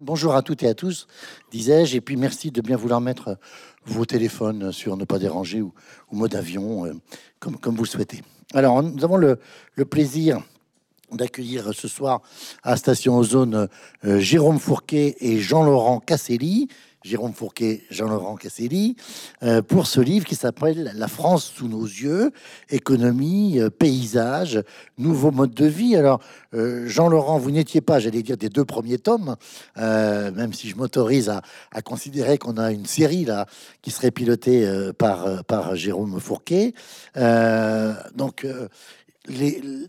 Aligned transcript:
Bonjour 0.00 0.36
à 0.36 0.42
toutes 0.42 0.62
et 0.62 0.68
à 0.68 0.74
tous, 0.74 1.08
disais-je, 1.50 1.96
et 1.96 2.00
puis 2.00 2.14
merci 2.14 2.52
de 2.52 2.60
bien 2.60 2.76
vouloir 2.76 3.00
mettre 3.00 3.36
vos 3.84 4.04
téléphones 4.04 4.70
sur 4.70 4.96
ne 4.96 5.04
pas 5.04 5.18
déranger 5.18 5.60
ou, 5.60 5.72
mode 6.12 6.36
avion, 6.36 6.86
euh, 6.86 6.92
comme, 7.40 7.74
vous 7.74 7.82
le 7.82 7.88
souhaitez. 7.88 8.22
Alors, 8.54 8.80
nous 8.80 9.02
avons 9.02 9.16
le, 9.16 9.40
plaisir 9.90 10.40
d'accueillir 11.10 11.74
ce 11.74 11.88
soir 11.88 12.22
à 12.62 12.76
Station 12.76 13.16
Ozone 13.16 13.68
euh, 14.04 14.20
Jérôme 14.20 14.60
Fourquet 14.60 15.16
et 15.18 15.40
Jean-Laurent 15.40 15.98
Casselli, 15.98 16.68
Jérôme 17.08 17.32
Fourquet, 17.32 17.84
Jean-Laurent 17.90 18.36
Casselli, 18.36 18.94
euh, 19.42 19.62
pour 19.62 19.86
ce 19.86 19.98
livre 19.98 20.26
qui 20.26 20.34
s'appelle 20.34 20.92
La 20.94 21.08
France 21.08 21.50
sous 21.56 21.66
nos 21.66 21.84
yeux, 21.84 22.32
économie, 22.68 23.58
euh, 23.58 23.70
paysage, 23.70 24.62
nouveaux 24.98 25.30
modes 25.30 25.54
de 25.54 25.64
vie. 25.64 25.96
Alors, 25.96 26.20
euh, 26.52 26.86
Jean-Laurent, 26.86 27.38
vous 27.38 27.50
n'étiez 27.50 27.80
pas, 27.80 27.98
j'allais 27.98 28.22
dire, 28.22 28.36
des 28.36 28.50
deux 28.50 28.66
premiers 28.66 28.98
tomes, 28.98 29.36
même 29.76 30.52
si 30.52 30.68
je 30.68 30.76
m'autorise 30.76 31.30
à, 31.30 31.80
considérer 31.80 32.36
qu'on 32.36 32.58
a 32.58 32.72
une 32.72 32.84
série 32.84 33.24
là 33.24 33.46
qui 33.80 33.90
serait 33.90 34.10
pilotée 34.10 34.68
par, 34.98 35.44
par 35.44 35.76
Jérôme 35.76 36.20
Fourquet. 36.20 36.74
donc, 38.14 38.46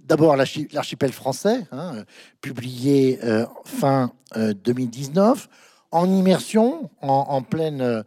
d'abord 0.08 0.38
l'archipel 0.38 1.12
français, 1.12 1.66
hein, 1.72 2.04
publié 2.41 3.20
fin 3.66 4.12
2019 4.36 5.49
en 5.91 6.11
immersion, 6.11 6.89
en, 7.02 7.41
pleine 7.41 7.81
euh, 7.81 8.03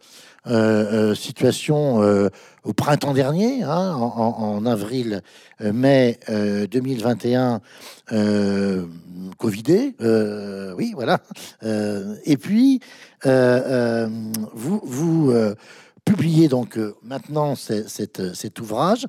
euh, 0.46 1.14
situation 1.14 2.02
euh, 2.02 2.28
au 2.64 2.72
printemps 2.72 3.12
dernier, 3.12 3.62
hein, 3.64 3.94
en, 3.94 4.64
avril, 4.66 5.22
mai 5.60 6.18
2021, 6.28 7.60
Covidé, 9.38 9.96
oui, 10.76 10.92
voilà. 10.94 11.18
et 12.24 12.36
puis, 12.36 12.80
vous, 13.24 14.80
vous 14.84 15.32
publiez 16.04 16.48
donc 16.48 16.78
maintenant 17.02 17.54
cet 17.54 18.60
ouvrage. 18.60 19.06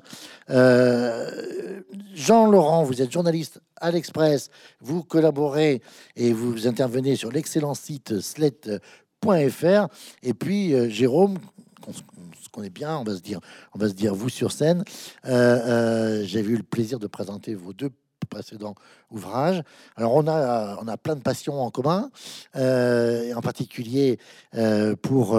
Jean-Laurent, 2.14 2.84
vous 2.84 3.02
êtes 3.02 3.12
journaliste 3.12 3.60
à 3.84 3.90
l'Express, 3.90 4.50
vous 4.80 5.02
collaborez 5.02 5.82
et 6.16 6.32
vous 6.32 6.66
intervenez 6.66 7.16
sur 7.16 7.30
l'excellent 7.30 7.74
site 7.74 8.20
sled.fr. 8.20 9.88
Et 10.22 10.34
puis 10.34 10.74
euh, 10.74 10.88
Jérôme, 10.88 11.38
qu'on 11.82 11.92
se 11.92 12.48
connaît 12.50 12.70
bien, 12.70 12.96
on 12.98 13.04
va 13.04 13.16
se 13.16 13.20
dire, 13.20 13.40
on 13.74 13.78
va 13.78 13.88
se 13.88 13.94
dire 13.94 14.14
vous 14.14 14.28
sur 14.28 14.52
scène. 14.52 14.84
Euh, 15.26 15.30
euh, 15.30 16.24
j'ai 16.24 16.40
eu 16.40 16.56
le 16.56 16.62
plaisir 16.62 16.98
de 16.98 17.06
présenter 17.06 17.54
vos 17.54 17.72
deux 17.72 17.90
précédents 18.24 18.74
ouvrages. 19.10 19.62
Alors 19.96 20.14
on 20.14 20.26
a, 20.26 20.78
on 20.82 20.88
a 20.88 20.96
plein 20.96 21.16
de 21.16 21.22
passions 21.22 21.60
en 21.60 21.70
commun, 21.70 22.10
et 22.54 23.34
en 23.34 23.40
particulier 23.40 24.18
pour 25.02 25.38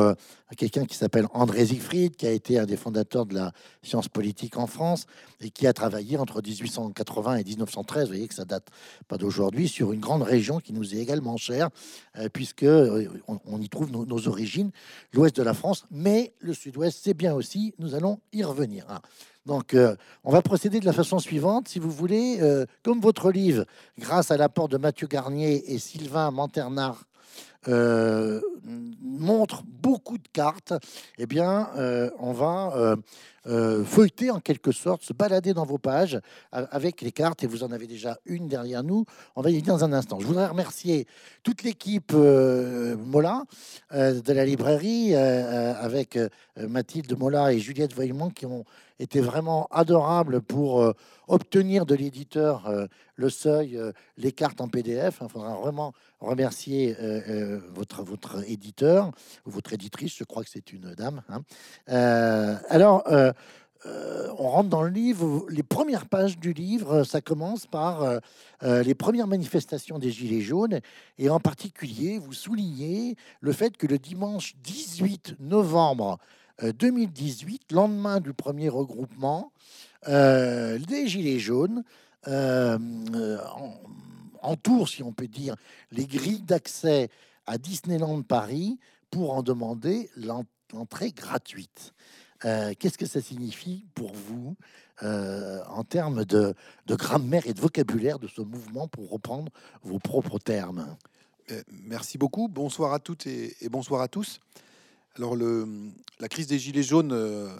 quelqu'un 0.55 0.85
qui 0.85 0.95
s'appelle 0.95 1.27
André 1.33 1.65
Siegfried, 1.65 2.15
qui 2.15 2.27
a 2.27 2.31
été 2.31 2.59
un 2.59 2.65
des 2.65 2.77
fondateurs 2.77 3.25
de 3.25 3.35
la 3.35 3.51
science 3.83 4.07
politique 4.07 4.57
en 4.57 4.67
France 4.67 5.05
et 5.41 5.49
qui 5.49 5.67
a 5.67 5.73
travaillé 5.73 6.17
entre 6.17 6.41
1880 6.41 7.37
et 7.37 7.43
1913. 7.43 8.03
Vous 8.03 8.07
voyez 8.07 8.27
que 8.27 8.33
ça 8.33 8.45
date 8.45 8.67
pas 9.07 9.17
d'aujourd'hui 9.17 9.67
sur 9.67 9.91
une 9.91 9.99
grande 9.99 10.23
région 10.23 10.59
qui 10.59 10.73
nous 10.73 10.95
est 10.95 10.99
également 10.99 11.37
chère, 11.37 11.69
euh, 12.17 12.29
puisque 12.29 12.63
euh, 12.63 13.07
on, 13.27 13.61
y 13.61 13.69
trouve 13.69 13.91
nos, 13.91 14.27
origines, 14.27 14.71
l'ouest 15.13 15.35
de 15.35 15.43
la 15.43 15.53
France, 15.53 15.85
mais 15.91 16.33
le 16.39 16.53
sud-ouest, 16.53 16.99
c'est 17.01 17.13
bien 17.13 17.33
aussi. 17.33 17.73
Nous 17.79 17.95
allons 17.95 18.19
y 18.33 18.43
revenir. 18.43 18.85
Hein. 18.89 19.01
Donc, 19.45 19.73
euh, 19.73 19.95
on 20.23 20.31
va 20.31 20.41
procéder 20.41 20.79
de 20.79 20.85
la 20.85 20.93
façon 20.93 21.19
suivante, 21.19 21.67
si 21.67 21.79
vous 21.79 21.91
voulez, 21.91 22.39
comme 22.83 22.99
votre 22.99 23.31
livre, 23.31 23.65
grâce 23.99 24.31
à 24.31 24.37
l'apport 24.37 24.67
de 24.67 24.77
Mathieu 24.77 25.07
Garnier 25.07 25.73
et 25.73 25.77
Sylvain 25.77 26.31
Manternard 26.31 27.03
euh, 27.67 28.41
montre 29.01 29.63
beaucoup 29.65 30.17
de 30.17 30.27
cartes, 30.31 30.73
eh 31.17 31.25
bien, 31.25 31.69
euh, 31.77 32.09
on 32.19 32.31
va 32.31 32.95
euh, 33.47 33.65
euh, 33.65 33.83
feuilleter 33.83 34.31
en 34.31 34.39
quelque 34.39 34.71
sorte, 34.71 35.03
se 35.03 35.13
balader 35.13 35.53
dans 35.53 35.65
vos 35.65 35.77
pages 35.77 36.19
avec 36.51 37.01
les 37.01 37.11
cartes, 37.11 37.43
et 37.43 37.47
vous 37.47 37.63
en 37.63 37.71
avez 37.71 37.87
déjà 37.87 38.17
une 38.25 38.47
derrière 38.47 38.83
nous. 38.83 39.05
On 39.35 39.41
va 39.41 39.49
y 39.49 39.59
venir 39.59 39.73
dans 39.73 39.83
un 39.83 39.93
instant. 39.93 40.19
Je 40.19 40.27
voudrais 40.27 40.47
remercier 40.47 41.07
toute 41.43 41.63
l'équipe 41.63 42.13
Mola 42.13 43.43
de 43.91 44.33
la 44.33 44.45
librairie, 44.45 45.15
avec 45.15 46.19
Mathilde 46.57 47.17
Mola 47.17 47.53
et 47.53 47.59
Juliette 47.59 47.93
Voillemont, 47.93 48.29
qui 48.29 48.45
ont 48.45 48.65
été 48.99 49.19
vraiment 49.19 49.67
adorables 49.71 50.41
pour 50.41 50.93
obtenir 51.27 51.85
de 51.85 51.95
l'éditeur 51.95 52.71
le 53.15 53.29
seuil, 53.29 53.79
les 54.17 54.31
cartes 54.31 54.61
en 54.61 54.67
PDF. 54.67 55.19
Il 55.21 55.29
faudra 55.29 55.55
vraiment 55.55 55.93
remercier 56.19 56.95
votre, 57.73 58.03
votre 58.03 58.49
éditeur 58.49 59.11
ou 59.45 59.51
votre 59.51 59.73
éditrice, 59.73 60.15
je 60.17 60.23
crois 60.23 60.43
que 60.43 60.49
c'est 60.49 60.71
une 60.71 60.93
dame. 60.95 61.23
Hein. 61.29 61.41
alors, 62.69 63.03
euh, 63.07 63.31
on 64.37 64.49
rentre 64.49 64.69
dans 64.69 64.83
le 64.83 64.89
livre. 64.89 65.45
Les 65.49 65.63
premières 65.63 66.07
pages 66.07 66.37
du 66.37 66.53
livre, 66.53 67.03
ça 67.03 67.21
commence 67.21 67.67
par 67.67 68.03
euh, 68.03 68.19
euh, 68.63 68.83
les 68.83 68.95
premières 68.95 69.27
manifestations 69.27 69.99
des 69.99 70.11
Gilets 70.11 70.41
jaunes. 70.41 70.79
Et 71.17 71.29
en 71.29 71.39
particulier, 71.39 72.17
vous 72.17 72.33
soulignez 72.33 73.15
le 73.41 73.51
fait 73.51 73.77
que 73.77 73.87
le 73.87 73.97
dimanche 73.97 74.55
18 74.63 75.35
novembre 75.39 76.17
2018, 76.61 77.73
lendemain 77.73 78.21
du 78.21 78.33
premier 78.33 78.69
regroupement, 78.69 79.51
des 80.07 81.07
Gilets 81.07 81.39
jaunes 81.39 81.83
entourent, 84.41 84.87
si 84.87 85.03
on 85.03 85.11
peut 85.11 85.27
dire, 85.27 85.55
les 85.91 86.05
grilles 86.05 86.43
d'accès 86.43 87.09
à 87.45 87.57
Disneyland 87.57 88.21
Paris 88.21 88.79
pour 89.11 89.33
en 89.33 89.43
demander 89.43 90.09
l'entrée 90.15 91.11
gratuite. 91.11 91.93
Euh, 92.45 92.73
qu'est-ce 92.77 92.97
que 92.97 93.07
ça 93.07 93.21
signifie 93.21 93.85
pour 93.95 94.13
vous 94.13 94.55
euh, 95.01 95.61
en 95.67 95.83
termes 95.83 96.25
de, 96.25 96.53
grammaire 96.87 97.47
et 97.47 97.53
de 97.53 97.59
vocabulaire 97.59 98.19
de 98.19 98.27
ce 98.27 98.41
mouvement, 98.41 98.87
pour 98.87 99.09
reprendre 99.09 99.51
vos 99.83 99.99
propres 99.99 100.37
termes? 100.37 100.95
Euh, 101.51 101.63
Merci 101.71 102.17
beaucoup. 102.17 102.47
Bonsoir 102.47 102.93
à 102.93 102.99
toutes 102.99 103.25
et, 103.25 103.55
bonsoir 103.69 104.01
à 104.01 104.07
tous. 104.07 104.39
Alors, 105.15 105.35
la 105.37 106.27
crise 106.27 106.47
des 106.47 106.59
Gilets 106.59 106.83
jaunes 106.83 107.13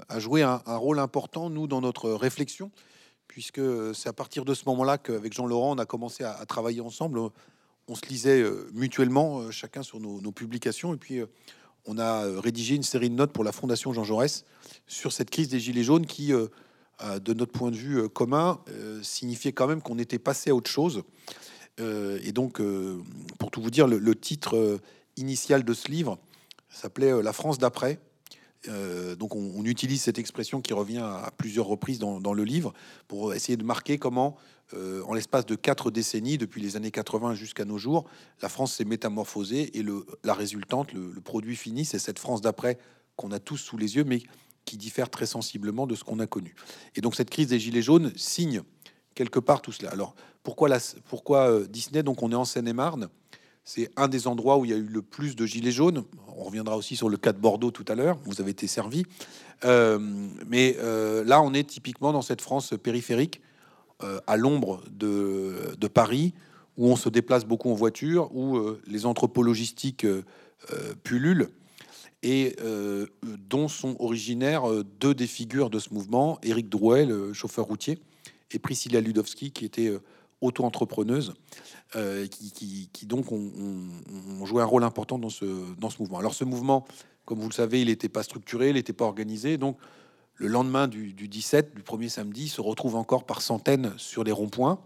a 0.10 0.20
joué 0.20 0.44
un, 0.44 0.60
rôle 0.66 1.00
important, 1.00 1.50
nous, 1.50 1.68
dans 1.68 1.80
notre 1.80 2.12
réflexion, 2.12 2.70
puisque 3.30 3.62
c'est 3.96 4.10
à 4.10 4.14
partir 4.14 4.44
de 4.44 4.54
ce 4.54 4.66
moment-là 4.66 4.98
qu'avec 4.98 5.32
Jean-Laurent, 5.32 5.72
on 5.72 5.78
a 5.78 5.86
commencé 5.86 6.26
à, 6.26 6.46
travailler 6.46 6.82
ensemble. 6.82 7.18
On 7.88 7.96
se 7.96 8.06
lisait 8.08 8.44
mutuellement, 8.74 9.52
chacun 9.52 9.84
sur 9.84 10.02
nos, 10.02 10.20
nos 10.20 10.34
publications, 10.34 10.94
et 10.94 10.98
puis 10.98 11.22
on 11.86 11.98
a 11.98 12.26
euh, 12.26 12.40
rédigé 12.40 12.76
une 12.76 12.84
série 12.84 13.10
de 13.10 13.16
notes 13.16 13.32
pour 13.32 13.44
la 13.44 13.52
Fondation 13.52 13.94
Jean 13.94 14.04
Jaurès 14.04 14.46
sur 14.88 15.12
cette 15.12 15.30
crise 15.30 15.50
des 15.50 15.60
Gilets 15.60 15.84
jaunes 15.84 16.06
qui, 16.06 16.34
euh, 16.34 16.48
de 17.20 17.34
notre 17.34 17.52
point 17.52 17.72
de 17.72 17.76
vue 17.76 18.00
euh, 18.00 18.08
commun, 18.08 18.60
signifiait 19.02 19.52
quand 19.52 19.68
même 19.68 19.82
qu'on 19.82 20.00
était 20.00 20.20
passé 20.20 20.50
à 20.50 20.56
autre 20.56 20.70
chose. 20.70 21.04
et 21.80 22.32
donc, 22.32 22.62
pour 23.38 23.52
tout 23.52 23.62
vous 23.62 23.70
dire, 23.70 23.88
le, 23.88 24.16
titre 24.16 24.80
initial 25.18 25.64
de 25.64 25.74
ce 25.74 25.90
livre 25.90 26.18
s'appelait 26.70 27.22
La 27.22 27.34
France 27.34 27.58
d'après. 27.58 28.00
donc 29.20 29.36
on, 29.36 29.66
utilise 29.66 30.02
cette 30.02 30.18
expression 30.20 30.62
qui 30.62 30.74
revient 30.74 31.04
à, 31.04 31.32
plusieurs 31.38 31.66
reprises 31.66 32.00
dans, 32.00 32.22
dans, 32.22 32.34
le 32.34 32.46
livre 32.46 32.74
pour 33.10 33.34
essayer 33.34 33.58
de 33.58 33.64
marquer 33.64 33.98
comment 33.98 34.38
euh, 34.74 35.04
en 35.04 35.14
l'espace 35.14 35.46
de 35.46 35.56
quatre 35.56 35.92
décennies, 35.92 36.38
depuis 36.40 36.60
les 36.60 36.76
années 36.76 36.90
80 36.90 37.36
jusqu'à 37.36 37.66
nos 37.66 37.78
jours, 37.78 38.06
la 38.42 38.50
France 38.50 38.74
s'est 38.74 38.86
métamorphosée 38.86 39.78
et 39.78 39.86
la 40.24 40.34
résultante, 40.34 40.92
le, 40.94 41.22
produit 41.22 41.56
fini, 41.56 41.86
c'est 41.86 42.00
cette 42.00 42.18
France 42.18 42.42
d'après 42.42 42.80
qu'on 43.16 43.32
a 43.32 43.40
tous 43.40 43.58
sous 43.58 43.78
les 43.78 43.96
yeux, 43.96 44.04
mais 44.04 44.24
qui 44.66 44.78
diffère 44.78 45.12
très 45.12 45.28
sensiblement 45.28 45.86
de 45.86 45.94
ce 45.94 46.04
qu'on 46.04 46.20
a 46.20 46.26
connu. 46.26 46.56
Et 46.96 47.02
donc 47.02 47.16
cette 47.16 47.30
crise 47.30 47.48
des 47.48 47.60
Gilets 47.60 47.84
jaunes 47.84 48.12
signe 48.16 48.64
quelque 49.14 49.40
part 49.40 49.62
tout 49.62 49.72
cela. 49.72 49.92
Alors 49.92 50.16
pourquoi, 50.42 50.68
la, 50.68 50.80
euh, 51.32 51.68
Disney? 51.68 52.02
Donc 52.02 52.24
on 52.24 52.32
est 52.32 52.36
en 52.36 52.46
Seine-et-Marne. 52.46 53.10
C'est 53.64 53.92
un 53.96 54.08
des 54.08 54.28
endroits 54.28 54.58
où 54.58 54.66
il 54.66 54.72
y 54.72 54.74
a 54.74 54.78
eu 54.78 54.88
le 54.88 55.02
plus 55.02 55.36
de 55.36 55.46
gilets 55.46 55.72
jaunes. 55.72 56.04
On 56.38 56.44
reviendra 56.44 56.78
aussi 56.78 56.96
sur 56.96 57.10
le 57.10 57.18
cas 57.18 57.34
de 57.34 57.40
Bordeaux 57.40 57.72
tout 57.72 57.86
à 57.88 57.96
l'heure. 57.96 58.18
Vous 58.26 58.40
avez 58.40 58.52
été 58.52 58.68
servi. 58.68 59.06
Euh, 59.64 59.98
mais 60.48 60.78
là, 61.26 61.42
on 61.42 61.52
est 61.54 61.68
typiquement 61.68 62.14
dans 62.14 62.22
cette 62.22 62.42
France 62.42 62.76
périphérique 62.82 63.42
à 64.28 64.38
l'ombre 64.38 64.84
de, 64.92 65.88
Paris, 65.88 66.34
où 66.78 66.88
on 66.88 66.96
se 66.96 67.10
déplace 67.10 67.46
beaucoup 67.46 67.70
en 67.72 67.76
voiture, 67.76 68.30
où 68.36 68.58
euh, 68.58 68.82
les 68.88 69.06
entrepôts 69.06 69.44
logistiques 69.44 70.06
euh, 70.06 70.24
pullulent, 71.04 71.50
et 72.24 72.56
dont 73.50 73.68
sont 73.68 73.96
originaires 74.00 74.64
deux 75.00 75.14
des 75.14 75.28
figures 75.28 75.70
de 75.70 75.78
ce 75.78 75.94
mouvement, 75.94 76.40
Éric 76.42 76.70
Drouet, 76.70 77.06
le 77.06 77.34
chauffeur 77.34 77.66
routier, 77.66 78.00
et 78.50 78.58
Priscilla 78.58 79.00
Ludowski, 79.00 79.52
qui 79.52 79.64
était 79.64 79.94
auto-entrepreneuse, 80.42 81.36
qui, 82.32 83.06
donc 83.06 83.32
ont, 83.32 83.52
joué 84.44 84.64
un 84.64 84.66
rôle 84.66 84.84
important 84.84 85.20
dans 85.20 85.30
ce, 85.30 85.46
dans 85.78 85.92
ce 85.92 85.98
mouvement. 86.00 86.18
Alors 86.18 86.34
ce 86.34 86.46
mouvement, 86.46 86.88
comme 87.26 87.40
vous 87.40 87.50
le 87.50 87.54
savez, 87.54 87.82
il 87.82 87.90
n'était 87.90 88.10
pas 88.10 88.24
structuré, 88.24 88.70
il 88.70 88.74
n'était 88.74 88.94
pas 88.94 89.06
organisé, 89.06 89.60
donc 89.60 89.78
le 90.36 90.48
lendemain 90.48 90.88
du, 90.88 91.14
17, 91.14 91.76
du 91.76 91.82
premier 91.82 92.10
samedi, 92.10 92.50
se 92.50 92.62
retrouvent 92.62 92.96
encore 92.96 93.26
par 93.26 93.42
centaines 93.42 93.94
sur 93.98 94.24
les 94.24 94.32
ronds-points. 94.32 94.80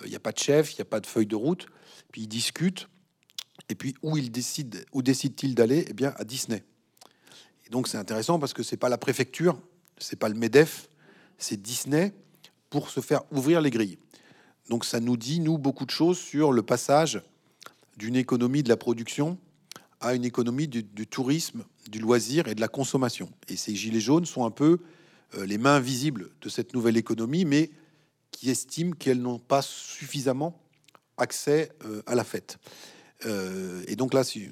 Il 0.00 0.06
euh, 0.06 0.08
n'y 0.10 0.16
a 0.16 0.20
pas 0.20 0.32
de 0.32 0.38
chef, 0.38 0.72
il 0.72 0.76
n'y 0.76 0.82
a 0.82 0.86
pas 0.86 1.00
de 1.00 1.06
feuille 1.06 1.26
de 1.26 1.36
route. 1.36 1.66
Puis 2.12 2.22
ils 2.22 2.28
discutent. 2.28 2.88
Et 3.68 3.74
puis 3.74 3.94
où 4.02 4.16
il 4.16 4.30
décide, 4.32 4.84
où 4.92 5.02
décide-t-il 5.02 5.54
d'aller? 5.54 5.84
Eh 5.88 5.92
bien, 5.92 6.14
à 6.16 6.24
Disney. 6.24 6.64
Donc 7.70 7.86
c'est 7.86 7.98
intéressant 7.98 8.38
parce 8.38 8.52
que 8.52 8.62
c'est 8.62 8.76
pas 8.76 8.88
la 8.88 8.98
préfecture, 8.98 9.60
c'est 9.98 10.18
pas 10.18 10.28
le 10.28 10.34
Medef, 10.34 10.88
c'est 11.38 11.60
Disney 11.60 12.12
pour 12.68 12.90
se 12.90 13.00
faire 13.00 13.22
ouvrir 13.30 13.60
les 13.60 13.70
grilles. 13.70 13.98
Donc 14.68 14.84
ça 14.84 14.98
nous 14.98 15.16
dit 15.16 15.40
nous 15.40 15.56
beaucoup 15.56 15.86
de 15.86 15.90
choses 15.90 16.18
sur 16.18 16.52
le 16.52 16.62
passage 16.62 17.22
d'une 17.96 18.16
économie 18.16 18.62
de 18.62 18.68
la 18.68 18.76
production 18.76 19.38
à 20.00 20.14
une 20.14 20.24
économie 20.24 20.66
du, 20.66 21.06
tourisme, 21.06 21.64
du 21.88 21.98
loisir 21.98 22.48
et 22.48 22.54
de 22.54 22.60
la 22.60 22.68
consommation. 22.68 23.30
Et 23.48 23.56
ces 23.56 23.74
gilets 23.74 24.00
jaunes 24.00 24.24
sont 24.24 24.44
un 24.44 24.50
peu 24.50 24.78
euh, 25.36 25.44
les 25.44 25.58
mains 25.58 25.78
visibles 25.78 26.30
de 26.40 26.48
cette 26.48 26.74
nouvelle 26.74 26.96
économie, 26.96 27.44
mais 27.44 27.70
qui 28.30 28.50
estiment 28.50 28.92
qu'elles 28.92 29.20
n'ont 29.20 29.38
pas 29.38 29.62
suffisamment 29.62 30.58
accès 31.18 31.70
euh, 31.84 32.02
à 32.06 32.14
la 32.14 32.24
fête. 32.24 32.58
Euh, 33.26 33.82
et 33.88 33.96
donc 33.96 34.14
là, 34.14 34.24
si 34.24 34.48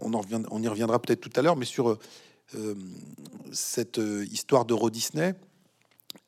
on, 0.00 0.14
en 0.14 0.20
revient, 0.20 0.42
on 0.50 0.62
y 0.62 0.68
reviendra 0.68 1.02
peut-être 1.02 1.20
tout 1.20 1.32
à 1.34 1.42
l'heure, 1.42 1.56
mais 1.56 1.66
sur 1.66 1.98
cette 3.52 4.00
histoire 4.32 4.64
d'Euro 4.64 4.88
Disney, 4.88 5.34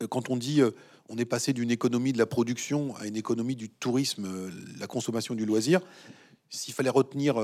quand 0.09 0.29
on 0.29 0.37
dit 0.37 0.61
on 1.09 1.17
est 1.17 1.25
passé 1.25 1.51
d'une 1.51 1.71
économie 1.71 2.13
de 2.13 2.19
la 2.19 2.27
production 2.27 2.95
à 2.97 3.07
une 3.07 3.15
économie 3.15 3.55
du 3.55 3.69
tourisme, 3.69 4.51
la 4.79 4.85
consommation 4.85 5.33
du 5.33 5.47
loisir, 5.47 5.81
s'il 6.51 6.75
fallait 6.75 6.91
retenir 6.91 7.41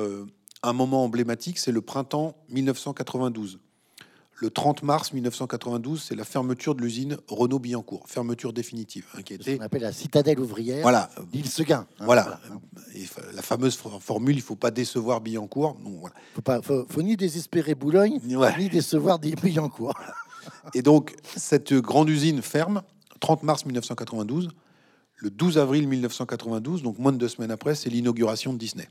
un 0.64 0.74
moment 0.74 1.04
emblématique, 1.04 1.60
c'est 1.60 1.72
le 1.72 1.82
printemps 1.82 2.36
1992. 2.50 3.60
Le 4.40 4.52
30 4.52 4.84
mars 4.84 5.14
1992, 5.14 6.04
c'est 6.04 6.16
la 6.16 6.24
fermeture 6.24 6.76
de 6.76 6.82
l'usine 6.82 7.18
Renault-Billancourt, 7.28 8.04
fermeture 8.08 8.54
définitive. 8.54 9.08
Hein, 9.16 9.24
qui 9.24 9.34
était... 9.34 9.58
On 9.60 9.64
appelle 9.64 9.82
la 9.82 9.92
citadelle 9.92 10.40
ouvrière 10.40 10.84
voilà. 10.84 11.10
d'Île-Seguin. 11.32 11.88
Hein, 12.00 12.06
voilà. 12.06 12.40
Et 12.94 13.06
la 13.34 13.42
fameuse 13.42 13.76
formule, 14.00 14.36
il 14.36 14.40
ne 14.40 14.44
faut 14.44 14.56
pas 14.56 14.70
décevoir 14.70 15.22
Billancourt. 15.22 15.76
Il 15.84 15.92
voilà. 15.98 16.16
faut, 16.36 16.42
pas, 16.44 16.62
faut, 16.62 17.02
ni 17.02 17.18
désespérer 17.18 17.74
Boulogne, 17.74 18.20
ni 18.24 18.70
décevoir 18.70 19.18
Billancourt. 19.18 19.96
Et 20.76 20.84
donc, 20.84 21.16
cette 21.36 21.74
grande 21.74 22.10
usine 22.10 22.44
ferme, 22.44 22.84
30 23.20 23.42
mars 23.42 23.66
1992. 23.66 24.50
Le 25.16 25.32
12 25.32 25.58
avril 25.58 25.88
1992, 25.88 26.84
donc 26.84 27.00
moins 27.00 27.12
de 27.12 27.18
deux 27.18 27.28
semaines 27.28 27.50
après, 27.50 27.74
c'est 27.74 27.90
l'inauguration 27.90 28.54
de 28.54 28.60
Disney. 28.60 28.88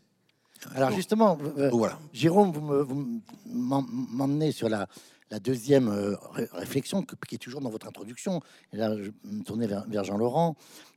Alors 0.75 0.91
justement, 0.91 1.39
euh, 1.59 1.71
voilà. 1.71 1.99
Jérôme, 2.13 2.53
vous 2.53 3.21
m'emmenez 3.47 4.53
sur 4.53 4.69
la, 4.69 4.87
la 5.31 5.39
deuxième 5.39 5.89
euh, 5.89 6.15
réflexion 6.53 7.03
qui 7.03 7.35
est 7.35 7.39
toujours 7.39 7.61
dans 7.61 7.71
votre 7.71 7.87
introduction, 7.87 8.41
et 8.73 8.77
là 8.77 8.95
je 8.97 9.11
me 9.25 9.43
tournais 9.43 9.67
vers, 9.67 10.05
Jean-Laurent, 10.05 10.57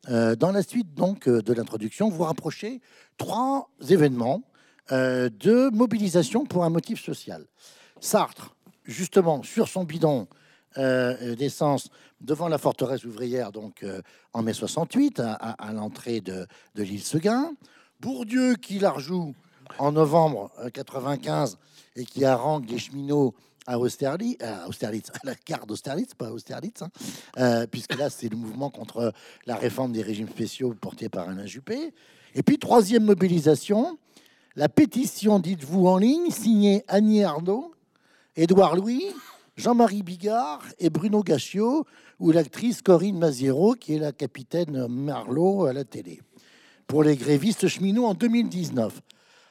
euh, 0.09 0.35
dans 0.35 0.51
la 0.51 0.63
suite 0.63 0.93
donc 0.93 1.27
euh, 1.27 1.41
de 1.41 1.53
l'introduction, 1.53 2.09
vous 2.09 2.23
rapprochez 2.23 2.81
trois 3.17 3.69
événements 3.89 4.43
de 4.91 5.69
mobilisation 5.69 6.47
pour 6.47 6.63
un 6.63 6.71
motif 6.71 6.99
social. 6.99 7.45
Sartre, 8.01 8.55
justement, 8.85 9.43
sur 9.43 9.67
son 9.67 9.83
bidon 9.83 10.27
d'essence 10.75 11.91
devant 12.21 12.47
la 12.47 12.57
forteresse 12.57 13.05
ouvrière, 13.05 13.51
donc 13.51 13.85
en 14.33 14.41
mai 14.41 14.53
68, 14.53 15.19
à, 15.19 15.73
l'entrée 15.73 16.21
de, 16.21 16.47
de 16.73 16.81
l'île 16.81 17.03
Seguin. 17.03 17.51
Bourdieu 17.99 18.55
qui 18.55 18.79
la 18.79 18.89
rejoue 18.89 19.35
en 19.77 19.91
novembre 19.91 20.51
95 20.73 21.57
et 21.95 22.05
qui 22.05 22.25
harangue 22.25 22.69
les 22.69 22.79
cheminots 22.79 23.33
à 23.69 23.77
Austerlitz, 23.77 24.41
à, 24.41 24.67
Austerlitz, 24.67 25.11
à 25.11 25.19
la 25.23 25.33
gare 25.47 25.67
d'Austerlitz, 25.67 26.15
pas 26.15 26.31
Austerlitz, 26.31 26.81
hein, 26.81 26.89
euh, 27.37 27.67
puisque 27.67 27.95
là, 27.95 28.09
c'est 28.09 28.29
le 28.29 28.35
mouvement 28.35 28.71
contre 28.71 29.13
la 29.45 29.55
réforme 29.55 29.91
des 29.91 30.01
régimes 30.01 30.27
spéciaux 30.27 30.73
porté 30.73 31.07
par 31.07 31.29
Alain 31.29 31.45
Juppé. 31.45 31.93
Et 32.33 32.41
puis, 32.41 32.57
troisième 32.57 33.03
mobilisation, 33.03 33.99
la 34.55 34.69
pétition, 34.69 35.39
dites-vous 35.39 35.85
en 35.85 35.97
ligne, 35.97 36.31
signée 36.31 36.83
Annie 36.87 37.23
Arnaud, 37.23 37.71
Édouard 38.35 38.75
Louis, 38.75 39.05
Jean-Marie 39.55 40.01
Bigard 40.01 40.63
et 40.79 40.89
Bruno 40.89 41.21
Gaccio, 41.21 41.85
ou 42.19 42.31
l'actrice 42.31 42.81
Corinne 42.81 43.19
Maziero, 43.19 43.75
qui 43.75 43.93
est 43.93 43.99
la 43.99 44.13
capitaine 44.13 44.87
Marlowe 44.87 45.65
à 45.65 45.73
la 45.73 45.83
télé, 45.83 46.21
pour 46.87 47.03
les 47.03 47.15
grévistes 47.15 47.67
cheminots 47.67 48.05
en 48.05 48.15
2019. 48.15 48.99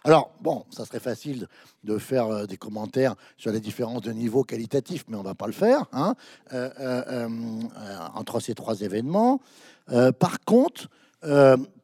Alors, 0.09 0.31
bon, 0.41 0.65
ça 0.71 0.87
serait 0.87 1.01
facile 1.01 1.49
de 1.85 1.99
faire 1.99 2.29
euh, 2.29 2.47
des 2.47 2.57
commentaires 2.57 3.15
sur 3.37 3.53
les 3.53 3.61
différences 3.61 4.01
de 4.01 4.11
niveau 4.11 4.43
qualitatif, 4.43 5.05
mais 5.07 5.19
on 5.19 5.23
va 5.23 5.35
pas 5.35 5.47
le 5.47 5.53
faire 5.53 5.85
hein, 5.93 6.15
euh, 6.55 6.71
euh, 6.81 7.29
entre 8.15 8.41
ces 8.41 8.55
trois 8.55 8.81
événements. 8.81 9.43
par 10.19 10.41
contre, 10.47 10.89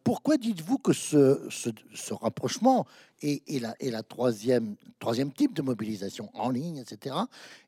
pourquoi 0.05 0.39
dites-vous 0.39 0.79
que 0.79 0.95
ce, 0.95 2.15
rapprochement 2.15 2.87
et, 3.21 3.43
la, 3.61 3.75
et 3.79 3.91
la 3.91 4.03
troisième, 4.03 4.77
troisième 4.99 5.31
type 5.31 5.53
de 5.53 5.61
mobilisation 5.61 6.31
en 6.33 6.49
ligne, 6.49 6.79
etc., 6.79 7.17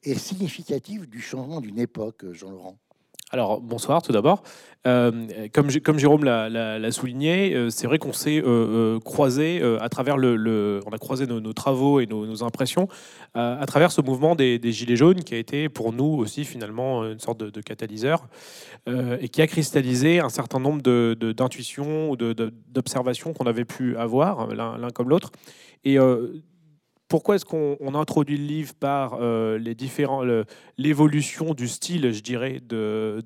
est 0.04 0.14
significatif 0.14 1.06
du 1.06 1.20
changement 1.20 1.60
d'une 1.60 1.78
époque, 1.78 2.24
Jean-Laurent? 2.32 2.78
Alors 3.30 3.60
bonsoir 3.60 4.02
tout 4.02 4.12
d'abord. 4.12 4.42
Euh, 4.86 5.48
comme, 5.52 5.98
Jérôme 5.98 6.22
l'a 6.24 6.92
souligné, 6.92 7.54
euh, 7.54 7.70
c'est 7.70 7.88
vrai 7.88 7.98
qu'on 7.98 8.12
s'est 8.12 8.40
euh, 8.44 9.00
croisé 9.00 9.60
à 9.80 9.88
travers 9.88 10.16
le, 10.16 10.80
on 10.86 10.90
a 10.90 10.98
croisé 10.98 11.26
nos, 11.26 11.52
travaux 11.52 11.98
et 12.00 12.06
nos, 12.06 12.44
impressions 12.44 12.88
à 13.34 13.64
travers 13.66 13.90
ce 13.90 14.00
mouvement 14.00 14.36
des, 14.36 14.60
gilets 14.72 14.96
jaunes 14.96 15.22
qui 15.24 15.34
a 15.34 15.38
été 15.38 15.68
pour 15.68 15.92
nous 15.92 16.04
aussi 16.04 16.44
finalement 16.44 17.04
une 17.04 17.18
sorte 17.18 17.38
de, 17.38 17.60
catalyseur 17.60 18.26
et 18.86 19.28
qui 19.28 19.42
a 19.42 19.46
cristallisé 19.46 20.20
un 20.20 20.28
certain 20.28 20.60
nombre 20.60 20.82
d'intuitions 21.32 22.10
ou 22.10 22.16
d'observations 22.16 23.32
qu'on 23.32 23.46
avait 23.46 23.64
pu 23.64 23.96
avoir 23.96 24.46
l'un 24.54 24.90
comme 24.90 25.08
l'autre 25.08 25.32
pourquoi 27.08 27.36
est-ce 27.36 27.44
qu'on 27.44 27.94
introduit 27.94 28.36
le 28.36 28.44
livre 28.44 28.74
par 28.74 29.18
euh, 29.20 29.58
l'évolution 30.78 31.54
du 31.54 31.68
style, 31.68 32.12
je 32.12 32.20
dirais, 32.20 32.60
de, 32.68 33.22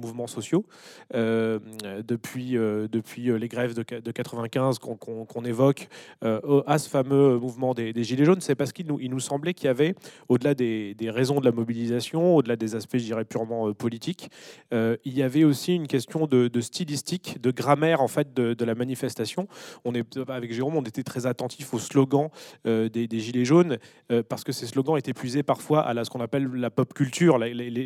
mouvements 0.00 0.26
sociaux 0.26 0.66
euh, 1.14 1.60
depuis, 2.06 2.56
euh, 2.56 2.88
depuis 2.90 3.38
les 3.38 3.48
grèves 3.48 3.74
de, 3.74 3.84
de 4.00 4.10
95 4.10 4.78
qu'on 4.78 5.44
évoque 5.44 5.88
à 6.22 6.78
ce 6.78 6.88
fameux 6.88 7.38
mouvement 7.38 7.74
des, 7.74 7.92
Gilets 8.02 8.24
jaunes 8.24 8.40
C'est 8.40 8.56
parce 8.56 8.72
qu'il 8.72 8.86
nous, 8.86 8.98
il 8.98 9.10
nous 9.10 9.20
semblait 9.20 9.54
qu'il 9.54 9.66
y 9.66 9.70
avait, 9.70 9.94
au-delà 10.28 10.54
des, 10.54 10.96
raisons 11.02 11.38
de 11.38 11.44
la 11.44 11.52
mobilisation, 11.52 12.36
au-delà 12.36 12.56
des 12.56 12.74
aspects, 12.74 12.96
je 12.96 13.04
dirais, 13.04 13.24
purement 13.24 13.72
politiques, 13.72 14.30
il 14.72 15.14
y 15.14 15.22
avait 15.22 15.44
aussi 15.44 15.76
une 15.76 15.86
question 15.86 16.26
de, 16.26 16.60
stylistique, 16.60 17.40
de 17.40 17.50
grammaire 17.52 18.00
en 18.00 18.08
fait 18.08 18.34
de, 18.34 18.64
la 18.64 18.74
manifestation. 18.74 19.46
On 19.84 19.94
est, 19.94 20.18
avec 20.28 20.52
Jérôme, 20.52 20.76
on 20.76 20.82
était 20.82 21.02
très 21.02 21.26
attentif 21.26 21.72
au 21.74 21.78
slogan 21.78 22.28
des 22.64 23.11
des 23.12 23.20
Gilets 23.20 23.44
jaunes, 23.44 23.78
euh, 24.10 24.22
parce 24.26 24.42
que 24.42 24.52
ces 24.52 24.66
slogans 24.66 24.96
étaient 24.96 25.12
puisés 25.12 25.42
parfois 25.42 25.86
à 25.86 26.04
ce 26.04 26.10
qu'on 26.10 26.20
appelle 26.20 26.48
la 26.54 26.70
pop 26.70 26.92
culture, 26.94 27.38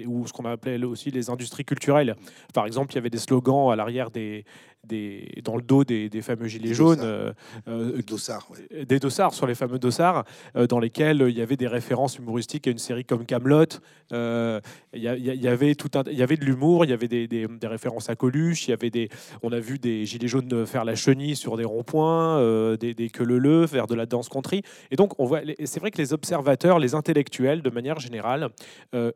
ou 0.06 0.26
ce 0.26 0.33
qu'on 0.33 0.45
appelait 0.45 0.83
aussi 0.85 1.11
les 1.11 1.30
industries 1.30 1.64
culturelles. 1.64 2.14
Par 2.54 2.64
exemple, 2.64 2.92
il 2.92 2.95
y 2.95 2.99
avait 2.99 3.11
des 3.11 3.18
slogans 3.18 3.71
à 3.71 3.76
l'arrière 3.76 4.11
des, 4.11 4.45
dans 5.43 5.57
le 5.57 5.62
dos 5.62 5.85
des, 5.85 6.11
fameux 6.23 6.49
gilets 6.49 6.75
jaunes, 6.75 7.00
euh, 7.02 7.33
euh, 7.69 8.02
dossards, 8.02 8.49
des 8.87 8.99
dossards 8.99 9.35
sur 9.35 9.47
les 9.47 9.55
fameux 9.55 9.78
dossards, 9.78 10.25
euh, 10.57 10.66
dans 10.66 10.78
lesquels 10.78 11.25
il 11.28 11.37
y 11.37 11.43
avait 11.43 11.57
des 11.57 11.66
références 11.66 12.19
humoristiques 12.19 12.66
à 12.66 12.71
une 12.71 12.78
série 12.78 13.05
comme 13.05 13.26
Camelot. 13.26 13.66
Il 14.12 14.61
y, 14.95 15.49
avait 15.49 15.75
tout 15.75 15.90
un, 15.95 16.02
il 16.11 16.16
y 16.16 16.23
avait 16.23 16.37
de 16.37 16.45
l'humour, 16.45 16.85
il 16.85 16.90
y 16.90 16.95
avait 16.95 17.09
des, 17.09 17.26
des, 17.26 17.49
références 17.64 18.09
à 18.09 18.16
Coluche, 18.16 18.69
il 18.69 18.71
y 18.71 18.75
avait 18.75 18.90
des, 18.90 19.09
on 19.43 19.52
a 19.52 19.59
vu 19.59 19.78
des 19.78 20.07
gilets 20.07 20.28
jaunes 20.28 20.66
faire 20.66 20.85
la 20.85 20.95
chenille 20.95 21.37
sur 21.37 21.57
des 21.57 21.64
ronds-points, 21.64 22.76
des, 22.76 22.95
des 22.95 23.11
que 23.11 23.23
le 23.23 23.38
le 23.38 23.66
faire 23.66 23.87
de 23.87 23.95
la 23.95 24.07
danse 24.07 24.28
country. 24.28 24.62
Et 24.90 24.97
donc 24.97 25.19
on 25.19 25.26
voit, 25.26 25.40
c'est 25.64 25.81
vrai 25.81 25.90
que 25.90 25.99
les 25.99 26.12
observateurs, 26.12 26.78
les 26.78 26.95
intellectuels 26.95 27.62
de 27.62 27.71
manière 27.71 27.99
générale, 27.99 28.49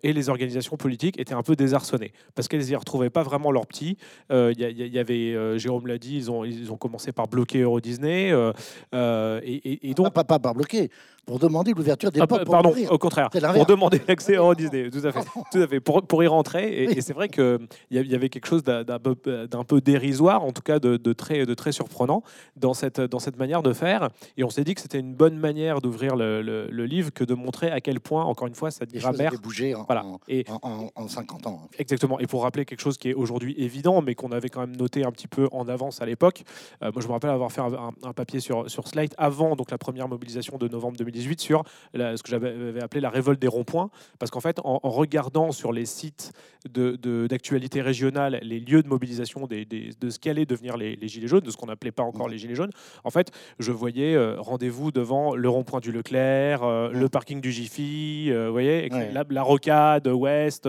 et 0.02 0.12
les 0.12 0.28
organisations 0.28 0.76
politiques 0.76 1.18
étaient 1.18 1.34
un 1.34 1.42
peu 1.42 1.56
désarçonnés 1.56 2.12
parce 2.34 2.48
qu'elles 2.48 2.64
n'y 2.64 2.76
retrouvaient 2.76 3.10
pas 3.10 3.22
vraiment 3.22 3.52
leurs 3.52 3.66
petits. 3.66 3.96
Il 4.30 4.58
y, 4.58 4.98
avait 4.98 5.58
Jérôme 5.60 5.86
l'a 5.86 5.98
dit, 5.98 6.16
ils 6.16 6.30
ont, 6.30 6.76
commencé 6.76 7.12
par 7.12 7.28
bloquer 7.28 7.60
Euro 7.60 7.80
Disney. 7.80 8.32
Euh, 8.32 8.52
euh, 8.94 9.40
et, 9.44 9.94
donc... 9.94 10.12
Pas, 10.12 10.24
pas, 10.24 10.38
par 10.38 10.54
bloquer, 10.54 10.90
pour 11.30 11.38
demander 11.38 11.72
l'ouverture 11.74 12.10
des 12.10 12.20
ah, 12.20 12.26
portes. 12.26 12.44
Pardon, 12.44 12.74
au 12.90 12.98
contraire, 12.98 13.30
pour 13.30 13.64
demander 13.64 14.00
l'accès 14.08 14.34
à 14.34 14.38
Euro 14.38 14.56
Disney, 14.56 14.90
tout 14.92 15.06
à 15.06 15.12
fait, 15.12 15.20
tout 15.52 15.58
à 15.58 15.68
fait 15.68 15.78
pour, 15.78 16.02
pour 16.02 16.24
y 16.24 16.26
rentrer. 16.26 16.82
Et, 16.82 17.00
c'est 17.00 17.12
vrai 17.12 17.28
qu'il 17.28 17.68
y 17.92 18.14
avait 18.16 18.28
quelque 18.28 18.48
chose 18.48 18.64
d'un 18.64 18.98
peu, 18.98 19.80
dérisoire, 19.80 20.42
en 20.42 20.50
tout 20.50 20.62
cas 20.62 20.80
de, 20.80 20.96
de, 20.96 21.12
très, 21.12 21.46
de 21.46 21.54
très 21.54 21.70
surprenant 21.70 22.24
dans 22.56 22.74
cette, 22.74 23.00
dans 23.00 23.20
cette 23.20 23.38
manière 23.38 23.62
de 23.62 23.72
faire. 23.72 24.08
Et 24.36 24.42
on 24.42 24.50
s'est 24.50 24.64
dit 24.64 24.74
que 24.74 24.80
c'était 24.80 24.98
une 24.98 25.14
bonne 25.14 25.36
manière 25.36 25.80
d'ouvrir 25.80 26.16
le, 26.16 26.42
le, 26.42 26.84
livre 26.84 27.12
que 27.12 27.22
de 27.22 27.34
montrer 27.34 27.70
à 27.70 27.80
quel 27.80 28.00
point, 28.00 28.24
encore 28.24 28.48
une 28.48 28.56
fois, 28.56 28.72
cette 28.72 28.92
grammaire... 28.92 29.30
bougé 29.40 29.76
en, 29.76 29.84
voilà. 29.84 30.04
et, 30.26 30.44
en, 30.62 30.88
en, 30.92 31.06
50 31.06 31.46
ans. 31.46 31.60
Exactement. 31.78 32.18
Et 32.18 32.26
pour 32.26 32.42
rappeler 32.42 32.64
quelque 32.64 32.80
chose 32.80 32.98
qui 32.98 33.08
est 33.08 33.14
aujourd'hui 33.14 33.54
évident, 33.56 34.02
mais 34.02 34.16
qu'on 34.16 34.32
avait 34.32 34.48
quand 34.48 34.62
même 34.62 34.74
noté 34.74 35.04
un 35.04 35.12
petit 35.12 35.28
peu 35.28 35.48
en 35.52 35.68
avance 35.68 36.02
à 36.02 36.06
l'époque. 36.06 36.42
Euh, 36.82 36.90
moi, 36.92 37.00
je 37.00 37.06
me 37.06 37.12
rappelle 37.12 37.30
avoir 37.30 37.52
fait 37.52 37.60
un, 37.60 38.12
papier 38.14 38.40
sur, 38.40 38.68
sur 38.68 38.88
Slide 38.88 39.14
avant 39.16 39.54
donc 39.54 39.70
la 39.70 39.78
première 39.78 40.08
mobilisation 40.08 40.58
de 40.58 40.66
novembre 40.66 40.96
2019 40.96 41.19
2018 41.20 41.40
sur 41.40 41.64
ce 41.94 42.22
que 42.22 42.30
j'avais 42.30 42.82
appelé 42.82 43.00
la 43.00 43.10
révolte 43.10 43.40
des 43.40 43.48
ronds-points, 43.48 43.90
parce 44.18 44.30
qu'en 44.30 44.40
fait, 44.40 44.60
en, 44.64 44.78
regardant 44.82 45.52
sur 45.52 45.72
les 45.72 45.86
sites 45.86 46.32
d'actualité 46.68 47.78
de, 47.78 47.84
régionale 47.84 48.38
les 48.42 48.60
lieux 48.60 48.82
de 48.82 48.88
mobilisation 48.88 49.46
des, 49.46 49.64
de 49.64 50.10
ce 50.10 50.18
qu'allaient 50.18 50.46
devenir 50.46 50.76
les, 50.76 50.96
gilets 51.08 51.28
jaunes, 51.28 51.40
de 51.40 51.50
ce 51.50 51.56
qu'on 51.56 51.66
n'appelait 51.66 51.92
pas 51.92 52.02
encore 52.02 52.28
les 52.28 52.38
gilets 52.38 52.54
jaunes, 52.54 52.72
en 53.04 53.10
fait, 53.10 53.30
je 53.58 53.72
voyais 53.72 54.16
rendez-vous 54.36 54.90
devant 54.90 55.34
le 55.34 55.48
rond-point 55.48 55.80
du 55.80 55.92
Leclerc, 55.92 56.62
le 56.90 57.08
parking 57.08 57.40
du 57.40 57.52
Jiffy, 57.52 58.30
vous 58.32 58.52
voyez, 58.52 58.88
la, 59.30 59.42
rocade 59.42 60.06
ouest 60.08 60.68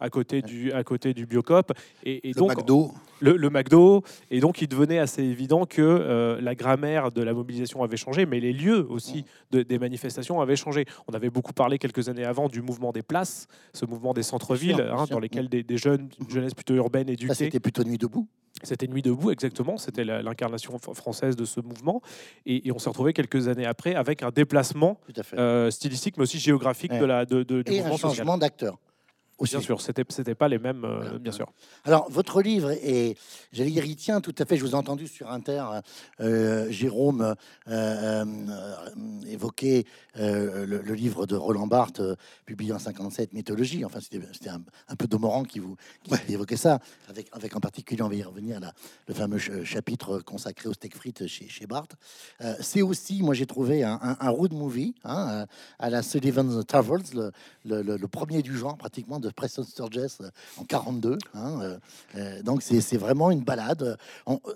à 0.00 0.10
côté 0.10 0.42
du 0.42 0.72
à 0.72 0.82
côté 0.84 1.14
du 1.14 1.26
Biocop. 1.26 1.72
Et, 2.04 2.32
donc 2.32 2.56
McDo. 2.56 2.92
Le, 3.20 3.36
le, 3.36 3.50
McDo 3.50 4.02
et 4.30 4.40
donc 4.40 4.62
il 4.62 4.68
devenait 4.68 4.98
assez 4.98 5.22
évident 5.22 5.66
que 5.66 5.82
euh, 5.82 6.40
la 6.40 6.54
grammaire 6.54 7.10
de 7.10 7.22
la 7.22 7.32
mobilisation 7.32 7.82
avait 7.82 7.96
changé, 7.96 8.26
mais 8.26 8.40
les 8.40 8.52
lieux 8.52 8.86
aussi 8.88 9.24
de, 9.50 9.62
des 9.62 9.78
manifestations 9.78 10.40
avaient 10.40 10.56
changé. 10.56 10.84
On 11.08 11.14
avait 11.14 11.30
beaucoup 11.30 11.52
parlé 11.52 11.78
quelques 11.78 12.08
années 12.08 12.24
avant 12.24 12.48
du 12.48 12.62
mouvement 12.62 12.92
des 12.92 13.02
places, 13.02 13.48
ce 13.72 13.86
mouvement 13.86 14.14
des 14.14 14.22
centres-villes, 14.22 14.80
hein, 14.80 15.04
dans 15.10 15.18
lesquels 15.18 15.48
des, 15.48 15.64
jeunes, 15.78 16.08
une 16.20 16.30
jeunesse 16.30 16.54
plutôt 16.54 16.74
urbaine 16.74 17.08
éduquée. 17.08 17.34
C'était 17.34 17.60
plutôt 17.60 17.84
Nuit 17.84 17.98
debout. 17.98 18.28
C'était 18.62 18.88
Nuit 18.88 19.02
debout, 19.02 19.30
exactement. 19.30 19.76
C'était 19.76 20.04
l'incarnation 20.04 20.78
française 20.78 21.36
de 21.36 21.44
ce 21.44 21.60
mouvement. 21.60 22.02
Et, 22.46 22.70
on 22.72 22.78
s'est 22.78 22.88
retrouvé 22.88 23.12
quelques 23.12 23.48
années 23.48 23.66
après 23.66 23.94
avec 23.94 24.22
un 24.22 24.30
déplacement 24.30 24.98
euh, 25.34 25.70
stylistique, 25.70 26.16
mais 26.16 26.24
aussi 26.24 26.38
géographique 26.38 26.92
de 26.92 27.04
la, 27.04 27.24
de, 27.24 27.42
de, 27.42 27.62
du 27.62 27.72
et 27.72 27.80
un 27.80 27.96
changement 27.96 28.38
d'acteur. 28.38 28.78
Bien 29.40 29.60
sûr, 29.60 29.80
c'était 29.80 30.04
c'était 30.08 30.34
pas 30.34 30.48
les 30.48 30.58
mêmes, 30.58 30.84
euh, 30.84 31.18
bien 31.18 31.30
sûr. 31.30 31.52
Alors 31.84 32.10
votre 32.10 32.42
livre 32.42 32.72
est, 32.72 33.16
j'allais 33.52 33.70
dire, 33.70 33.84
il 33.84 33.94
tient 33.94 34.20
tout 34.20 34.34
à 34.36 34.44
fait. 34.44 34.56
Je 34.56 34.64
vous 34.64 34.72
ai 34.72 34.74
entendu 34.74 35.06
sur 35.06 35.30
Inter, 35.30 35.64
euh, 36.20 36.68
Jérôme 36.70 37.34
euh, 37.68 38.24
évoquer 39.28 39.86
le, 40.16 40.92
livre 40.92 41.26
de 41.26 41.36
Roland 41.36 41.68
Barthes, 41.68 42.02
publié 42.46 42.72
en 42.72 42.80
57, 42.80 43.32
Mythologie. 43.32 43.84
Enfin, 43.84 44.00
c'était 44.00 44.48
un, 44.48 44.96
peu 44.96 45.06
Domorant 45.06 45.44
qui 45.44 45.60
vous 45.60 45.76
qui 46.02 46.32
évoquait 46.32 46.56
ça, 46.56 46.80
avec 47.08 47.28
avec 47.32 47.54
en 47.54 47.60
particulier, 47.60 48.02
on 48.02 48.08
va 48.08 48.16
y 48.16 48.22
revenir 48.22 48.58
là, 48.58 48.72
le 49.06 49.14
fameux 49.14 49.38
chapitre 49.38 50.18
consacré 50.18 50.68
au 50.68 50.72
steak 50.72 50.96
frites 50.96 51.26
chez 51.28 51.48
chez 51.48 51.66
Barthes. 51.66 51.94
C'est 52.60 52.82
aussi, 52.82 53.22
moi 53.22 53.34
j'ai 53.34 53.46
trouvé 53.46 53.84
un, 53.84 53.98
un, 54.02 54.30
road 54.30 54.52
movie 54.52 54.94
hein, 55.04 55.46
à 55.78 55.90
la 55.90 56.02
Sullivan 56.02 56.64
Travels, 56.64 57.30
le, 57.64 57.82
le, 57.82 58.08
premier 58.08 58.42
du 58.42 58.56
genre 58.56 58.76
pratiquement 58.76 59.20
de 59.20 59.27
de 59.28 59.34
Preston 59.34 59.62
Sturges 59.62 60.18
euh, 60.20 60.30
en 60.56 60.64
42. 60.64 61.18
Hein, 61.34 61.60
euh, 61.60 61.78
euh, 62.16 62.42
donc 62.42 62.62
c'est 62.62 62.96
vraiment 62.96 63.30
une 63.30 63.42
balade. 63.42 63.96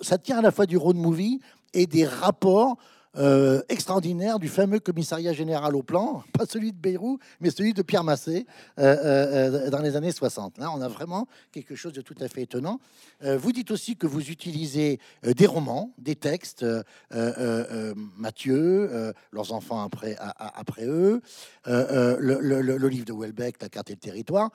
ça 0.00 0.18
tient 0.18 0.38
à 0.38 0.42
la 0.42 0.50
fois 0.50 0.66
du 0.66 0.76
road 0.76 0.96
movie 0.96 1.40
et 1.74 1.86
des 1.86 2.06
rapports 2.06 2.76
euh, 3.18 3.60
extraordinaire 3.68 4.38
du 4.38 4.48
fameux 4.48 4.80
commissariat 4.80 5.34
général 5.34 5.76
au 5.76 5.82
plan, 5.82 6.24
pas 6.32 6.46
celui 6.46 6.72
de 6.72 6.78
Beyrouth, 6.78 7.20
mais 7.40 7.50
celui 7.50 7.74
de 7.74 7.82
Pierre 7.82 8.04
Massé 8.04 8.46
euh, 8.78 9.60
euh, 9.64 9.70
dans 9.70 9.80
les 9.80 9.96
années 9.96 10.12
60. 10.12 10.56
Là, 10.56 10.70
on 10.74 10.80
a 10.80 10.88
vraiment 10.88 11.28
quelque 11.50 11.74
chose 11.74 11.92
de 11.92 12.00
tout 12.00 12.14
à 12.20 12.28
fait 12.28 12.42
étonnant. 12.42 12.80
vous 13.20 13.52
dites 13.52 13.70
aussi 13.70 13.96
que 13.96 14.06
vous 14.06 14.30
utilisez 14.30 14.98
des 15.22 15.46
romans, 15.46 15.92
des 15.98 16.16
textes, 16.16 16.64
Mathieu, 18.16 19.12
leurs 19.30 19.52
enfants 19.52 19.82
après, 19.82 20.16
eux, 20.86 21.20
le, 21.66 22.16
le, 22.40 22.88
livre 22.88 23.04
de 23.04 23.12
Welbeck, 23.12 23.60
La 23.60 23.68
carte 23.68 23.90
et 23.90 23.94
le 23.94 23.98
territoire 23.98 24.50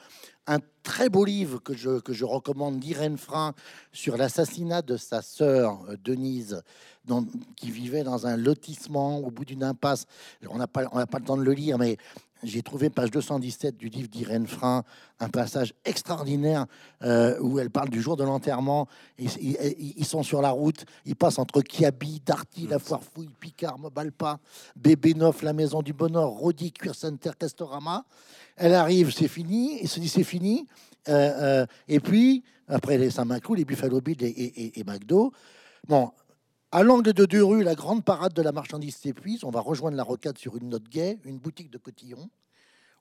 un 0.47 0.59
très 0.87 1.09
beau 1.09 1.25
livre 1.25 1.59
que 1.59 1.75
je, 1.75 1.99
que 1.99 2.13
je 2.13 2.23
recommande 2.23 2.79
d'Irène 2.79 3.17
Frein 3.17 3.53
sur 3.91 4.15
l'assassinat 4.15 4.81
de 4.81 4.95
sa 4.95 5.21
sœur 5.21 5.83
Denise 6.01 6.63
qui 7.57 7.71
vivait 7.71 8.03
dans 8.03 8.25
un 8.25 8.37
lotissement 8.37 9.19
au 9.19 9.29
bout 9.29 9.43
d'une 9.43 9.63
impasse. 9.65 10.05
On 10.49 10.57
n'a 10.57 10.67
pas, 10.67 10.83
on 10.93 11.05
pas 11.05 11.19
le 11.19 11.25
temps 11.25 11.35
de 11.35 11.43
le 11.43 11.51
lire, 11.51 11.77
mais 11.77 11.97
j'ai 12.41 12.61
trouvé 12.61 12.89
page 12.89 13.11
217 13.11 13.75
du 13.75 13.89
livre 13.89 14.07
d'Irène 14.07 14.47
Frein 14.47 14.83
un 15.19 15.27
passage 15.27 15.73
extraordinaire 15.83 16.67
euh, 17.01 17.37
où 17.41 17.59
elle 17.59 17.69
parle 17.69 17.89
du 17.89 18.01
jour 18.01 18.15
de 18.15 18.23
l'enterrement. 18.23 18.87
Ils, 19.17 20.05
sont 20.05 20.23
sur 20.23 20.41
la 20.41 20.51
route, 20.51 20.85
ils 21.05 21.17
passent 21.17 21.39
entre 21.39 21.61
Kiabi, 21.61 22.21
Darty, 22.25 22.67
La 22.67 22.79
Foire 22.79 23.01
Fouille, 23.03 23.31
Picard, 23.39 23.77
Mobalpa, 23.77 24.39
Bébé 24.77 25.15
Neuf, 25.15 25.41
La 25.41 25.51
Maison 25.51 25.81
du 25.81 25.91
Bonheur, 25.91 26.29
Rodi, 26.29 26.71
Cuir 26.71 26.95
Center, 26.95 27.31
Castorama. 27.37 28.05
Elle 28.57 28.73
arrive, 28.73 29.11
c'est 29.11 29.27
fini, 29.27 29.79
il 29.81 29.87
se 29.87 29.99
dit 29.99 30.09
c'est 30.09 30.23
fini. 30.23 30.67
Euh, 31.07 31.61
euh, 31.61 31.65
et 31.87 31.99
puis, 31.99 32.43
après 32.67 32.97
les 32.97 33.11
Saint-Maclou, 33.11 33.53
les 33.53 33.65
Buffalo 33.65 34.01
Bill 34.01 34.21
et, 34.23 34.27
et, 34.27 34.79
et 34.79 34.83
McDo, 34.83 35.31
bon, 35.87 36.11
à 36.71 36.83
l'angle 36.83 37.13
de 37.13 37.25
deux 37.25 37.43
rues, 37.43 37.63
la 37.63 37.75
grande 37.75 38.03
parade 38.03 38.33
de 38.33 38.41
la 38.41 38.51
marchandise 38.51 38.95
s'épuise. 38.95 39.43
On 39.43 39.51
va 39.51 39.61
rejoindre 39.61 39.95
la 39.95 40.03
rocade 40.03 40.37
sur 40.37 40.57
une 40.57 40.69
note 40.69 40.89
gaie, 40.89 41.17
une 41.23 41.37
boutique 41.37 41.69
de 41.69 41.77
cotillons. 41.77 42.29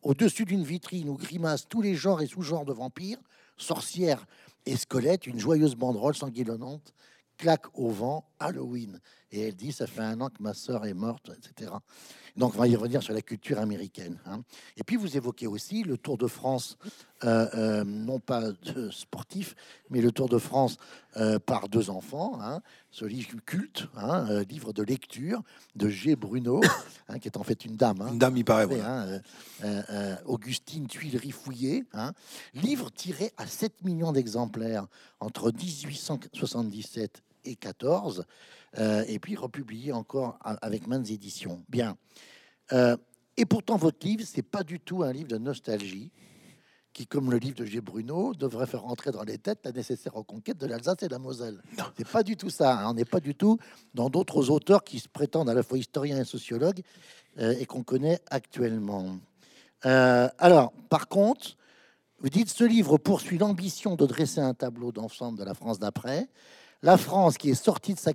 Au-dessus 0.02 0.44
d'une 0.44 0.62
vitrine 0.62 1.08
où 1.08 1.16
grimacent 1.16 1.66
tous 1.68 1.82
les 1.82 1.94
genres 1.94 2.20
et 2.20 2.26
sous-genres 2.26 2.64
de 2.64 2.72
vampires, 2.72 3.18
sorcières 3.56 4.24
et 4.66 4.76
squelettes, 4.76 5.26
une 5.26 5.40
joyeuse 5.40 5.74
banderole 5.74 6.14
sanguillonnante 6.14 6.92
claque 7.38 7.66
au 7.74 7.88
vent 7.88 8.28
Halloween. 8.38 9.00
Et 9.32 9.40
elle 9.48 9.56
dit 9.56 9.72
Ça 9.72 9.86
fait 9.86 10.02
un 10.02 10.20
an 10.20 10.28
que 10.28 10.42
ma 10.42 10.54
sœur 10.54 10.86
est 10.86 10.94
morte, 10.94 11.30
etc. 11.36 11.72
Donc, 12.36 12.54
on 12.54 12.58
va 12.58 12.68
y 12.68 12.76
revenir 12.76 13.02
sur 13.02 13.14
la 13.14 13.22
culture 13.22 13.58
américaine. 13.58 14.18
Hein. 14.26 14.42
Et 14.76 14.84
puis, 14.84 14.96
vous 14.96 15.16
évoquez 15.16 15.46
aussi 15.46 15.82
le 15.84 15.96
Tour 15.96 16.18
de 16.18 16.26
France, 16.26 16.76
euh, 17.24 17.46
euh, 17.54 17.84
non 17.84 18.20
pas 18.20 18.52
de 18.52 18.90
sportif, 18.90 19.54
mais 19.88 20.02
le 20.02 20.12
Tour 20.12 20.28
de 20.28 20.36
France 20.36 20.76
euh, 21.16 21.38
par 21.38 21.70
deux 21.70 21.88
enfants. 21.88 22.38
Hein. 22.42 22.60
Ce 22.90 23.06
livre 23.06 23.30
culte, 23.46 23.88
hein, 23.96 24.42
livre 24.42 24.74
de 24.74 24.82
lecture 24.82 25.42
de 25.76 25.88
G. 25.88 26.14
Bruno, 26.14 26.60
qui 27.22 27.28
est 27.28 27.38
en 27.38 27.42
fait 27.42 27.64
une 27.64 27.76
dame. 27.76 28.06
Une 28.12 28.18
dame, 28.18 28.36
il 28.36 28.44
paraît. 28.44 28.68
Augustine 30.26 30.86
Tuileries 30.88 31.30
Fouillée. 31.30 31.84
Livre 32.52 32.90
tiré 32.90 33.32
à 33.38 33.46
7 33.46 33.82
millions 33.82 34.12
d'exemplaires 34.12 34.86
entre 35.20 35.50
1877 35.52 37.22
et 37.44 37.56
14. 37.56 38.26
Euh, 38.78 39.04
et 39.08 39.18
puis 39.18 39.36
republié 39.36 39.92
encore 39.92 40.38
avec 40.42 40.86
maintes 40.86 41.10
éditions. 41.10 41.64
Bien. 41.68 41.96
Euh, 42.72 42.96
et 43.36 43.44
pourtant, 43.44 43.76
votre 43.76 44.06
livre, 44.06 44.24
c'est 44.26 44.42
pas 44.42 44.62
du 44.62 44.80
tout 44.80 45.02
un 45.02 45.12
livre 45.12 45.28
de 45.28 45.38
nostalgie 45.38 46.10
qui, 46.92 47.06
comme 47.06 47.30
le 47.30 47.36
livre 47.36 47.56
de 47.56 47.66
G. 47.66 47.80
Bruno, 47.80 48.34
devrait 48.34 48.66
faire 48.66 48.82
rentrer 48.82 49.10
dans 49.10 49.22
les 49.22 49.38
têtes 49.38 49.60
la 49.64 49.72
nécessaire 49.72 50.14
reconquête 50.14 50.56
de 50.58 50.66
l'Alsace 50.66 51.02
et 51.02 51.08
de 51.08 51.12
la 51.12 51.18
Moselle. 51.18 51.62
C'est 51.96 52.08
pas 52.08 52.22
du 52.22 52.36
tout 52.36 52.48
ça. 52.48 52.78
Hein. 52.78 52.90
On 52.90 52.94
n'est 52.94 53.04
pas 53.04 53.20
du 53.20 53.34
tout 53.34 53.58
dans 53.94 54.08
d'autres 54.08 54.50
auteurs 54.50 54.82
qui 54.82 54.98
se 54.98 55.08
prétendent 55.08 55.50
à 55.50 55.54
la 55.54 55.62
fois 55.62 55.78
historiens 55.78 56.20
et 56.20 56.24
sociologues 56.24 56.80
euh, 57.38 57.54
et 57.58 57.66
qu'on 57.66 57.82
connaît 57.82 58.20
actuellement. 58.30 59.18
alors, 59.82 60.72
par 60.88 61.06
contre, 61.06 61.56
vous 62.20 62.30
dites 62.30 62.48
ce 62.48 62.64
livre 62.64 62.96
poursuit 62.96 63.36
l'ambition 63.36 63.94
de 63.94 64.06
dresser 64.06 64.40
un 64.40 64.54
tableau 64.54 64.90
d'ensemble 64.90 65.38
de 65.38 65.44
la 65.44 65.52
France 65.52 65.78
d'après, 65.78 66.28
la 66.86 66.96
France, 66.96 67.36
qui 67.36 67.50
est 67.50 67.54
sortie 67.54 67.94
de 67.94 67.98
sa, 67.98 68.14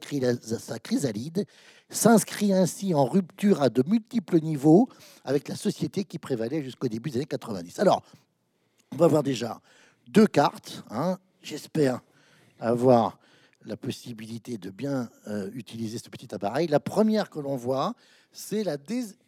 chrysalide, 0.79 1.45
s'inscrit 1.89 2.53
ainsi 2.53 2.93
en 2.93 3.03
rupture 3.03 3.61
à 3.61 3.67
de 3.67 3.83
multiples 3.85 4.39
niveaux 4.39 4.87
avec 5.25 5.49
la 5.49 5.57
société 5.57 6.05
qui 6.05 6.17
prévalait 6.17 6.63
jusqu'au 6.63 6.87
début 6.87 7.09
des 7.09 7.17
années 7.17 7.25
90. 7.25 7.79
Alors, 7.79 8.01
on 8.93 8.95
va 8.95 9.07
voir 9.07 9.23
déjà 9.23 9.59
deux 10.07 10.25
cartes. 10.25 10.85
Hein. 10.89 11.17
J'espère 11.41 11.99
avoir 12.61 13.19
la 13.65 13.75
possibilité 13.75 14.57
de 14.57 14.69
bien 14.69 15.09
euh, 15.27 15.51
utiliser 15.53 15.97
ce 15.97 16.09
petit 16.09 16.33
appareil. 16.33 16.67
La 16.67 16.79
première 16.79 17.29
que 17.29 17.39
l'on 17.39 17.57
voit, 17.57 17.93
c'est 18.31 18.63
la, 18.63 18.77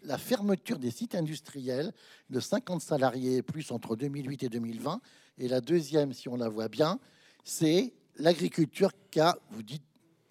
la, 0.03 0.17
fermeture 0.17 0.79
des 0.79 0.89
sites 0.89 1.15
industriels 1.15 1.91
de 2.29 2.39
50 2.39 2.81
salariés 2.81 3.41
plus 3.41 3.71
entre 3.71 3.97
2008 3.97 4.43
et 4.43 4.49
2020. 4.49 5.01
Et 5.37 5.49
la 5.49 5.59
deuxième, 5.59 6.13
si 6.13 6.29
on 6.29 6.37
la 6.37 6.47
voit 6.47 6.69
bien, 6.69 6.97
c'est 7.43 7.93
l'agriculture 8.17 8.91
qui 9.11 9.19
a, 9.19 9.37
vous 9.51 9.63
dites, 9.63 9.83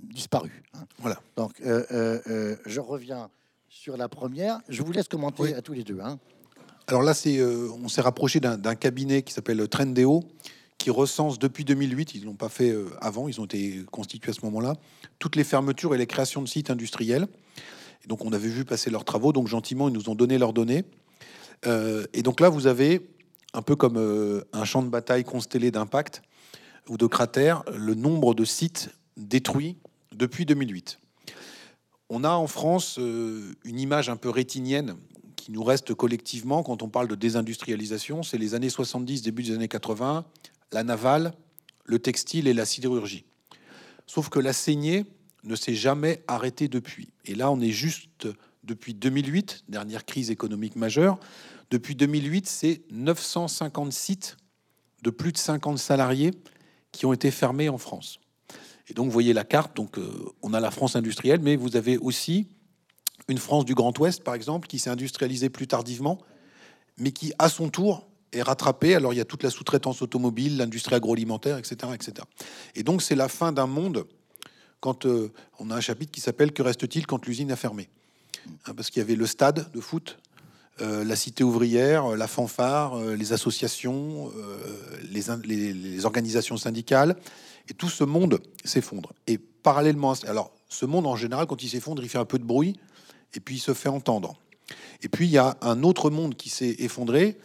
disparu. 0.02 0.62
Hein. 0.74 0.84
Voilà. 0.98 1.20
Donc, 1.36 1.52
euh, 1.60 1.84
euh, 1.90 2.18
euh, 2.26 2.56
je 2.66 2.80
reviens 2.80 3.30
sur 3.68 3.96
la 3.96 4.08
première. 4.08 4.60
Je 4.68 4.82
vous 4.82 4.92
laisse 4.92 5.08
commenter 5.08 5.54
à 5.54 5.62
tous 5.62 5.72
les 5.72 5.84
deux. 5.84 6.00
Hein. 6.02 6.18
Alors 6.88 7.02
là, 7.02 7.14
c'est, 7.14 7.42
on 7.42 7.88
s'est 7.88 8.00
rapproché 8.00 8.40
d'un 8.40 8.74
cabinet 8.74 9.22
qui 9.22 9.32
s'appelle 9.32 9.66
Trendéo, 9.68 10.24
qui 10.78 10.90
recense 10.90 11.38
depuis 11.38 11.64
2008, 11.64 12.16
ils 12.16 12.22
ne 12.22 12.26
l'ont 12.26 12.34
pas 12.34 12.48
fait 12.48 12.76
avant, 13.00 13.28
ils 13.28 13.40
ont 13.40 13.44
été 13.44 13.84
constitués 13.90 14.32
à 14.32 14.34
ce 14.34 14.44
moment-là, 14.46 14.74
toutes 15.20 15.36
les 15.36 15.44
fermetures 15.44 15.94
et 15.94 15.98
les 15.98 16.08
créations 16.08 16.42
de 16.42 16.48
sites 16.48 16.70
industriels. 16.70 17.28
Et 18.04 18.08
donc 18.08 18.24
on 18.24 18.32
avait 18.32 18.48
vu 18.48 18.64
passer 18.64 18.90
leurs 18.90 19.04
travaux, 19.04 19.32
donc 19.32 19.46
gentiment, 19.46 19.88
ils 19.88 19.94
nous 19.94 20.08
ont 20.10 20.16
donné 20.16 20.38
leurs 20.38 20.52
données. 20.52 20.84
et 21.64 22.22
donc 22.22 22.40
là, 22.40 22.48
vous 22.48 22.66
avez, 22.66 23.08
un 23.54 23.62
peu 23.62 23.76
comme 23.76 24.44
un 24.52 24.64
champ 24.64 24.82
de 24.82 24.88
bataille 24.88 25.22
constellé 25.22 25.70
d'impact, 25.70 26.20
ou 26.88 26.96
de 26.96 27.06
cratères 27.06 27.62
le 27.74 27.94
nombre 27.94 28.34
de 28.34 28.44
sites 28.44 28.90
détruits 29.16 29.76
depuis 30.14 30.46
2008. 30.46 30.98
On 32.08 32.24
a 32.24 32.30
en 32.30 32.46
France 32.46 32.96
euh, 32.98 33.54
une 33.64 33.80
image 33.80 34.08
un 34.08 34.16
peu 34.16 34.28
rétinienne 34.28 34.96
qui 35.36 35.50
nous 35.50 35.64
reste 35.64 35.94
collectivement 35.94 36.62
quand 36.62 36.82
on 36.82 36.88
parle 36.88 37.08
de 37.08 37.14
désindustrialisation. 37.14 38.22
C'est 38.22 38.38
les 38.38 38.54
années 38.54 38.68
70, 38.68 39.22
début 39.22 39.42
des 39.42 39.54
années 39.54 39.68
80, 39.68 40.24
la 40.72 40.84
navale, 40.84 41.32
le 41.84 41.98
textile 41.98 42.46
et 42.48 42.54
la 42.54 42.66
sidérurgie. 42.66 43.24
Sauf 44.06 44.28
que 44.28 44.38
la 44.38 44.52
saignée 44.52 45.04
ne 45.44 45.56
s'est 45.56 45.74
jamais 45.74 46.22
arrêtée 46.28 46.68
depuis. 46.68 47.12
Et 47.24 47.34
là, 47.34 47.50
on 47.50 47.60
est 47.60 47.70
juste 47.70 48.28
depuis 48.62 48.94
2008, 48.94 49.64
dernière 49.68 50.04
crise 50.04 50.30
économique 50.30 50.76
majeure. 50.76 51.18
Depuis 51.70 51.96
2008, 51.96 52.46
c'est 52.46 52.82
950 52.90 53.92
sites 53.92 54.36
de 55.02 55.10
plus 55.10 55.32
de 55.32 55.38
50 55.38 55.78
salariés 55.78 56.30
qui 56.92 57.06
ont 57.06 57.12
été 57.12 57.30
fermés 57.30 57.68
en 57.68 57.78
France. 57.78 58.20
Et 58.88 58.94
donc, 58.94 59.06
vous 59.06 59.12
voyez 59.12 59.32
la 59.32 59.44
carte. 59.44 59.76
Donc, 59.76 59.98
euh, 59.98 60.32
on 60.42 60.54
a 60.54 60.60
la 60.60 60.70
France 60.70 60.96
industrielle, 60.96 61.40
mais 61.40 61.56
vous 61.56 61.76
avez 61.76 61.98
aussi 61.98 62.48
une 63.28 63.38
France 63.38 63.64
du 63.64 63.74
Grand 63.74 63.96
Ouest, 63.98 64.22
par 64.22 64.34
exemple, 64.34 64.68
qui 64.68 64.78
s'est 64.78 64.90
industrialisée 64.90 65.48
plus 65.48 65.66
tardivement, 65.66 66.18
mais 66.98 67.12
qui, 67.12 67.32
à 67.38 67.48
son 67.48 67.68
tour, 67.68 68.06
est 68.32 68.42
rattrapée. 68.42 68.94
Alors, 68.94 69.12
il 69.14 69.16
y 69.16 69.20
a 69.20 69.24
toute 69.24 69.42
la 69.42 69.50
sous-traitance 69.50 70.02
automobile, 70.02 70.56
l'industrie 70.56 70.94
agroalimentaire, 70.94 71.58
etc., 71.58 71.92
etc. 71.94 72.14
Et 72.74 72.82
donc, 72.82 73.02
c'est 73.02 73.14
la 73.14 73.28
fin 73.28 73.52
d'un 73.52 73.66
monde 73.66 74.06
quand 74.80 75.06
euh, 75.06 75.32
on 75.58 75.70
a 75.70 75.76
un 75.76 75.80
chapitre 75.80 76.10
qui 76.10 76.20
s'appelle 76.20 76.52
Que 76.52 76.62
reste-t-il 76.62 77.06
quand 77.06 77.24
l'usine 77.26 77.52
a 77.52 77.56
fermé? 77.56 77.88
Hein, 78.66 78.74
Parce 78.74 78.90
qu'il 78.90 79.00
y 79.00 79.04
avait 79.04 79.14
le 79.14 79.26
stade 79.26 79.70
de 79.72 79.80
foot, 79.80 80.18
euh, 80.80 81.04
la 81.04 81.16
cité 81.16 81.44
ouvrière, 81.44 82.16
la 82.16 82.26
fanfare, 82.26 82.98
les 83.00 83.32
associations, 83.32 84.32
les, 85.10 86.04
organisations 86.04 86.56
syndicales, 86.56 87.16
et 87.68 87.74
tout 87.74 87.88
ce 87.88 88.04
monde 88.04 88.40
s'effondre. 88.64 89.12
Et 89.26 89.38
parallèlement, 89.38 90.14
alors 90.26 90.52
ce 90.68 90.86
monde 90.86 91.06
en 91.06 91.16
général, 91.16 91.46
quand 91.46 91.62
il 91.62 91.68
s'effondre, 91.68 92.02
il 92.02 92.08
fait 92.08 92.18
un 92.18 92.24
peu 92.24 92.38
de 92.38 92.44
bruit, 92.44 92.76
et 93.34 93.40
puis 93.40 93.56
il 93.56 93.60
se 93.60 93.74
fait 93.74 93.88
entendre. 93.88 94.34
Et 95.02 95.08
puis 95.08 95.26
il 95.26 95.30
y 95.30 95.38
a 95.38 95.56
un 95.60 95.82
autre 95.82 96.10
monde 96.10 96.36
qui 96.36 96.48
s'est 96.50 96.76
effondré, 96.78 97.38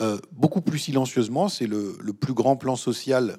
euh, 0.00 0.18
beaucoup 0.32 0.62
plus 0.62 0.78
silencieusement, 0.78 1.48
c'est 1.48 1.66
le, 1.66 1.94
plus 2.18 2.32
grand 2.32 2.56
plan 2.56 2.76
social 2.76 3.38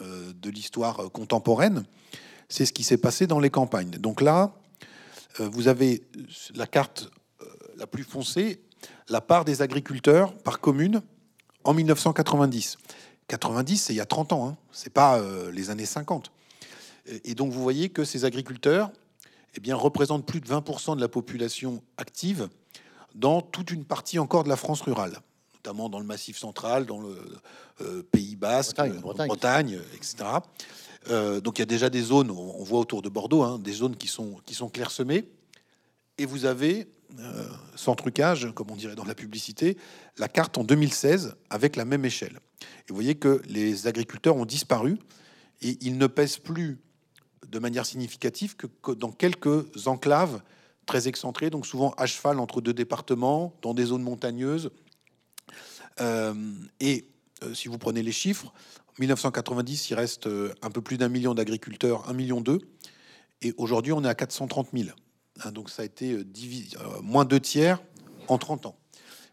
euh, 0.00 0.32
de 0.34 0.50
l'histoire 0.50 1.10
contemporaine, 1.12 1.84
c'est 2.48 2.66
ce 2.66 2.72
qui 2.72 2.82
s'est 2.82 2.98
passé 2.98 3.26
dans 3.26 3.38
les 3.38 3.50
campagnes. 3.50 3.90
Donc 3.90 4.20
là, 4.20 4.54
euh, 5.38 5.48
vous 5.48 5.68
avez 5.68 6.02
la 6.54 6.66
carte 6.66 7.10
la 7.76 7.86
plus 7.86 8.02
foncée, 8.02 8.60
la 9.10 9.20
part 9.20 9.44
des 9.44 9.60
agriculteurs 9.60 10.34
par 10.38 10.60
commune 10.60 11.02
en 11.64 11.74
1990. 11.74 12.78
90, 13.28 13.76
c'est 13.76 13.92
il 13.92 13.96
y 13.96 14.00
a 14.00 14.06
30 14.06 14.32
ans, 14.32 14.48
hein. 14.48 14.56
c'est 14.72 14.92
pas 14.92 15.22
les 15.52 15.70
années 15.70 15.86
50. 15.86 16.32
Et 17.24 17.34
donc 17.34 17.52
vous 17.52 17.62
voyez 17.62 17.90
que 17.90 18.04
ces 18.04 18.24
agriculteurs, 18.24 18.90
eh 19.54 19.60
bien, 19.60 19.76
représentent 19.76 20.26
plus 20.26 20.40
de 20.40 20.46
20% 20.46 20.96
de 20.96 21.00
la 21.00 21.08
population 21.08 21.82
active 21.96 22.48
dans 23.14 23.40
toute 23.40 23.70
une 23.70 23.84
partie 23.84 24.18
encore 24.18 24.44
de 24.44 24.48
la 24.48 24.56
France 24.56 24.80
rurale, 24.82 25.18
notamment 25.54 25.88
dans 25.88 25.98
le 25.98 26.06
Massif 26.06 26.38
central, 26.38 26.86
dans 26.86 27.00
le 27.00 27.16
euh, 27.80 28.02
Pays 28.02 28.36
Basque, 28.36 28.76
Bretagne, 28.76 29.26
Bretagne. 29.26 29.80
etc. 29.94 30.16
Euh, 31.08 31.40
donc 31.40 31.58
il 31.58 31.62
y 31.62 31.64
a 31.64 31.66
déjà 31.66 31.90
des 31.90 32.02
zones, 32.02 32.30
on 32.30 32.62
voit 32.62 32.78
autour 32.78 33.02
de 33.02 33.08
Bordeaux, 33.08 33.42
hein, 33.42 33.58
des 33.58 33.72
zones 33.72 33.96
qui 33.96 34.06
sont, 34.06 34.36
qui 34.46 34.54
sont 34.54 34.68
clairsemées. 34.68 35.24
Et 36.18 36.26
vous 36.26 36.44
avez, 36.44 36.88
euh, 37.18 37.44
sans 37.74 37.94
trucage, 37.94 38.52
comme 38.54 38.70
on 38.70 38.76
dirait 38.76 38.94
dans 38.94 39.04
la 39.04 39.14
publicité, 39.14 39.76
la 40.16 40.28
carte 40.28 40.58
en 40.58 40.64
2016 40.64 41.34
avec 41.50 41.76
la 41.76 41.84
même 41.84 42.04
échelle. 42.04 42.38
Et 42.62 42.90
vous 42.90 42.94
voyez 42.94 43.16
que 43.16 43.42
les 43.46 43.86
agriculteurs 43.86 44.36
ont 44.36 44.44
disparu 44.44 44.98
et 45.60 45.76
ils 45.80 45.98
ne 45.98 46.06
pèsent 46.06 46.38
plus 46.38 46.78
de 47.48 47.58
manière 47.58 47.84
significative 47.84 48.56
que, 48.56 48.92
dans 48.92 49.10
quelques 49.10 49.86
enclaves 49.86 50.40
très 50.86 51.08
excentrées, 51.08 51.50
donc 51.50 51.66
souvent 51.66 51.94
à 51.96 52.06
cheval 52.06 52.38
entre 52.38 52.60
deux 52.60 52.74
départements, 52.74 53.54
dans 53.62 53.74
des 53.74 53.86
zones 53.86 54.02
montagneuses. 54.02 54.70
Euh, 56.00 56.34
et 56.78 57.08
euh, 57.42 57.54
si 57.54 57.68
vous 57.68 57.78
prenez 57.78 58.02
les 58.02 58.12
chiffres, 58.12 58.52
en 58.88 59.00
1990, 59.00 59.90
il 59.90 59.94
reste 59.94 60.28
un 60.62 60.70
peu 60.70 60.80
plus 60.80 60.96
d'un 60.96 61.08
million 61.08 61.34
d'agriculteurs, 61.34 62.08
un 62.08 62.12
million 62.12 62.40
deux, 62.40 62.60
et 63.42 63.52
aujourd'hui 63.56 63.92
on 63.92 64.04
est 64.04 64.08
à 64.08 64.14
430 64.14 64.68
000. 64.72 64.90
Hein, 65.44 65.52
donc 65.52 65.70
ça 65.70 65.82
a 65.82 65.84
été 65.84 66.24
divisé, 66.24 66.76
moins 67.02 67.24
deux 67.24 67.40
tiers 67.40 67.82
en 68.28 68.38
30 68.38 68.66
ans. 68.66 68.76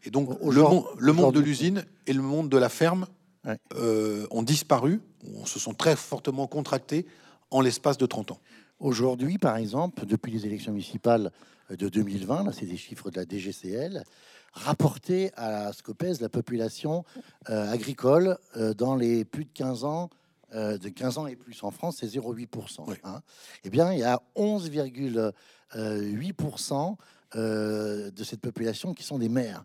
Et 0.04 0.12
donc 0.12 0.30
le, 0.42 0.64
le 0.98 1.14
monde 1.14 1.34
de 1.34 1.40
l'usine 1.40 1.86
et 2.06 2.14
le 2.14 2.22
monde 2.22 2.50
de 2.50 2.58
la 2.58 2.70
ferme 2.70 3.08
ont 4.32 4.44
disparu, 4.44 5.02
se 5.46 5.60
sont 5.60 5.74
très 5.74 5.96
fortement 5.96 6.48
contractés 6.48 7.06
en 7.52 7.62
l'espace 7.62 7.98
de 7.98 8.06
30 8.06 8.32
ans. 8.32 8.40
Aujourd'hui, 8.80 9.38
par 9.38 9.58
exemple, 9.58 10.06
depuis 10.06 10.32
les 10.32 10.46
élections 10.46 10.72
municipales 10.72 11.32
de 11.70 11.90
2020, 11.90 12.44
là 12.44 12.52
c'est 12.54 12.66
des 12.66 12.78
chiffres 12.78 13.10
de 13.10 13.18
la 13.18 13.26
DGCL, 13.26 14.04
rapportés 14.54 15.32
à 15.36 15.74
ce 15.74 15.84
que 15.84 15.92
pèse 15.92 16.22
la 16.22 16.30
population 16.30 17.04
euh, 17.50 17.72
agricole 17.72 18.38
euh, 18.56 18.74
dans 18.74 18.96
les 18.96 19.26
plus 19.26 19.46
de 19.46 19.50
15 19.54 19.84
ans, 19.84 20.10
euh, 20.54 20.78
de 20.78 20.90
15 20.90 21.18
ans 21.18 21.28
et 21.28 21.36
plus 21.36 21.62
en 21.64 21.72
France, 21.72 21.98
c'est 22.00 22.08
0,8%. 22.08 22.96
Hein. 23.04 23.22
Eh 23.64 23.70
bien, 23.70 23.92
il 23.94 24.00
y 24.00 24.04
a 24.04 24.22
11,8% 25.76 26.96
de 27.36 28.24
cette 28.24 28.42
population 28.42 28.94
qui 28.94 29.04
sont 29.04 29.20
des 29.20 29.30
maires. 29.30 29.64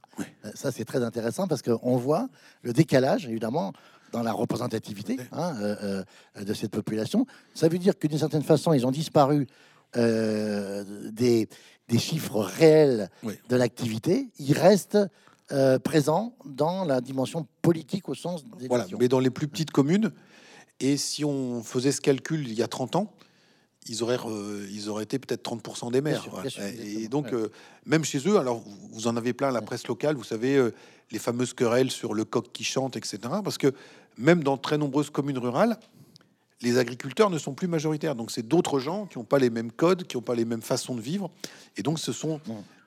Ça, 0.54 0.72
c'est 0.72 0.84
très 0.84 1.02
intéressant 1.02 1.46
parce 1.46 1.62
qu'on 1.62 1.96
voit 1.96 2.28
le 2.62 2.72
décalage, 2.72 3.26
évidemment, 3.26 3.72
dans 4.12 4.22
la 4.22 4.32
représentativité 4.32 5.16
hein, 5.32 5.56
euh, 5.60 6.04
euh, 6.36 6.44
de 6.44 6.54
cette 6.54 6.70
population. 6.70 7.26
Ça 7.54 7.68
veut 7.68 7.78
dire 7.78 7.98
que 7.98 8.06
d'une 8.06 8.18
certaine 8.18 8.42
façon, 8.42 8.72
ils 8.72 8.86
ont 8.86 8.90
disparu 8.90 9.46
euh, 9.96 10.84
des, 11.10 11.48
des, 11.88 11.98
chiffres 11.98 12.40
réels 12.40 13.10
de 13.48 13.56
l'activité. 13.56 14.28
Ils 14.38 14.56
restent 14.56 14.98
présents 15.84 16.34
dans 16.46 16.86
la 16.86 17.02
dimension 17.02 17.46
politique 17.60 18.08
au 18.08 18.14
sens 18.14 18.42
des 18.58 18.68
Voilà, 18.68 18.86
mais 18.98 19.08
dans 19.08 19.20
les 19.20 19.28
plus 19.28 19.48
petites 19.48 19.70
communes. 19.70 20.10
Et 20.80 20.96
si 20.96 21.26
on 21.26 21.62
faisait 21.62 21.92
ce 21.92 22.00
calcul 22.00 22.48
il 22.48 22.54
y 22.54 22.62
a 22.62 22.68
30 22.68 22.96
ans, 22.96 23.12
ils 23.88 24.02
auraient, 24.02 24.18
ils 24.70 24.88
auraient 24.88 25.04
été 25.04 25.18
peut-être 25.18 25.42
30% 25.42 25.90
des 25.90 26.00
maires. 26.00 26.24
et 26.80 27.08
donc, 27.08 27.34
même 27.84 28.04
chez 28.04 28.18
eux, 28.28 28.38
alors 28.38 28.62
vous 28.92 29.06
en 29.08 29.16
avez 29.16 29.32
plein 29.32 29.50
la 29.50 29.62
presse 29.62 29.86
locale, 29.88 30.16
vous 30.16 30.24
savez, 30.24 30.70
les 31.10 31.18
fameuses 31.18 31.52
querelles 31.52 31.90
sur 31.90 32.14
le 32.14 32.24
coq 32.24 32.46
qui 32.52 32.64
chante, 32.64 32.96
etc. 32.96 33.18
Parce 33.42 33.58
que 33.58 33.72
même 34.18 34.42
dans 34.42 34.56
très 34.56 34.78
nombreuses 34.78 35.10
communes 35.10 35.38
rurales, 35.38 35.78
les 36.62 36.78
agriculteurs 36.78 37.30
ne 37.30 37.38
sont 37.38 37.54
plus 37.54 37.68
majoritaires. 37.68 38.14
Donc 38.14 38.30
c'est 38.30 38.46
d'autres 38.46 38.78
gens 38.78 39.06
qui 39.06 39.18
n'ont 39.18 39.24
pas 39.24 39.38
les 39.38 39.50
mêmes 39.50 39.72
codes, 39.72 40.04
qui 40.04 40.16
n'ont 40.16 40.22
pas 40.22 40.34
les 40.34 40.44
mêmes 40.44 40.62
façons 40.62 40.94
de 40.94 41.00
vivre. 41.00 41.30
Et 41.76 41.82
donc 41.82 41.98
ce 41.98 42.12
sont 42.12 42.40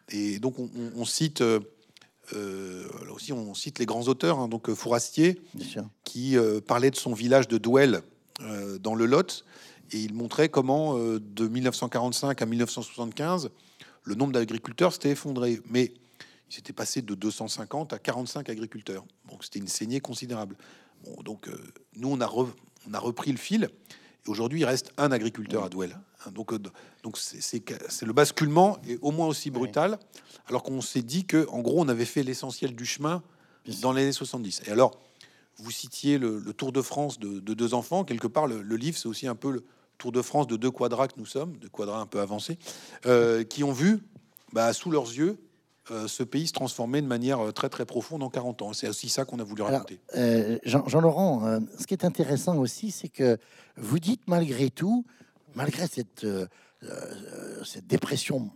et 0.09 0.39
donc 0.39 0.55
on, 0.59 1.05
cite 1.05 1.41
euh, 1.41 1.59
euh, 2.33 2.87
aussi 3.13 3.33
on 3.33 3.53
cite 3.53 3.79
les 3.79 3.85
grands 3.85 4.07
auteurs. 4.07 4.39
Hein, 4.39 4.47
donc 4.47 4.73
Fourastier 4.73 5.41
qui 6.03 6.37
euh, 6.37 6.61
parlait 6.61 6.91
de 6.91 6.95
son 6.95 7.13
village 7.13 7.47
de 7.47 7.57
Douel 7.57 8.01
dans 8.81 8.95
le 8.95 9.05
Lot 9.05 9.45
et 9.95 9.99
il 9.99 10.13
montrait 10.13 10.49
comment 10.49 10.95
de 10.97 11.47
1945 11.47 12.41
à 12.41 12.45
1975 12.45 13.49
le 14.03 14.15
nombre 14.15 14.33
d'agriculteurs 14.33 14.93
s'était 14.93 15.11
effondré. 15.11 15.59
Mais 15.69 15.93
il 16.49 16.55
s'était 16.55 16.73
passé 16.73 17.01
de 17.01 17.15
250 17.15 17.93
à 17.93 17.99
45 17.99 18.49
agriculteurs. 18.49 19.03
Donc 19.29 19.43
c'était 19.43 19.59
une 19.59 19.67
saignée 19.67 19.99
considérable 19.99 20.55
donc, 21.23 21.47
euh, 21.47 21.57
nous, 21.95 22.09
on 22.09 22.21
a, 22.21 22.29
on 22.29 22.93
a 22.93 22.99
repris 22.99 23.31
le 23.31 23.37
fil. 23.37 23.69
Et 24.25 24.29
aujourd'hui, 24.29 24.61
il 24.61 24.65
reste 24.65 24.91
un 24.97 25.11
agriculteur 25.11 25.63
à 25.63 25.69
Douel. 25.69 25.97
Hein, 26.25 26.31
donc, 26.31 26.53
euh, 26.53 26.59
donc 27.03 27.17
c'est 27.17 27.61
le 28.03 28.13
basculement 28.13 28.77
est 28.87 28.97
au 29.01 29.11
moins 29.11 29.27
aussi 29.27 29.51
brutal, 29.51 29.99
alors 30.47 30.63
qu'on 30.63 30.81
s'est 30.81 31.03
dit 31.03 31.25
que, 31.25 31.47
en 31.49 31.61
gros, 31.61 31.81
on 31.81 31.87
avait 31.87 32.05
fait 32.05 32.23
l'essentiel 32.23 32.75
du 32.75 32.85
chemin 32.85 33.23
dans 33.81 33.93
les 33.93 34.03
années 34.03 34.11
70. 34.11 34.63
Et 34.67 34.71
alors, 34.71 34.99
vous 35.57 35.71
citiez 35.71 36.17
le, 36.17 36.41
Tour 36.53 36.71
de 36.71 36.81
France 36.81 37.19
de, 37.19 37.39
deux 37.39 37.73
enfants. 37.73 38.03
Quelque 38.03 38.27
part, 38.27 38.47
le, 38.47 38.75
livre, 38.75 38.97
c'est 38.97 39.07
aussi 39.07 39.27
un 39.27 39.35
peu 39.35 39.51
le 39.51 39.63
Tour 39.97 40.11
de 40.11 40.21
France 40.21 40.47
de 40.47 40.57
deux 40.57 40.71
quadras 40.71 41.07
que 41.07 41.13
nous 41.17 41.25
sommes, 41.25 41.57
de 41.57 41.67
quadras 41.67 41.99
un 41.99 42.05
peu 42.05 42.19
avancés, 42.19 42.57
euh, 43.05 43.43
qui 43.43 43.63
ont 43.63 43.71
vu, 43.71 43.99
bah, 44.53 44.73
sous 44.73 44.91
leurs 44.91 45.07
yeux, 45.07 45.37
euh, 45.91 46.07
ce 46.07 46.23
pays 46.23 46.47
se 46.47 46.53
transformer 46.53 46.99
de 47.01 47.05
manière 47.05 47.39
euh, 47.39 47.51
très 47.51 47.69
très 47.69 47.85
profonde 47.85 48.23
en 48.23 48.29
40 48.29 48.61
ans. 48.63 48.73
C'est 48.73 48.89
aussi 48.89 49.07
ça 49.07 49.23
qu'on 49.23 49.37
a 49.37 49.43
voulu 49.43 49.61
raconter. 49.61 49.99
Euh, 50.15 50.57
Jean-Laurent, 50.63 51.59
ce 51.77 51.85
qui 51.85 51.93
est 51.93 52.03
intéressant 52.03 52.57
aussi, 52.57 52.89
c'est 52.89 53.09
que 53.09 53.37
vous 53.77 53.99
dites 53.99 54.21
malgré 54.27 54.71
tout, 54.71 55.05
malgré 55.53 55.87
cette, 55.87 56.25
cette 57.63 57.87
dépression 57.87 58.49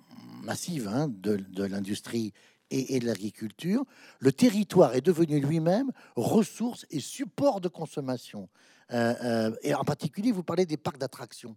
massive 0.44 0.88
hein, 0.88 1.08
de, 1.08 1.64
l'industrie 1.64 2.34
et, 2.72 3.00
de 3.00 3.06
l'agriculture, 3.06 3.84
le 4.20 4.32
territoire 4.32 4.96
est 4.96 5.02
devenu 5.02 5.40
lui-même 5.40 5.92
ressource 6.16 6.86
et 6.90 7.00
support 7.00 7.62
de 7.62 7.68
consommation. 7.68 8.50
Euh, 8.92 9.14
euh, 9.24 9.52
et 9.62 9.74
en 9.74 9.84
particulier, 9.84 10.32
vous 10.32 10.44
parlez 10.44 10.66
des 10.66 10.78
parcs 10.78 10.98
d'attractions. 10.98 11.56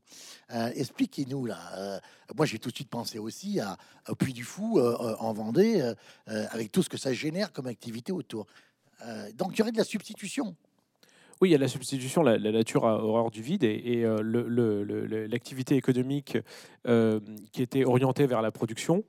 Euh, 0.54 0.70
expliquez-nous 0.74 1.46
là. 1.46 2.00
moi, 2.36 2.46
j'ai 2.46 2.58
tout 2.58 2.70
de 2.70 2.74
suite 2.74 2.90
pensé 2.90 3.18
aussi 3.18 3.60
à, 3.60 3.76
au 4.08 4.14
Puy 4.14 4.32
du 4.32 4.44
Fou 4.44 4.80
en 4.80 5.32
Vendée, 5.32 5.82
avec 6.26 6.72
tout 6.72 6.82
ce 6.82 6.88
que 6.88 6.98
ça 6.98 7.12
génère 7.12 7.52
comme 7.52 7.66
activité 7.66 8.12
autour. 8.12 8.46
donc, 9.34 9.52
il 9.54 9.58
y 9.58 9.62
aurait 9.62 9.72
de 9.72 9.78
la 9.78 9.84
substitution. 9.84 10.54
Oui, 11.40 11.48
il 11.48 11.52
y 11.52 11.56
a 11.56 11.58
la 11.58 11.68
substitution, 11.68 12.22
la, 12.22 12.38
nature 12.38 12.86
a 12.86 13.02
horreur 13.02 13.30
du 13.30 13.42
vide 13.42 13.64
et, 13.64 14.04
l'activité 15.28 15.76
économique 15.76 16.38
qui 16.84 17.62
était 17.62 17.84
orientée 17.84 18.26
vers 18.26 18.42
la 18.42 18.50
production 18.50 19.04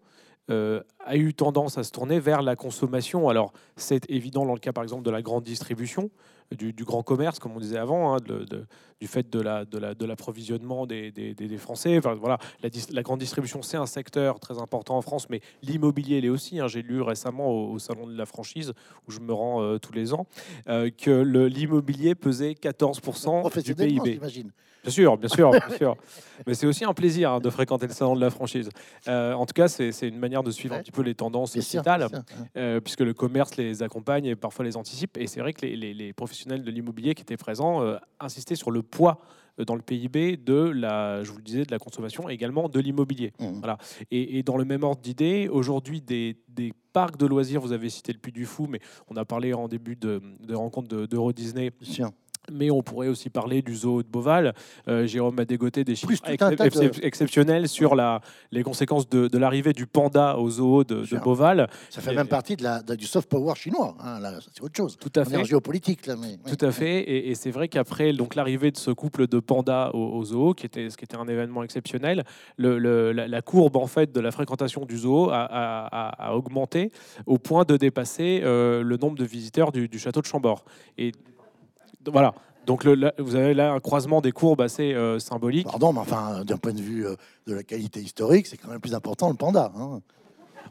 a 0.47 1.15
eu 1.15 1.33
tendance 1.33 1.77
à 1.77 1.83
se 1.83 1.91
tourner 1.91 2.19
vers 2.19 2.41
la 2.41 2.55
consommation. 2.55 3.29
Alors, 3.29 3.53
c'est 3.75 4.09
évident 4.09 4.45
dans 4.45 4.53
le 4.53 4.59
cas, 4.59 4.73
par 4.73 4.83
exemple, 4.83 5.03
de 5.03 5.11
la 5.11 5.21
grande 5.21 5.43
distribution, 5.43 6.09
du, 6.51 6.83
grand 6.83 7.03
commerce, 7.03 7.39
comme 7.39 7.53
on 7.55 7.59
disait 7.59 7.77
avant, 7.77 8.15
hein, 8.15 8.19
du 8.99 9.07
fait 9.07 9.29
de 9.29 10.05
l'approvisionnement 10.05 10.81
la, 10.81 10.87
de 10.87 11.09
des, 11.09 11.33
des, 11.33 11.47
des, 11.47 11.57
Français. 11.57 11.97
Enfin, 11.97 12.13
voilà, 12.15 12.37
la, 12.61 12.69
la 12.91 13.01
grande 13.01 13.19
distribution, 13.19 13.61
c'est 13.61 13.77
un 13.77 13.85
secteur 13.85 14.39
très 14.39 14.59
important 14.59 14.97
en 14.97 15.01
France, 15.01 15.29
mais 15.29 15.41
l'immobilier 15.61 16.21
l'est 16.21 16.29
aussi. 16.29 16.59
Hein. 16.59 16.67
J'ai 16.67 16.81
lu 16.81 17.01
récemment 17.01 17.49
au, 17.49 17.79
Salon 17.79 18.07
de 18.07 18.17
la 18.17 18.25
franchise, 18.25 18.73
où 19.07 19.11
je 19.11 19.19
me 19.19 19.33
rends 19.33 19.61
euh, 19.61 19.77
tous 19.77 19.93
les 19.93 20.13
ans, 20.13 20.27
euh, 20.67 20.89
que 20.89 21.21
l'immobilier 21.47 22.15
pesait 22.15 22.53
14% 22.53 23.63
du 23.63 23.75
PIB. 23.75 24.19
Bien 24.83 24.91
sûr, 24.91 25.17
bien 25.17 25.29
sûr, 25.29 25.49
bien 25.49 25.77
sûr. 25.77 25.95
Mais 26.47 26.53
c'est 26.53 26.67
aussi 26.67 26.83
un 26.83 26.93
plaisir 26.93 27.31
hein, 27.31 27.39
de 27.39 27.49
fréquenter 27.49 27.87
le 27.87 27.93
salon 27.93 28.15
de 28.15 28.21
la 28.21 28.29
franchise. 28.29 28.67
Euh, 29.07 29.33
en 29.33 29.45
tout 29.45 29.53
cas, 29.53 29.69
c'est 29.69 29.91
une 30.01 30.19
manière 30.19 30.43
de 30.43 30.51
suivre 30.51 30.75
un 30.75 30.79
petit 30.79 30.91
peu 30.91 31.03
les 31.03 31.15
tendances 31.15 31.53
sociétales, 31.53 32.07
euh, 32.57 32.81
puisque 32.81 32.99
le 32.99 33.13
commerce 33.13 33.55
les 33.55 33.81
accompagne 33.81 34.25
et 34.25 34.35
parfois 34.35 34.65
les 34.65 34.75
anticipe. 34.75 35.17
Et 35.17 35.27
c'est 35.27 35.39
vrai 35.39 35.53
que 35.53 35.65
les, 35.65 36.13
professionnels 36.13 36.42
de 36.45 36.71
l'immobilier 36.71 37.15
qui 37.15 37.21
étaient 37.21 37.37
présents 37.37 37.81
euh, 37.81 37.97
insistaient 38.19 38.55
sur 38.55 38.71
le 38.71 38.81
poids 38.81 39.21
dans 39.57 39.75
le 39.75 39.81
PIB 39.81 40.37
de 40.37 40.55
la, 40.55 41.23
je 41.23 41.31
vous 41.31 41.37
le 41.37 41.43
disais, 41.43 41.63
de 41.63 41.71
la 41.71 41.77
consommation 41.77 42.29
et 42.29 42.33
également 42.33 42.69
de 42.69 42.79
l'immobilier. 42.79 43.33
Mmh. 43.39 43.59
Voilà. 43.59 43.77
Et, 44.09 44.41
dans 44.41 44.57
le 44.57 44.65
même 44.65 44.83
ordre 44.83 45.01
d'idée, 45.01 45.47
aujourd'hui, 45.47 46.01
des, 46.01 46.35
parcs 46.91 47.17
de 47.17 47.25
loisirs, 47.25 47.61
vous 47.61 47.71
avez 47.71 47.89
cité 47.89 48.13
le 48.13 48.19
Puy 48.19 48.31
du 48.31 48.45
Fou, 48.45 48.67
mais 48.67 48.79
on 49.09 49.15
a 49.15 49.25
parlé 49.25 49.53
en 49.53 49.67
début 49.67 49.95
de, 49.95 50.21
rencontre 50.51 51.07
d'Euro 51.07 51.33
Disney. 51.33 51.71
Mais 52.51 52.69
on 52.71 52.81
pourrait 52.81 53.07
aussi 53.07 53.29
parler 53.29 53.61
du 53.61 53.75
zoo 53.75 54.03
de 54.03 54.07
Beauval. 54.07 54.53
Euh, 54.87 55.05
Jérôme 55.07 55.39
a 55.39 55.45
dégoté 55.45 55.83
des 55.83 55.95
chiffres 55.95 56.23
exceptionnels 57.01 57.67
sur 57.67 57.95
la, 57.95 58.21
les 58.51 58.63
conséquences 58.63 59.09
de, 59.09 59.37
l'arrivée 59.37 59.73
du 59.73 59.87
panda 59.87 60.37
au 60.37 60.49
zoo 60.49 60.83
de, 60.83 61.05
de 61.05 61.17
Beauval. 61.17 61.69
Ça 61.89 62.01
fait 62.01 62.13
même 62.13 62.27
partie 62.27 62.55
de 62.55 62.63
la, 62.63 62.81
du 62.81 63.05
soft 63.05 63.29
power 63.29 63.55
chinois. 63.55 63.95
Hein, 64.03 64.19
c'est 64.53 64.61
autre 64.61 64.75
chose. 64.75 64.97
Tout 64.97 65.11
à 65.15 65.25
fait. 65.25 65.43
géopolitique. 65.45 66.05
Là, 66.05 66.15
mais, 66.15 66.37
Tout 66.45 66.65
à 66.65 66.71
fait. 66.71 67.27
Et, 67.29 67.35
c'est 67.35 67.51
vrai 67.51 67.67
qu'après 67.67 68.13
l'arrivée 68.35 68.71
de 68.71 68.77
ce 68.77 68.91
couple 68.91 69.27
de 69.27 69.39
pandas 69.39 69.91
au, 69.93 70.23
zoo, 70.23 70.53
qui 70.53 70.65
était, 70.65 70.89
ce 70.89 70.97
qui 70.97 71.05
était 71.05 71.17
un 71.17 71.27
événement 71.27 71.63
exceptionnel, 71.63 72.23
le, 72.57 73.11
la, 73.11 73.41
courbe 73.41 73.77
en 73.77 73.87
fait 73.87 74.11
de 74.11 74.19
la 74.19 74.31
fréquentation 74.31 74.85
du 74.85 74.97
zoo 74.97 75.29
a, 75.31 75.47
a, 75.49 76.35
augmenté 76.35 76.91
au 77.25 77.37
point 77.37 77.63
de 77.63 77.77
dépasser 77.77 78.41
euh, 78.43 78.83
le 78.83 78.97
nombre 78.97 79.17
de 79.17 79.25
visiteurs 79.25 79.71
du, 79.71 79.87
du 79.87 79.99
château 79.99 80.21
de 80.21 80.25
Chambord. 80.25 80.65
Et 80.97 81.11
voilà. 82.11 82.33
Donc 82.65 82.85
vous 82.85 83.35
avez 83.35 83.53
là 83.53 83.73
un 83.73 83.79
croisement 83.79 84.21
des 84.21 84.31
courbes 84.31 84.61
assez 84.61 84.93
euh, 84.93 85.19
symbolique. 85.19 85.67
Pardon, 85.67 85.91
mais 85.91 85.99
enfin, 85.99 86.43
d'un 86.45 86.57
point 86.57 86.73
de 86.73 86.81
vue 86.81 87.05
euh, 87.05 87.15
de 87.45 87.55
la 87.55 87.63
qualité 87.63 87.99
historique, 87.99 88.47
c'est 88.47 88.57
quand 88.57 88.69
même 88.69 88.79
plus 88.79 88.95
important 88.95 89.29
le 89.29 89.35
panda. 89.35 89.71
Hein. 89.75 89.99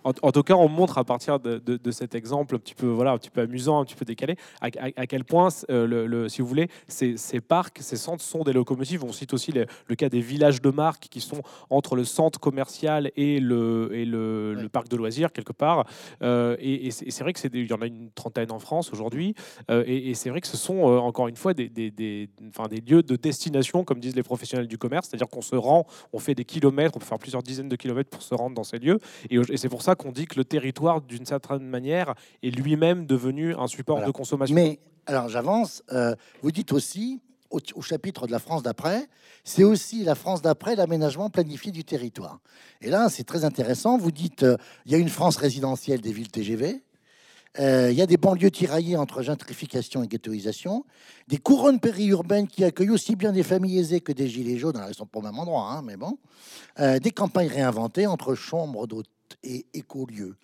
En, 0.05 0.33
tout 0.33 0.43
cas, 0.43 0.55
on 0.55 0.69
montre 0.69 0.99
à 0.99 1.05
partir 1.05 1.39
de, 1.39 1.91
cet 1.91 2.15
exemple 2.15 2.57
un 2.57 2.59
petit 2.59 2.75
peu, 2.75 2.87
voilà, 2.87 3.13
un 3.13 3.19
petit 3.19 3.31
peu 3.31 3.43
amusant, 3.43 3.81
un 3.81 3.85
petit 3.85 3.95
peu 3.95 4.05
décalé, 4.05 4.37
à, 4.61 5.07
quel 5.07 5.25
point, 5.25 5.49
euh, 5.71 6.07
le, 6.07 6.29
si 6.29 6.43
vous 6.43 6.49
voulez, 6.49 6.69
ces, 6.89 7.17
parcs, 7.41 7.79
ces 7.81 7.97
centres 7.97 8.23
sont 8.23 8.43
des 8.43 8.53
locomotives. 8.53 9.05
On 9.05 9.13
cite 9.13 9.35
aussi 9.35 9.53
le, 9.53 9.95
cas 9.95 10.09
des 10.09 10.21
villages 10.21 10.61
de 10.61 10.71
marque 10.71 11.09
qui 11.09 11.21
sont 11.21 11.43
entre 11.71 11.97
le 11.97 12.05
centre 12.05 12.41
commercial 12.41 13.11
et 13.17 13.41
le, 13.41 13.91
et 13.93 14.05
le, 14.05 14.69
parc 14.73 14.89
de 14.89 14.97
loisirs 14.97 15.33
quelque 15.33 15.53
part. 15.53 15.87
Euh, 16.23 16.57
et, 16.59 16.91
c'est 16.91 17.21
vrai 17.21 17.33
que 17.33 17.39
c'est, 17.39 17.53
il 17.53 17.69
y 17.69 17.73
en 17.73 17.83
a 17.83 17.87
une 17.87 18.11
trentaine 18.11 18.51
en 18.51 18.59
France 18.59 18.93
aujourd'hui. 18.93 19.35
Euh, 19.71 19.85
et, 19.87 20.15
c'est 20.15 20.31
vrai 20.31 20.41
que 20.41 20.47
ce 20.47 20.57
sont 20.57 20.83
encore 20.83 21.29
une 21.29 21.37
fois 21.37 21.55
des, 21.55 21.69
des, 21.69 22.29
enfin, 22.49 22.69
des 22.69 22.81
lieux 22.81 23.03
de 23.03 23.17
destination, 23.17 23.85
comme 23.85 24.01
disent 24.01 24.17
les 24.17 24.23
professionnels 24.23 24.69
du 24.69 24.79
commerce, 24.79 25.09
c'est-à-dire 25.09 25.29
qu'on 25.29 25.43
se 25.43 25.57
rend, 25.57 25.87
on 26.13 26.19
fait 26.19 26.35
des 26.35 26.45
kilomètres, 26.45 26.97
on 26.97 27.01
peut 27.01 27.07
faire 27.07 27.19
plusieurs 27.19 27.43
dizaines 27.43 27.69
de 27.69 27.77
kilomètres 27.77 28.11
pour 28.11 28.23
se 28.23 28.35
rendre 28.35 28.55
dans 28.55 28.65
ces 28.65 28.79
lieux. 28.79 28.99
Et, 29.31 29.39
c'est 29.57 29.69
pour 29.69 29.83
ça 29.83 29.92
qu'on 29.95 30.13
dit 30.13 30.27
que 30.27 30.37
le 30.37 30.45
territoire, 30.45 31.01
d'une 31.01 31.27
certaine 31.27 31.67
manière, 31.67 32.15
est 32.43 32.51
lui-même 32.51 33.07
devenu 33.07 33.55
un 33.55 33.67
support 33.67 34.05
de 34.05 34.11
consommation. 34.11 34.55
Mais 34.55 34.79
alors 35.07 35.29
j'avance. 35.29 35.83
Euh, 35.93 36.15
vous 36.43 36.53
dites 36.53 36.73
aussi 36.73 37.21
au, 37.51 37.83
chapitre 37.83 38.27
de 38.27 38.33
la 38.33 38.39
France 38.39 38.63
d'après, 38.63 39.09
c'est 39.45 39.65
aussi 39.65 40.05
la 40.05 40.15
France 40.15 40.41
d'après 40.41 40.75
l'aménagement 40.75 41.29
planifié 41.29 41.71
du 41.71 41.85
territoire. 41.85 42.41
Et 42.81 42.89
là, 42.89 43.11
c'est 43.11 43.25
très 43.25 43.45
intéressant. 43.45 43.99
Vous 43.99 44.11
dites 44.11 44.43
euh, 44.43 44.57
il 44.87 44.93
y 44.93 44.95
a 44.95 44.99
une 44.99 45.11
France 45.11 45.37
résidentielle 45.37 46.01
des 46.01 46.13
villes 46.13 46.31
TGV. 46.31 46.83
Euh, 47.59 47.91
il 47.91 47.99
y 47.99 48.01
a 48.01 48.07
des 48.07 48.17
banlieues 48.17 48.51
tiraillées 48.51 48.97
entre 48.97 49.21
gentrification 49.21 50.03
et 50.03 50.09
ghettoisation, 50.09 50.87
des 51.29 51.37
couronnes 51.37 51.81
périurbaines 51.81 52.49
qui 52.49 52.65
accueillent 52.65 52.89
aussi 52.89 53.15
bien 53.15 53.33
des 53.33 53.43
familles 53.43 53.79
aisées 53.81 54.01
que 54.01 54.13
des 54.13 54.27
gilets 54.27 54.57
jaunes, 54.57 54.79
alors 54.79 54.89
ils 54.89 54.95
sont 54.95 55.05
pas 55.05 55.19
au 55.19 55.23
même 55.23 55.39
endroit, 55.39 55.71
hein, 55.71 55.83
mais 55.83 55.99
bon, 55.99 56.17
des 56.79 57.11
campagnes 57.11 57.49
réinventées 57.49 58.07
entre 58.07 58.35
chambres 58.35 58.87
d'hôtes 58.87 59.11
et 59.43 59.67
écolieux. 59.75 60.37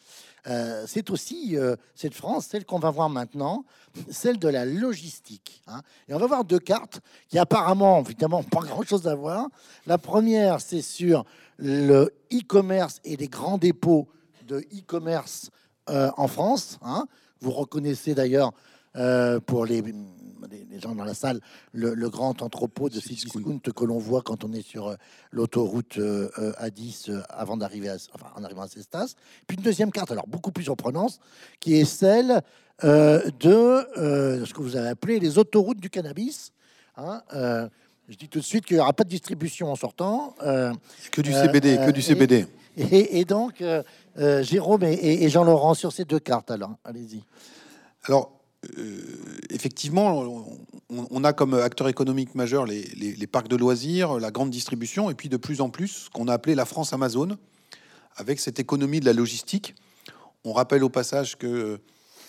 Euh, 0.47 0.85
c'est 0.87 1.11
aussi 1.11 1.57
euh, 1.57 1.77
cette 1.95 2.15
France, 2.15 2.47
celle 2.47 2.65
qu'on 2.65 2.79
va 2.79 2.91
voir 2.91 3.11
maintenant, 3.11 3.65
celle 4.11 4.39
de 4.39 4.49
la 4.49 4.65
logistique. 4.65 5.63
Hein. 5.67 5.83
Et 6.09 6.15
on 6.15 6.19
va 6.19 6.27
voir 6.27 6.45
deux 6.45 6.59
cartes 6.59 7.01
qui 7.29 7.39
apparemment, 7.39 8.01
évidemment, 8.01 8.43
pas 8.43 8.61
grand-chose 8.61 9.07
à 9.07 9.15
voir. 9.15 9.49
La 9.87 9.99
première, 9.99 10.61
c'est 10.61 10.83
sur 10.83 11.25
le 11.59 12.15
e-commerce 12.33 13.01
et 13.05 13.17
les 13.17 13.29
grands 13.29 13.59
dépôts 13.59 14.09
de 14.47 14.59
e-commerce 14.73 15.51
euh, 15.91 16.11
en 16.17 16.29
France. 16.29 16.79
Hein. 16.83 17.07
Vous 17.41 17.51
reconnaissez 17.51 18.15
d'ailleurs 18.15 18.53
pour 19.47 19.65
les 19.65 19.81
les, 20.47 20.81
gens 20.81 20.95
dans 20.95 21.05
la 21.05 21.15
salle, 21.15 21.41
le, 21.73 22.09
grand 22.09 22.43
entrepôt 22.43 22.89
de 22.89 23.01
Cdiscount 23.01 23.61
que 23.61 23.85
l'on 23.85 23.99
voit 23.99 24.23
quand 24.23 24.45
on 24.45 24.53
est 24.53 24.63
sur 24.63 24.89
euh, 24.89 24.95
l'autoroute 25.31 25.99
euh, 25.99 26.31
euh, 26.39 26.53
A10 26.61 27.23
avant 27.29 27.57
d'arriver 27.57 27.89
à, 27.89 27.97
enfin, 28.15 28.29
en 28.37 28.45
arrivant 28.45 28.63
à 28.63 28.69
Cestas. 28.69 29.15
Puis 29.47 29.57
une 29.57 29.63
deuxième 29.63 29.91
carte, 29.91 30.11
alors 30.11 30.27
beaucoup 30.27 30.53
plus 30.53 30.71
en 30.71 30.77
prononce, 30.77 31.21
qui 31.61 31.75
est 31.75 31.85
celle 31.85 32.43
de 32.83 33.87
ce 34.45 34.53
que 34.53 34.63
vous 34.63 34.77
avez 34.77 34.89
appelé 34.89 35.19
les 35.19 35.39
autoroutes 35.39 35.81
du 35.81 35.91
cannabis. 35.91 36.53
Hein, 36.97 37.23
je 38.09 38.17
dis 38.17 38.29
tout 38.29 38.39
de 38.39 38.45
suite 38.45 38.65
qu'il 38.65 38.77
n'y 38.77 38.81
aura 38.81 38.93
pas 38.93 39.05
de 39.05 39.09
distribution 39.09 39.71
en 39.71 39.77
sortant. 39.77 40.35
que 40.39 41.21
du 41.21 41.33
CBD, 41.33 41.77
que 41.85 41.91
du 41.91 42.03
CBD. 42.03 42.47
Et, 42.77 43.25
donc, 43.25 43.63
Jérôme 44.17 44.85
et, 44.85 45.25
et 45.25 45.29
Jean-Laurent, 45.29 45.75
sur 45.75 45.93
ces 45.93 46.05
deux 46.05 46.21
cartes, 46.21 46.53
alors, 46.53 46.77
allez-y. 46.85 47.25
Alors, 48.05 48.38
euh, 48.77 49.01
effectivement, 49.51 50.45
on, 50.91 51.25
a 51.25 51.33
comme 51.33 51.55
acteur 51.55 51.89
économique 51.89 52.35
majeur 52.35 52.67
les, 52.67 53.27
parcs 53.31 53.49
de 53.49 53.57
loisirs, 53.57 54.19
la 54.19 54.31
grande 54.31 54.51
distribution, 54.51 55.11
et 55.11 55.15
puis 55.15 55.29
de 55.29 55.37
plus 55.37 55.61
en 55.61 55.71
plus 55.71 55.89
ce 55.89 56.11
qu'on 56.11 56.29
a 56.29 56.33
appelé 56.33 56.55
la 56.55 56.65
France 56.65 56.93
Amazon, 56.93 57.39
avec 58.17 58.41
cette 58.41 58.59
économie 58.59 58.99
de 58.99 59.05
la 59.05 59.13
logistique. 59.13 59.75
On 60.45 60.53
rappelle 60.53 60.83
au 60.83 60.89
passage 60.89 61.37
que 61.39 61.79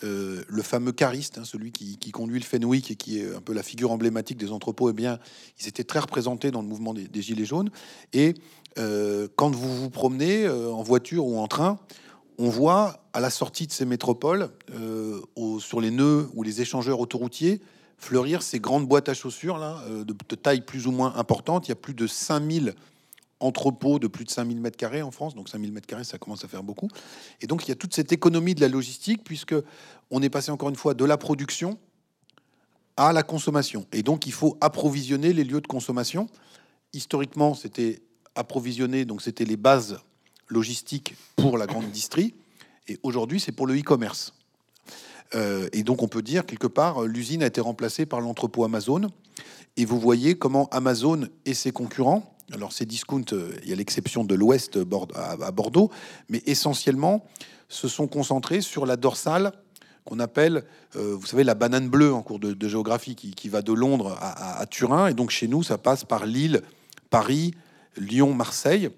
euh, 0.03 0.43
le 0.47 0.61
fameux 0.61 0.91
cariste, 0.91 1.39
hein, 1.39 1.45
celui 1.45 1.71
qui, 1.71 2.11
conduit 2.11 2.39
le 2.39 2.45
Fenwick 2.45 2.91
et 2.91 2.95
qui 2.95 3.19
est 3.19 3.35
un 3.35 3.41
peu 3.41 3.53
la 3.53 3.63
figure 3.63 3.91
emblématique 3.91 4.37
des 4.37 4.51
entrepôts, 4.51 4.91
eh 4.91 4.93
bien, 4.93 5.19
ils 5.59 5.67
étaient 5.67 5.83
très 5.83 5.99
représentés 5.99 6.51
dans 6.51 6.61
le 6.61 6.67
mouvement 6.67 6.93
des, 6.93 7.21
Gilets 7.21 7.45
jaunes. 7.45 7.71
Et 8.13 8.35
euh, 8.77 9.27
quand 9.35 9.49
vous 9.49 9.75
vous 9.75 9.89
promenez 9.89 10.47
en 10.47 10.83
voiture 10.83 11.25
ou 11.25 11.39
en 11.39 11.47
train, 11.47 11.79
on 12.39 12.47
voit 12.47 13.03
à 13.11 13.19
la 13.19 13.29
sortie 13.29 13.67
de 13.67 13.71
ces 13.73 13.85
métropoles, 13.85 14.49
euh, 14.73 15.21
sur 15.59 15.81
les 15.81 15.91
nœuds 15.91 16.29
ou 16.33 16.41
les 16.41 16.61
échangeurs 16.61 17.01
autoroutiers, 17.01 17.61
fleurir 17.97 18.41
ces 18.41 18.61
grandes 18.61 18.87
boîtes 18.87 19.09
à 19.09 19.13
chaussures 19.13 19.57
là, 19.57 19.83
euh, 19.89 20.05
de, 20.05 20.35
taille 20.35 20.61
plus 20.61 20.87
ou 20.87 20.91
moins 20.91 21.13
importante. 21.17 21.67
Il 21.67 21.71
y 21.71 21.73
a 21.73 21.75
plus 21.75 21.93
de 21.93 22.07
5000 22.07 22.75
entrepôts 23.41 23.99
de 23.99 24.07
plus 24.07 24.23
de 24.23 24.29
5000 24.29 24.59
mètres 24.61 24.77
carrés 24.77 25.01
en 25.01 25.11
France, 25.11 25.35
donc 25.35 25.49
5000 25.49 25.73
mètres 25.73 25.85
carrés, 25.85 26.05
ça 26.05 26.17
commence 26.17 26.45
à 26.45 26.47
faire 26.47 26.63
beaucoup. 26.63 26.87
Et 27.41 27.47
donc 27.47 27.65
il 27.65 27.69
y 27.69 27.71
a 27.73 27.75
toute 27.75 27.93
cette 27.93 28.13
économie 28.13 28.55
de 28.55 28.61
la 28.61 28.69
logistique, 28.69 29.21
puisque 29.25 29.55
on 30.09 30.21
est 30.21 30.29
passé 30.29 30.49
encore 30.49 30.69
une 30.69 30.77
fois 30.77 30.93
de 30.93 31.03
la 31.03 31.17
production 31.17 31.77
à 32.95 33.11
la 33.11 33.23
consommation. 33.23 33.85
Et 33.91 34.01
donc 34.01 34.25
il 34.27 34.33
faut 34.33 34.57
approvisionner 34.61 35.33
les 35.33 35.43
lieux 35.43 35.61
de 35.61 35.67
consommation. 35.67 36.27
Historiquement, 36.93 37.53
c'était 37.53 38.01
approvisionner, 38.35 39.03
donc 39.03 39.21
c'était 39.21 39.45
les 39.45 39.57
bases 39.57 39.99
logistique 40.49 41.15
pour 41.35 41.57
la 41.57 41.67
grande 41.67 41.89
distrie, 41.91 42.33
et 42.87 42.99
aujourd'hui 43.03 43.39
c'est 43.39 43.51
pour 43.51 43.67
le 43.67 43.77
e-commerce. 43.77 44.33
Euh, 45.35 45.69
et 45.73 45.83
donc 45.83 46.01
on 46.01 46.07
peut 46.07 46.23
dire 46.23 46.45
quelque 46.45 46.67
part 46.67 47.03
l'usine 47.03 47.43
a 47.43 47.45
été 47.45 47.61
remplacée 47.61 48.05
par 48.05 48.19
l'entrepôt 48.19 48.63
Amazon, 48.65 49.09
et 49.77 49.85
vous 49.85 49.99
voyez 49.99 50.35
comment 50.35 50.67
Amazon 50.71 51.27
et 51.45 51.53
ses 51.53 51.71
concurrents, 51.71 52.35
alors 52.51 52.73
c'est 52.73 52.85
discount, 52.85 53.25
euh, 53.31 53.55
il 53.63 53.69
y 53.69 53.73
a 53.73 53.75
l'exception 53.75 54.23
de 54.23 54.35
l'Ouest 54.35 54.79
à 55.15 55.51
Bordeaux, 55.51 55.91
mais 56.29 56.41
essentiellement 56.45 57.25
se 57.67 57.87
sont 57.87 58.07
concentrés 58.07 58.61
sur 58.61 58.85
la 58.85 58.97
dorsale 58.97 59.53
qu'on 60.05 60.19
appelle, 60.19 60.63
euh, 60.95 61.15
vous 61.15 61.27
savez, 61.27 61.43
la 61.43 61.53
banane 61.53 61.87
bleue 61.87 62.13
en 62.13 62.23
cours 62.23 62.39
de, 62.39 62.67
géographie 62.67 63.15
qui, 63.15 63.49
va 63.49 63.61
de 63.61 63.73
Londres 63.73 64.17
à, 64.19 64.65
Turin. 64.65 65.07
Et 65.07 65.13
donc 65.13 65.29
chez 65.29 65.47
nous, 65.47 65.61
ça 65.61 65.77
passe 65.77 66.03
par 66.03 66.25
Lille, 66.25 66.61
Paris, 67.09 67.53
Lyon, 67.95 68.33
Marseille. 68.33 68.89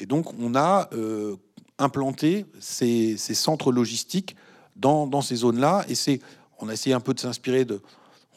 Et 0.00 0.06
donc, 0.06 0.32
on 0.38 0.54
a 0.54 0.88
euh, 0.92 1.36
implanté 1.78 2.46
ces, 2.60 3.16
centres 3.16 3.72
logistiques 3.72 4.36
dans, 4.76 5.20
ces 5.20 5.36
zones-là. 5.36 5.84
Et 5.88 5.94
c'est, 5.94 6.20
on 6.58 6.68
a 6.68 6.72
essayé 6.72 6.94
un 6.94 7.00
peu 7.00 7.14
de 7.14 7.20
s'inspirer 7.20 7.64
de. 7.64 7.80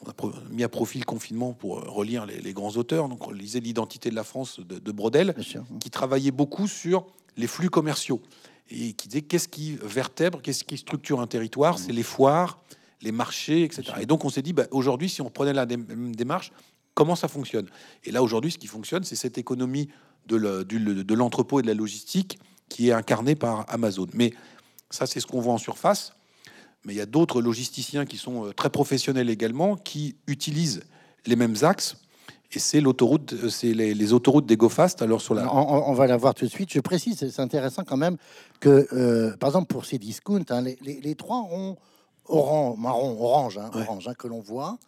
On 0.04 0.10
a 0.10 0.14
mis 0.50 0.64
à 0.64 0.68
profit 0.68 0.98
le 0.98 1.04
confinement 1.04 1.52
pour 1.52 1.80
relire 1.80 2.26
les, 2.26 2.52
grands 2.52 2.76
auteurs. 2.76 3.08
Donc, 3.08 3.28
on 3.28 3.30
lisait 3.30 3.60
l'identité 3.60 4.10
de 4.10 4.16
la 4.16 4.24
France 4.24 4.58
de, 4.58 4.92
Brodel, 4.92 5.34
qui 5.78 5.90
travaillait 5.90 6.32
beaucoup 6.32 6.66
sur 6.66 7.06
les 7.36 7.46
flux 7.46 7.70
commerciaux. 7.70 8.20
et 8.68 8.94
qui 8.94 9.06
disait 9.06 9.22
qu'est-ce 9.22 9.46
qui 9.46 9.78
vertèbre, 9.80 10.42
qu'est-ce 10.42 10.64
qui 10.64 10.76
structure 10.76 11.20
un 11.20 11.28
territoire, 11.28 11.78
c'est 11.78 11.92
les 11.92 12.02
foires, 12.02 12.58
les 13.02 13.12
marchés, 13.12 13.64
etc. 13.64 13.92
Et 14.00 14.06
donc 14.06 14.24
on 14.24 14.30
s'est 14.30 14.42
dit, 14.42 14.52
bah, 14.52 14.66
aujourd'hui, 14.70 15.08
si 15.08 15.20
on 15.20 15.30
prenait 15.30 15.52
la 15.52 15.66
même 15.66 16.14
démarche, 16.14 16.52
comment 16.94 17.16
ça 17.16 17.28
fonctionne 17.28 17.66
Et 18.04 18.10
là, 18.10 18.22
aujourd'hui, 18.22 18.52
ce 18.52 18.58
qui 18.58 18.66
fonctionne, 18.66 19.04
c'est 19.04 19.16
cette 19.16 19.38
économie 19.38 19.88
de 20.26 21.14
l'entrepôt 21.14 21.60
et 21.60 21.62
de 21.62 21.66
la 21.66 21.74
logistique 21.74 22.38
qui 22.68 22.88
est 22.88 22.92
incarnée 22.92 23.34
par 23.34 23.66
Amazon. 23.68 24.06
Mais 24.14 24.32
ça, 24.90 25.06
c'est 25.06 25.20
ce 25.20 25.26
qu'on 25.26 25.40
voit 25.40 25.54
en 25.54 25.58
surface. 25.58 26.14
Mais 26.84 26.94
il 26.94 26.96
y 26.96 27.00
a 27.02 27.06
d'autres 27.06 27.40
logisticiens 27.40 28.04
qui 28.06 28.16
sont 28.16 28.46
euh, 28.46 28.52
très 28.52 28.70
professionnels 28.70 29.30
également, 29.30 29.76
qui 29.76 30.16
utilisent 30.26 30.82
les 31.26 31.36
mêmes 31.36 31.54
axes. 31.62 31.96
Et 32.54 32.58
c'est 32.58 32.80
l'autoroute, 32.80 33.32
euh, 33.34 33.48
c'est 33.48 33.72
les, 33.72 34.12
autoroutes 34.12 34.46
d'EgoFast. 34.46 35.00
Alors 35.00 35.20
sur 35.20 35.34
la, 35.34 35.52
on, 35.54 35.92
va 35.92 36.06
la 36.06 36.16
voir 36.16 36.34
tout 36.34 36.44
de 36.44 36.50
suite. 36.50 36.72
Je 36.72 36.80
précise, 36.80 37.18
c'est 37.18 37.40
intéressant 37.40 37.84
quand 37.84 37.96
même 37.96 38.16
que, 38.60 38.88
euh, 38.92 39.36
par 39.36 39.50
exemple, 39.50 39.68
pour 39.68 39.86
ces 39.86 39.98
discounts, 39.98 40.44
hein, 40.50 40.62
les, 40.62 41.14
trois 41.14 41.40
ronds 41.40 41.76
orange, 42.26 42.78
marron, 42.78 43.16
orange, 43.20 43.58
hein, 43.58 43.70
orange 43.74 44.08
hein, 44.08 44.14
que 44.14 44.26
l'on 44.26 44.40
voit, 44.40 44.78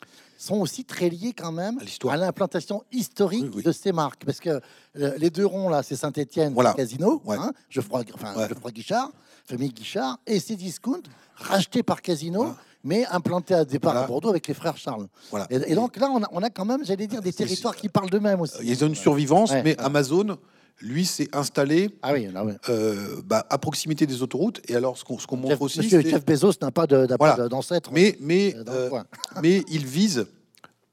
sont 0.45 0.57
aussi 0.57 0.85
très 0.85 1.09
liés 1.09 1.33
quand 1.33 1.53
même 1.53 1.79
à 2.09 2.17
l'implantation 2.17 2.85
historique 2.93 3.51
de 3.51 3.73
ces 3.73 3.93
marques. 3.93 4.25
Parce 4.25 4.41
que 4.41 4.61
les 4.95 5.31
deux 5.31 5.47
ronds 5.47 5.69
là, 5.69 5.83
c'est 5.83 5.97
Saint-Étienne, 5.97 6.53
voilà. 6.55 6.75
Casino, 6.75 7.23
hein, 7.29 7.53
je 7.69 7.81
crois, 7.81 8.03
enfin, 8.15 8.35
je 8.49 8.71
Guichard, 8.71 9.11
famille 9.45 9.71
Guichard, 9.71 10.19
et 10.27 10.41
ces 10.41 10.57
discounts 10.57 11.03
rachetés 11.37 11.83
par 11.83 12.03
Casino. 12.03 12.55
Mais 12.87 13.07
implantés 13.07 13.55
à 13.55 13.65
départ 13.65 13.97
à 13.97 14.07
Bordeaux 14.07 14.29
avec 14.29 14.47
les 14.47 14.53
frères 14.53 14.77
Charles. 14.77 15.07
Voilà. 15.31 15.47
Et, 15.49 15.75
donc 15.75 15.97
là, 15.97 16.11
on 16.11 16.43
a, 16.43 16.51
quand 16.51 16.67
même, 16.67 16.85
j'allais 16.85 17.07
dire, 17.07 17.23
des 17.23 17.33
territoires 17.33 17.75
qui 17.75 17.89
parlent 17.89 18.11
d'eux-mêmes 18.11 18.43
aussi. 18.43 18.57
Il 18.61 18.69
y 18.79 18.83
a 18.83 18.87
une 18.87 18.95
survivance, 18.95 19.51
mais 19.65 19.75
Amazon, 19.79 20.37
lui, 20.81 21.05
s'est 21.05 21.29
installé 21.33 21.91
ah 22.03 22.13
oui, 22.13 22.29
euh, 22.69 23.23
bah, 23.25 23.47
à 23.49 23.59
proximité 23.59 24.07
des 24.07 24.23
autoroutes. 24.23 24.61
Et 24.69 24.75
alors, 24.75 24.99
ce 24.99 25.05
qu'on 25.05 25.37
montre 25.37 25.63
aussi. 25.63 25.79
Monsieur 25.79 26.01
Jeff 26.01 26.25
Bezos 26.25 26.53
n'a 26.61 26.71
pas 26.71 26.87
d'ancêtre. 26.87 27.91
Mais, 27.93 28.17
mais, 28.21 28.55
euh, 28.69 28.91
mais 29.43 29.63
il 29.69 29.87
vise, 29.87 30.27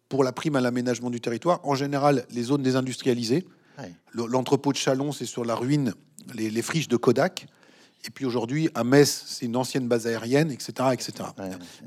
pour 0.08 0.24
la 0.24 0.32
prime 0.32 0.56
à 0.56 0.62
l'aménagement 0.62 1.10
du 1.10 1.20
territoire, 1.20 1.60
en 1.64 1.76
général, 1.76 2.26
les 2.32 2.44
zones 2.44 2.64
désindustrialisées. 2.64 3.46
L'entrepôt 4.14 4.72
de 4.72 4.78
Chalon, 4.78 5.12
c'est 5.12 5.26
sur 5.26 5.44
la 5.44 5.56
ruine, 5.56 5.94
les 6.36 6.62
friches 6.62 6.88
de 6.88 6.98
Kodak. 6.98 7.48
Et 8.06 8.10
puis 8.10 8.26
aujourd'hui, 8.26 8.70
à 8.74 8.84
Metz, 8.84 9.26
c'est 9.28 9.46
une 9.46 9.56
ancienne 9.56 9.88
base 9.88 10.08
aérienne, 10.08 10.52
etc. 10.52 10.90
etc. 10.94 11.30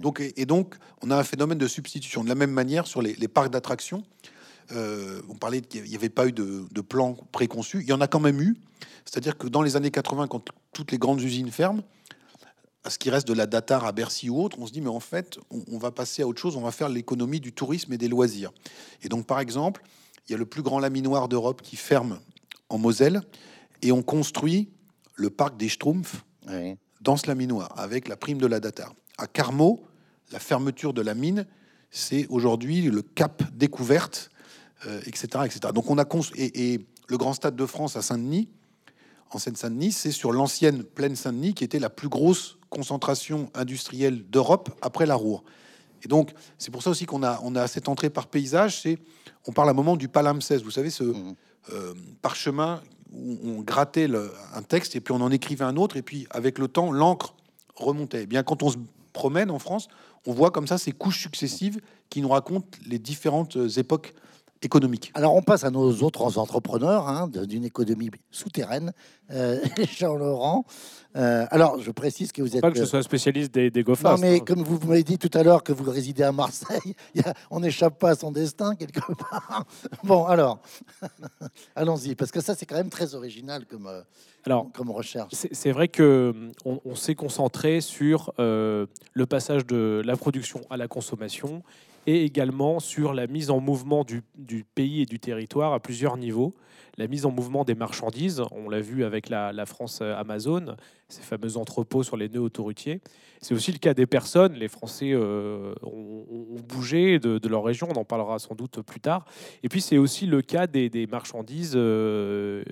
Donc, 0.00 0.20
et, 0.20 0.46
donc, 0.46 0.76
on 1.02 1.11
a 1.11 1.16
un 1.16 1.24
phénomène 1.24 1.59
de 1.59 1.66
substitution. 1.66 2.22
De 2.22 2.28
la 2.28 2.35
même 2.35 2.52
manière, 2.52 2.87
sur 2.87 3.02
les, 3.02 3.28
parcs 3.28 3.50
d'attractions, 3.50 4.04
euh, 4.72 5.20
on 5.29 5.35
parlait 5.35 5.61
qu'il 5.61 5.85
n'y 5.85 5.96
avait 5.96 6.09
pas 6.09 6.27
eu 6.27 6.33
de, 6.33 6.81
plan 6.81 7.14
préconçu. 7.33 7.81
Il 7.81 7.88
y 7.88 7.92
en 7.92 8.00
a 8.00 8.07
quand 8.07 8.20
même 8.20 8.40
eu. 8.40 8.57
C'est-à-dire 9.05 9.37
que 9.37 9.46
dans 9.46 9.62
les 9.62 9.77
années 9.77 9.90
80, 9.90 10.29
quand 10.29 10.44
toutes 10.72 10.92
les 10.92 10.98
grandes 10.98 11.20
usines 11.20 11.50
ferment, 11.50 11.83
à 12.85 12.90
ce 12.90 12.98
qui 12.98 13.11
reste 13.11 13.27
de 13.27 13.33
la 13.33 13.46
Datar 13.46 13.85
à 13.85 13.92
Bercy 13.92 14.29
ou 14.29 14.42
autre, 14.42 14.59
on 14.61 14.66
se 14.66 14.72
dit, 14.72 14.81
mais 14.81 14.88
en 14.88 15.00
fait, 15.00 15.38
on, 15.50 15.62
on 15.72 15.79
va 15.79 15.90
passer 15.90 16.22
à 16.22 16.27
autre 16.27 16.40
chose, 16.40 16.57
on 16.57 16.62
va 16.62 16.70
faire 16.70 16.88
l'économie 16.88 17.40
du 17.40 17.53
tourisme 17.53 17.92
et 17.92 17.98
des 17.98 18.09
loisirs. 18.09 18.53
Et 19.03 19.09
donc, 19.09 19.27
par 19.27 19.40
exemple, 19.40 19.83
il 20.27 20.33
y 20.33 20.35
a 20.35 20.38
le 20.38 20.46
plus 20.46 20.62
grand 20.62 20.79
laminoir 20.79 21.29
d'Europe 21.29 21.62
qui 21.62 21.77
ferme 21.77 22.18
en 22.68 22.79
Moselle, 22.79 23.22
et 23.83 23.92
on 23.92 24.03
construit 24.03 24.70
le 25.14 25.31
parc 25.31 25.57
des 25.57 25.68
Schtroumpfs 25.68 26.24
dans 27.00 27.16
ce 27.16 27.27
laminoir, 27.27 27.79
avec 27.79 28.09
la 28.09 28.16
prime 28.16 28.38
de 28.38 28.46
la 28.46 28.61
data. 28.61 28.92
À 29.18 29.27
Carmaux, 29.27 29.85
la 30.33 30.38
fermeture 30.38 30.92
de 30.92 31.03
la 31.03 31.14
mine, 31.14 31.46
c'est 31.90 32.27
aujourd'hui 32.29 32.83
le 32.83 33.03
cap 33.03 33.42
découverte, 33.55 34.31
etc., 35.06 35.28
euh, 35.37 35.44
etc. 35.44 35.60
Donc 35.74 35.90
on 35.90 35.98
a 35.98 36.04
et, 36.37 36.72
et, 36.72 36.87
le 37.08 37.18
grand 37.18 37.34
stade 37.34 37.54
de 37.54 37.66
France 37.66 37.96
à 37.96 38.02
Saint-Denis, 38.02 38.48
en 39.30 39.38
Seine-Saint-Denis, 39.38 39.92
c'est 39.92 40.10
sur 40.10 40.32
l'ancienne 40.32 40.84
plaine 40.84 41.16
Saint-Denis 41.16 41.52
qui 41.52 41.62
était 41.62 41.78
la 41.78 41.90
plus 41.90 42.08
grosse 42.08 42.56
concentration 42.70 43.50
industrielle 43.54 44.24
d'Europe 44.30 44.70
après 44.80 45.04
la 45.04 45.14
Roure. 45.14 45.44
Et 46.02 46.08
donc 46.08 46.32
c'est 46.58 46.70
pour 46.70 46.82
ça 46.82 46.90
aussi 46.90 47.04
qu'on 47.04 47.22
a 47.22 47.40
on 47.42 47.56
a 47.56 47.66
cette 47.66 47.88
entrée 47.88 48.10
par 48.10 48.26
paysage. 48.28 48.80
C'est 48.82 48.98
on 49.46 49.52
parle 49.52 49.68
à 49.68 49.72
un 49.72 49.74
moment 49.74 49.96
du 49.96 50.08
palimpseste, 50.08 50.64
vous 50.64 50.70
savez 50.70 50.90
ce 50.90 51.04
mmh. 51.04 51.34
euh, 51.72 51.94
parchemin 52.22 52.82
où 53.12 53.38
on 53.44 53.60
grattait 53.60 54.08
un 54.54 54.62
texte 54.62 54.96
et 54.96 55.00
puis 55.00 55.12
on 55.12 55.20
en 55.20 55.30
écrivait 55.30 55.64
un 55.64 55.76
autre 55.76 55.96
et 55.96 56.02
puis 56.02 56.26
avec 56.30 56.58
le 56.58 56.68
temps 56.68 56.90
l'encre 56.90 57.34
remontait. 57.74 58.22
Eh 58.22 58.26
bien 58.26 58.42
quand 58.42 58.62
on 58.62 58.70
se 58.70 58.78
promène 59.12 59.50
en 59.50 59.58
France, 59.58 59.88
on 60.26 60.32
voit 60.32 60.50
comme 60.50 60.66
ça 60.66 60.78
ces 60.78 60.92
couches 60.92 61.20
successives 61.20 61.80
qui 62.10 62.22
nous 62.22 62.28
racontent 62.28 62.66
les 62.87 62.98
différentes 62.98 63.56
époques 63.76 64.14
économiques. 64.64 65.11
Alors 65.14 65.35
on 65.35 65.42
passe 65.42 65.64
à 65.64 65.70
nos 65.70 65.92
autres 66.03 66.38
entrepreneurs 66.38 67.09
hein, 67.09 67.29
d'une 67.29 67.64
économie 67.64 68.11
souterraine, 68.31 68.92
euh, 69.31 69.61
Jean-Laurent. 69.96 70.64
Euh, 71.16 71.46
alors 71.50 71.81
je 71.81 71.90
précise 71.90 72.33
que 72.33 72.42
vous 72.42 72.57
êtes... 72.57 72.62
Pas 72.62 72.70
que 72.70 72.79
je 72.79 72.85
sois 72.85 73.03
spécialiste 73.03 73.55
des, 73.55 73.70
des 73.70 73.85
Non 73.85 74.18
mais 74.18 74.40
comme 74.40 74.62
vous 74.62 74.79
m'avez 74.87 75.05
dit 75.05 75.18
tout 75.18 75.31
à 75.35 75.42
l'heure 75.42 75.62
que 75.62 75.72
vous 75.72 75.88
résidez 75.90 76.22
à 76.22 76.33
Marseille, 76.33 76.94
on 77.50 77.61
n'échappe 77.61 77.98
pas 77.98 78.11
à 78.11 78.14
son 78.16 78.33
destin 78.33 78.74
quelque 78.74 79.00
part. 79.31 79.64
bon 80.03 80.24
alors, 80.27 80.61
allons-y, 81.77 82.14
parce 82.14 82.33
que 82.33 82.40
ça 82.40 82.55
c'est 82.55 82.66
quand 82.66 82.77
même 82.77 82.90
très 82.90 83.14
original 83.14 83.66
comme... 83.66 83.87
Euh, 83.87 84.03
alors, 84.46 84.70
comme 84.74 84.90
recherche. 84.90 85.33
C'est 85.33 85.72
vrai 85.72 85.88
que 85.88 86.35
on, 86.66 86.79
on 86.85 86.94
s'est 86.94 87.14
concentré 87.14 87.81
sur 87.81 88.35
le 88.37 88.87
passage 89.27 89.64
de 89.64 90.03
la 90.05 90.18
production 90.18 90.61
à 90.68 90.77
la 90.77 90.87
consommation 90.87 91.62
et 92.06 92.24
également 92.24 92.80
sur 92.80 93.14
la 93.14 93.26
mise 93.26 93.50
en 93.50 93.60
mouvement 93.60 94.04
du, 94.04 94.22
pays 94.74 95.02
et 95.02 95.06
du 95.06 95.18
territoire 95.18 95.72
à 95.72 95.80
plusieurs 95.80 96.16
niveaux. 96.16 96.54
La 96.98 97.06
mise 97.06 97.26
en 97.26 97.30
mouvement 97.30 97.64
des 97.64 97.74
marchandises, 97.74 98.42
on 98.50 98.68
l'a 98.68 98.80
vu 98.80 99.04
avec 99.04 99.28
la, 99.28 99.66
France 99.66 100.00
Amazon, 100.00 100.76
ces 101.08 101.22
fameux 101.22 101.56
entrepôts 101.56 102.02
sur 102.02 102.16
les 102.16 102.28
nœuds 102.28 102.40
autoroutiers. 102.40 103.00
C'est 103.44 103.54
aussi 103.54 103.72
le 103.72 103.78
cas 103.78 103.92
des 103.92 104.06
personnes. 104.06 104.54
Les 104.54 104.68
Français 104.68 105.10
euh, 105.12 105.74
ont, 105.82 106.24
bougé 106.66 107.18
de, 107.18 107.46
leur 107.46 107.62
région, 107.62 107.88
on 107.90 107.98
en 107.98 108.04
parlera 108.04 108.38
sans 108.38 108.54
doute 108.54 108.80
plus 108.80 109.00
tard. 109.00 109.26
Et 109.62 109.68
puis 109.68 109.82
c'est 109.82 109.98
aussi 109.98 110.24
le 110.24 110.40
cas 110.40 110.66
des, 110.66 111.06
marchandises 111.10 111.74
euh, 111.76 112.64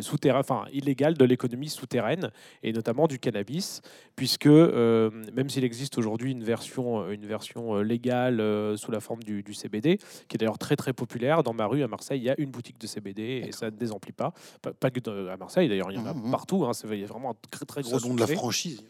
souterraines, 0.00 0.40
enfin 0.40 0.64
illégales 0.72 1.14
de 1.14 1.24
l'économie 1.24 1.68
souterraine, 1.68 2.30
et 2.62 2.72
notamment 2.72 3.08
du 3.08 3.18
cannabis, 3.18 3.82
puisque 4.14 4.46
euh, 4.46 5.10
même 5.34 5.48
s'il 5.48 5.64
existe 5.64 5.98
aujourd'hui 5.98 6.30
une 6.30 6.44
version, 6.44 7.10
une 7.10 7.26
version 7.26 7.80
légale 7.80 8.40
sous 8.76 8.92
la 8.92 9.00
forme 9.00 9.24
du, 9.24 9.54
CBD, 9.54 9.98
qui 10.28 10.36
est 10.36 10.38
d'ailleurs 10.38 10.58
très 10.58 10.76
très 10.76 10.92
populaire, 10.92 11.42
dans 11.42 11.52
ma 11.52 11.66
rue 11.66 11.82
à 11.82 11.88
Marseille, 11.88 12.20
il 12.20 12.24
y 12.24 12.30
a 12.30 12.36
une 12.38 12.50
boutique 12.52 12.78
de 12.78 12.86
CBD 12.86 13.41
et 13.46 13.52
ça 13.52 13.66
ne 13.66 13.76
désemplit 13.76 14.12
pas. 14.12 14.32
Pas, 14.60 14.90
que 14.90 15.28
à 15.28 15.36
Marseille 15.36 15.68
d'ailleurs, 15.68 15.90
il 15.90 15.96
y 15.96 16.00
en 16.00 16.06
a 16.06 16.14
mmh, 16.14 16.28
mmh. 16.28 16.30
partout. 16.30 16.64
Hein, 16.64 16.72
c'est 16.72 16.86
vraiment 16.86 17.30
un 17.30 17.36
très 17.50 17.64
très 17.64 17.82
gros. 17.82 17.98
Salon 17.98 18.14
de 18.14 18.20
la 18.20 18.26
franchise. 18.26 18.82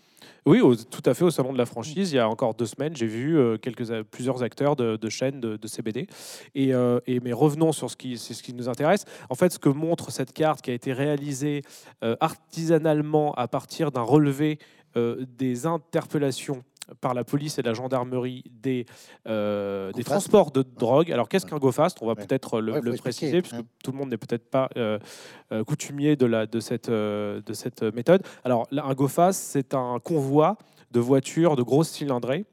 Oui, 0.45 0.61
tout 0.91 1.03
à 1.09 1.15
fait, 1.15 1.25
au 1.25 1.31
salon 1.31 1.53
de 1.53 1.59
la 1.59 1.67
franchise. 1.67 2.13
Il 2.13 2.17
y 2.17 2.19
a 2.19 2.29
encore 2.29 2.55
deux 2.55 2.67
semaines, 2.67 2.97
j'ai 2.97 3.07
vu 3.07 3.39
euh, 3.39 3.59
quelques, 3.59 4.03
plusieurs 4.05 4.43
acteurs 4.43 4.75
de, 4.75 5.09
chaînes 5.09 5.41
de, 5.41 5.67
CBD. 5.67 6.09
Et, 6.55 6.75
euh, 6.75 6.99
et, 7.07 7.21
mais 7.21 7.33
revenons 7.33 7.73
sur 7.73 7.91
ce 7.91 7.97
qui, 7.97 8.19
ce 8.19 8.43
qui 8.43 8.53
nous 8.53 8.69
intéresse. 8.69 9.05
En 9.31 9.35
fait, 9.35 9.53
ce 9.53 9.59
que 9.59 9.69
montre 9.69 10.11
cette 10.11 10.33
carte 10.33 10.61
qui 10.63 10.71
a 10.71 10.75
été 10.75 10.93
réalisée 10.93 11.63
euh, 12.03 12.17
artisanalement 12.21 13.33
à 13.35 13.47
partir 13.49 13.93
d'un 13.93 14.03
relevé 14.03 14.59
des 14.95 15.65
interpellations 15.65 16.63
par 17.01 17.15
la 17.15 17.25
police 17.25 17.59
et 17.59 17.63
la 17.63 17.75
gendarmerie 17.75 18.45
des, 18.51 18.87
euh, 19.27 19.93
des 19.93 20.05
transports 20.05 20.51
de 20.51 20.63
drogue. 20.63 21.11
Alors 21.13 21.29
qu'est-ce 21.29 21.47
qu'un 21.47 21.59
GoFast 21.59 21.99
On 22.01 22.07
va 22.07 22.15
peut-être 22.15 22.61
le, 22.61 22.97
préciser, 22.97 23.43
puisque 23.43 23.65
tout 23.83 23.93
le 23.93 23.99
monde 23.99 24.11
n'est 24.11 24.19
peut-être 24.19 24.51
pas 24.51 24.69
euh, 24.77 24.99
euh, 25.53 25.65
coutumier 25.65 26.17
de, 26.17 26.27
la, 26.27 26.47
de, 26.47 26.61
cette, 26.61 26.91
de 26.91 27.53
cette 27.53 27.83
méthode. 27.83 28.23
Alors 28.45 28.67
un 28.73 28.95
GoFast, 28.95 29.41
c'est 29.41 29.75
un 29.75 29.99
convoi 30.03 30.57
de 30.91 31.01
voitures 31.01 31.57
de 31.57 31.63
grosses 31.63 31.91
cylindrées 31.91 32.45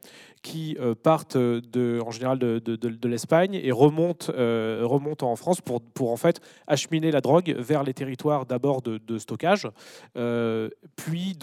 qui 0.41 0.77
euh, 0.79 0.95
partent 0.95 1.37
de, 1.37 1.99
en 2.05 2.11
général 2.11 2.39
de, 2.39 2.59
de, 2.59 3.07
l'Espagne 3.07 3.59
et 3.61 3.71
remontent, 3.71 4.31
euh, 4.35 4.81
remontent 4.83 5.29
en 5.29 5.35
France 5.35 5.59
pour, 5.61 5.81
pour 5.81 6.11
en 6.11 6.17
fait 6.17 6.39
acheminer 6.67 7.11
la 7.11 7.21
drogue 7.21 7.55
vers 7.57 7.83
les 7.83 7.93
territoires 7.93 8.45
d'abord 8.45 8.81
de, 8.81 9.17
stockage, 9.17 9.67
euh, 10.15 10.69
puis 10.95 11.37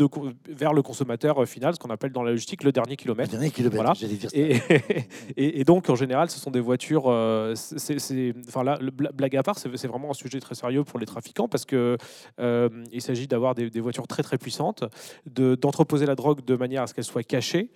vers 0.48 0.72
le 0.72 0.82
consommateur 0.82 1.46
final, 1.46 1.74
ce 1.74 1.78
qu'on 1.78 1.90
appelle 1.90 2.12
dans 2.12 2.22
la 2.22 2.30
logistique 2.30 2.64
le 2.64 2.72
dernier 2.72 2.96
kilomètre. 2.96 3.30
dernier 3.30 3.50
kilomètre 3.50 3.76
voilà. 3.76 3.92
et, 4.32 5.60
et, 5.60 5.64
donc 5.64 5.90
en 5.90 5.96
général, 5.96 6.30
ce 6.30 6.38
sont 6.38 6.50
des 6.50 6.60
voitures. 6.60 7.04
c'est, 7.54 8.34
enfin 8.48 8.64
là, 8.64 8.78
blague 8.80 9.36
à 9.36 9.42
part, 9.42 9.58
c'est, 9.58 9.86
vraiment 9.86 10.10
un 10.10 10.14
sujet 10.14 10.40
très 10.40 10.54
sérieux 10.54 10.84
pour 10.84 10.98
les 10.98 11.06
trafiquants 11.06 11.48
parce 11.48 11.64
que 11.64 11.96
il 12.38 13.02
s'agit 13.02 13.26
d'avoir 13.26 13.54
des, 13.54 13.68
des, 13.68 13.80
voitures 13.80 14.06
très 14.06 14.22
très 14.22 14.38
puissantes, 14.38 14.84
d'entreposer 15.26 16.06
la 16.06 16.14
drogue 16.14 16.44
de 16.44 16.56
manière 16.56 16.82
à 16.82 16.86
ce 16.86 16.94
qu'elle 16.94 17.04
soit 17.04 17.24
cachée 17.24 17.70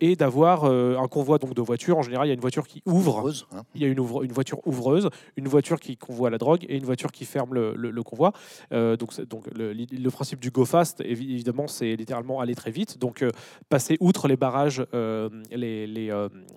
et 0.00 0.16
d'avoir 0.16 0.39
avoir 0.40 0.64
euh, 0.64 0.96
un 0.98 1.06
convoi 1.08 1.38
donc 1.38 1.54
de 1.54 1.60
voitures. 1.60 1.98
En 1.98 2.02
général, 2.02 2.26
il 2.26 2.30
y 2.30 2.32
a 2.32 2.34
une 2.34 2.40
voiture 2.40 2.66
qui 2.66 2.82
ouvre. 2.86 3.28
Hein. 3.52 3.62
Il 3.74 3.82
y 3.82 3.84
a 3.84 3.88
une, 3.88 4.00
ouvre- 4.00 4.22
une 4.22 4.32
voiture 4.32 4.58
ouvreuse, 4.66 5.08
une 5.36 5.48
voiture 5.48 5.78
qui 5.80 5.96
convoie 5.96 6.30
la 6.30 6.38
drogue 6.38 6.64
et 6.68 6.76
une 6.76 6.84
voiture 6.84 7.12
qui 7.12 7.24
ferme 7.26 7.52
le, 7.54 7.74
le- 7.76 7.90
le 7.90 8.02
convoi. 8.02 8.32
Euh, 8.72 8.96
donc, 8.96 9.18
donc 9.26 9.44
le, 9.54 9.72
le 9.74 10.10
principe 10.10 10.40
du 10.40 10.50
go 10.50 10.64
fast, 10.64 11.00
évi- 11.02 11.30
évidemment, 11.32 11.66
c'est 11.68 11.94
littéralement 11.94 12.40
aller 12.40 12.54
très 12.54 12.70
vite. 12.70 12.98
Donc, 12.98 13.22
euh, 13.22 13.30
passer 13.68 13.96
outre 14.00 14.28
les 14.28 14.36
barrages, 14.36 14.82
les, 14.92 15.86
les, 15.86 16.10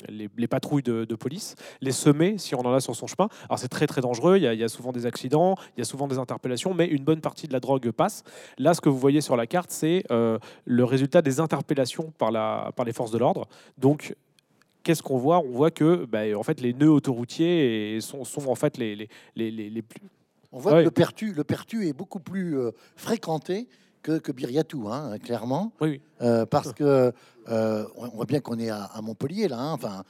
les- 0.09 0.29
les 0.37 0.47
patrouilles 0.47 0.83
de, 0.83 1.03
de 1.05 1.15
police, 1.15 1.55
les 1.81 1.91
semer 1.91 2.37
si 2.37 2.55
on 2.55 2.61
en 2.61 2.73
a 2.73 2.79
sur 2.79 2.95
son 2.95 3.07
chemin. 3.07 3.27
Alors, 3.49 3.59
c'est 3.59 3.67
très 3.67 3.87
très 3.87 4.01
dangereux. 4.01 4.37
Il 4.37 4.43
y, 4.43 4.47
a, 4.47 4.53
il 4.53 4.59
y 4.59 4.63
a 4.63 4.69
souvent 4.69 4.91
des 4.93 5.05
accidents, 5.05 5.55
il 5.75 5.79
y 5.79 5.81
a 5.81 5.85
souvent 5.85 6.07
des 6.07 6.17
interpellations, 6.19 6.73
mais 6.73 6.87
une 6.87 7.03
bonne 7.03 7.21
partie 7.21 7.47
de 7.47 7.53
la 7.53 7.59
drogue 7.59 7.91
passe. 7.91 8.23
Là, 8.57 8.73
ce 8.73 8.81
que 8.81 8.89
vous 8.89 8.97
voyez 8.99 9.21
sur 9.21 9.35
la 9.35 9.47
carte, 9.47 9.71
c'est 9.71 10.03
le 10.65 10.83
résultat 10.83 11.21
des 11.21 11.39
interpellations 11.39 12.13
par, 12.17 12.31
la, 12.31 12.71
par 12.75 12.85
les 12.85 12.93
forces 12.93 13.11
de 13.11 13.17
l'ordre. 13.17 13.47
Donc, 13.77 14.15
qu'est-ce 14.83 15.01
qu'on 15.03 15.17
voit? 15.17 15.39
On 15.39 15.51
voit 15.51 15.71
que 15.71 16.05
bah, 16.05 16.21
en 16.37 16.43
fait, 16.43 16.61
les 16.61 16.73
nœuds 16.73 16.91
autoroutiers 16.91 17.99
sont, 18.01 18.23
sont 18.23 18.47
en 18.47 18.55
fait 18.55 18.77
les, 18.77 18.95
les, 18.95 19.09
les, 19.51 19.69
les- 19.69 19.81
plus. 19.81 20.01
On 20.51 20.59
voit 20.59 20.73
Ouais. 20.73 20.79
que 20.79 20.85
le 20.85 20.91
pertu, 20.91 21.33
le 21.33 21.43
pertu 21.43 21.87
est 21.87 21.93
beaucoup 21.93 22.19
plus 22.19 22.57
euh, 22.59 22.71
fréquenté 22.95 23.67
que, 24.03 24.19
que 24.19 24.31
Biriatou, 24.31 24.87
hein, 24.89 25.17
clairement. 25.17 25.71
Oui, 25.81 25.89
oui. 25.89 26.01
Euh, 26.21 26.45
parce 26.45 26.73
que 26.73 27.11
euh, 27.49 27.85
on 27.95 28.07
voit 28.09 28.25
bien 28.25 28.39
qu'on 28.39 28.59
est 28.59 28.69
à, 28.69 28.83
à 28.83 29.01
Montpellier, 29.01 29.47
là, 29.47 29.57
hein, 29.59 29.71
enfin 29.73 30.03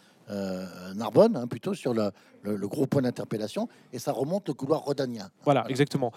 Narbonne, 0.95 1.35
hein, 1.37 1.47
plutôt 1.47 1.73
sur 1.73 1.93
le, 1.93 2.11
le- 2.41 2.55
le 2.55 2.67
gros 2.67 2.87
point 2.87 3.01
d'interpellation, 3.01 3.67
et 3.91 3.99
ça 3.99 4.11
remonte 4.11 4.47
le 4.47 4.53
couloir 4.53 4.81
rhodanien. 4.81 5.29
Voilà, 5.43 5.65
exactement. 5.69 6.11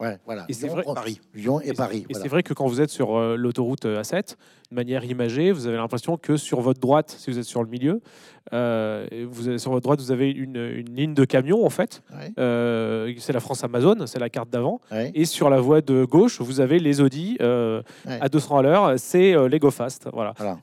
Ouais, 0.00 0.16
voilà. 0.24 0.44
Et 0.48 0.52
c'est 0.52 0.68
vrai- 0.68 0.84
Paris. 0.94 1.20
Lyon 1.34 1.60
et, 1.60 1.70
Et- 1.70 1.72
Paris. 1.72 1.98
Et 2.08 2.12
voilà. 2.12 2.22
c'est 2.22 2.28
vrai 2.28 2.42
que 2.44 2.54
quand 2.54 2.66
vous 2.68 2.80
êtes 2.80 2.90
sur 2.90 3.18
l'autoroute 3.36 3.84
euh, 3.84 4.00
A7, 4.02 4.36
de 4.70 4.74
manière 4.76 5.02
imagée, 5.04 5.50
vous 5.50 5.66
avez 5.66 5.76
l'impression 5.78 6.18
que 6.18 6.36
sur 6.36 6.60
votre 6.60 6.78
droite, 6.80 7.14
si 7.18 7.30
vous 7.30 7.38
êtes 7.38 7.44
sur 7.46 7.62
le 7.62 7.70
milieu, 7.70 8.02
euh, 8.52 9.06
vous 9.30 9.48
avez, 9.48 9.58
sur 9.58 9.70
votre 9.70 9.82
droite, 9.84 10.00
vous 10.00 10.10
avez 10.12 10.30
une, 10.30 10.56
une 10.56 10.94
ligne 10.94 11.14
de 11.14 11.24
camions, 11.24 11.64
en 11.64 11.70
fait. 11.70 12.02
Ouais, 12.12 12.30
Euh, 12.38 13.12
c'est 13.18 13.32
la 13.32 13.40
France 13.40 13.64
Amazon, 13.64 14.06
c'est 14.06 14.18
la 14.18 14.28
carte 14.28 14.50
d'avant. 14.50 14.80
ouais, 14.92 15.10
Et 15.14 15.24
sur 15.24 15.48
la 15.48 15.58
voie 15.60 15.80
de 15.80 16.04
gauche, 16.04 16.40
vous 16.42 16.60
avez 16.60 16.78
les 16.80 17.00
Audi 17.00 17.38
euh, 17.40 17.82
ouais. 18.06 18.18
à 18.20 18.28
200 18.28 18.58
à 18.58 18.62
l'heure. 18.62 18.92
C'est 18.98 19.34
euh, 19.34 19.48
les 19.48 19.58
Go 19.58 19.70
Fast. 19.70 20.08
Voilà. 20.12 20.34
Voilà. 20.36 20.58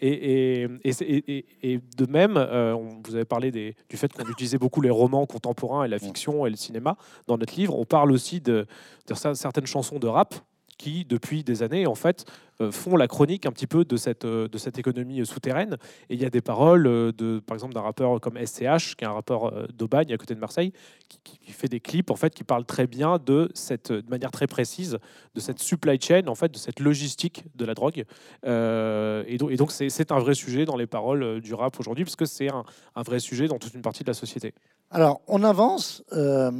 Et, 0.00 0.66
de 0.86 2.06
même, 2.10 2.36
on- 2.38 3.00
vous 3.06 3.14
avez 3.14 3.24
parlé 3.26 3.50
des- 3.50 3.74
du 3.88 3.96
fait 3.96 4.10
qu'on 4.12 4.28
utilisait 4.30 4.58
beaucoup 4.58 4.80
les 4.80 4.90
romans 4.90 5.26
contemporains 5.26 5.84
et 5.84 5.88
la 5.88 5.98
fiction 5.98 6.46
et 6.46 6.50
le 6.50 6.56
cinéma 6.56 6.96
dans 7.26 7.36
notre 7.36 7.54
livre. 7.56 7.78
On 7.78 7.84
parle 7.84 8.10
aussi 8.12 8.40
de, 8.40 8.66
de 9.06 9.14
cer- 9.14 9.34
certaines 9.34 9.66
chansons 9.66 9.98
de 9.98 10.06
rap 10.06 10.34
qui, 10.80 11.04
depuis 11.04 11.44
des 11.44 11.62
années, 11.62 11.86
en 11.86 11.94
fait, 11.94 12.24
euh, 12.62 12.72
font 12.72 12.96
la 12.96 13.06
chronique 13.06 13.44
un 13.44 13.52
petit 13.52 13.66
peu 13.66 13.84
de 13.84 13.98
cette, 13.98 14.24
euh, 14.24 14.48
de 14.48 14.56
cette 14.56 14.78
économie 14.78 15.20
euh, 15.20 15.26
souterraine. 15.26 15.76
Et 16.08 16.14
il 16.14 16.22
y 16.22 16.24
a 16.24 16.30
des 16.30 16.40
paroles, 16.40 16.84
de, 16.84 17.38
par 17.40 17.54
exemple, 17.54 17.74
d'un 17.74 17.82
rappeur 17.82 18.18
comme 18.18 18.38
SCH, 18.38 18.96
qui 18.96 19.04
est 19.04 19.06
un 19.06 19.12
rappeur 19.12 19.68
d'Aubagne, 19.74 20.10
à 20.10 20.16
côté 20.16 20.34
de 20.34 20.40
Marseille, 20.40 20.72
qui, 21.08 21.52
fait 21.52 21.68
des 21.68 21.80
clips, 21.80 22.10
en 22.10 22.16
fait, 22.16 22.34
qui 22.34 22.44
parlent 22.44 22.64
très 22.64 22.86
bien 22.86 23.18
de 23.18 23.50
cette, 23.52 23.92
de 23.92 24.08
manière 24.08 24.30
très 24.30 24.46
précise, 24.46 24.98
de 25.34 25.40
cette 25.40 25.58
supply 25.58 26.00
chain, 26.00 26.26
en 26.28 26.34
fait, 26.34 26.50
de 26.50 26.56
cette 26.56 26.80
logistique 26.80 27.44
de 27.56 27.66
la 27.66 27.74
drogue. 27.74 28.04
Et, 28.46 29.36
donc, 29.38 29.72
c'est 29.72 30.12
un 30.12 30.18
vrai 30.18 30.32
sujet 30.32 30.64
dans 30.64 30.76
les 30.76 30.86
paroles 30.86 31.42
du 31.42 31.52
rap 31.52 31.78
aujourd'hui, 31.78 32.04
parce 32.04 32.16
que 32.16 32.24
c'est 32.24 32.48
un 32.48 33.02
vrai 33.02 33.18
sujet 33.18 33.48
dans 33.48 33.58
toute 33.58 33.74
une 33.74 33.82
partie 33.82 34.02
de 34.02 34.08
la 34.08 34.14
société. 34.14 34.54
Alors, 34.92 35.20
on 35.28 35.44
avance 35.44 36.02
euh, 36.12 36.50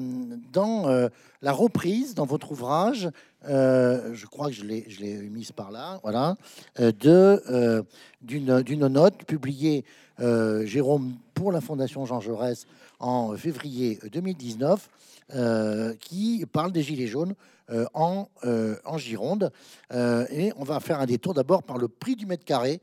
dans 0.53 0.89
euh, 0.89 1.09
la 1.43 1.51
reprise, 1.51 2.15
dans 2.15 2.27
votre 2.27 2.53
ouvrage, 2.53 3.11
euh, 3.49 4.15
je 4.15 4.25
crois 4.27 4.47
que 4.47 4.53
je 4.53 4.63
l'ai 4.63 5.29
mise 5.29 5.51
par 5.51 5.73
là, 5.73 5.99
d'une 8.23 8.87
note 8.87 9.25
publiée, 9.25 9.85
Jérôme, 10.21 11.15
pour 11.35 11.51
la 11.51 11.61
Fondation 11.61 12.07
Jean 12.07 12.21
Jaurès 12.21 12.67
en 13.01 13.37
février 13.37 13.99
2019, 14.13 14.89
euh, 15.35 15.95
qui 15.99 16.47
parle 16.53 16.71
des 16.71 16.83
Gilets 16.83 17.09
jaunes 17.09 17.35
en, 17.95 18.29
Gironde. 18.97 19.51
Et 19.93 20.53
on 20.57 20.63
va 20.63 20.79
faire 20.79 21.01
un 21.01 21.07
détour 21.07 21.35
d'abord 21.35 21.65
par 21.65 21.79
le 21.79 21.89
prix 21.89 22.15
du 22.15 22.27
mètre 22.27 22.45
carré. 22.45 22.81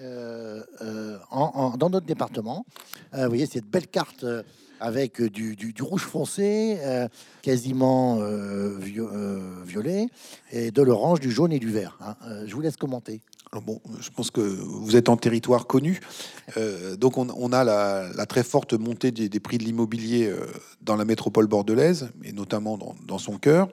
dans 0.00 0.64
notre 1.88 2.06
département, 2.06 2.66
vous 3.12 3.28
voyez 3.28 3.46
cette 3.46 3.66
belle 3.66 3.86
carte 3.86 4.24
avec 4.80 5.22
du, 5.22 5.74
rouge 5.80 6.02
foncé, 6.02 6.78
euh, 6.80 7.08
quasiment 7.42 8.20
euh, 8.20 8.78
euh, 8.98 9.40
violet, 9.64 10.06
et 10.52 10.70
de 10.70 10.82
l'orange, 10.82 11.20
du 11.20 11.30
jaune 11.30 11.52
et 11.52 11.58
du 11.58 11.70
vert. 11.70 11.98
hein. 12.00 12.16
Je 12.46 12.54
vous 12.54 12.60
laisse 12.60 12.76
commenter. 12.76 13.20
Bon, 13.64 13.80
je 13.98 14.10
pense 14.10 14.30
que 14.30 14.42
vous 14.42 14.94
êtes 14.96 15.08
en 15.08 15.16
territoire 15.16 15.66
connu. 15.66 16.00
Donc, 16.98 17.16
on, 17.16 17.52
a 17.52 17.64
la, 17.64 18.26
très 18.26 18.42
forte 18.42 18.74
montée 18.74 19.10
des, 19.10 19.40
prix 19.40 19.56
de 19.56 19.64
l'immobilier 19.64 20.30
dans 20.82 20.96
la 20.96 21.06
métropole 21.06 21.46
bordelaise, 21.46 22.10
et 22.24 22.32
notamment 22.32 22.78
dans, 23.06 23.18
son 23.18 23.38
cœur, 23.38 23.70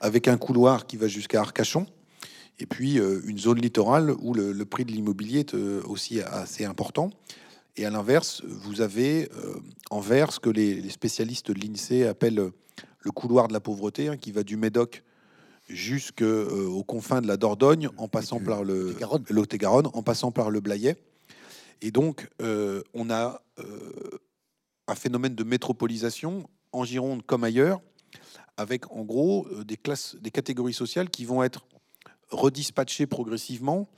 avec 0.00 0.26
un 0.26 0.36
couloir 0.36 0.86
qui 0.86 0.96
va 0.96 1.06
jusqu'à 1.06 1.40
Arcachon, 1.40 1.86
et 2.58 2.66
puis 2.66 2.96
une 2.96 3.38
zone 3.38 3.60
littorale 3.60 4.12
où 4.20 4.34
le, 4.34 4.64
prix 4.64 4.84
de 4.84 4.90
l'immobilier 4.90 5.40
est 5.40 5.54
aussi 5.54 6.20
assez 6.20 6.64
important. 6.64 7.10
Et 7.76 7.84
à 7.84 7.90
l'inverse, 7.90 8.42
vous 8.44 8.80
avez 8.80 9.30
euh, 9.32 9.56
envers 9.90 10.32
ce 10.32 10.40
que 10.40 10.50
les, 10.50 10.74
les 10.80 10.90
spécialistes 10.90 11.50
de 11.50 11.60
l'INSEE 11.60 12.06
appellent 12.06 12.38
euh, 12.38 12.54
le 13.00 13.10
couloir 13.10 13.48
de 13.48 13.52
la 13.52 13.60
pauvreté, 13.60 14.08
hein, 14.08 14.16
qui 14.16 14.32
va 14.32 14.42
du 14.42 14.56
Médoc 14.56 15.02
jusqu'aux 15.68 16.84
confins 16.84 17.22
de 17.22 17.26
la 17.26 17.36
Dordogne, 17.36 17.88
en 17.96 18.08
passant 18.08 18.40
par 18.40 18.64
le 18.64 18.96
Lot-et-Garonne. 19.30 19.88
En 19.94 20.02
passant 20.02 20.30
par 20.30 20.50
le 20.50 20.60
Blayais. 20.60 20.96
Et 21.80 21.90
donc, 21.90 22.28
euh, 22.40 22.82
on 22.94 23.10
a 23.10 23.42
euh, 23.58 24.18
un 24.88 24.94
phénomène 24.94 25.34
de 25.34 25.44
métropolisation 25.44 26.48
en 26.72 26.84
Gironde 26.84 27.24
comme 27.24 27.44
ailleurs, 27.44 27.80
avec 28.56 28.90
en 28.90 29.02
gros 29.02 29.46
euh, 29.48 29.64
des 29.64 29.76
classes, 29.76 30.16
des 30.16 30.30
catégories 30.30 30.74
sociales 30.74 31.10
qui 31.10 31.24
vont 31.24 31.42
être 31.42 31.66
redispatchées 32.30 33.06
progressivement 33.06 33.88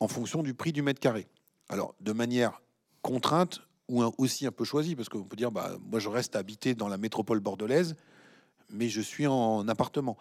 en 0.00 0.08
fonction 0.08 0.42
du 0.42 0.54
prix 0.54 0.72
du 0.72 0.82
mètre 0.82 1.00
carré. 1.00 1.26
Alors, 1.68 1.94
de 2.00 2.12
manière 2.12 2.60
contrainte 3.06 3.62
ou 3.88 4.02
aussi 4.18 4.46
un 4.46 4.52
peu 4.52 4.64
choisie, 4.64 4.96
parce 4.96 5.08
qu'on 5.08 5.22
peut 5.22 5.36
dire, 5.36 5.52
bah, 5.52 5.76
moi 5.90 6.00
je 6.00 6.08
reste 6.08 6.34
habité 6.34 6.74
dans 6.74 6.88
la 6.88 6.98
métropole 6.98 7.38
bordelaise, 7.40 7.94
mais 8.70 8.88
je 8.88 9.00
suis 9.00 9.26
en 9.28 9.68
appartement. 9.68 10.16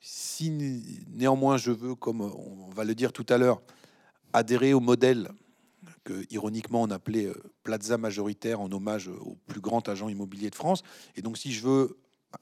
Si 0.00 0.50
né- 0.50 0.82
néanmoins 1.08 1.56
je 1.56 1.70
veux, 1.70 1.94
comme 1.94 2.20
on 2.20 2.68
va 2.74 2.84
le 2.84 2.94
dire 2.94 3.12
tout 3.12 3.24
à 3.30 3.38
l'heure, 3.38 3.62
adhérer 4.34 4.74
au 4.74 4.80
modèle 4.80 5.30
que 6.04 6.26
ironiquement 6.30 6.82
on 6.82 6.90
appelait 6.90 7.26
euh, 7.26 7.34
Plaza 7.62 7.96
majoritaire 7.96 8.60
en 8.60 8.70
hommage 8.70 9.08
au 9.08 9.36
plus 9.46 9.60
grand 9.60 9.88
agent 9.88 10.08
immobilier 10.08 10.50
de 10.50 10.54
France, 10.54 10.82
et 11.16 11.22
donc 11.22 11.38
si 11.38 11.52
je 11.52 11.62
veux 11.66 11.96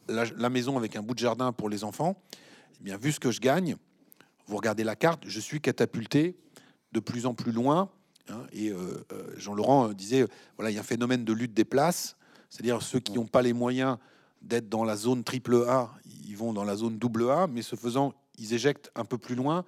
la, 0.08 0.24
la 0.36 0.50
maison 0.50 0.76
avec 0.76 0.96
un 0.96 1.02
bout 1.02 1.14
de 1.14 1.20
jardin 1.20 1.52
pour 1.52 1.68
les 1.68 1.84
enfants, 1.84 2.20
eh 2.80 2.84
bien 2.84 2.96
vu 2.96 3.12
ce 3.12 3.20
que 3.20 3.30
je 3.30 3.40
gagne, 3.40 3.76
vous 4.46 4.56
regardez 4.56 4.82
la 4.82 4.96
carte, 4.96 5.22
je 5.26 5.40
suis 5.40 5.60
catapulté 5.60 6.36
de 6.92 7.00
plus 7.00 7.26
en 7.26 7.34
plus 7.34 7.52
loin. 7.52 7.90
Hein, 8.30 8.42
et 8.52 8.70
euh, 8.70 9.04
euh, 9.12 9.32
Jean-Laurent 9.36 9.88
euh, 9.88 9.94
disait, 9.94 10.26
voilà, 10.56 10.70
il 10.70 10.74
y 10.74 10.78
a 10.78 10.80
un 10.80 10.84
phénomène 10.84 11.24
de 11.24 11.32
lutte 11.32 11.54
des 11.54 11.64
places, 11.64 12.16
c'est-à-dire 12.50 12.82
ceux 12.82 13.00
qui 13.00 13.12
n'ont 13.12 13.26
pas 13.26 13.42
les 13.42 13.52
moyens 13.52 13.98
d'être 14.42 14.68
dans 14.68 14.84
la 14.84 14.96
zone 14.96 15.24
triple 15.24 15.64
A, 15.68 15.90
ils 16.26 16.36
vont 16.36 16.52
dans 16.52 16.64
la 16.64 16.76
zone 16.76 16.98
double 16.98 17.30
A, 17.30 17.46
mais 17.46 17.62
ce 17.62 17.76
faisant, 17.76 18.14
ils 18.38 18.52
éjectent 18.52 18.90
un 18.94 19.04
peu 19.04 19.18
plus 19.18 19.34
loin 19.34 19.64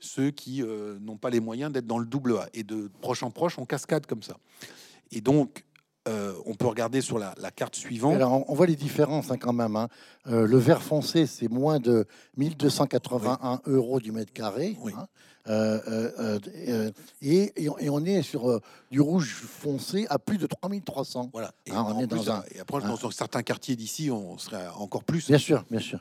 ceux 0.00 0.30
qui 0.30 0.62
n'ont 1.00 1.16
pas 1.16 1.28
les 1.28 1.40
moyens 1.40 1.72
d'être 1.72 1.86
dans 1.86 1.98
le 1.98 2.06
double 2.06 2.36
A. 2.36 2.48
Et 2.54 2.62
de 2.62 2.88
proche 3.00 3.24
en 3.24 3.32
proche, 3.32 3.58
on 3.58 3.64
cascade 3.64 4.06
comme 4.06 4.22
ça. 4.22 4.36
Et 5.10 5.20
donc, 5.20 5.64
euh, 6.08 6.32
on 6.46 6.54
peut 6.54 6.66
regarder 6.66 7.00
sur 7.00 7.18
la, 7.18 7.34
la 7.38 7.50
carte 7.50 7.76
suivante. 7.76 8.14
Alors, 8.16 8.48
on, 8.50 8.54
voit 8.54 8.66
les 8.66 8.76
différences 8.76 9.30
hein, 9.30 9.36
quand 9.38 9.52
même. 9.52 9.76
hein. 9.76 9.88
Euh, 10.26 10.46
le 10.46 10.58
vert 10.58 10.82
foncé, 10.82 11.26
c'est 11.26 11.48
moins 11.48 11.78
de 11.78 12.06
1281 12.36 13.60
euros 13.66 14.00
du 14.00 14.12
mètre 14.12 14.32
carré. 14.32 14.76
Oui. 14.80 14.92
hein. 14.96 15.06
Euh, 15.48 15.80
euh, 16.18 16.90
et, 17.22 17.52
et 17.56 17.88
on- 17.90 18.04
est 18.04 18.20
sur 18.20 18.60
du 18.90 19.00
rouge 19.00 19.34
foncé 19.48 20.06
à 20.10 20.18
plus 20.18 20.36
de 20.36 20.46
3300. 20.46 21.30
Voilà. 21.32 21.52
Et, 21.64 21.72
on 21.72 21.98
est 22.00 22.06
plus, 22.06 22.26
dans 22.26 22.32
un- 22.32 22.44
et 22.54 22.60
après, 22.60 22.80
dans 22.82 23.10
certains 23.10 23.42
quartiers 23.42 23.74
d'ici, 23.74 24.10
on 24.10 24.36
serait 24.36 24.66
encore 24.76 25.04
plus. 25.04 25.26
Bien 25.28 25.38
sûr, 25.38 25.64
bien 25.70 25.80
sûr. 25.80 25.98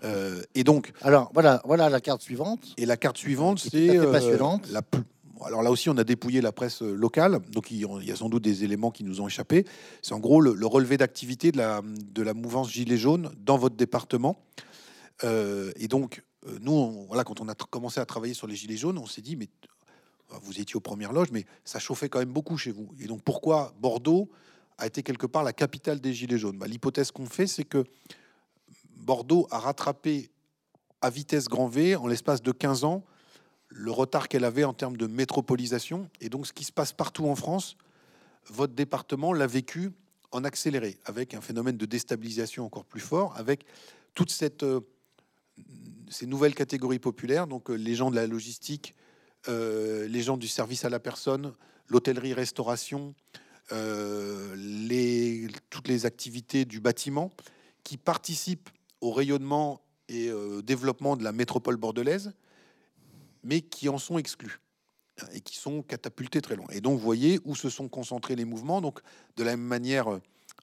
Et 0.53 0.65
donc, 0.65 0.91
Alors, 1.01 1.31
voilà, 1.33 1.61
voilà 1.63 1.87
la 1.89 2.01
carte 2.01 2.21
suivante. 2.21 2.59
Et 2.77 2.85
la 2.85 2.97
carte 2.97 3.17
suivante, 3.17 3.59
c'est 3.59 3.97
passionnante. 4.11 4.67
la 4.69 4.81
plus- 4.81 5.03
Alors 5.45 5.61
là 5.61 5.71
aussi, 5.71 5.89
on 5.89 5.97
a 5.97 6.03
dépouillé 6.03 6.41
la 6.41 6.51
presse 6.51 6.81
euh, 6.81 6.93
locale, 6.93 7.39
donc 7.51 7.71
il 7.71 7.85
y 8.03 8.11
a 8.11 8.15
sans 8.15 8.29
doute 8.29 8.43
des 8.43 8.63
éléments 8.63 8.91
qui 8.91 9.03
nous 9.03 9.21
ont 9.21 9.27
échappé. 9.27 9.65
C'est 10.01 10.13
en 10.13 10.19
gros 10.19 10.41
le, 10.41 10.53
le 10.53 10.65
relevé 10.65 10.97
d'activité 10.97 11.51
de 11.51 11.57
la, 11.57 12.33
mouvance 12.33 12.71
Gilets 12.71 12.97
jaunes 12.97 13.31
dans 13.37 13.57
votre 13.57 13.75
département. 13.75 14.43
Euh, 15.23 15.71
et 15.75 15.87
donc, 15.87 16.23
euh, 16.47 16.57
nous, 16.61 17.05
voilà, 17.07 17.23
quand 17.23 17.41
on 17.41 17.47
a 17.47 17.55
commencé 17.55 17.99
à 17.99 18.05
travailler 18.05 18.33
sur 18.33 18.47
les 18.47 18.55
Gilets 18.55 18.77
jaunes, 18.77 18.97
on 18.97 19.05
s'est 19.05 19.21
dit, 19.21 19.35
mais 19.35 19.49
vous 20.41 20.59
étiez 20.59 20.75
aux 20.75 20.81
premières 20.81 21.13
loges, 21.13 21.31
mais 21.31 21.45
ça 21.63 21.79
chauffait 21.79 22.09
quand 22.09 22.19
même 22.19 22.33
beaucoup 22.33 22.57
chez 22.57 22.71
vous. 22.71 22.89
Et 22.99 23.05
donc, 23.05 23.21
pourquoi 23.23 23.73
Bordeaux 23.79 24.29
a 24.77 24.85
été 24.85 25.01
quelque 25.03 25.25
part 25.25 25.43
la 25.43 25.53
capitale 25.53 25.99
des 26.01 26.13
Gilets 26.13 26.37
jaunes? 26.37 26.57
Bah, 26.57 26.67
L'hypothèse 26.67 27.11
qu'on 27.11 27.25
fait, 27.25 27.47
c'est 27.47 27.63
que 27.63 27.83
Bordeaux 28.95 29.47
a 29.51 29.59
rattrapé 29.59 30.29
à 31.01 31.09
vitesse 31.09 31.47
grand 31.47 31.67
V, 31.67 31.95
en 31.95 32.07
l'espace 32.07 32.41
de 32.41 32.51
15 32.51 32.83
ans, 32.83 33.03
le 33.69 33.91
retard 33.91 34.27
qu'elle 34.27 34.45
avait 34.45 34.63
en 34.63 34.73
termes 34.73 34.97
de 34.97 35.07
métropolisation. 35.07 36.09
Et 36.21 36.29
donc, 36.29 36.47
ce 36.47 36.53
qui 36.53 36.63
se 36.63 36.71
passe 36.71 36.93
partout 36.93 37.27
en 37.27 37.35
France, 37.35 37.77
votre 38.49 38.73
département 38.73 39.33
l'a 39.33 39.47
vécu 39.47 39.91
en 40.31 40.43
accéléré, 40.43 40.97
avec 41.05 41.33
un 41.33 41.41
phénomène 41.41 41.77
de 41.77 41.85
déstabilisation 41.85 42.65
encore 42.65 42.85
plus 42.85 42.99
fort, 42.99 43.33
avec 43.37 43.65
toute 44.13 44.31
cette, 44.31 44.63
euh, 44.63 44.81
ces 46.09 46.25
nouvelles 46.25 46.55
catégories 46.55 46.99
populaires, 46.99 47.47
donc 47.47 47.69
euh, 47.69 47.75
les 47.75 47.95
gens 47.95 48.11
de 48.11 48.15
la 48.15 48.27
logistique, 48.27 48.95
euh, 49.47 50.07
les 50.07 50.21
gens 50.21 50.37
du 50.37 50.47
service 50.47 50.85
à 50.85 50.89
la 50.89 50.99
personne, 50.99 51.53
l'hôtellerie-restauration, 51.87 53.13
toutes 55.69 55.87
les 55.87 56.05
activités 56.05 56.63
du 56.63 56.79
bâtiment, 56.79 57.31
qui 57.83 57.97
participent 57.97 58.69
au 59.01 59.11
rayonnement 59.11 59.81
et 60.07 60.31
au 60.31 60.61
développement 60.61 61.17
de 61.17 61.23
la 61.23 61.33
métropole 61.33 61.75
bordelaise, 61.75 62.33
mais 63.47 63.61
qui 63.61 63.89
en 63.89 63.97
sont 63.97 64.17
exclus 64.17 64.59
et 65.33 65.41
qui 65.41 65.57
sont 65.57 65.81
catapultés 65.81 66.41
très 66.41 66.55
loin. 66.55 66.67
Et 66.71 66.81
donc, 66.81 66.99
vous 66.99 67.03
voyez 67.05 67.39
où 67.45 67.55
se 67.55 67.69
sont 67.69 67.87
concentrés 67.87 68.35
les 68.35 68.45
mouvements. 68.45 68.81
Donc, 68.81 68.99
de 69.35 69.43
la 69.43 69.51
même 69.51 69.65
manière, 69.65 70.07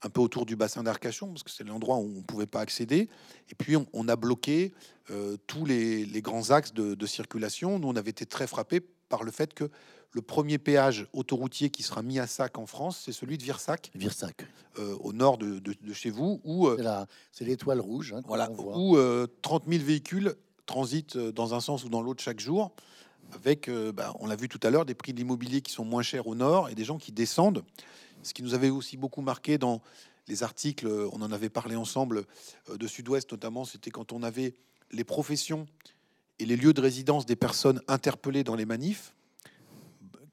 un 0.03 0.11
peu 0.11 0.21
autour 0.21 0.47
du 0.47 0.55
bassin 0.55 0.83
d'Arcachon, 0.83 1.29
parce 1.29 1.43
que 1.43 1.51
c'est 1.51 1.65
l'endroit 1.65 1.97
où 1.97 2.05
on 2.05 2.19
ne 2.19 2.23
pouvait 2.23 2.47
pas 2.47 2.61
accéder. 2.61 3.09
Et 3.51 3.55
puis, 3.57 3.77
on, 3.93 4.09
a 4.09 4.17
bloqué 4.17 4.73
euh, 5.11 5.37
tous 5.47 5.65
les, 5.65 6.07
grands 6.23 6.51
axes 6.51 6.73
de, 6.73 7.07
circulation. 7.07 7.79
Nous, 7.79 7.89
on 7.89 7.97
avait 7.97 8.11
été 8.11 8.27
très 8.27 8.47
frappés 8.47 8.81
par 9.09 9.25
le 9.25 9.33
fait 9.33 9.55
que 9.55 9.71
le 10.13 10.23
premier 10.23 10.59
péage 10.59 11.09
autoroutier 11.13 11.71
qui 11.71 11.83
sera 11.83 12.03
mis 12.03 12.21
à 12.21 12.29
sac 12.29 12.57
en 12.57 12.67
France, 12.67 13.03
c'est 13.05 13.13
celui 13.13 13.37
de 13.39 13.43
Virsac. 13.43 13.91
Virsac. 13.97 14.47
Euh, 14.79 14.97
au 15.01 15.13
nord 15.13 15.39
de, 15.39 15.61
chez 15.93 16.11
vous. 16.11 16.41
Où, 16.45 16.69
euh, 16.69 17.05
c'est 17.33 17.45
l'étoile 17.45 17.81
rouge. 17.81 18.13
Hein, 18.13 18.21
voilà, 18.27 18.49
où 18.53 18.97
30 19.43 19.65
000 19.69 19.83
véhicules 19.83 20.37
transitent 20.67 21.17
dans 21.19 21.55
un 21.55 21.61
sens 21.61 21.85
ou 21.85 21.89
dans 21.89 22.03
l'autre 22.03 22.23
chaque 22.23 22.41
jour 22.41 22.75
avec, 23.33 23.69
euh, 23.69 23.93
bah, 23.93 24.15
on 24.21 24.27
l'a 24.27 24.37
vu 24.37 24.49
tout 24.49 24.61
à 24.63 24.71
l'heure, 24.71 24.85
des 24.85 24.95
prix 24.95 25.13
de 25.13 25.19
l'immobilier 25.19 25.61
qui 25.61 25.73
sont 25.73 25.85
moins 25.85 26.03
chers 26.03 26.27
au 26.27 26.35
nord 26.35 26.69
et 26.69 26.75
des 26.75 26.85
gens 26.85 26.99
qui 26.99 27.13
descendent. 27.13 27.65
Ce 28.23 28.35
qui 28.35 28.43
nous 28.43 28.55
avait 28.55 28.71
aussi 28.71 28.97
beaucoup 28.97 29.21
marqué 29.21 29.59
dans 29.59 29.81
les 30.29 30.43
articles, 30.43 30.89
on 31.13 31.21
en 31.21 31.33
avait 31.33 31.51
parlé 31.51 31.77
ensemble 31.77 32.25
euh, 32.71 32.77
de 32.77 32.87
Sud-Ouest 32.87 33.31
notamment, 33.33 33.65
c'était 33.65 33.91
quand 33.91 34.13
on 34.13 34.23
avait 34.23 34.55
les 34.91 35.05
professions 35.05 35.67
et 36.39 36.47
les 36.47 36.57
lieux 36.57 36.73
de 36.73 36.81
résidence 36.81 37.27
des 37.27 37.37
personnes 37.37 37.81
interpellées 37.89 38.45
dans 38.45 38.55
les 38.55 38.65
manifs. 38.65 39.15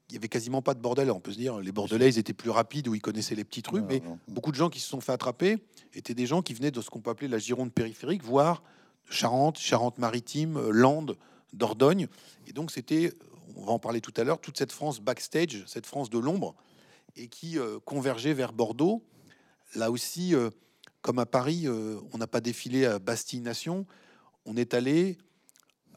Il 0.08 0.14
y 0.14 0.18
avait 0.18 0.28
quasiment 0.28 0.60
pas 0.60 0.74
de 0.74 0.80
bordel. 0.80 1.10
On 1.10 1.20
peut 1.20 1.32
se 1.32 1.38
dire, 1.38 1.58
les 1.60 1.72
Bordelais, 1.72 2.10
ils 2.10 2.18
étaient 2.18 2.34
plus 2.34 2.50
rapides 2.50 2.86
ou 2.86 2.94
ils 2.94 3.00
connaissaient 3.00 3.34
les 3.34 3.44
petits 3.44 3.62
trucs, 3.62 3.84
mais 3.88 4.02
beaucoup 4.28 4.50
de 4.50 4.56
gens 4.56 4.68
qui 4.68 4.78
se 4.78 4.86
sont 4.86 5.00
fait 5.00 5.12
attraper 5.12 5.56
étaient 5.94 6.12
des 6.12 6.26
gens 6.26 6.42
qui 6.42 6.52
venaient 6.52 6.70
de 6.70 6.82
ce 6.82 6.90
qu'on 6.90 7.00
peut 7.00 7.10
appeler 7.10 7.28
la 7.28 7.38
Gironde 7.38 7.72
périphérique, 7.72 8.22
voire 8.22 8.62
Charente, 9.08 9.58
Charente-Maritime, 9.58 10.70
Landes, 10.70 11.16
Dordogne. 11.52 12.08
Et 12.46 12.52
donc, 12.52 12.70
c'était, 12.70 13.12
on 13.56 13.64
va 13.64 13.72
en 13.72 13.78
parler 13.78 14.00
tout 14.00 14.12
à 14.16 14.24
l'heure, 14.24 14.40
toute 14.40 14.58
cette 14.58 14.72
France 14.72 15.00
backstage, 15.00 15.64
cette 15.66 15.86
France 15.86 16.10
de 16.10 16.18
l'ombre, 16.18 16.54
et 17.16 17.28
qui 17.28 17.58
euh, 17.58 17.78
convergeait 17.84 18.34
vers 18.34 18.52
Bordeaux. 18.52 19.04
Là 19.74 19.90
aussi, 19.90 20.34
euh, 20.34 20.50
comme 21.02 21.18
à 21.18 21.26
Paris, 21.26 21.62
euh, 21.66 21.98
on 22.12 22.18
n'a 22.18 22.26
pas 22.26 22.40
défilé 22.40 22.86
à 22.86 22.98
Bastille-Nation. 22.98 23.86
On 24.44 24.56
est 24.56 24.74
allé 24.74 25.18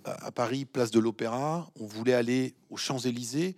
à, 0.03 0.31
Paris, 0.31 0.65
place 0.65 0.91
de 0.91 0.99
l'Opéra. 0.99 1.71
On 1.79 1.85
voulait 1.85 2.13
aller 2.13 2.55
aux 2.69 2.77
Champs-Élysées, 2.77 3.55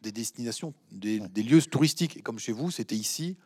des 0.00 0.12
destinations, 0.12 0.74
des, 0.92 1.20
des, 1.20 1.42
lieux 1.42 1.62
touristiques. 1.62 2.16
Et 2.16 2.22
comme 2.22 2.38
chez 2.38 2.52
vous, 2.52 2.70
c'était 2.70 2.94
ici, 2.94 3.36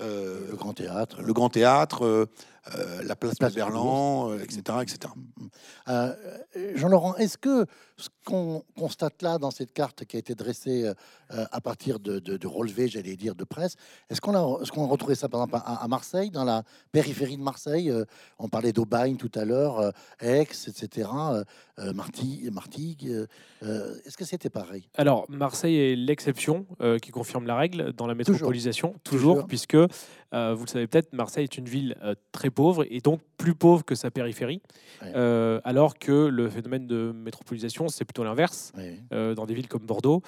euh, 0.00 0.46
le 0.50 0.56
Grand 0.56 0.72
Théâtre, 0.72 1.20
le 1.20 1.32
Grand 1.32 1.50
Théâtre, 1.50 2.04
euh, 2.04 2.26
euh, 2.74 3.02
la 3.04 3.16
place, 3.16 3.38
de 3.38 3.54
Berlan, 3.54 4.34
etc., 4.34 4.62
etc. 4.82 5.12
Jean-Laurent, 6.74 7.16
est-ce 7.16 7.38
que 7.38 7.66
ce 7.96 8.08
qu'on 8.24 8.62
constate 8.78 9.22
là 9.22 9.38
dans 9.38 9.50
cette 9.50 9.72
carte 9.72 10.04
qui 10.04 10.16
a 10.16 10.18
été 10.18 10.34
dressée 10.34 10.90
à 11.30 11.60
partir 11.60 11.98
de, 12.00 12.18
de, 12.18 12.46
relevés, 12.46 12.88
j'allais 12.88 13.16
dire, 13.16 13.34
de 13.34 13.44
presse, 13.44 13.76
est-ce 14.08 14.20
qu'on 14.20 14.34
a, 14.34 14.64
ce 14.64 14.70
qu'on 14.70 14.84
a 14.84 14.88
retrouvé 14.88 15.14
ça 15.14 15.28
par 15.28 15.42
exemple 15.42 15.64
à, 15.66 15.88
Marseille, 15.88 16.30
dans 16.30 16.44
la 16.44 16.62
périphérie 16.92 17.36
de 17.36 17.42
Marseille 17.42 17.92
On 18.38 18.48
parlait 18.48 18.72
d'Aubagne 18.72 19.16
tout 19.16 19.30
à 19.34 19.44
l'heure, 19.44 19.92
Aix, 20.20 20.42
etc. 20.42 21.08
Martigues, 21.94 22.52
Martigues. 22.52 23.26
est-ce 23.62 24.16
que 24.16 24.24
c'était 24.24 24.50
pareil? 24.50 24.88
Alors 24.96 25.26
Marseille 25.28 25.76
est 25.76 25.96
l'exception 25.96 26.66
qui 27.02 27.10
confirme 27.10 27.46
la 27.46 27.56
règle 27.56 27.92
dans 27.92 28.06
la 28.06 28.14
métropolisation, 28.14 28.94
toujours 29.02 29.46
puisque 29.46 29.76
euh, 30.32 30.54
vous 30.54 30.64
le 30.64 30.68
savez 30.68 30.86
peut-être, 30.86 31.12
Marseille 31.12 31.44
est 31.44 31.58
une 31.58 31.68
ville 31.68 31.96
euh, 32.02 32.14
très 32.32 32.50
pauvre 32.50 32.86
et 32.88 33.00
donc 33.00 33.20
plus 33.36 33.54
pauvre 33.54 33.84
que 33.84 33.94
sa 33.94 34.10
périphérie, 34.10 34.60
euh, 35.02 35.60
alors 35.64 35.98
que 35.98 36.28
le 36.28 36.48
phénomène 36.48 36.86
de 36.86 37.12
métropolisation, 37.12 37.88
c'est 37.88 38.04
plutôt 38.04 38.22
l'inverse. 38.22 38.72
dans 39.10 39.46
des 39.46 39.54
villes 39.54 39.68
comme 39.68 39.86
Bordeaux, 39.86 40.22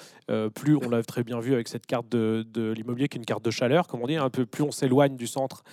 plus 0.55 0.75
on 0.75 0.89
l'a 0.89 1.03
très 1.03 1.23
bien 1.23 1.39
vu 1.39 1.53
avec 1.53 1.67
cette 1.67 1.85
carte 1.85 2.09
de, 2.09 2.73
l'immobilier 2.75 3.07
qui 3.07 3.17
est 3.17 3.19
une 3.19 3.25
carte 3.25 3.45
de 3.45 3.51
chaleur, 3.51 3.87
comme 3.87 4.01
on 4.01 4.07
dit, 4.07 4.15
un 4.15 4.29
peu 4.29 4.45
plus 4.45 4.63
on 4.63 4.71
s'éloigne 4.71 5.15
du 5.15 5.27
centre, 5.27 5.63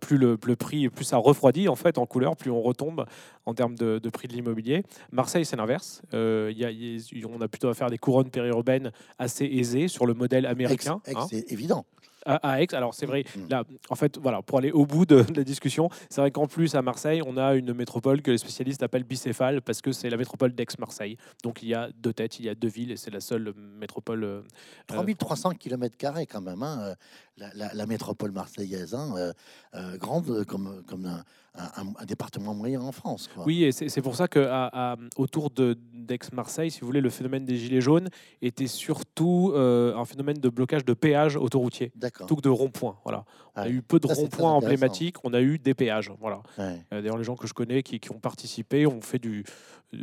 plus 0.00 0.18
le, 0.18 0.36
prix, 0.56 0.88
plus 0.88 1.04
ça 1.04 1.16
refroidit 1.16 1.68
en 1.68 1.76
fait 1.76 1.96
en 1.96 2.06
couleur, 2.06 2.36
plus 2.36 2.50
on 2.50 2.60
retombe 2.60 3.06
en 3.46 3.54
termes 3.54 3.76
de, 3.76 4.10
prix 4.10 4.26
de 4.26 4.32
l'immobilier. 4.32 4.82
Marseille, 5.12 5.44
c'est 5.44 5.56
l'inverse. 5.56 6.02
on 6.12 7.40
a 7.40 7.48
plutôt 7.48 7.68
à 7.68 7.74
faire 7.74 7.88
des 7.88 7.98
couronnes 7.98 8.30
périurbaines 8.30 8.90
assez 9.18 9.44
aisées 9.44 9.86
sur 9.86 10.06
le 10.06 10.14
modèle 10.14 10.44
américain. 10.44 11.00
Hein. 11.06 11.26
C'est 11.30 11.52
évident 11.52 11.86
à, 12.26 12.62
Aix. 12.62 12.74
Alors 12.74 12.94
c'est 12.94 13.06
vrai, 13.06 13.24
mm. 13.36 13.48
là, 13.48 13.64
en 13.88 13.94
fait, 13.94 14.18
voilà, 14.18 14.42
pour 14.42 14.58
aller 14.58 14.70
au 14.70 14.86
bout 14.86 15.06
de, 15.06 15.24
la 15.34 15.44
discussion, 15.44 15.88
c'est 16.08 16.20
vrai 16.20 16.30
qu'en 16.30 16.46
plus 16.46 16.74
à 16.74 16.82
Marseille, 16.82 17.22
on 17.26 17.36
a 17.36 17.54
une 17.54 17.72
métropole 17.72 18.22
que 18.22 18.30
les 18.30 18.38
spécialistes 18.38 18.82
appellent 18.82 19.04
bicéphale 19.04 19.62
parce 19.62 19.80
que 19.80 19.92
c'est 19.92 20.10
la 20.10 20.16
métropole 20.16 20.52
d'Aix-Marseille. 20.52 21.16
Donc 21.42 21.62
il 21.62 21.68
y 21.68 21.74
a 21.74 21.90
deux 21.98 22.12
têtes, 22.12 22.38
il 22.38 22.46
y 22.46 22.48
a 22.48 22.54
deux 22.54 22.68
villes 22.68 22.90
et 22.90 22.96
c'est 22.96 23.10
la 23.10 23.20
seule 23.20 23.52
métropole. 23.56 24.44
3300 24.86 25.54
km 25.54 25.96
quand 25.98 26.40
même, 26.40 26.62
hein, 26.62 26.96
euh, 27.40 27.46
la, 27.54 27.86
métropole 27.86 28.32
marseillaise, 28.32 28.94
hein, 28.94 29.14
euh, 29.16 29.32
euh, 29.74 29.96
grande 29.96 30.44
comme, 30.44 30.82
comme 30.86 31.06
un, 31.06 31.24
un, 31.54 32.04
département 32.06 32.54
moyen 32.54 32.80
en 32.80 32.92
France. 32.92 33.28
Oui, 33.44 33.64
et 33.64 33.72
c'est 33.72 34.02
pour 34.02 34.16
ça 34.16 34.28
que 34.28 34.40
à, 34.50 34.96
autour 35.16 35.50
d'Aix-Marseille, 35.50 36.70
si 36.70 36.80
vous 36.80 36.86
voulez, 36.86 37.00
le 37.00 37.10
phénomène 37.10 37.44
des 37.44 37.56
gilets 37.56 37.80
jaunes 37.80 38.08
était 38.40 38.66
surtout 38.66 39.52
un 39.54 40.04
phénomène 40.04 40.38
de 40.38 40.48
blocage 40.48 40.84
de 40.84 40.94
péage 40.94 41.36
autoroutier 41.36 41.92
plutôt 42.14 42.36
que 42.36 42.42
de 42.42 42.48
ronds-points. 42.48 42.98
Voilà. 43.04 43.24
On 43.56 43.62
a 43.62 43.68
eu 43.68 43.82
peu 43.82 43.98
de 43.98 44.06
ronds-points 44.06 44.52
emblématiques, 44.52 45.16
on 45.24 45.34
a 45.34 45.40
eu 45.40 45.58
des 45.58 45.74
péages. 45.74 46.10
Voilà. 46.20 46.42
Euh, 46.58 46.76
d'ailleurs, 46.90 47.18
les 47.18 47.24
gens 47.24 47.36
que 47.36 47.46
je 47.46 47.54
connais 47.54 47.82
qui, 47.82 48.00
qui, 48.00 48.10
ont 48.12 48.18
participé 48.18 48.86
ont 48.86 49.00
fait 49.00 49.18
du, 49.18 49.44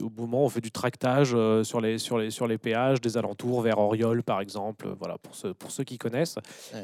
au 0.02 0.10
moment, 0.10 0.44
on 0.44 0.50
fait 0.50 0.62
du 0.62 0.72
tractage 0.72 1.32
euh, 1.34 1.64
sur, 1.64 1.80
les, 1.80 1.98
sur, 1.98 2.18
les, 2.18 2.30
sur 2.30 2.48
les 2.48 2.58
péages 2.58 3.00
des 3.02 3.18
alentours, 3.18 3.62
vers 3.62 3.80
Oriol 3.80 4.24
par 4.24 4.42
exemple, 4.42 4.88
voilà, 5.00 5.18
pour, 5.18 5.36
ceux, 5.36 5.54
pour 5.54 5.72
ceux 5.72 5.84
qui 5.84 5.98
connaissent. 5.98 6.36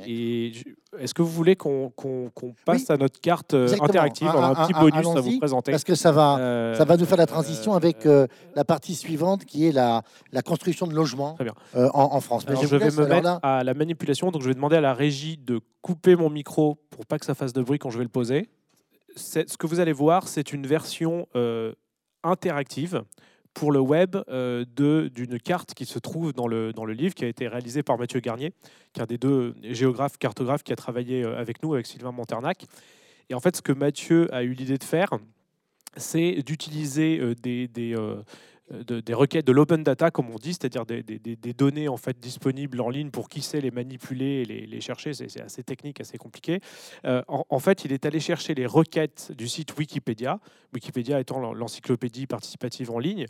Et 0.07 0.53
est-ce 0.99 1.14
que 1.14 1.22
vous 1.22 1.32
voulez 1.32 1.55
qu'on 1.55 1.91
passe 2.66 2.89
à 2.89 2.97
notre 2.97 3.20
carte 3.20 3.53
euh, 3.53 3.74
interactive 3.82 4.32
On 4.34 4.41
a 4.41 4.47
un, 4.47 4.68
petit 4.68 4.74
bonus 4.74 5.07
à 5.16 5.22
vous 5.22 5.39
présenter. 5.39 5.72
Parce 5.72 5.84
que 5.84 5.95
ça 5.95 6.11
va, 6.11 6.74
ça 6.76 6.86
va 6.86 6.97
nous 6.97 7.05
faire 7.05 7.18
la 7.18 7.28
transition 7.28 7.74
avec 7.74 8.05
la 8.55 8.64
partie 8.66 8.95
suivante 8.95 9.45
qui 9.45 9.68
est 9.68 9.72
la, 9.72 10.01
la 10.32 10.41
construction 10.41 10.88
de 10.88 10.93
logements 10.93 11.38
en, 11.76 11.89
en, 11.93 12.22
France. 12.22 12.45
je, 12.47 12.76
vais 12.76 12.91
me 12.91 13.07
mettre 13.07 13.39
à 13.43 13.64
la 13.64 13.74
manipulation, 13.74 14.32
donc 14.32 14.41
je 14.41 14.47
vais 14.47 14.53
demander 14.53 14.78
à 14.78 14.82
la 14.82 14.93
régie 14.93 15.38
de 15.38 15.59
couper 15.84 16.16
mon 16.16 16.32
micro 16.32 16.80
pour 16.90 17.06
pas 17.06 17.20
que 17.20 17.26
ça 17.26 17.36
fasse 17.36 17.54
de 17.54 17.62
bruit 17.62 17.78
quand 17.78 17.92
je 17.92 18.00
vais 18.00 18.06
le 18.06 18.10
poser. 18.10 18.50
Ce 19.16 19.58
que 19.58 19.68
vous 19.68 19.80
allez 19.80 19.94
voir, 19.94 20.28
c'est 20.28 20.54
une 20.54 20.66
version 20.66 21.28
euh, 21.36 21.74
interactive 22.24 23.04
pour 23.54 23.72
le 23.72 23.80
web 23.80 24.16
euh, 24.30 24.66
d'une 24.66 25.40
carte 25.40 25.76
qui 25.76 25.86
se 25.86 26.00
trouve 26.00 26.34
dans 26.34 26.48
le, 26.48 26.74
dans 26.74 26.86
le 26.86 26.94
livre, 26.94 27.14
qui 27.14 27.26
a 27.26 27.28
été 27.28 27.48
réalisé 27.48 27.84
par 27.84 28.00
Mathieu 28.00 28.22
Garnier, 28.22 28.52
qui 28.94 29.02
est 29.02 29.04
un 29.04 29.06
des 29.06 29.20
deux 29.20 29.54
géographes, 29.62 30.18
cartographes 30.18 30.64
qui 30.64 30.74
a 30.74 30.76
travaillé 30.76 31.24
euh, 31.24 31.38
avec 31.38 31.62
nous, 31.62 31.74
avec 31.76 31.86
Sylvain 31.86 32.12
Monternac. 32.12 32.66
Et 33.30 33.36
en 33.36 33.40
fait, 33.40 33.56
ce 33.56 33.62
que 33.62 33.74
Mathieu 33.74 34.34
a 34.34 34.42
eu 34.42 34.54
l'idée 34.54 34.78
de 34.78 34.84
faire, 34.84 35.10
c'est 35.96 36.42
d'utiliser 36.42 37.36
des, 37.36 37.68
des, 37.68 37.96
de, 38.72 38.99
des 39.01 39.14
requêtes 39.14 39.45
de 39.45 39.51
l'open 39.51 39.84
data, 39.84 40.09
comme 40.11 40.30
on 40.30 40.38
dit, 40.38 40.53
c'est-à-dire 40.53 40.86
des, 40.86 41.03
données 41.53 41.88
en 41.88 41.97
fait 41.97 42.20
disponibles 42.20 42.82
en 42.82 42.89
ligne 42.89 43.11
pour 43.11 43.30
qui 43.30 43.41
sait 43.41 43.61
les 43.61 43.72
manipuler 43.72 44.41
et 44.41 44.45
les, 44.45 44.82
chercher. 44.82 45.14
C'est 45.14 45.41
assez 45.41 45.64
technique, 45.64 46.01
assez 46.01 46.18
compliqué. 46.18 46.59
Euh, 47.05 47.22
en, 47.28 47.59
fait, 47.59 47.86
il 47.86 47.91
est 47.91 48.05
allé 48.05 48.20
chercher 48.20 48.55
les 48.55 48.66
requêtes 48.66 49.32
du 49.32 49.47
site 49.47 49.78
Wikipédia, 49.78 50.39
Wikipédia 50.74 51.20
étant 51.20 51.53
l'encyclopédie 51.53 52.28
participative 52.28 52.91
en 52.91 52.99
ligne, 52.99 53.26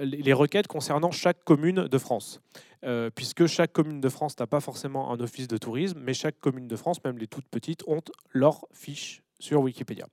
les 0.00 0.32
requêtes 0.32 0.68
concernant 0.68 1.10
chaque 1.10 1.42
commune 1.44 1.88
de 1.88 1.98
France. 1.98 2.40
Euh, 2.84 3.10
puisque 3.12 3.46
chaque 3.46 3.72
commune 3.72 4.00
de 4.00 4.08
France 4.08 4.38
n'a 4.38 4.46
pas 4.46 4.60
forcément 4.60 5.12
un 5.12 5.18
office 5.18 5.48
de 5.48 5.56
tourisme, 5.56 5.98
mais 6.00 6.14
chaque 6.14 6.38
commune 6.38 6.68
de 6.68 6.76
France, 6.76 7.02
même 7.04 7.18
les 7.18 7.26
toutes 7.26 7.48
petites, 7.48 7.82
ont 7.88 8.00
leur 8.32 8.66
fiche 8.72 9.22
sur 9.40 9.62
Wikipédia. 9.62 10.06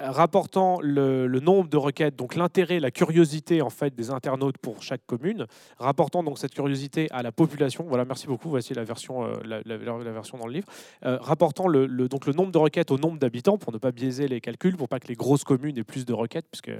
Rapportant 0.00 0.78
le, 0.80 1.28
nombre 1.40 1.68
de 1.68 1.76
requêtes, 1.76 2.16
donc 2.16 2.34
l'intérêt, 2.34 2.80
la 2.80 2.90
curiosité 2.90 3.62
en 3.62 3.70
fait 3.70 3.94
des 3.94 4.10
internautes 4.10 4.58
pour 4.58 4.82
chaque 4.82 5.04
commune, 5.06 5.46
rapportant 5.78 6.22
donc 6.22 6.38
cette 6.38 6.54
curiosité 6.54 7.08
à 7.10 7.22
la 7.22 7.32
population. 7.32 7.84
Voilà, 7.88 8.04
merci 8.04 8.26
beaucoup. 8.26 8.48
Voici 8.50 8.74
la 8.74 8.84
version, 8.84 9.24
euh, 9.24 9.34
la, 9.44 9.76
version 9.76 10.38
dans 10.38 10.46
le 10.46 10.52
livre. 10.52 10.66
Euh, 11.04 11.18
rapportant 11.20 11.68
le, 11.68 11.86
donc 12.08 12.26
le 12.26 12.32
nombre 12.32 12.52
de 12.52 12.58
requêtes 12.58 12.90
au 12.90 12.98
nombre 12.98 13.18
d'habitants 13.18 13.58
pour 13.58 13.72
ne 13.72 13.78
pas 13.78 13.92
biaiser 13.92 14.28
les 14.28 14.40
calculs, 14.40 14.76
pour 14.76 14.88
pas 14.88 15.00
que 15.00 15.08
les 15.08 15.14
grosses 15.14 15.44
communes 15.44 15.76
aient 15.78 15.84
plus 15.84 16.04
de 16.04 16.12
requêtes, 16.12 16.46
puisque 16.50 16.70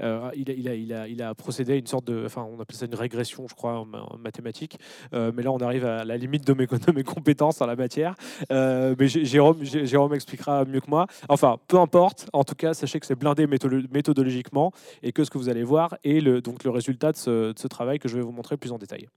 euh, 0.00 0.30
il, 0.34 0.50
a, 0.50 0.74
il, 0.74 0.92
a, 0.92 1.08
il, 1.08 1.22
a, 1.22 1.34
procédé 1.34 1.74
à 1.74 1.76
une 1.76 1.86
sorte 1.86 2.06
de, 2.06 2.24
enfin, 2.26 2.46
on 2.50 2.60
appelle 2.60 2.76
ça 2.76 2.86
une 2.86 2.94
régression, 2.94 3.46
je 3.48 3.54
crois, 3.54 3.78
en, 3.78 4.16
mathématiques. 4.18 4.78
mais 5.12 5.42
là, 5.42 5.52
on 5.52 5.58
arrive 5.58 5.84
à 5.84 6.04
la 6.04 6.16
limite 6.16 6.46
de 6.46 6.52
mes, 6.52 6.66
de 6.86 6.92
mes 6.92 7.04
compétences 7.04 7.60
en 7.60 7.66
la 7.66 7.76
matière. 7.76 8.14
mais 8.50 9.08
Jérôme, 9.08 9.62
Jérôme 9.62 10.14
expliquera 10.14 10.64
mieux 10.64 10.80
que 10.80 10.90
moi. 10.90 11.06
Enfin, 11.28 11.58
peu 11.68 11.78
importe. 11.78 12.28
En 12.32 12.39
tout 12.44 12.54
cas, 12.54 12.74
sachez 12.74 13.00
que 13.00 13.06
c'est 13.06 13.14
blindé 13.14 13.46
méthodologiquement 13.46 14.72
et 15.02 15.12
que 15.12 15.24
ce 15.24 15.30
que 15.30 15.38
vous 15.38 15.48
allez 15.48 15.64
voir 15.64 15.96
est 16.04 16.20
le, 16.20 16.40
donc 16.40 16.64
le 16.64 16.70
résultat 16.70 17.12
de 17.12 17.16
ce 17.16 17.66
travail 17.68 17.98
que 17.98 18.08
je 18.08 18.16
vais 18.16 18.22
vous 18.22 18.32
montrer 18.32 18.56
plus 18.56 18.72
en 18.72 18.78
détail. 18.78 19.08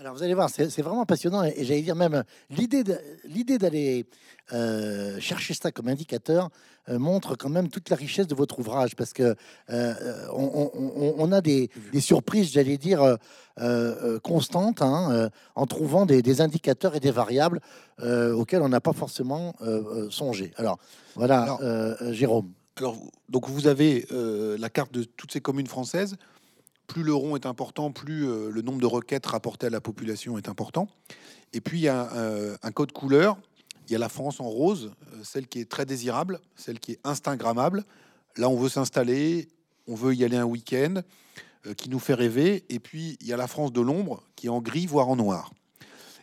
Alors 0.00 0.14
vous 0.14 0.22
allez 0.22 0.34
voir, 0.34 0.48
c'est 0.48 0.80
vraiment 0.80 1.04
passionnant 1.06 1.42
et, 1.42 1.64
j'allais 1.64 1.82
dire 1.82 1.96
même 1.96 2.22
l'idée 2.50 3.58
d'aller 3.58 4.06
euh, 4.52 5.18
chercher 5.18 5.54
ça 5.54 5.72
comme 5.72 5.88
indicateur 5.88 6.50
euh, 6.88 7.00
montre 7.00 7.34
quand 7.34 7.48
même 7.48 7.68
toute 7.68 7.90
la 7.90 7.96
richesse 7.96 8.28
de 8.28 8.34
votre 8.36 8.60
ouvrage 8.60 8.94
parce 8.94 9.12
que 9.12 9.34
euh, 9.70 9.94
on, 10.32 11.32
a 11.32 11.40
des, 11.40 11.68
surprises, 11.98 12.52
j'allais 12.52 12.78
dire 12.78 13.16
constantes, 14.22 14.82
hein, 14.82 15.30
en 15.56 15.66
trouvant 15.66 16.06
des, 16.06 16.40
indicateurs 16.40 16.94
et 16.94 17.00
des 17.00 17.10
variables 17.10 17.60
auxquels 18.00 18.62
on 18.62 18.68
n'a 18.68 18.80
pas 18.80 18.92
forcément 18.92 19.56
songé. 20.10 20.52
Alors 20.56 20.78
voilà, 21.16 21.58
Jérôme. 22.12 22.52
Alors 22.76 22.96
donc 23.28 23.48
vous 23.48 23.66
avez 23.66 24.06
la 24.10 24.70
carte 24.70 24.92
de 24.92 25.02
toutes 25.02 25.32
ces 25.32 25.40
communes 25.40 25.66
françaises 25.66 26.16
plus 26.88 27.04
le 27.04 27.14
rond 27.14 27.36
est 27.36 27.46
important, 27.46 27.92
plus 27.92 28.26
euh, 28.26 28.50
le 28.50 28.62
nombre 28.62 28.80
de 28.80 28.86
requêtes 28.86 29.26
rapportées 29.26 29.68
à 29.68 29.70
la 29.70 29.80
population 29.80 30.36
est 30.38 30.48
important. 30.48 30.88
Et 31.52 31.60
puis 31.60 31.78
il 31.78 31.82
y 31.82 31.88
a 31.88 32.12
euh, 32.14 32.56
un, 32.62 32.72
code 32.72 32.90
couleur. 32.90 33.38
Il 33.86 33.92
y 33.92 33.94
a 33.94 33.98
la 33.98 34.08
France 34.08 34.40
en 34.40 34.48
rose, 34.48 34.90
euh, 35.12 35.20
celle 35.22 35.46
qui 35.46 35.60
est 35.60 35.68
très 35.68 35.86
désirable, 35.86 36.40
celle 36.56 36.80
qui 36.80 36.92
est 36.92 37.00
instagrammable. 37.04 37.84
Là, 38.36 38.48
on 38.48 38.56
veut 38.56 38.68
s'installer, 38.68 39.48
on 39.86 39.94
veut 39.94 40.14
y 40.14 40.24
aller 40.24 40.36
un 40.36 40.44
week-end, 40.44 41.02
qui 41.76 41.90
nous 41.90 41.98
fait 41.98 42.14
rêver. 42.14 42.64
Et 42.70 42.78
puis 42.78 43.18
il 43.20 43.26
y 43.26 43.32
a 43.32 43.36
la 43.36 43.46
France 43.46 43.72
de 43.72 43.80
l'ombre, 43.80 44.22
qui 44.34 44.46
est 44.46 44.50
en 44.50 44.60
gris, 44.60 44.86
voire 44.86 45.08
en 45.08 45.16
noir. 45.16 45.52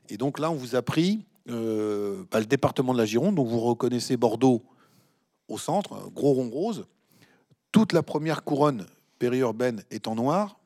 Et 0.09 0.17
donc 0.17 0.39
là, 0.39 0.49
on 0.49 0.55
vous 0.55 0.75
a 0.75 0.81
pris 0.81 1.25
bah, 1.45 1.53
le 2.39 2.45
département 2.45 2.93
de 2.93 2.97
la 2.97 3.05
Gironde, 3.05 3.35
dont 3.35 3.43
vous 3.43 3.59
reconnaissez 3.59 4.17
Bordeaux 4.17 4.63
au 5.47 5.57
centre, 5.57 6.09
gros 6.11 6.33
rond 6.33 6.49
rose. 6.49 6.87
Toute 7.71 7.91
la 7.91 8.01
première 8.01 8.43
couronne 8.43 8.87
périurbaine 9.25 9.83
est 9.89 10.07
en 10.07 10.13
noir. 10.13 10.59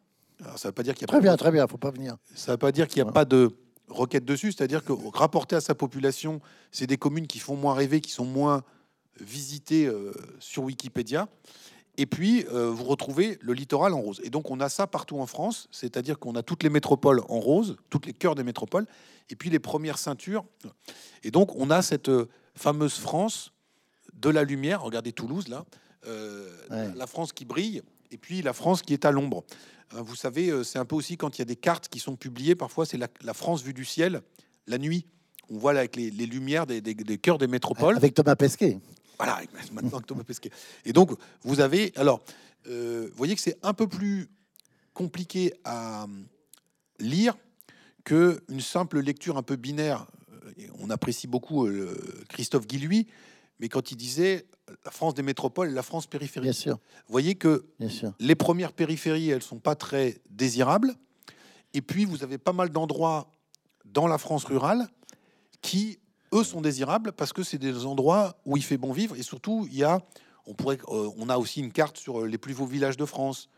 Alors, 0.43 0.59
ça 0.59 0.67
ne 0.67 0.71
veut 0.71 0.75
pas 0.75 0.83
dire 0.83 0.93
qu'il 0.93 1.03
y 1.03 1.05
a 1.05 1.07
très 1.07 1.17
pas 1.17 1.23
bien, 1.23 1.37
très 1.37 1.51
bien, 1.51 1.65
faut 1.67 1.77
pas 1.77 1.91
venir. 1.91 2.17
Ça 2.35 2.51
ne 2.51 2.53
veut 2.53 2.57
pas 2.57 2.71
dire 2.73 2.87
qu'il 2.87 3.01
n'y 3.01 3.09
a 3.09 3.11
pas 3.11 3.23
de 3.23 3.55
requête 3.87 4.25
dessus, 4.25 4.51
c'est-à-dire 4.51 4.83
que 4.83 4.91
rapporté 5.13 5.55
à 5.55 5.61
sa 5.61 5.75
population, 5.75 6.41
c'est 6.71 6.87
des 6.87 6.97
communes 6.97 7.27
qui 7.27 7.39
font 7.39 7.55
moins 7.55 7.73
rêver, 7.73 8.01
qui 8.01 8.11
sont 8.11 8.25
moins 8.25 8.63
visitées 9.19 9.85
euh, 9.85 10.11
sur 10.39 10.63
Wikipédia. 10.63 11.29
Et 11.97 12.05
puis, 12.05 12.45
euh, 12.51 12.69
vous 12.69 12.83
retrouvez 12.83 13.37
le 13.41 13.53
littoral 13.53 13.93
en 13.93 14.01
rose. 14.01 14.19
Et 14.23 14.29
donc, 14.29 14.51
on 14.51 14.59
a 14.59 14.67
ça 14.67 14.87
partout 14.87 15.19
en 15.19 15.25
France, 15.25 15.69
c'est-à-dire 15.71 16.19
qu'on 16.19 16.35
a 16.35 16.43
toutes 16.43 16.63
les 16.63 16.69
métropoles 16.69 17.21
en 17.29 17.39
rose, 17.39 17.77
toutes 17.89 18.05
les 18.07 18.13
cœurs 18.13 18.35
des 18.35 18.43
métropoles, 18.43 18.87
et 19.29 19.35
puis 19.35 19.49
les 19.49 19.59
premières 19.59 19.97
ceintures. 19.97 20.43
Et 21.23 21.31
donc, 21.31 21.55
on 21.55 21.69
a 21.69 21.81
cette 21.81 22.09
euh, 22.09 22.27
fameuse 22.55 22.97
France 22.97 23.53
de 24.13 24.29
la 24.29 24.43
lumière. 24.43 24.81
Regardez 24.81 25.13
Toulouse, 25.13 25.47
là. 25.47 25.63
La 26.69 27.07
France 27.07 27.33
qui 27.33 27.43
brille 27.45 27.81
et 28.11 28.17
puis 28.17 28.41
la 28.41 28.53
France 28.53 28.81
qui 28.81 28.93
est 28.93 29.05
à 29.05 29.11
l'ombre. 29.11 29.43
Euh, 29.93 30.01
vous 30.01 30.15
savez, 30.15 30.49
euh, 30.49 30.63
c'est 30.63 30.79
un 30.79 30.85
peu 30.85 30.95
aussi 30.95 31.17
quand 31.17 31.37
il 31.37 31.39
y 31.39 31.43
a 31.43 31.45
des 31.45 31.55
cartes 31.55 31.87
qui 31.87 31.99
sont 31.99 32.15
publiées, 32.15 32.55
parfois 32.55 32.85
c'est 32.85 32.97
la, 32.97 33.33
France 33.33 33.63
vue 33.63 33.73
du 33.73 33.85
ciel, 33.85 34.21
la 34.67 34.77
nuit. 34.77 35.05
On 35.49 35.57
voit 35.57 35.73
là 35.73 35.79
avec 35.79 35.95
les, 35.95 36.11
lumières 36.11 36.67
des, 36.67 36.79
des, 36.79 37.17
cœurs 37.17 37.39
des 37.39 37.47
métropoles. 37.47 37.95
Avec 37.95 38.13
Thomas 38.13 38.35
Pesquet. 38.35 38.77
Voilà, 39.17 39.41
maintenant 39.71 39.97
avec 39.97 40.05
Thomas 40.05 40.23
Pesquet. 40.23 40.51
Et 40.85 40.93
donc, 40.93 41.11
vous 41.41 41.59
avez. 41.59 41.91
Alors, 41.95 42.21
euh, 42.67 43.07
vous 43.09 43.17
voyez 43.17 43.33
que 43.33 43.41
c'est 43.41 43.57
un 43.63 43.73
peu 43.73 43.87
plus 43.87 44.29
compliqué 44.93 45.53
à 45.63 46.05
lire 46.99 47.35
que 48.03 48.43
une 48.47 48.61
simple 48.61 48.99
lecture 48.99 49.37
un 49.37 49.43
peu 49.43 49.55
binaire. 49.55 50.05
On 50.79 50.89
apprécie 50.89 51.25
beaucoup 51.25 51.69
Christophe 52.27 52.67
Guilluy, 52.67 53.07
mais 53.59 53.69
quand 53.69 53.91
il 53.91 53.95
disait 53.95 54.45
la 54.85 54.91
France 54.91 55.13
des 55.13 55.23
métropoles, 55.23 55.69
la 55.69 55.83
France 55.83 56.07
périphérique. 56.07 56.43
Bien 56.43 56.53
sûr. 56.53 56.75
Vous 56.75 57.11
voyez 57.11 57.35
que 57.35 57.65
les 58.19 58.35
premières 58.35 58.73
périphéries, 58.73 59.29
elles 59.29 59.43
sont 59.43 59.59
pas 59.59 59.75
très 59.75 60.21
désirables. 60.29 60.93
Et 61.73 61.81
puis, 61.81 62.05
vous 62.05 62.23
avez 62.23 62.37
pas 62.37 62.53
mal 62.53 62.69
d'endroits 62.69 63.31
dans 63.85 64.07
la 64.07 64.17
France 64.17 64.45
rurale 64.45 64.87
qui, 65.61 65.99
eux, 66.33 66.43
sont 66.43 66.61
désirables 66.61 67.11
parce 67.11 67.33
que 67.33 67.43
c'est 67.43 67.57
des 67.57 67.85
endroits 67.85 68.37
où 68.45 68.57
il 68.57 68.63
fait 68.63 68.77
bon 68.77 68.91
vivre. 68.91 69.15
Et 69.15 69.23
surtout, 69.23 69.67
il 69.69 69.77
y 69.77 69.83
a, 69.83 70.01
on, 70.45 70.53
pourrait, 70.53 70.79
euh, 70.87 71.09
on 71.17 71.29
a 71.29 71.37
aussi 71.37 71.59
une 71.59 71.71
carte 71.71 71.97
sur 71.97 72.25
les 72.25 72.37
plus 72.37 72.55
beaux 72.55 72.65
villages 72.65 72.97
de 72.97 73.05
France. 73.05 73.49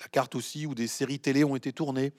La 0.00 0.06
carte 0.08 0.34
aussi 0.34 0.66
où 0.66 0.74
des 0.74 0.86
séries 0.86 1.18
télé 1.18 1.42
ont 1.44 1.56
été 1.56 1.72
tournées. 1.72 2.12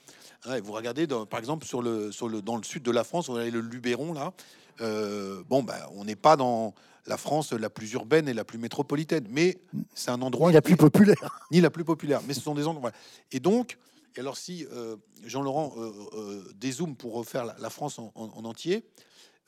Hein, 0.45 0.59
vous 0.61 0.73
regardez, 0.73 1.07
par 1.07 1.39
exemple, 1.39 1.65
sur 1.65 1.81
le, 1.81 2.11
sur 2.11 2.27
le, 2.27 2.41
dans 2.41 2.57
le 2.57 2.63
sud 2.63 2.83
de 2.83 2.91
la 2.91 3.03
France, 3.03 3.29
on 3.29 3.35
a 3.35 3.45
le 3.45 3.61
Luberon, 3.61 4.13
là. 4.13 4.33
Euh, 4.81 5.43
bon, 5.47 5.63
ben, 5.63 5.79
on 5.93 6.05
n'est 6.05 6.15
pas 6.15 6.35
dans 6.35 6.73
la 7.10 7.18
France 7.18 7.53
la 7.53 7.72
plus 7.72 7.91
urbaine 7.93 8.30
et 8.30 8.34
la 8.34 8.45
plus 8.45 8.60
métropolitaine, 8.60 9.26
mais 9.30 9.57
c'est 9.95 10.12
un 10.12 10.22
endroit 10.22 10.49
ni 10.49 10.53
la 10.53 10.62
plus 10.62 10.78
populaire, 10.78 11.39
ni 11.51 11.60
la 11.60 11.72
plus 11.72 11.84
populaire, 11.84 12.22
mais 12.28 12.36
ce 12.36 12.41
sont 12.41 12.53
des 12.53 12.68
endroits. 12.68 12.91
Et 13.32 13.39
donc, 13.39 13.78
et 14.16 14.20
alors 14.20 14.38
si 14.38 14.66
euh, 14.72 14.95
Jean-Laurent 15.26 15.74
euh, 15.78 15.91
euh, 16.14 16.53
dézoome 16.55 16.95
pour 16.95 17.14
refaire 17.14 17.45
la, 17.45 17.70
France 17.72 17.97
en, 17.97 18.12
entier, 18.16 18.86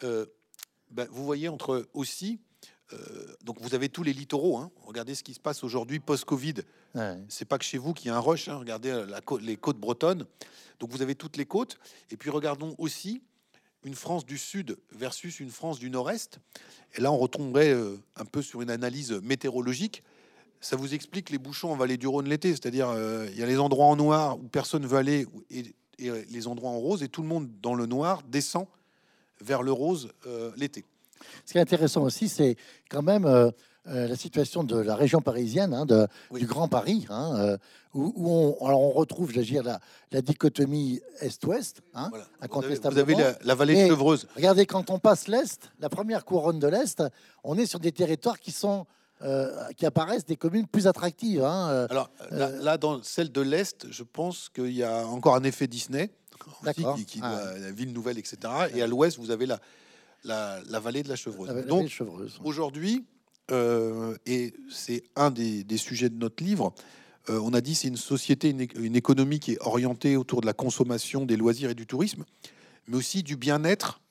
ben, 0.02 1.08
vous 1.12 1.24
voyez 1.24 1.48
entre 1.48 1.88
aussi. 1.94 2.40
donc 3.44 3.62
vous 3.62 3.76
avez 3.76 3.90
tous 3.90 4.02
les 4.02 4.14
littoraux. 4.14 4.58
Hein. 4.58 4.72
Regardez 4.84 5.14
ce 5.14 5.24
qui 5.24 5.36
se 5.36 5.40
passe 5.40 5.64
aujourd'hui 5.64 6.00
post-Covid. 6.00 6.56
C'est 7.30 7.46
pas 7.46 7.60
que 7.60 7.64
chez 7.64 7.78
vous 7.78 7.94
qu'il 7.94 8.08
y 8.08 8.10
a 8.10 8.18
un 8.18 8.20
rush. 8.20 8.50
Hein. 8.50 8.58
Regardez 8.58 8.92
la 9.08 9.22
les 9.40 9.58
côtes 9.58 9.78
bretonnes. 9.78 10.26
Donc 10.80 10.90
vous 10.92 11.04
avez 11.04 11.14
toutes 11.14 11.38
les 11.38 11.46
côtes. 11.46 11.78
Et 12.10 12.18
puis 12.18 12.32
regardons 12.32 12.74
aussi 12.80 13.22
une 13.84 13.96
France 13.96 14.26
du 14.26 14.38
Sud 14.38 14.78
versus 14.92 15.40
une 15.40 15.50
France 15.50 15.80
du 15.80 15.90
Nord-Est. 15.90 16.40
Et 16.96 17.02
là, 17.02 17.12
on 17.12 17.18
retomberait 17.18 17.74
euh, 17.74 17.98
un 18.16 18.26
peu 18.26 18.42
sur 18.42 18.62
une 18.62 18.70
analyse 18.70 19.12
météorologique. 19.24 20.04
Ça 20.60 20.76
vous 20.76 20.94
explique 20.94 21.30
les 21.30 21.40
bouchons 21.40 21.72
en 21.72 21.76
vallée 21.76 21.98
du 21.98 22.08
Rhône 22.08 22.30
l'été, 22.30 22.52
c'est-à-dire 22.52 22.90
euh, 22.90 23.28
il 23.32 23.40
y 23.40 23.44
a 23.44 23.48
les 23.48 23.58
endroits 23.58 23.88
en 23.88 23.96
noir 23.96 24.38
où 24.38 24.48
personne 24.48 24.86
veut 24.86 24.98
aller 24.98 25.28
et, 25.50 25.74
euh, 26.02 26.24
les 26.30 26.48
endroits 26.48 26.70
en 26.70 26.80
rose, 26.80 27.02
et 27.02 27.10
tout 27.10 27.24
le 27.24 27.28
monde 27.28 27.50
dans 27.62 27.74
le 27.74 27.88
noir 27.88 28.22
descend 28.24 28.68
vers 29.40 29.64
le 29.64 29.72
rose 29.72 30.10
l'été. 30.56 30.86
Ce 31.46 31.52
qui 31.52 31.58
est 31.58 31.62
intéressant 31.62 32.04
aussi, 32.04 32.30
c'est 32.30 32.56
quand 32.90 33.02
même 33.02 33.26
euh, 33.26 33.52
la 33.86 34.16
situation 34.16 34.64
de 34.64 34.78
la 34.78 34.96
région 34.96 35.22
parisienne, 35.22 35.74
hein, 35.74 35.86
de, 35.86 36.08
du 36.32 36.46
Grand 36.46 36.68
Paris, 36.68 37.08
hein, 37.10 37.36
euh, 37.38 37.58
où, 37.94 38.14
on, 38.30 38.66
alors 38.66 38.82
on 38.82 38.92
retrouve, 38.92 39.34
dire, 39.34 39.64
la, 39.64 39.80
la 40.12 40.22
dichotomie 40.22 41.02
Est-Ouest, 41.20 41.82
hein, 41.94 42.12
Vous 42.52 42.98
avez, 43.00 43.16
la, 43.44 43.56
vallée 43.56 43.84
de 43.84 43.90
Chevreuse. 43.90 44.28
Regardez, 44.36 44.66
quand 44.66 44.90
on 44.90 45.00
passe 45.00 45.28
l'Est, 45.28 45.72
la 45.80 45.90
première 45.90 46.26
couronne 46.26 46.60
de 46.60 46.68
l'Est, 46.68 47.04
on 47.44 47.58
est 47.58 47.66
sur 47.66 47.80
des 47.80 47.92
territoires 47.92 48.40
qui 48.40 48.52
sont 48.52 48.86
euh, 49.24 49.52
qui 49.78 49.86
apparaissent 49.86 50.26
des 50.26 50.36
communes 50.36 50.66
plus 50.66 50.88
attractives. 50.88 51.44
Hein, 51.44 51.86
alors 51.92 52.10
là, 52.32 52.78
dans 52.78 53.04
celle 53.04 53.32
de 53.32 53.42
l'Est, 53.42 53.86
je 53.92 54.02
pense 54.04 54.50
qu'il 54.50 54.72
y 54.72 54.84
a 54.84 55.06
encore 55.06 55.36
un 55.36 55.44
effet 55.44 55.68
Disney, 55.68 56.10
qui, 57.08 57.20
ah. 57.22 57.52
la 57.60 57.72
ville 57.72 57.94
nouvelle, 57.94 58.18
etc. 58.18 58.38
Et 58.74 58.82
à 58.82 58.88
l'Ouest, 58.88 59.20
vous 59.20 59.30
avez 59.30 59.46
la, 59.46 59.60
la, 60.24 60.80
vallée 60.80 61.04
de 61.04 61.10
la 61.10 61.16
Chevreuse. 61.16 61.66
Donc 61.68 61.90
aujourd'hui, 62.44 63.06
euh, 63.52 64.16
et 64.26 64.54
c'est 64.70 65.04
un 65.16 65.32
des, 65.32 65.66
sujets 65.78 66.10
de 66.10 66.18
notre 66.18 66.44
livre. 66.44 66.74
Euh, 67.30 67.40
on 67.44 67.54
a 67.54 67.62
dit 67.62 67.76
c'est 67.76 67.88
une 67.88 67.98
société, 67.98 68.50
une, 68.50 68.96
économie 68.96 69.40
qui 69.40 69.54
est 69.54 69.62
orientée 69.62 70.16
autour 70.18 70.42
de 70.42 70.46
la 70.46 70.54
consommation, 70.54 71.26
des 71.26 71.38
loisirs 71.38 71.70
et 71.70 71.76
du 71.76 71.86
tourisme, 71.86 72.24
mais 72.88 72.98
aussi 72.98 73.24
du 73.24 73.36
bien-être 73.36 74.02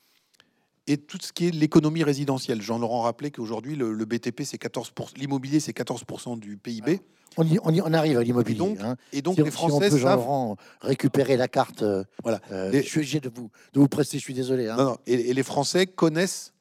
et 0.87 0.97
tout 0.97 1.19
ce 1.21 1.33
qui 1.33 1.49
est 1.49 1.51
l'économie 1.51 2.05
résidentielle. 2.05 2.63
Jean-Laurent 2.63 3.03
rappelait 3.03 3.31
qu'aujourd'hui, 3.31 3.77
le, 3.77 4.05
BTP, 4.05 4.43
c'est 4.43 4.61
14%, 4.61 5.19
l'immobilier, 5.19 5.61
c'est 5.61 5.77
14% 5.77 6.39
du 6.39 6.57
PIB. 6.57 7.01
On, 7.37 7.47
y, 7.47 7.59
on, 7.61 7.73
on, 7.73 7.93
arrive 7.93 8.19
à 8.19 8.25
l'immobilier. 8.25 8.75
Et 9.13 9.23
donc, 9.23 9.39
hein. 9.39 9.45
les 9.45 9.51
Français 9.53 9.91
si 9.91 10.05
on 10.05 10.57
peut, 10.57 10.63
récupérer 10.81 11.37
la 11.37 11.47
carte. 11.47 11.83
Euh, 11.83 12.03
voilà. 12.25 12.41
je 12.51 12.81
suis 12.81 12.99
obligé 12.99 13.21
de 13.21 13.31
vous, 13.33 13.51
de 13.73 13.81
vous 13.81 13.89
prester, 13.89 14.19
je 14.19 14.23
suis 14.25 14.35
désolé. 14.35 14.69
Hein. 14.69 14.97
et, 15.07 15.33
les 15.33 15.43
Français 15.45 15.87
connaissent 15.87 16.53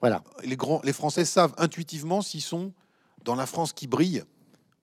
voilà. 0.00 0.22
Les, 0.44 0.56
grands, 0.56 0.80
les 0.82 0.92
Français 0.92 1.24
savent 1.24 1.54
intuitivement 1.58 2.22
s'ils 2.22 2.42
sont 2.42 2.72
dans 3.24 3.34
la 3.34 3.46
France 3.46 3.72
qui 3.72 3.86
brille 3.86 4.22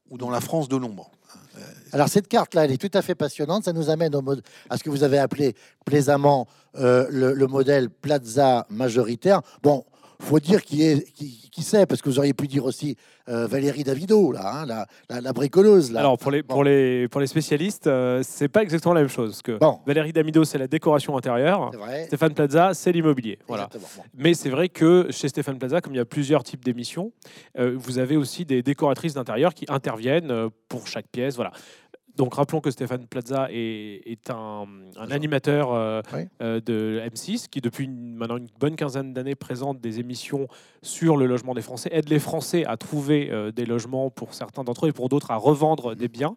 ou 0.09 0.17
dans 0.17 0.29
la 0.29 0.41
France 0.41 0.69
de 0.69 0.77
l'ombre. 0.77 1.11
Euh, 1.57 1.61
Alors 1.91 2.07
cette 2.07 2.27
carte-là, 2.27 2.65
elle 2.65 2.71
est 2.71 2.77
tout 2.77 2.95
à 2.95 3.01
fait 3.01 3.15
passionnante. 3.15 3.65
Ça 3.65 3.73
nous 3.73 3.89
amène 3.89 4.15
au 4.15 4.21
mode, 4.21 4.43
à 4.69 4.77
ce 4.77 4.83
que 4.83 4.89
vous 4.89 5.03
avez 5.03 5.17
appelé 5.17 5.55
plaisamment 5.85 6.47
euh, 6.75 7.07
le, 7.09 7.47
modèle 7.47 7.89
Plaza 7.89 8.65
majoritaire. 8.69 9.41
Bon, 9.63 9.85
faut 10.19 10.39
dire 10.39 10.63
qui 10.63 10.83
est 10.83 11.11
qui, 11.13 11.49
qui 11.51 11.63
c'est, 11.63 11.85
parce 11.85 12.01
que 12.01 12.09
vous 12.09 12.19
auriez 12.19 12.33
pu 12.33 12.47
dire 12.47 12.65
aussi 12.65 12.95
euh, 13.29 13.45
Valérie 13.47 13.83
Davido, 13.83 14.31
là, 14.31 14.61
hein, 14.61 14.65
la, 14.65 14.87
la, 15.09 15.21
la 15.21 15.33
bricoleuse. 15.33 15.91
Là. 15.91 15.99
Alors 16.01 16.17
pour 16.17 16.31
les, 16.31 16.43
pour 16.43 16.63
les, 16.63 17.07
pour 17.07 17.19
les 17.19 17.27
spécialistes, 17.27 17.87
euh, 17.87 18.21
c'est 18.23 18.47
pas 18.47 18.63
exactement 18.63 18.93
la 18.93 19.01
même 19.01 19.09
chose. 19.09 19.41
Que 19.41 19.57
Bon. 19.57 19.79
Valérie 19.85 20.13
Damido, 20.13 20.43
c'est 20.43 20.57
la 20.57 20.67
décoration 20.67 21.17
intérieure. 21.17 21.71
Stéphane 22.07 22.33
Plaza, 22.33 22.73
c'est 22.73 22.91
l'immobilier. 22.91 23.37
Voilà. 23.47 23.69
Bon. 23.73 24.03
Mais 24.15 24.33
c'est 24.33 24.49
vrai 24.49 24.69
que 24.69 25.07
chez 25.11 25.27
Stéphane 25.27 25.57
Plaza, 25.57 25.81
comme 25.81 25.93
il 25.93 25.97
y 25.97 26.01
a 26.01 26.05
plusieurs 26.05 26.43
types 26.43 26.63
d'émissions, 26.63 27.11
euh, 27.59 27.75
vous 27.77 27.97
avez 27.99 28.15
aussi 28.17 28.45
des 28.45 28.63
décoratrices 28.63 29.13
d'intérieur 29.13 29.53
qui 29.53 29.65
interviennent 29.67 30.31
euh, 30.31 30.49
pour 30.69 30.87
chaque 30.87 31.07
pièce. 31.07 31.35
Voilà. 31.35 31.51
Donc 32.17 32.33
rappelons 32.33 32.61
que 32.61 32.71
Stéphane 32.71 33.05
Plaza 33.07 33.47
est, 33.51 34.01
est 34.05 34.29
un, 34.31 34.65
un 34.97 35.11
animateur 35.11 35.71
euh, 35.73 36.01
Oui. 36.13 36.21
euh, 36.41 36.59
de 36.59 37.01
M6 37.13 37.47
qui 37.47 37.61
depuis 37.61 37.85
une- 37.85 38.15
maintenant 38.15 38.37
une 38.37 38.47
bonne 38.59 38.75
quinzaine 38.75 39.13
d'années 39.13 39.35
présente 39.35 39.79
des 39.79 39.99
émissions 39.99 40.47
sur 40.81 41.15
le 41.17 41.25
logement 41.27 41.53
des 41.53 41.61
Français, 41.61 41.89
aide 41.91 42.09
les 42.09 42.19
Français 42.19 42.65
à 42.65 42.75
trouver 42.77 43.29
euh, 43.31 43.51
des 43.51 43.65
logements 43.65 44.09
pour 44.09 44.33
certains 44.33 44.63
d'entre 44.63 44.85
eux 44.85 44.89
et 44.89 44.93
pour 44.93 45.09
d'autres 45.09 45.31
à 45.31 45.35
revendre 45.37 45.95
des 45.95 46.07
biens. 46.07 46.35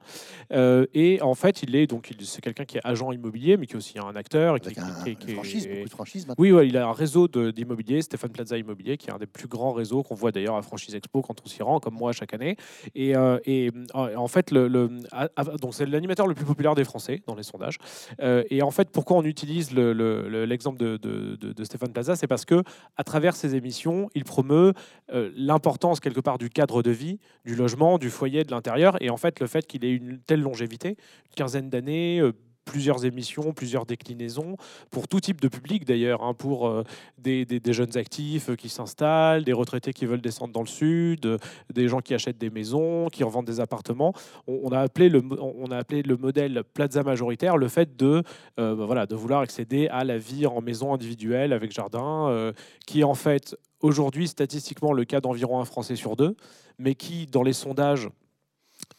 Euh, 0.53 0.87
et 0.95 1.21
en 1.23 1.35
fait, 1.35 1.63
il 1.63 1.75
est 1.77 1.87
donc 1.87 2.11
c'est 2.21 2.41
quelqu'un 2.43 2.65
qui 2.65 2.77
est 2.77 2.81
agent 2.85 3.11
immobilier, 3.13 3.57
mais 3.57 3.67
qui 3.67 3.73
est 3.75 3.77
aussi 3.77 3.99
un 3.99 4.15
acteur. 4.17 4.57
et 4.57 4.61
qui- 4.61 4.69
Avec 4.69 4.79
un, 4.79 5.05
qui- 5.05 5.17
qui- 5.17 5.33
franchise, 5.35 5.67
beaucoup 5.69 5.85
de 5.85 5.91
franchises 5.91 6.27
maintenant. 6.27 6.43
oui, 6.43 6.53
ouais, 6.53 6.69
il 6.69 6.77
a 6.77 6.87
un 6.89 6.93
réseau 6.93 7.27
d'immobilier, 7.29 8.03
Stéphane 8.03 8.31
Plaza 8.33 8.59
Immobilier, 8.59 8.97
qui 8.97 9.09
est 9.09 9.13
un 9.13 9.19
des 9.19 9.27
plus 9.27 9.49
grands 9.49 9.73
réseaux 9.73 10.03
qu'on 10.03 10.15
voit 10.15 10.31
d'ailleurs 10.33 10.57
à 10.57 10.63
Franchise 10.63 10.95
Expo 10.95 11.23
quand 11.23 11.37
on 11.45 11.49
s'y 11.49 11.63
rend, 11.63 11.81
comme 11.81 11.95
moi 11.95 12.13
chaque 12.13 12.35
année. 12.35 12.57
Et, 12.95 13.15
et, 13.47 13.71
en 13.95 14.29
fait, 14.29 14.51
le, 14.51 14.69
le- 14.69 14.91
à- 15.13 15.29
à- 15.37 15.45
donc 15.45 15.70
c'est 15.73 15.87
l'animateur 15.87 16.27
le 16.27 16.35
plus 16.35 16.45
populaire 16.45 16.75
des 16.75 16.85
Français 16.85 17.23
dans 17.27 17.35
les 17.35 17.43
sondages. 17.43 17.79
Euh, 18.23 18.45
et 18.51 18.63
en 18.63 18.71
fait, 18.71 18.91
pourquoi 18.91 19.17
on 19.17 19.25
utilise 19.25 19.73
le- 19.73 19.93
le- 19.93 20.29
le- 20.29 20.45
l'exemple 20.45 20.79
de- 20.79 20.97
de 20.97 21.65
Stéphane 21.65 21.93
Plaza, 21.93 22.17
c'est 22.17 22.27
parce 22.27 22.45
que 22.45 22.63
à 22.97 23.05
travers 23.05 23.37
ses 23.37 23.55
émissions, 23.55 24.11
il 24.15 24.25
promeut 24.25 24.73
euh, 25.13 25.31
l'importance 25.37 26.01
quelque 26.01 26.21
part 26.21 26.39
du 26.39 26.51
cadre 26.51 26.83
de 26.83 26.91
vie, 26.91 27.19
du 27.45 27.55
logement, 27.55 27.99
du 27.99 28.11
foyer, 28.11 28.45
de 28.45 28.51
l'intérieur, 28.51 28.97
et 29.03 29.11
en 29.11 29.17
fait 29.17 29.41
le 29.41 29.47
fait 29.47 29.67
qu'il 29.67 29.85
ait 29.85 29.93
une 29.95 30.19
telle 30.21 30.41
longévité, 30.41 30.91
une 30.91 31.35
quinzaine 31.37 31.71
d'années. 31.71 32.21
euh, 32.21 32.33
plusieurs 32.65 33.05
émissions, 33.05 33.53
plusieurs 33.53 33.87
déclinaisons, 33.87 34.57
pour 34.91 35.09
tout 35.09 35.21
type 35.21 35.41
de 35.41 35.49
public 35.49 35.85
d'ailleurs, 35.85 36.23
hein, 36.23 36.35
pour 36.35 36.69
euh, 36.69 36.85
des, 37.19 37.47
jeunes 37.73 37.97
actifs 37.97 38.51
euh, 38.51 38.57
qui 38.57 38.69
s'installent, 38.69 39.45
des 39.45 39.53
retraités 39.53 39.93
qui 39.93 40.07
veulent 40.07 40.21
descendre 40.21 40.53
dans 40.53 40.63
le 40.63 40.67
sud, 40.67 41.27
euh, 41.27 41.39
des 41.73 41.89
gens 41.89 42.01
qui 42.01 42.15
achètent 42.15 42.39
des 42.39 42.51
maisons, 42.51 43.09
qui 43.09 43.25
revendent 43.25 43.47
des 43.47 43.61
appartements. 43.61 44.13
On, 44.47 44.71
a 44.71 44.81
appelé 44.81 45.09
le, 45.09 46.17
modèle 46.17 46.63
plaza 46.75 47.03
majoritaire 47.03 47.57
le 47.57 47.69
fait 47.69 47.97
de, 47.97 48.23
bah 48.57 48.75
voilà, 48.75 49.07
de 49.07 49.15
vouloir 49.15 49.41
accéder 49.41 49.89
à 49.89 50.05
la 50.05 50.19
vie 50.19 50.47
en 50.47 50.61
maison 50.61 50.95
individuelle 50.95 51.53
avec 51.53 51.73
jardin, 51.73 52.53
qui 52.87 53.01
est 53.01 53.05
en 53.05 53.15
fait 53.15 53.57
aujourd'hui 53.81 54.29
statistiquement 54.29 54.93
le 54.93 55.05
cas 55.05 55.21
d'environ 55.21 55.61
un 55.61 55.65
Français 55.65 55.97
sur 55.97 56.17
deux, 56.17 56.37
mais 56.79 56.95
qui 56.95 57.27
dans 57.27 57.43
les 57.43 57.53
sondages 57.53 58.09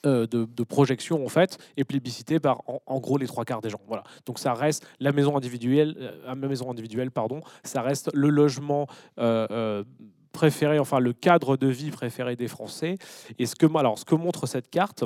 de, 0.03 0.25
de 0.25 0.63
projection 0.63 1.23
en 1.25 1.29
fait 1.29 1.57
est 1.77 1.83
plébiscité 1.83 2.39
par 2.39 2.61
en, 2.67 2.99
gros 2.99 3.17
les 3.17 3.27
trois 3.27 3.45
quarts 3.45 3.61
des 3.61 3.69
gens. 3.69 3.81
Voilà. 3.87 4.03
Donc 4.25 4.39
ça 4.39 4.53
reste 4.53 4.85
la 4.99 5.11
maison 5.11 5.37
individuelle, 5.37 5.95
euh, 5.99 6.25
la 6.25 6.35
maison 6.35 6.71
individuelle 6.71 7.11
pardon, 7.11 7.41
ça 7.63 7.81
reste 7.81 8.09
le 8.13 8.29
logement 8.29 8.87
euh, 9.19 9.47
euh, 9.51 9.83
préféré, 10.31 10.79
enfin 10.79 10.99
le 10.99 11.13
cadre 11.13 11.57
de 11.57 11.67
vie 11.67 11.91
préféré 11.91 12.35
des 12.35 12.47
Français. 12.47 12.97
Et 13.37 13.45
ce 13.45 13.55
que 13.55 13.65
alors 13.77 13.97
ce 13.99 14.05
que 14.05 14.15
montre 14.15 14.47
cette 14.47 14.69
carte. 14.69 15.03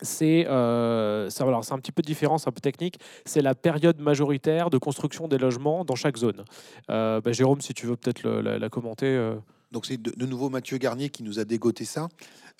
C'est 0.00 0.46
euh, 0.46 1.28
c'est 1.28 1.42
un 1.42 1.78
petit 1.80 1.90
peu 1.90 2.02
différent, 2.02 2.38
c'est 2.38 2.48
un 2.48 2.52
peu 2.52 2.60
technique. 2.60 3.00
C'est 3.24 3.42
la 3.42 3.56
période 3.56 3.98
majoritaire 3.98 4.70
de 4.70 4.78
construction 4.78 5.26
des 5.26 5.38
logements 5.38 5.84
dans 5.84 5.96
chaque 5.96 6.16
zone. 6.16 6.44
Euh, 6.88 7.20
bah, 7.20 7.32
Jérôme, 7.32 7.60
si 7.60 7.74
tu 7.74 7.86
veux 7.86 7.96
peut-être 7.96 8.22
la, 8.22 8.68
commenter. 8.68 9.06
euh. 9.06 9.34
Donc 9.72 9.86
c'est 9.86 10.00
de, 10.00 10.12
de 10.16 10.24
nouveau 10.24 10.50
Mathieu 10.50 10.78
Garnier 10.78 11.10
qui 11.10 11.24
nous 11.24 11.40
a 11.40 11.44
dégoté 11.44 11.84
ça. 11.84 12.08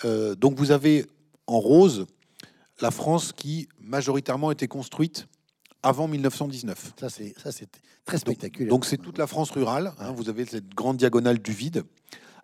Euh, 0.05 0.35
donc 0.35 0.57
vous 0.57 0.73
avez 0.73 1.07
en 1.49 1.59
rose 1.59 2.07
la 2.81 2.93
France 2.93 3.33
qui 3.33 3.69
majoritairement 3.81 4.53
était 4.53 4.69
construite 4.69 5.27
avant 5.83 6.07
1919. 6.07 6.95
Ça, 7.01 7.09
c'est 7.09 7.35
très 8.05 8.19
spectaculaire. 8.19 8.71
Donc 8.71 8.85
c'est 8.85 8.99
toute 8.99 9.19
la 9.19 9.27
France 9.27 9.51
rurale. 9.51 9.93
hein, 9.99 10.13
vous 10.13 10.29
avez 10.29 10.45
cette 10.45 10.69
grande 10.75 10.97
diagonale 10.97 11.41
du 11.41 11.53
vide. 11.53 11.85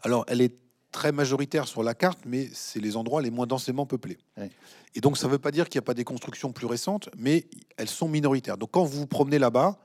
Alors 0.02 0.24
elle 0.26 0.40
est 0.40 0.57
très 0.90 1.12
majoritaire 1.12 1.66
sur 1.66 1.82
la 1.82 1.94
carte, 1.94 2.20
mais 2.24 2.48
c'est 2.52 2.80
les 2.80 2.96
endroits 2.96 3.20
les 3.22 3.30
moins 3.30 3.46
densément 3.46 3.86
peuplés. 3.86 4.18
Ouais. 4.36 4.50
Et 4.94 5.00
donc 5.00 5.18
ça 5.18 5.26
ne 5.26 5.32
veut 5.32 5.38
pas 5.38 5.50
dire 5.50 5.68
qu'il 5.68 5.78
n'y 5.78 5.84
a 5.84 5.86
pas 5.86 5.94
des 5.94 6.05
constructions 6.05 6.52
plus 6.52 6.66
récentes, 6.66 7.09
mais 7.16 7.46
elles 7.76 7.88
sont 7.88 8.09
minoritaires. 8.09 8.57
Donc 8.57 8.70
quand 8.72 8.84
vous 8.84 9.00
vous 9.00 9.07
promenez 9.07 9.38
là-bas, 9.38 9.78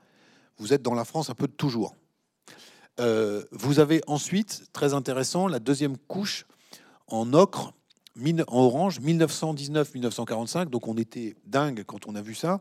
vous 0.58 0.72
êtes 0.72 0.82
dans 0.82 0.94
la 0.94 1.04
France 1.04 1.30
un 1.30 1.34
peu 1.34 1.46
de 1.46 1.52
toujours. 1.52 1.96
Euh, 3.00 3.44
vous 3.50 3.80
avez 3.80 4.02
ensuite, 4.06 4.64
très 4.72 4.94
intéressant, 4.94 5.48
la 5.48 5.58
deuxième 5.58 5.96
couche 5.96 6.46
en 7.06 7.32
ocre, 7.32 7.72
en 8.48 8.60
orange, 8.60 9.00
1919-1945. 9.00 10.66
Donc 10.66 10.88
on 10.88 10.96
était 10.96 11.36
dingue 11.46 11.84
quand 11.84 12.06
on 12.06 12.14
a 12.14 12.22
vu 12.22 12.34
ça. 12.34 12.60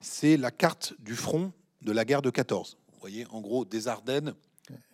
C'est 0.00 0.36
la 0.36 0.50
carte 0.50 0.94
du 0.98 1.14
front 1.14 1.52
de 1.82 1.92
la 1.92 2.04
guerre 2.04 2.22
de 2.22 2.30
14. 2.30 2.76
Vous 2.92 3.00
voyez, 3.00 3.26
en 3.30 3.40
gros, 3.40 3.64
des 3.64 3.88
Ardennes 3.88 4.34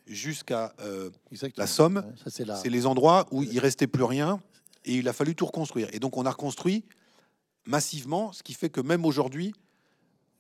jusqu'à 0.07 0.75
euh, 0.81 1.11
la 1.57 1.67
Somme, 1.67 2.05
la. 2.39 2.57
c'est 2.57 2.69
les 2.69 2.87
endroits 2.87 3.27
où 3.31 3.43
il 3.43 3.59
restait 3.59 3.87
plus 3.87 4.05
rien 4.05 4.41
et 4.85 4.97
il 4.97 5.09
a 5.09 5.13
fallu 5.13 5.35
tout 5.35 5.47
reconstruire. 5.47 5.89
Et 5.93 5.99
donc 5.99 6.17
on 6.17 6.27
a 6.27 6.31
reconstruit 6.31 6.85
massivement, 7.67 8.33
ce 8.33 8.43
qui 8.43 8.55
fait 8.55 8.71
que 8.71 8.81
même 8.81 9.05
aujourd'hui, 9.05 9.55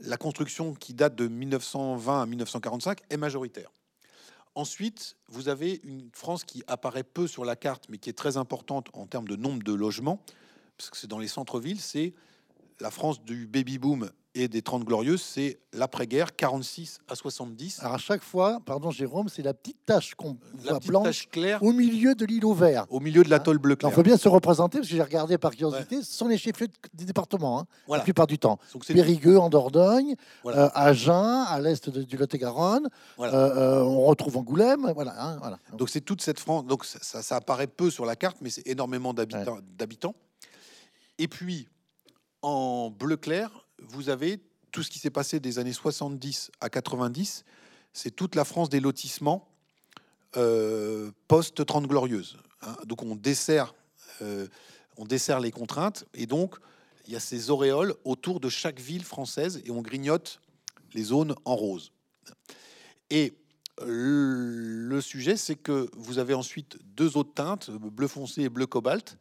la 0.00 0.16
construction 0.16 0.74
qui 0.74 0.94
date 0.94 1.14
de 1.14 1.28
1920 1.28 2.22
à 2.22 2.26
1945 2.26 2.98
est 3.08 3.16
majoritaire. 3.16 3.70
Ensuite, 4.55 5.16
vous 5.28 5.48
avez 5.48 5.80
une 5.82 6.11
France 6.12 6.44
qui 6.44 6.62
apparaît 6.66 7.05
peu 7.05 7.26
sur 7.26 7.44
la 7.44 7.57
carte, 7.57 7.86
mais 7.88 7.98
qui 7.98 8.11
est 8.11 8.14
très 8.14 8.36
importante 8.36 8.88
en 8.92 9.07
termes 9.07 9.28
de 9.28 9.36
nombre 9.36 9.62
de 9.62 9.72
logements, 9.72 10.22
parce 10.76 10.90
que 10.90 10.96
c'est 10.96 11.07
dans 11.07 11.18
les 11.18 11.28
centres-villes, 11.28 11.80
c'est 11.80 12.12
la 12.80 12.90
France 12.90 13.22
du 13.22 13.46
baby-boom 13.46 14.11
et 14.35 14.49
des 14.49 14.62
30 14.62 14.85
glorieuses, 14.85 15.20
c'est 15.20 15.59
l'après-guerre, 15.74 16.35
46 16.35 17.01
à 17.07 17.14
70. 17.14 17.80
Alors 17.80 17.95
à 17.95 17.99
chaque 17.99 18.22
fois, 18.22 18.61
pardon 18.64 18.91
Jérôme, 18.91 19.28
c'est 19.28 19.43
la 19.43 19.53
petite 19.53 19.85
tache 19.85 20.14
qu'on 20.14 20.39
voit 20.55 20.78
blanche 20.78 21.05
tache 21.05 21.28
claire 21.28 21.62
au 21.62 21.72
milieu 21.72 22.14
de 22.14 22.24
l'îlot 22.24 22.55
vert. 22.55 22.87
au 22.89 22.99
milieu 22.99 23.22
de 23.24 23.28
l'atoll 23.28 23.59
bleu 23.59 23.74
Il 23.74 23.76
clair. 23.76 23.93
faut 23.93 24.03
bien 24.03 24.16
se 24.16 24.28
représenter 24.28 24.78
parce 24.78 24.89
que 24.89 24.97
j'ai 24.97 25.03
regardé 25.03 25.37
par 25.37 25.51
curiosité. 25.55 26.03
Ce 26.03 26.12
sont 26.16 26.28
les 26.28 26.39
chefs-lieux 26.39 26.68
des 26.95 27.05
départements, 27.05 27.61
hein, 27.61 27.66
Voilà. 27.87 28.01
la 28.01 28.05
plupart 28.05 28.26
du 28.26 28.39
temps. 28.39 28.59
Périgueux 28.87 29.39
en 29.39 29.51
Dordogne, 29.51 30.14
Voilà. 30.43 30.64
euh, 30.66 30.70
Agen 30.74 31.45
à 31.49 31.61
l'est 31.61 31.91
du 31.91 32.16
Lot-et-Garonne. 32.16 32.89
Voilà. 33.18 33.35
Euh, 33.35 33.80
euh, 33.80 33.83
on 33.85 34.07
retrouve 34.07 34.39
Angoulême. 34.39 34.91
Voilà. 34.95 35.14
hein, 35.22 35.37
voilà. 35.41 35.59
Donc 35.76 35.91
c'est 35.91 36.01
toute 36.01 36.22
cette 36.22 36.41
France. 36.41 36.64
Donc 36.66 36.87
ça, 36.87 37.37
apparaît 37.37 37.66
peu 37.66 37.91
sur 37.91 38.07
la 38.07 38.16
carte, 38.16 38.39
mais 38.41 38.49
c'est 38.49 38.66
énormément 38.66 39.12
d'habitants. 39.12 39.59
d'habitants. 39.76 40.14
Et 41.18 41.28
puis 41.28 41.68
en 42.41 42.91
bleu 42.91 43.16
clair, 43.16 43.61
vous 43.89 44.09
avez 44.09 44.41
tout 44.70 44.83
ce 44.83 44.91
qui 44.91 44.99
s'est 44.99 45.11
passé 45.11 45.41
des 45.41 45.59
années 45.59 45.72
70 45.72 46.51
à 46.61 46.70
90. 46.70 47.45
C'est 47.93 48.11
toute 48.11 48.35
la 48.35 48.45
France 48.45 48.68
des 48.68 48.80
lotissements 48.80 49.49
euh, 50.37 51.11
post 51.28 51.64
30 51.64 51.87
glorieuses. 51.87 52.39
hein. 52.62 52.74
Donc 52.87 53.03
on 53.03 53.14
dessert, 53.14 53.74
euh, 54.22 54.47
on 54.97 55.05
dessert 55.05 55.41
les 55.41 55.51
contraintes 55.51 56.07
et 56.14 56.26
donc 56.26 56.57
il 57.07 57.12
y 57.12 57.16
a 57.16 57.20
ces 57.20 57.51
auréoles 57.51 57.95
autour 58.05 58.41
de 58.41 58.49
chaque 58.49 58.80
ville 58.80 59.05
française 59.05 59.61
et 59.64 59.70
on 59.70 59.83
grignote 59.83 60.41
les 60.95 61.03
zones 61.03 61.35
en 61.45 61.55
rose. 61.55 61.93
Et 63.11 63.35
euh, 63.80 64.87
le 64.89 65.01
sujet, 65.01 65.37
c'est 65.37 65.57
que 65.57 65.91
vous 65.97 66.18
avez 66.18 66.35
ensuite 66.35 66.78
deux 66.85 67.16
autres 67.16 67.35
teintes, 67.35 67.70
bleu 67.70 68.09
foncé 68.09 68.43
et 68.43 68.49
bleu 68.49 68.66
cobalt, 68.66 69.18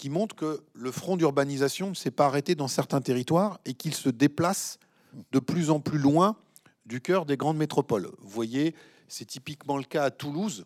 qui 0.00 0.08
montrent 0.08 0.34
que 0.34 0.62
le 0.72 0.90
front 0.90 1.18
d'urbanisation 1.18 1.90
ne 1.90 1.94
s'est 1.94 2.10
pas 2.10 2.24
arrêté 2.24 2.54
dans 2.54 2.68
certains 2.68 3.02
territoires 3.02 3.60
et 3.66 3.74
qu'il 3.74 3.94
se 3.94 4.08
déplace 4.08 4.78
de 5.30 5.38
plus 5.38 5.68
en 5.68 5.78
plus 5.78 5.98
loin 5.98 6.36
du 6.86 7.02
cœur 7.02 7.26
des 7.26 7.36
grandes 7.36 7.58
métropoles. 7.58 8.10
Vous 8.18 8.30
voyez, 8.30 8.74
c'est 9.08 9.26
typiquement 9.26 9.76
le 9.76 9.84
cas 9.84 10.04
à 10.04 10.10
Toulouse, 10.10 10.64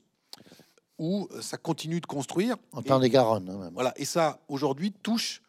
où 1.01 1.29
ça 1.41 1.57
continue 1.57 2.01
de 2.01 2.07
construire. 2.07 2.55
En 2.71 2.81
temps 2.81 3.01
des 3.01 3.11
Garonne. 3.11 3.51
hein, 3.51 3.71
voilà, 3.75 3.93
et 3.97 4.05
ça, 4.05 4.39
aujourd'hui, 4.47 4.93
touche 4.93 5.43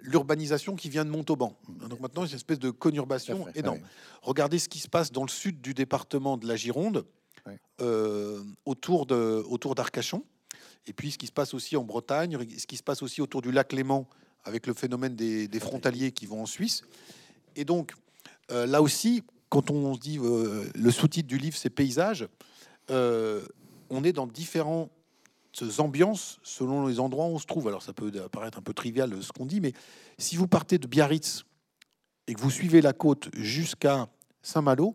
l'urbanisation 0.00 0.76
qui 0.76 0.90
vient 0.90 1.06
de 1.06 1.10
Montauban. 1.10 1.56
Donc 1.88 2.00
maintenant, 2.00 2.26
c'est 2.26 2.32
une 2.32 2.36
espèce 2.36 2.58
de 2.58 2.70
conurbation 2.70 3.46
fait, 3.46 3.60
énorme. 3.60 3.80
Regardez 4.20 4.58
ce 4.58 4.68
qui 4.68 4.80
se 4.80 4.88
passe 4.88 5.12
dans 5.12 5.22
le 5.22 5.30
sud 5.30 5.62
du 5.62 5.72
département 5.72 6.36
de 6.36 6.46
la 6.46 6.56
Gironde, 6.56 7.06
euh, 7.80 8.44
autour 8.66 9.06
d'Arcachon, 9.06 10.22
et 10.88 10.92
puis 10.94 11.10
ce 11.10 11.18
qui 11.18 11.26
se 11.26 11.32
passe 11.32 11.54
aussi 11.54 11.76
en 11.76 11.84
Bretagne, 11.84 12.38
ce 12.56 12.66
qui 12.66 12.76
se 12.76 12.82
passe 12.82 13.02
aussi 13.02 13.20
autour 13.20 13.42
du 13.42 13.52
lac 13.52 13.72
Léman, 13.72 14.08
avec 14.44 14.66
le 14.66 14.72
phénomène 14.72 15.14
des, 15.14 15.60
frontaliers 15.60 16.12
qui 16.12 16.26
vont 16.26 16.42
en 16.42 16.46
Suisse. 16.46 16.82
Et 17.56 17.64
donc, 17.64 17.92
euh, 18.50 18.66
là 18.66 18.80
aussi, 18.80 19.22
quand 19.50 19.70
on 19.70 19.94
se 19.94 20.00
dit 20.00 20.18
euh, 20.18 20.64
le 20.74 20.90
sous-titre 20.90 21.28
du 21.28 21.36
livre, 21.36 21.56
c'est 21.56 21.70
paysages, 21.70 22.26
euh, 22.90 23.44
on 23.90 24.02
est 24.02 24.14
dans 24.14 24.26
différentes 24.26 24.90
ambiances 25.78 26.38
selon 26.42 26.86
les 26.86 27.00
endroits 27.00 27.26
où 27.26 27.34
on 27.34 27.38
se 27.38 27.46
trouve. 27.46 27.68
Alors, 27.68 27.82
ça 27.82 27.92
peut 27.92 28.10
paraître 28.28 28.58
un 28.58 28.62
peu 28.62 28.72
trivial 28.72 29.22
ce 29.22 29.32
qu'on 29.32 29.46
dit, 29.46 29.60
mais 29.60 29.74
si 30.16 30.36
vous 30.36 30.48
partez 30.48 30.78
de 30.78 30.86
Biarritz 30.86 31.44
et 32.26 32.34
que 32.34 32.40
vous 32.40 32.50
suivez 32.50 32.80
la 32.80 32.94
côte 32.94 33.28
jusqu'à 33.34 34.08
Saint-Malo, 34.40 34.94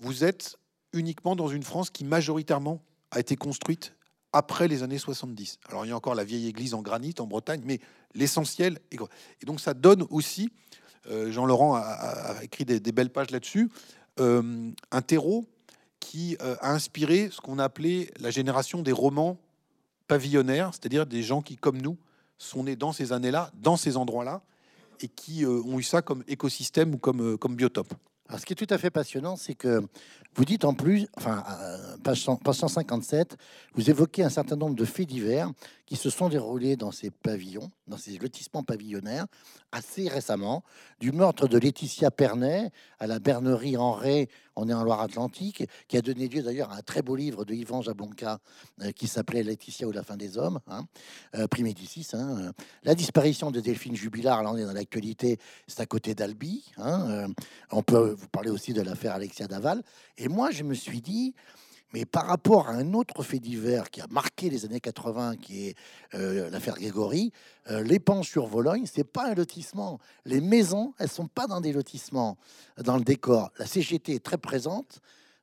vous 0.00 0.24
êtes 0.24 0.58
uniquement 0.92 1.36
dans 1.36 1.48
une 1.48 1.62
France 1.62 1.90
qui 1.90 2.04
majoritairement 2.04 2.82
a 3.12 3.20
été 3.20 3.36
construite 3.36 3.94
après 4.34 4.66
les 4.66 4.82
années 4.82 4.98
70. 4.98 5.60
Alors 5.68 5.86
il 5.86 5.90
y 5.90 5.92
a 5.92 5.96
encore 5.96 6.16
la 6.16 6.24
vieille 6.24 6.48
église 6.48 6.74
en 6.74 6.82
granit 6.82 7.14
en 7.20 7.26
Bretagne, 7.26 7.62
mais 7.64 7.80
l'essentiel 8.14 8.80
est... 8.90 8.98
Et 9.40 9.46
donc 9.46 9.60
ça 9.60 9.74
donne 9.74 10.04
aussi, 10.10 10.50
euh, 11.08 11.30
Jean-Laurent 11.30 11.76
a, 11.76 12.34
écrit 12.42 12.64
des, 12.64 12.80
belles 12.92 13.10
pages 13.10 13.30
là-dessus, 13.30 13.70
euh, 14.20 14.70
un 14.90 15.02
terreau 15.02 15.46
qui 16.00 16.36
euh, 16.42 16.56
a 16.60 16.72
inspiré 16.72 17.30
ce 17.30 17.40
qu'on 17.40 17.58
a 17.60 17.64
appelé 17.64 18.10
la 18.18 18.30
génération 18.30 18.82
des 18.82 18.92
romans 18.92 19.38
pavillonnaires, 20.08 20.72
c'est-à-dire 20.72 21.06
des 21.06 21.22
gens 21.22 21.40
qui, 21.40 21.56
comme 21.56 21.80
nous, 21.80 21.96
sont 22.36 22.64
nés 22.64 22.76
dans 22.76 22.92
ces 22.92 23.12
années-là, 23.12 23.52
dans 23.54 23.76
ces 23.76 23.96
endroits-là, 23.96 24.42
et 25.00 25.08
qui 25.08 25.46
ont 25.46 25.78
eu 25.78 25.82
ça 25.82 26.02
comme 26.02 26.24
écosystème 26.28 26.94
ou 26.94 26.98
comme, 26.98 27.38
comme 27.38 27.56
biotope. 27.56 27.94
Alors, 28.28 28.40
ce 28.40 28.46
qui 28.46 28.54
est 28.54 28.56
tout 28.56 28.72
à 28.72 28.78
fait 28.78 28.90
passionnant, 28.90 29.36
c'est 29.36 29.54
que 29.54 29.82
vous 30.34 30.44
dites 30.44 30.64
en 30.64 30.74
plus, 30.74 31.06
enfin, 31.16 31.44
page 32.02 32.22
157, 32.22 33.36
vous 33.74 33.90
évoquez 33.90 34.24
un 34.24 34.30
certain 34.30 34.56
nombre 34.56 34.74
de 34.74 34.84
faits 34.84 35.06
divers 35.06 35.50
qui 35.86 35.96
se 35.96 36.10
sont 36.10 36.28
déroulés 36.28 36.76
dans 36.76 36.90
ces 36.90 37.10
pavillons, 37.10 37.70
dans 37.86 37.98
ces 37.98 38.16
lotissements 38.16 38.62
pavillonnaires, 38.62 39.26
assez 39.70 40.08
récemment, 40.08 40.64
du 40.98 41.12
meurtre 41.12 41.46
de 41.46 41.58
Laetitia 41.58 42.10
Pernet 42.10 42.70
à 42.98 43.06
la 43.06 43.18
bernerie 43.18 43.76
en 43.76 43.92
Ré, 43.92 44.28
on 44.56 44.68
est 44.68 44.72
en 44.72 44.84
Loire-Atlantique, 44.84 45.64
qui 45.88 45.96
a 45.96 46.00
donné 46.00 46.28
lieu 46.28 46.42
d'ailleurs 46.42 46.70
à 46.70 46.76
un 46.76 46.82
très 46.82 47.02
beau 47.02 47.16
livre 47.16 47.44
de 47.44 47.54
Yvan 47.54 47.82
Jablonka 47.82 48.38
euh, 48.82 48.92
qui 48.92 49.08
s'appelait 49.08 49.42
Laetitia 49.42 49.86
ou 49.86 49.92
la 49.92 50.02
fin 50.02 50.16
des 50.16 50.38
hommes, 50.38 50.60
hein, 50.68 50.86
euh. 51.34 51.46
Hein, 51.46 52.14
euh. 52.14 52.52
La 52.84 52.94
disparition 52.94 53.50
de 53.50 53.60
Delphine 53.60 53.96
Jubilard, 53.96 54.42
là 54.42 54.52
on 54.52 54.56
est 54.56 54.64
dans 54.64 54.72
l'actualité, 54.72 55.38
c'est 55.66 55.80
à 55.80 55.86
côté 55.86 56.14
d'Albi. 56.14 56.72
Hein, 56.78 57.28
on 57.70 57.82
peut 57.82 58.13
vous 58.14 58.28
parler 58.28 58.50
aussi 58.50 58.72
de 58.72 58.80
l'affaire 58.80 59.14
Alexia 59.14 59.46
Daval. 59.46 59.82
Et 60.16 60.28
moi, 60.28 60.50
je 60.50 60.62
me 60.62 60.74
suis 60.74 61.00
dit, 61.00 61.34
mais 61.94 62.04
par 62.04 62.26
rapport 62.26 62.68
à 62.68 62.72
un 62.72 62.92
autre 62.92 63.22
fait 63.22 63.38
divers 63.38 63.88
qui 63.88 64.00
a 64.00 64.08
marqué 64.10 64.50
les 64.50 64.64
années 64.64 64.80
80, 64.80 65.36
qui 65.36 65.68
est 65.68 65.76
euh, 66.14 66.50
l'affaire 66.50 66.74
Grégory, 66.74 67.30
euh, 67.70 67.84
les 67.84 68.00
pans 68.00 68.24
sur 68.24 68.46
Vologne, 68.46 68.84
c'est 68.92 69.04
pas 69.04 69.30
un 69.30 69.34
lotissement. 69.34 70.00
Les 70.24 70.40
maisons, 70.40 70.92
elles 70.98 71.08
sont 71.08 71.28
pas 71.28 71.46
dans 71.46 71.60
des 71.60 71.72
lotissements, 71.72 72.36
dans 72.78 72.96
le 72.96 73.04
décor. 73.04 73.52
La 73.60 73.66
CGT 73.66 74.16
est 74.16 74.24
très 74.24 74.38
présente. 74.38 74.98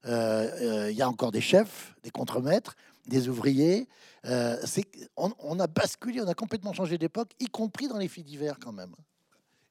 Euh, 0.05 0.89
il 0.91 0.97
y 0.97 1.01
a 1.01 1.07
encore 1.07 1.31
des 1.31 1.39
chefs, 1.39 1.95
des 2.03 2.09
contremaîtres, 2.09 2.75
des 3.07 3.29
ouvriers. 3.29 3.87
on, 4.25 5.59
a 5.59 5.67
basculé, 5.67 6.19
on 6.19 6.27
a 6.27 6.33
complètement 6.33 6.73
changé 6.73 6.97
d'époque, 6.97 7.29
y 7.39 7.45
compris 7.45 7.87
dans 7.87 7.97
les 7.97 8.09
faits 8.09 8.25
divers 8.25 8.59
quand 8.59 8.73
même. 8.73 8.93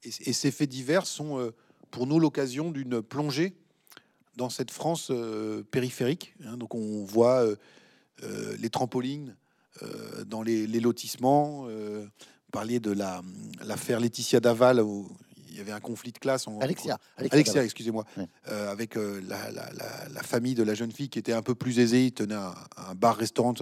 et 0.03 0.33
ces 0.33 0.51
faits 0.51 0.71
divers 0.71 1.07
sont 1.07 1.53
pour 1.91 2.07
nous 2.07 2.19
l'occasion 2.19 2.71
d'une 2.71 3.03
plongée 3.03 3.55
dans 4.37 4.49
cette 4.49 4.71
France 4.71 5.09
euh, 5.11 5.63
périphérique. 5.71 6.35
Hein. 6.47 6.57
donc 6.57 6.75
on 6.75 7.05
voit 7.05 7.45
euh, 7.45 7.57
euh, 8.23 8.57
les 8.59 8.71
trampolines 8.71 9.37
dans 10.27 10.43
les, 10.43 10.67
lotissements. 10.67 11.67
parliez 12.53 12.81
de 12.81 12.91
la, 12.91 13.23
l'affaire 13.65 13.99
Laetitia 13.99 14.39
Daval 14.39 14.81
où 14.83 15.09
il 15.49 15.57
y 15.57 15.61
avait 15.61 15.73
un 15.73 15.81
conflit 15.81 16.13
de 16.13 16.19
classe. 16.19 16.47
En, 16.47 16.59
Alexia, 16.59 16.99
Alexia, 17.17 17.65
excusez-moi, 17.65 18.05
avec 18.45 18.97
la, 18.97 19.63
famille 20.23 20.55
de 20.55 20.65
la 20.65 20.75
jeune 20.75 20.93
fille 20.93 21.09
qui 21.09 21.19
était 21.19 21.33
un 21.33 21.41
peu 21.41 21.55
plus 21.55 21.79
aisée, 21.79 22.07
il 22.07 22.13
tenait 22.13 22.35
un, 22.35 22.95
bar-restaurant, 22.95 23.55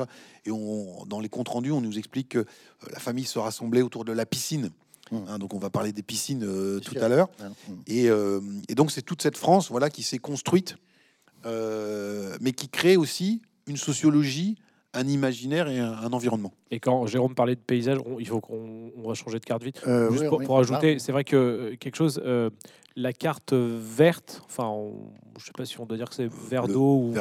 et 0.45 0.51
on, 0.51 1.05
dans 1.07 1.20
les 1.20 1.29
comptes 1.29 1.51
rendus, 1.51 1.70
on 1.70 1.83
nous 1.83 1.99
explique 1.99 2.31
que 2.31 2.45
la 2.91 2.99
famille 2.99 3.26
se 3.26 3.39
rassemblait 3.39 3.83
autour 3.83 4.05
de 4.05 4.12
la 4.12 4.26
piscine 4.26 4.72
Mmh. 5.11 5.16
Hein, 5.28 5.38
donc 5.38 5.54
on 5.54 5.59
va 5.59 5.70
parler 5.70 5.92
des 5.92 6.02
piscines 6.02 6.44
euh, 6.44 6.80
tout 6.80 6.96
à 7.00 7.09
l'heure. 7.09 7.28
Mmh. 7.38 7.72
Euh, 7.90 8.40
et, 8.68 8.74
donc 8.74 8.90
c'est 8.90 9.02
toute 9.02 9.22
cette 9.22 9.36
France 9.36 9.70
voilà, 9.70 9.90
qui 9.90 10.02
s'est 10.02 10.18
construite, 10.18 10.76
euh, 11.46 12.36
mais 12.40 12.52
qui 12.52 12.68
crée 12.68 12.96
aussi 12.96 13.42
une 13.66 13.76
sociologie, 13.76 14.56
un 14.94 15.06
imaginaire 15.06 15.68
et 15.68 15.78
un, 15.78 16.12
environnement. 16.12 16.52
Et 16.70 16.80
quand 16.80 17.06
Jérôme 17.06 17.34
parlait 17.34 17.54
de 17.54 17.61
paysage, 17.61 17.98
il 18.18 18.26
faut 18.26 18.40
qu'on 18.40 18.90
va 19.04 19.14
changer 19.14 19.38
de 19.38 19.44
carte 19.44 19.62
vite. 19.62 19.82
Juste 20.11 20.28
pour, 20.28 20.59
ajouter, 20.59 20.94
ah. 20.96 20.98
c'est 20.98 21.12
vrai 21.12 21.24
que 21.24 21.74
quelque 21.78 21.96
chose, 21.96 22.22
la 22.96 23.12
carte 23.12 23.52
verte, 23.52 24.42
enfin, 24.46 24.74
je 25.39 25.45
ne 25.45 25.47
sais 25.47 25.53
pas 25.57 25.64
si 25.64 25.80
on 25.80 25.86
doit 25.86 25.97
dire 25.97 26.09
que 26.09 26.14
c'est 26.14 26.28
vert 26.28 26.68
d'eau 26.68 27.12
ou 27.12 27.14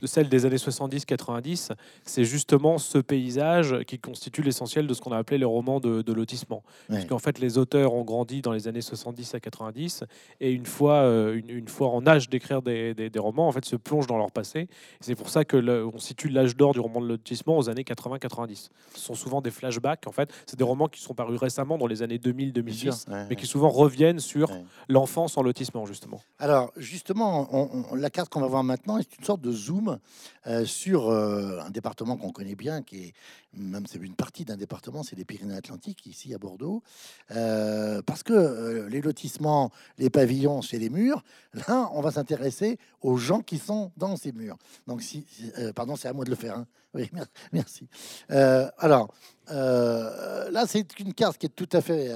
de 0.00 0.06
celle 0.06 0.28
des 0.28 0.46
années 0.46 0.56
70-90, 0.56 1.72
c'est 2.04 2.24
justement 2.24 2.78
ce 2.78 2.98
paysage 2.98 3.76
qui 3.86 3.98
constitue 3.98 4.42
l'essentiel 4.42 4.86
de 4.86 4.94
ce 4.94 5.00
qu'on 5.00 5.12
a 5.12 5.18
appelé 5.18 5.38
les 5.38 5.44
romans 5.44 5.80
de, 5.80 6.12
lotissement. 6.12 6.62
Parce 6.88 7.04
qu'en 7.04 7.18
fait, 7.18 7.38
les 7.38 7.58
auteurs 7.58 7.94
ont 7.94 8.02
grandi 8.02 8.42
dans 8.42 8.52
les 8.52 8.66
années 8.66 8.80
70 8.80 9.34
à 9.34 9.40
90 9.40 10.04
et 10.40 10.52
une 10.52 10.66
fois, 10.66 11.02
euh, 11.02 11.40
une, 11.46 11.68
fois 11.68 11.88
en 11.90 12.06
âge 12.06 12.28
d'écrire 12.28 12.62
des, 12.62 13.10
romans, 13.16 13.48
en 13.48 13.52
fait, 13.52 13.64
se 13.64 13.76
plongent 13.76 14.06
dans 14.06 14.18
leur 14.18 14.32
passé. 14.32 14.68
C'est 15.00 15.14
pour 15.14 15.28
ça 15.28 15.44
que 15.44 15.58
on 15.84 15.98
situe 15.98 16.28
l'âge 16.28 16.56
d'or 16.56 16.72
du 16.72 16.80
roman 16.80 17.00
de 17.00 17.06
lotissement 17.06 17.58
aux 17.58 17.68
années 17.68 17.82
80-90. 17.82 18.68
Ce 18.94 19.00
sont 19.00 19.14
souvent 19.14 19.40
des 19.40 19.50
flashbacks, 19.50 20.06
en 20.06 20.12
fait. 20.12 20.32
C'est 20.46 20.58
des 20.58 20.64
romans 20.64 20.88
qui 20.88 21.00
sont 21.00 21.14
parus 21.14 21.38
récemment 21.38 21.78
dans 21.78 21.86
les 21.86 22.02
années 22.02 22.18
2000-2010, 22.18 23.26
mais 23.28 23.36
qui 23.36 23.46
souvent 23.46 23.68
reviennent 23.68 24.20
sur 24.20 24.50
l'enfance 24.88 25.36
en 25.36 25.42
lotissement, 25.42 25.86
justement 25.86 26.20
Alors, 26.38 26.72
justement, 26.76 27.37
la 27.94 28.10
carte 28.10 28.30
qu'on 28.30 28.40
va 28.40 28.46
voir 28.46 28.64
maintenant 28.64 28.98
est 28.98 29.16
une 29.18 29.24
sorte 29.24 29.40
de 29.40 29.52
zoom 29.52 29.98
euh, 30.46 30.64
sur 30.64 31.08
euh, 31.08 31.60
un 31.60 31.70
département 31.70 32.16
qu'on 32.16 32.32
connaît 32.32 32.54
bien, 32.54 32.82
qui 32.82 33.04
est 33.04 33.14
même 33.54 33.86
c'est 33.86 33.98
une 33.98 34.14
partie 34.14 34.44
d'un 34.44 34.56
département, 34.56 35.02
c'est 35.02 35.16
les 35.16 35.24
Pyrénées-Atlantiques, 35.24 36.06
ici 36.06 36.34
à 36.34 36.38
Bordeaux, 36.38 36.82
euh, 37.32 38.02
parce 38.02 38.22
que 38.22 38.86
les 38.88 39.00
lotissements, 39.00 39.70
les 39.98 40.10
pavillons, 40.10 40.62
c'est 40.62 40.78
les 40.78 40.90
murs. 40.90 41.24
Là, 41.66 41.90
on 41.92 42.00
va 42.00 42.10
s'intéresser 42.10 42.78
aux 43.00 43.16
gens 43.16 43.40
qui 43.40 43.58
sont 43.58 43.90
dans 43.96 44.16
ces 44.16 44.32
murs. 44.32 44.56
Donc, 44.86 45.02
si, 45.02 45.26
pardon, 45.74 45.96
c'est 45.96 46.08
à 46.08 46.12
moi 46.12 46.24
de 46.24 46.30
le 46.30 46.36
faire. 46.36 46.56
Hein. 46.56 46.66
Oui, 46.94 47.10
merci. 47.52 47.88
alors, 48.28 49.12
là, 49.48 50.64
c'est 50.66 50.98
une 51.00 51.14
carte 51.14 51.38
qui 51.38 51.46
est 51.46 51.54
tout 51.54 51.68
à 51.72 51.80
fait 51.80 52.12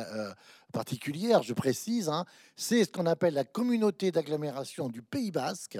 particulière, 0.72 1.42
je 1.42 1.52
précise, 1.52 2.08
hein, 2.08 2.24
c'est 2.56 2.84
ce 2.84 2.90
qu'on 2.90 3.06
appelle 3.06 3.34
la 3.34 3.44
communauté 3.44 4.10
d'agglomération 4.10 4.88
du 4.88 5.02
Pays 5.02 5.30
Basque. 5.30 5.78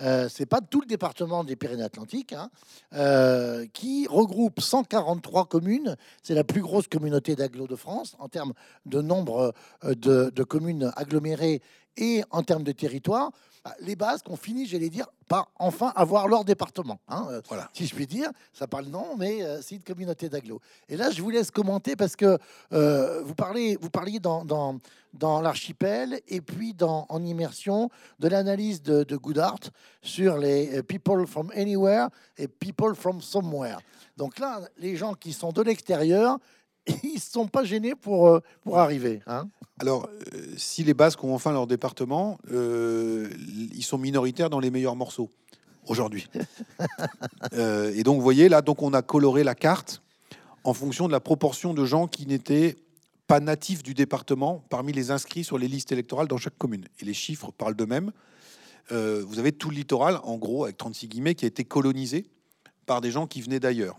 Euh, 0.00 0.28
c'est 0.30 0.46
pas 0.46 0.60
tout 0.60 0.80
le 0.80 0.86
département 0.86 1.44
des 1.44 1.56
Pyrénées-Atlantiques, 1.56 2.32
hein, 2.32 2.50
euh, 2.94 3.66
qui 3.72 4.06
regroupe 4.08 4.60
143 4.60 5.46
communes. 5.46 5.96
C'est 6.22 6.34
la 6.34 6.44
plus 6.44 6.62
grosse 6.62 6.88
communauté 6.88 7.36
d'agglo 7.36 7.66
de 7.66 7.76
France 7.76 8.16
en 8.18 8.28
termes 8.28 8.54
de 8.86 9.02
nombre 9.02 9.52
euh, 9.84 9.94
de, 9.94 10.30
de 10.34 10.42
communes 10.44 10.92
agglomérées 10.96 11.60
et 11.98 12.22
en 12.30 12.42
termes 12.42 12.64
de 12.64 12.72
territoire. 12.72 13.32
Bah, 13.68 13.74
les 13.80 13.96
Basques 13.96 14.30
ont 14.30 14.36
fini, 14.36 14.66
j'allais 14.66 14.88
dire, 14.88 15.06
par 15.28 15.50
enfin 15.58 15.92
avoir 15.94 16.26
leur 16.26 16.42
département. 16.42 17.00
Hein, 17.06 17.26
euh, 17.30 17.42
voilà. 17.48 17.68
Si 17.74 17.86
je 17.86 17.94
puis 17.94 18.06
dire, 18.06 18.30
ça 18.54 18.66
parle 18.66 18.86
non, 18.86 19.14
mais 19.18 19.42
euh, 19.42 19.60
c'est 19.60 19.74
une 19.74 19.82
communauté 19.82 20.30
d'agglo. 20.30 20.58
Et 20.88 20.96
là, 20.96 21.10
je 21.10 21.20
vous 21.20 21.28
laisse 21.28 21.50
commenter 21.50 21.94
parce 21.94 22.16
que 22.16 22.38
euh, 22.72 23.22
vous, 23.22 23.34
parlez, 23.34 23.76
vous 23.78 23.90
parliez 23.90 24.20
dans, 24.20 24.42
dans, 24.46 24.78
dans 25.12 25.42
l'archipel 25.42 26.18
et 26.28 26.40
puis 26.40 26.72
dans, 26.72 27.04
en 27.10 27.22
immersion 27.22 27.90
de 28.20 28.28
l'analyse 28.28 28.80
de, 28.80 29.02
de 29.02 29.16
Goodhart 29.18 29.70
sur 30.00 30.38
les 30.38 30.82
people 30.84 31.26
from 31.26 31.52
anywhere 31.54 32.08
et 32.38 32.48
people 32.48 32.94
from 32.94 33.20
somewhere. 33.20 33.76
Donc 34.16 34.38
là, 34.38 34.62
les 34.78 34.96
gens 34.96 35.12
qui 35.12 35.34
sont 35.34 35.52
de 35.52 35.60
l'extérieur, 35.60 36.38
ils 37.02 37.14
ne 37.14 37.20
sont 37.20 37.46
pas 37.46 37.64
gênés 37.64 37.94
pour, 37.94 38.40
pour 38.62 38.78
arriver. 38.78 39.20
Hein 39.26 39.48
alors, 39.80 40.08
euh, 40.34 40.40
si 40.56 40.82
les 40.82 40.94
Basques 40.94 41.22
ont 41.22 41.34
enfin 41.34 41.52
leur 41.52 41.66
département, 41.66 42.38
euh, 42.50 43.30
ils 43.72 43.84
sont 43.84 43.98
minoritaires 43.98 44.50
dans 44.50 44.58
les 44.58 44.70
meilleurs 44.70 44.96
morceaux 44.96 45.30
aujourd'hui. 45.86 46.28
Euh, 47.54 47.92
et 47.94 48.02
donc, 48.02 48.16
vous 48.16 48.22
voyez, 48.22 48.48
là, 48.48 48.60
donc 48.60 48.82
on 48.82 48.92
a 48.92 49.00
coloré 49.00 49.42
la 49.42 49.54
carte 49.54 50.02
en 50.64 50.74
fonction 50.74 51.06
de 51.06 51.12
la 51.12 51.20
proportion 51.20 51.72
de 51.72 51.84
gens 51.84 52.06
qui 52.06 52.26
n'étaient 52.26 52.76
pas 53.26 53.40
natifs 53.40 53.82
du 53.82 53.94
département 53.94 54.62
parmi 54.68 54.92
les 54.92 55.10
inscrits 55.10 55.44
sur 55.44 55.56
les 55.56 55.66
listes 55.66 55.90
électorales 55.90 56.28
dans 56.28 56.36
chaque 56.36 56.58
commune. 56.58 56.84
Et 57.00 57.04
les 57.04 57.14
chiffres 57.14 57.52
parlent 57.52 57.74
d'eux-mêmes. 57.74 58.12
vous 58.90 59.38
avez 59.38 59.52
tout 59.52 59.70
le 59.70 59.76
littoral, 59.76 60.20
en 60.24 60.36
gros, 60.36 60.64
avec 60.64 60.76
36 60.76 61.08
guillemets, 61.08 61.34
qui 61.34 61.46
a 61.46 61.48
été 61.48 61.64
colonisé 61.64 62.26
par 62.86 63.00
des 63.00 63.10
gens 63.10 63.26
qui 63.26 63.40
venaient 63.40 63.60
d'ailleurs. 63.60 63.98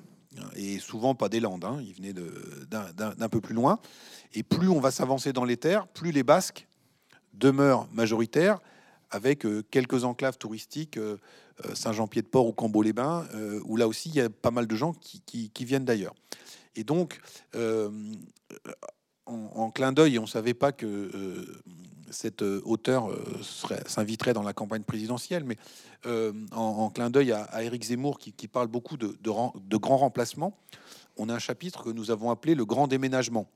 Et 0.55 0.79
souvent 0.79 1.15
pas 1.15 1.29
des 1.29 1.39
Landes, 1.39 1.65
hein. 1.65 1.79
ils 1.81 1.93
venaient 1.93 2.13
d'un 2.13 3.29
peu 3.29 3.41
plus 3.41 3.55
loin. 3.55 3.79
Et 4.33 4.43
plus 4.43 4.69
on 4.69 4.79
va 4.79 4.91
s'avancer 4.91 5.33
dans 5.33 5.45
les 5.45 5.57
terres, 5.57 5.87
plus 5.87 6.11
les 6.11 6.23
Basques 6.23 6.67
demeurent 7.33 7.87
majoritaires, 7.91 8.59
avec 9.11 9.45
euh, 9.45 9.63
quelques 9.71 10.03
enclaves 10.03 10.37
touristiques, 10.37 10.97
euh, 10.97 11.17
euh, 11.65 11.73
Saint-Jean-Pied-de-Port 11.73 12.47
ou 12.47 12.53
Cambo-les-Bains, 12.53 13.27
où 13.65 13.75
là 13.75 13.87
aussi 13.87 14.09
il 14.09 14.15
y 14.15 14.21
a 14.21 14.29
pas 14.29 14.51
mal 14.51 14.67
de 14.67 14.75
gens 14.75 14.93
qui, 14.93 15.51
viennent 15.65 15.85
d'ailleurs. 15.85 16.13
Et 16.75 16.83
donc, 16.83 17.19
en, 19.25 19.71
clin 19.71 19.91
d'œil, 19.91 20.19
on 20.19 20.23
ne 20.23 20.27
savait 20.27 20.53
pas 20.53 20.71
que 20.71 21.61
cette 22.11 22.41
hauteur 22.41 23.09
s'inviterait 23.85 24.33
dans 24.33 24.43
la 24.43 24.53
campagne 24.53 24.83
présidentielle, 24.83 25.43
mais 25.43 25.57
en, 26.51 26.89
clin 26.89 27.09
d'œil 27.09 27.31
à, 27.31 27.63
Éric 27.63 27.83
Zemmour 27.83 28.19
qui, 28.19 28.47
parle 28.47 28.67
beaucoup 28.67 28.97
de, 28.97 29.15
grands 29.77 29.97
remplacements, 29.97 30.57
on 31.17 31.29
a 31.29 31.33
un 31.33 31.39
chapitre 31.39 31.83
que 31.83 31.89
nous 31.89 32.11
avons 32.11 32.31
appelé 32.31 32.55
le 32.55 32.65
grand 32.65 32.87
déménagement. 32.87 33.47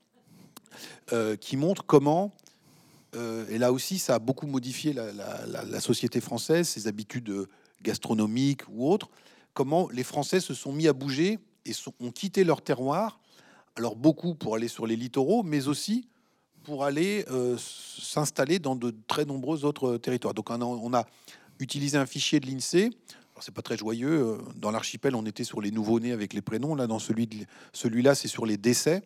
Euh, 1.12 1.36
qui 1.36 1.58
montre 1.58 1.86
comment, 1.86 2.34
euh, 3.16 3.45
et 3.49 3.58
là 3.58 3.72
aussi 3.72 3.99
ça 3.99 4.16
a 4.16 4.20
beaucoup 4.20 4.47
modifié 4.47 4.93
la, 4.93 5.80
société 5.80 6.22
française, 6.22 6.68
ses 6.68 6.88
habitudes 6.88 7.47
gastronomiques 7.84 8.62
ou 8.70 8.89
autres, 8.89 9.10
comment 9.54 9.89
les 9.91 10.04
Français 10.04 10.39
se 10.39 10.54
sont 10.54 10.72
mis 10.72 10.88
à 10.88 10.93
bouger 10.93 11.39
et 11.66 11.72
ont 11.99 12.12
quitté 12.12 12.43
leur 12.43 12.62
terroir. 12.62 13.20
Alors 13.76 13.95
beaucoup 13.95 14.34
pour 14.34 14.56
aller 14.56 14.68
sur 14.68 14.88
les 14.88 14.95
littoraux, 14.95 15.43
mais 15.43 15.68
aussi 15.68 16.08
pour 16.64 16.84
aller 16.84 17.26
euh, 17.30 17.57
s'installer 17.57 18.59
dans 18.59 18.76
de 18.76 18.93
très 19.07 19.26
nombreux 19.26 19.66
autres 19.66 19.97
territoires. 19.97 20.34
Donc 20.34 20.49
on 20.49 20.93
a, 20.93 21.05
utilisé 21.59 21.97
un 21.97 22.05
fichier 22.05 22.39
de 22.39 22.47
l'INSEE. 22.47 22.89
C'est 23.39 23.53
pas 23.53 23.61
très 23.61 23.78
joyeux. 23.78 24.11
Euh, 24.11 24.38
dans 24.55 24.72
l'archipel, 24.72 25.16
on 25.16 25.26
était 25.26 25.43
sur 25.43 25.61
les 25.61 25.72
nouveaux-nés 25.72 26.11
avec 26.11 26.34
les 26.34 26.41
prénoms. 26.41 26.76
Là, 26.76 26.88
dans 26.88 26.99
celui 26.99 27.30
celui-là, 27.74 28.16
c'est 28.16 28.28
sur 28.28 28.45
les 28.45 28.57
décès. 28.57 29.03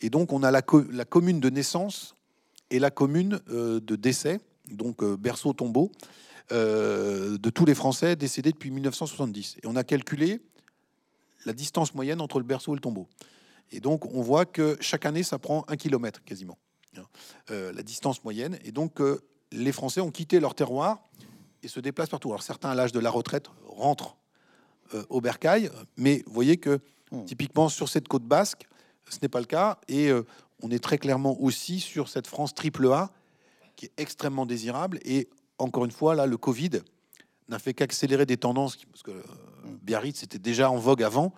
Et 0.00 0.10
donc, 0.10 0.32
on 0.32 0.42
a 0.42 0.50
la, 0.50 0.62
commune 0.62 1.40
de 1.40 1.50
naissance 1.50 2.14
et 2.70 2.78
la 2.78 2.90
commune 2.90 3.40
euh, 3.50 3.80
de 3.80 3.96
décès, 3.96 4.40
donc 4.70 5.04
berceau 5.04 5.52
tombeau, 5.52 5.92
de 6.50 7.50
tous 7.50 7.64
les 7.64 7.74
Français 7.74 8.14
décédés 8.14 8.52
depuis 8.52 8.70
1970. 8.70 9.56
Et 9.62 9.66
on 9.66 9.74
a 9.74 9.82
calculé 9.82 10.40
la 11.44 11.52
distance 11.52 11.94
moyenne 11.94 12.20
entre 12.20 12.38
le 12.38 12.44
berceau 12.44 12.72
et 12.72 12.76
le 12.76 12.80
tombeau. 12.80 13.08
Et 13.72 13.80
donc, 13.80 14.04
on 14.06 14.20
voit 14.20 14.44
que 14.44 14.76
chaque 14.80 15.06
année, 15.06 15.22
ça 15.22 15.38
prend 15.38 15.64
un 15.68 15.76
kilomètre 15.76 16.22
quasiment, 16.24 16.58
euh, 17.50 17.72
la 17.72 17.82
distance 17.82 18.22
moyenne. 18.24 18.58
Et 18.64 18.72
donc, 18.72 19.00
euh, 19.00 19.20
les 19.52 19.72
Français 19.72 20.00
ont 20.00 20.10
quitté 20.10 20.40
leur 20.40 20.54
terroir 20.54 21.02
et 21.62 21.68
se 21.68 21.80
déplacent 21.80 22.08
partout. 22.08 22.28
Alors, 22.28 22.42
certains, 22.42 22.70
à 22.70 22.74
l'âge 22.74 22.92
de 22.92 23.00
la 23.00 23.10
retraite, 23.10 23.48
rentrent 23.66 24.16
euh, 24.94 25.04
au 25.08 25.20
bercail, 25.20 25.70
mais 25.96 26.22
vous 26.26 26.32
voyez 26.32 26.56
que 26.56 26.80
hmm. 27.10 27.24
typiquement 27.24 27.68
sur 27.68 27.88
cette 27.88 28.08
côte 28.08 28.24
basque, 28.24 28.66
ce 29.08 29.18
n'est 29.22 29.28
pas 29.28 29.40
le 29.40 29.46
cas. 29.46 29.78
Et 29.88 30.10
on 30.62 30.70
est 30.72 30.82
très 30.82 30.98
clairement 30.98 31.40
aussi 31.40 31.78
sur 31.78 32.08
cette 32.08 32.26
France 32.26 32.54
triple 32.54 32.90
A 32.92 33.12
qui 33.76 33.86
est 33.86 33.92
extrêmement 33.98 34.46
désirable. 34.46 34.98
Et 35.04 35.28
encore 35.58 35.84
une 35.84 35.92
fois, 35.92 36.16
là, 36.16 36.26
le 36.26 36.36
Covid 36.36 36.80
n'a 37.48 37.60
fait 37.60 37.72
qu'accélérer 37.72 38.26
des 38.26 38.36
tendances, 38.36 38.76
parce 38.86 39.04
que 39.04 39.12
Biarritz 39.82 40.24
était 40.24 40.40
déjà 40.40 40.70
en 40.70 40.76
vogue 40.76 41.04
avant, 41.04 41.32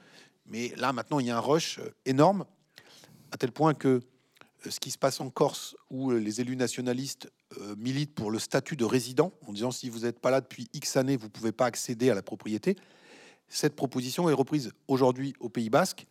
mais 0.47 0.73
là 0.77 0.93
maintenant 0.93 1.19
il 1.21 1.27
y 1.27 1.31
a 1.31 1.37
un 1.37 1.41
rush 1.41 1.81
énorme, 2.07 2.47
à 3.31 3.37
tel 3.37 3.53
point 3.53 3.75
que 3.75 4.01
ce 4.69 4.81
qui 4.81 4.91
se 4.91 4.99
passe 4.99 5.21
en 5.21 5.31
Corse, 5.31 5.77
où 5.91 6.11
euh, 6.11 6.19
les 6.19 6.41
élus 6.41 6.57
nationalistes 6.57 7.31
militent 7.79 8.15
pour 8.15 8.31
le 8.31 8.39
statut 8.39 8.77
de 8.77 8.85
résident, 8.85 9.33
en 9.47 9.53
disant 9.53 9.71
si 9.71 9.89
vous 9.89 10.01
n'êtes 10.01 10.21
pas 10.21 10.31
là 10.31 10.43
depuis 10.43 10.69
X 10.75 10.97
années, 10.97 11.17
vous 11.17 11.27
ne 11.27 11.31
pouvez 11.31 11.53
pas 11.53 11.65
accéder 11.65 12.11
à 12.11 12.15
la 12.15 12.23
propriété. 12.23 12.77
Cette 13.49 13.75
proposition 13.75 14.29
est 14.29 14.35
reprise 14.35 14.73
aujourd'hui 14.87 15.33
au 15.41 15.49
Pays 15.49 15.71
Basque, 15.71 16.07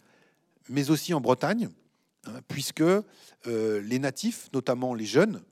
mais 0.68 0.90
aussi 0.90 1.14
en 1.14 1.22
Bretagne, 1.22 1.70
hein, 2.26 2.40
puisque 2.48 2.84
les 3.46 4.00
natifs, 4.00 4.50
notamment 4.52 4.96
les 4.96 5.06
jeunes, 5.06 5.44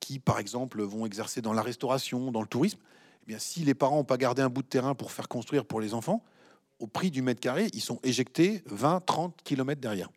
qui 0.00 0.18
par 0.18 0.38
exemple 0.38 0.82
vont 0.82 1.04
exercer 1.04 1.42
dans 1.42 1.52
la 1.52 1.62
restauration, 1.62 2.32
dans 2.32 2.40
le 2.40 2.48
tourisme, 2.48 2.78
eh 3.26 3.26
bien, 3.26 3.38
si 3.38 3.60
les 3.60 3.74
parents 3.74 3.96
n'ont 3.96 4.04
pas 4.04 4.18
gardé 4.18 4.40
un 4.40 4.48
bout 4.48 4.62
de 4.62 4.68
terrain 4.68 4.94
pour 4.94 5.10
faire 5.10 5.28
construire 5.28 5.64
pour 5.64 5.80
les 5.80 5.94
enfants, 5.94 6.22
au 6.78 6.86
prix 6.86 7.10
du 7.10 7.22
mètre 7.22 7.40
carré, 7.40 7.68
ils 7.72 7.80
sont 7.80 7.98
éjectés 8.02 8.62
20-30 8.70 9.32
km 9.42 9.80
derrière. 9.80 10.10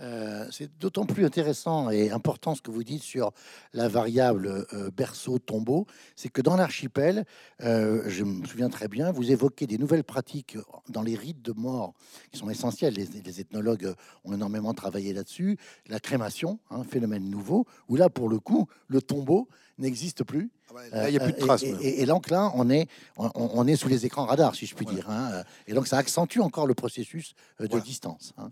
Euh, 0.00 0.46
c'est 0.50 0.70
d'autant 0.78 1.06
plus 1.06 1.24
intéressant 1.24 1.90
et 1.90 2.10
important 2.10 2.54
ce 2.54 2.60
que 2.60 2.70
vous 2.70 2.84
dites 2.84 3.02
sur 3.02 3.32
la 3.72 3.88
variable 3.88 4.66
euh, 4.74 4.90
berceau-tombeau, 4.90 5.86
c'est 6.16 6.28
que 6.28 6.42
dans 6.42 6.56
l'archipel, 6.56 7.24
euh, 7.62 8.02
je 8.06 8.24
me 8.24 8.46
souviens 8.46 8.68
très 8.68 8.88
bien, 8.88 9.10
vous 9.10 9.30
évoquez 9.30 9.66
des 9.66 9.78
nouvelles 9.78 10.04
pratiques 10.04 10.58
dans 10.88 11.02
les 11.02 11.14
rites 11.14 11.42
de 11.42 11.52
mort 11.52 11.94
qui 12.30 12.38
sont 12.38 12.50
essentielles. 12.50 12.94
Les, 12.94 13.40
ethnologues 13.40 13.94
ont 14.24 14.32
énormément 14.32 14.72
travaillé 14.74 15.12
là-dessus. 15.12 15.58
La 15.88 16.00
crémation, 16.00 16.58
un 16.70 16.80
hein, 16.80 16.84
phénomène 16.84 17.28
nouveau, 17.28 17.66
où 17.88 17.96
là, 17.96 18.08
pour 18.08 18.28
le 18.28 18.38
coup, 18.38 18.66
le 18.88 19.02
tombeau 19.02 19.48
n'existe 19.78 20.24
plus. 20.24 20.50
Ah 20.92 21.08
il 21.08 21.12
n'y 21.12 21.18
a 21.18 21.20
plus 21.20 21.32
de 21.32 21.38
traces. 21.38 21.62
Et, 21.62 22.04
donc 22.06 22.28
là, 22.28 22.50
on 22.54 22.68
est, 22.70 22.88
on, 23.16 23.66
est 23.66 23.76
sous 23.76 23.88
les 23.88 24.04
écrans 24.04 24.26
radars, 24.26 24.54
si 24.54 24.66
je 24.66 24.74
puis 24.74 24.84
dire. 24.84 25.08
Hein. 25.08 25.42
Et 25.66 25.74
donc 25.74 25.86
ça 25.86 25.96
accentue 25.96 26.40
encore 26.40 26.66
le 26.66 26.74
processus 26.74 27.34
de 27.60 27.78
distance. 27.78 28.34
Hein. 28.36 28.50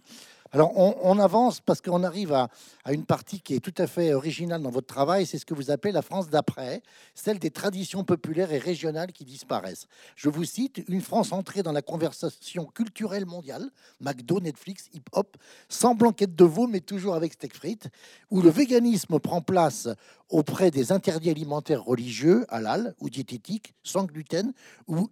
Alors, 0.54 0.70
on, 0.76 1.18
avance 1.18 1.60
parce 1.60 1.80
qu'on 1.80 2.04
arrive 2.04 2.32
à, 2.32 2.48
une 2.88 3.04
partie 3.04 3.40
qui 3.40 3.56
est 3.56 3.60
tout 3.60 3.74
à 3.76 3.88
fait 3.88 4.14
originale 4.14 4.62
dans 4.62 4.70
votre 4.70 4.86
travail. 4.86 5.26
C'est 5.26 5.38
ce 5.38 5.44
que 5.44 5.52
vous 5.52 5.72
appelez 5.72 5.90
la 5.90 6.00
France 6.00 6.28
d'après, 6.28 6.80
celle 7.12 7.40
des 7.40 7.50
traditions 7.50 8.04
populaires 8.04 8.52
et 8.52 8.58
régionales 8.58 9.10
qui 9.10 9.24
disparaissent. 9.24 9.88
Je 10.14 10.28
vous 10.28 10.44
cite 10.44 10.84
une 10.86 11.00
France 11.00 11.32
entrée 11.32 11.64
dans 11.64 11.72
la 11.72 11.82
conversation 11.82 12.66
culturelle 12.66 13.26
mondiale, 13.26 13.68
McDo, 13.98 14.38
Netflix, 14.38 14.88
hip-hop, 14.92 15.36
sans 15.68 15.96
blanquette 15.96 16.36
de 16.36 16.44
veau, 16.44 16.68
mais 16.68 16.78
toujours 16.78 17.16
avec 17.16 17.32
steak 17.32 17.52
frites, 17.52 17.88
où 18.30 18.40
le 18.40 18.50
véganisme 18.50 19.18
prend 19.18 19.40
place 19.40 19.88
auprès 20.28 20.70
des 20.70 20.92
interdits 20.92 21.30
alimentaires 21.30 21.82
religieux, 21.82 22.46
halal 22.48 22.94
ou 23.00 23.10
diététiques, 23.10 23.74
sans 23.82 24.04
gluten, 24.04 24.52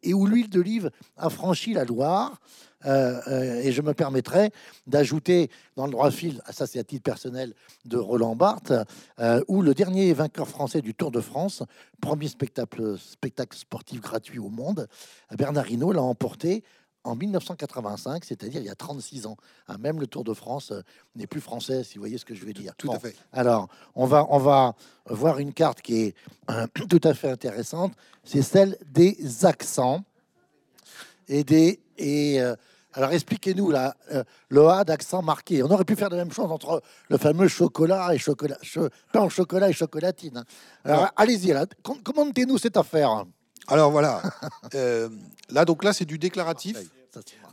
et 0.05 0.15
où 0.15 0.25
l'huile 0.25 0.51
d'olive 0.51 0.93
a 1.17 1.31
franchi 1.31 1.75
la 1.75 1.85
Loire. 1.85 2.41
Euh, 2.87 3.21
euh, 3.29 3.63
et 3.63 3.73
je 3.73 3.83
me 3.83 3.95
permettrai 3.95 4.51
d'ajouter 4.87 5.51
dans 5.77 5.87
le 5.87 5.93
droit 5.93 6.11
fil, 6.11 6.43
ça 6.51 6.67
c'est 6.67 6.79
à 6.79 6.85
titre 6.85 7.03
personnel, 7.03 7.55
de 7.85 7.97
Roland 7.97 8.37
Barthes, 8.37 8.73
euh, 9.21 9.43
où 9.49 9.63
le 9.63 9.75
dernier 9.75 10.13
vainqueur 10.13 10.49
français 10.49 10.83
du 10.83 10.95
Tour 10.95 11.11
de 11.11 11.21
France, 11.21 11.63
premier 12.01 12.29
spectacle, 12.29 12.99
spectacle 12.99 13.57
sportif 13.57 14.01
gratuit 14.01 14.39
au 14.39 14.49
monde, 14.49 14.89
Bernard 15.37 15.71
Hinault 15.71 15.93
l'a 15.93 16.03
emporté 16.03 16.65
en 17.05 17.17
1985, 17.17 18.25
c'est-à-dire 18.25 18.61
il 18.61 18.67
y 18.67 18.71
a 18.71 18.77
36 18.77 19.27
ans. 19.27 19.37
Hein, 19.67 19.77
même 19.79 19.99
le 19.99 20.07
Tour 20.07 20.23
de 20.23 20.35
France 20.35 20.73
n'est 21.17 21.27
plus 21.27 21.41
français, 21.41 21.83
si 21.83 21.97
vous 21.97 22.03
voyez 22.03 22.17
ce 22.17 22.25
que 22.25 22.35
je 22.35 22.45
veux 22.45 22.53
dire. 22.53 22.75
Tout, 22.77 22.93
à 22.93 22.99
fait. 23.01 23.17
Alors, 23.33 23.69
on 23.97 24.07
va, 24.07 24.25
on 24.31 24.39
va 24.39 24.77
voir 25.07 25.41
une 25.41 25.53
carte 25.53 25.83
qui 25.83 25.97
est 25.97 26.15
tout 26.89 27.01
à 27.03 27.15
fait 27.15 27.31
intéressante. 27.31 27.93
C'est 28.23 28.43
celle 28.43 28.79
des 28.87 29.45
accents 29.45 30.05
et 31.27 31.43
des 31.43 31.81
et 31.99 32.41
alors 32.95 33.11
expliquez-nous 33.13 33.71
là, 33.71 33.97
euh, 34.13 34.23
le 34.49 34.67
A 34.69 34.85
d'accent 34.85 35.23
marqué. 35.23 35.63
On 35.63 35.71
aurait 35.71 35.85
pu 35.85 35.97
faire 35.97 36.11
la 36.11 36.17
même 36.17 36.33
chose 36.33 36.51
entre 36.51 36.83
le 37.09 37.19
fameux 37.19 37.49
chocolat 37.49 38.15
et 38.15 38.19
chocolat, 38.19 38.59
pain 39.13 39.23
au 39.23 39.31
chocolat 39.31 39.71
et 39.71 39.73
chocolatine. 39.73 40.39
Hein. 40.39 40.45
Alors 40.85 41.09
allez-y, 41.17 41.55
commentez-nous 42.05 42.59
cette 42.59 42.77
affaire. 42.77 43.25
Alors 43.69 43.91
voilà, 43.91 44.23
euh, 44.75 45.09
là 45.51 45.65
donc 45.65 45.85
là 45.85 45.93
c'est 45.93 46.05
du 46.05 46.19
déclaratif. 46.19 46.77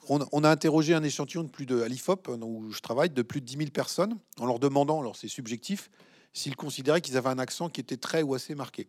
On, 0.08 0.44
a 0.44 0.50
interrogé 0.50 0.96
un 0.96 1.04
échantillon 1.04 1.44
de 1.44 1.50
plus 1.50 1.68
de 1.68 1.84
à 1.84 1.88
l'IFOP 1.88 2.30
où 2.42 2.72
je 2.72 2.80
travaille 2.80 3.12
de 3.12 3.22
plus 3.22 3.42
de 3.42 3.46
10 3.46 3.58
000 3.58 3.70
personnes 3.70 4.18
en 4.40 4.48
leur 4.48 4.58
demandant, 4.58 5.02
alors 5.02 5.16
c'est 5.16 5.28
subjectif, 5.28 5.92
s'ils 6.34 6.56
considéraient 6.56 7.02
qu'ils 7.02 7.18
avaient 7.18 7.30
un 7.30 7.38
accent 7.38 7.70
qui 7.70 7.80
était 7.80 7.98
très 7.98 8.24
ou 8.24 8.34
assez 8.34 8.56
marqué. 8.56 8.88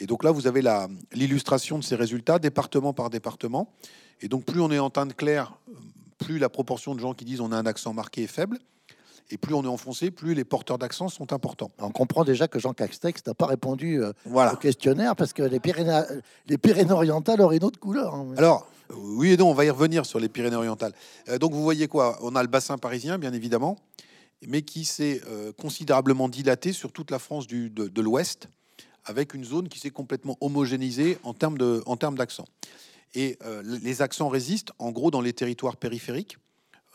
Et 0.00 0.06
donc 0.06 0.24
là, 0.24 0.30
vous 0.30 0.46
avez 0.46 0.62
l'illustration 1.12 1.78
de 1.78 1.84
ces 1.84 1.94
résultats, 1.94 2.38
département 2.38 2.92
par 2.92 3.10
département. 3.10 3.72
Et 4.20 4.28
donc, 4.28 4.44
plus 4.44 4.60
on 4.60 4.70
est 4.70 4.78
en 4.78 4.90
teinte 4.90 5.14
claire, 5.14 5.56
plus 6.18 6.38
la 6.38 6.48
proportion 6.48 6.94
de 6.94 7.00
gens 7.00 7.14
qui 7.14 7.24
disent 7.24 7.40
on 7.40 7.52
a 7.52 7.56
un 7.56 7.66
accent 7.66 7.92
marqué 7.92 8.24
est 8.24 8.28
faible. 8.28 8.58
Et 9.30 9.38
plus 9.38 9.54
on 9.54 9.64
est 9.64 9.68
enfoncé, 9.68 10.10
plus 10.10 10.34
les 10.34 10.44
porteurs 10.44 10.76
d'accent 10.76 11.08
sont 11.08 11.32
importants. 11.32 11.70
On 11.78 11.90
comprend 11.90 12.24
déjà 12.24 12.46
que 12.46 12.58
Jean 12.58 12.74
Castex 12.74 13.22
n'a 13.26 13.32
pas 13.32 13.46
répondu 13.46 14.02
euh, 14.02 14.12
au 14.26 14.56
questionnaire 14.56 15.16
parce 15.16 15.32
que 15.32 15.42
les 15.42 15.60
Pyrénées, 15.60 16.02
les 16.46 16.58
Pyrénées-Orientales 16.58 17.40
auraient 17.40 17.56
une 17.56 17.64
autre 17.64 17.80
couleur. 17.80 18.14
Hein. 18.14 18.34
Alors, 18.36 18.66
oui 18.94 19.32
et 19.32 19.36
non, 19.38 19.50
on 19.50 19.54
va 19.54 19.64
y 19.64 19.70
revenir 19.70 20.04
sur 20.04 20.20
les 20.20 20.28
Pyrénées-Orientales. 20.28 20.92
Euh, 21.30 21.38
donc, 21.38 21.52
vous 21.52 21.62
voyez 21.62 21.88
quoi? 21.88 22.18
On 22.20 22.36
a 22.36 22.42
le 22.42 22.48
bassin 22.48 22.76
parisien, 22.76 23.16
bien 23.16 23.32
évidemment, 23.32 23.78
mais 24.46 24.60
qui 24.60 24.84
s'est 24.84 25.22
euh, 25.26 25.52
considérablement 25.52 26.28
dilaté 26.28 26.74
sur 26.74 26.92
toute 26.92 27.10
la 27.10 27.18
France 27.18 27.46
du, 27.46 27.70
de 27.70 28.02
l'Ouest 28.02 28.48
avec 29.04 29.34
une 29.34 29.44
zone 29.44 29.68
qui 29.68 29.78
s'est 29.78 29.90
complètement 29.90 30.36
homogénéisée 30.40 31.18
en 31.22 31.34
termes 31.34 31.58
d'accent. 32.16 32.46
Et 33.14 33.38
euh, 33.44 33.62
les 33.62 34.02
accents 34.02 34.28
résistent 34.28 34.72
en 34.78 34.90
gros 34.90 35.10
dans 35.10 35.20
les 35.20 35.32
territoires 35.32 35.76
périphériques, 35.76 36.38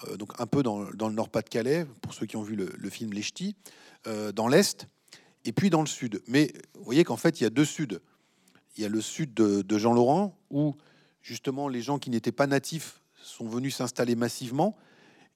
euh, 0.07 0.17
donc 0.17 0.33
un 0.39 0.45
peu 0.45 0.63
dans, 0.63 0.83
dans 0.91 1.07
le 1.07 1.15
Nord-Pas-de-Calais, 1.15 1.85
pour 2.01 2.13
ceux 2.13 2.25
qui 2.25 2.35
ont 2.35 2.41
vu 2.41 2.55
le, 2.55 2.89
film 2.89 3.13
Les 3.13 3.21
Ch'tis, 3.21 3.55
euh, 4.07 4.31
dans 4.31 4.47
l'Est, 4.47 4.87
et 5.45 5.53
puis 5.53 5.69
dans 5.69 5.81
le 5.81 5.87
Sud. 5.87 6.21
Mais 6.27 6.51
vous 6.75 6.83
voyez 6.83 7.05
qu'en 7.05 7.17
fait, 7.17 7.39
il 7.39 7.43
y 7.43 7.47
a 7.47 7.49
deux 7.49 7.65
Suds. 7.65 7.99
Il 8.75 8.83
y 8.83 8.85
a 8.85 8.89
le 8.89 9.01
Sud 9.01 9.33
de, 9.33 9.61
de 9.61 9.77
Jean-Laurent, 9.77 10.37
où 10.49 10.75
justement 11.21 11.69
les 11.69 11.81
gens 11.81 11.99
qui 11.99 12.09
n'étaient 12.09 12.33
pas 12.33 12.47
natifs 12.47 13.01
sont 13.21 13.47
venus 13.47 13.75
s'installer 13.77 14.15
massivement, 14.15 14.75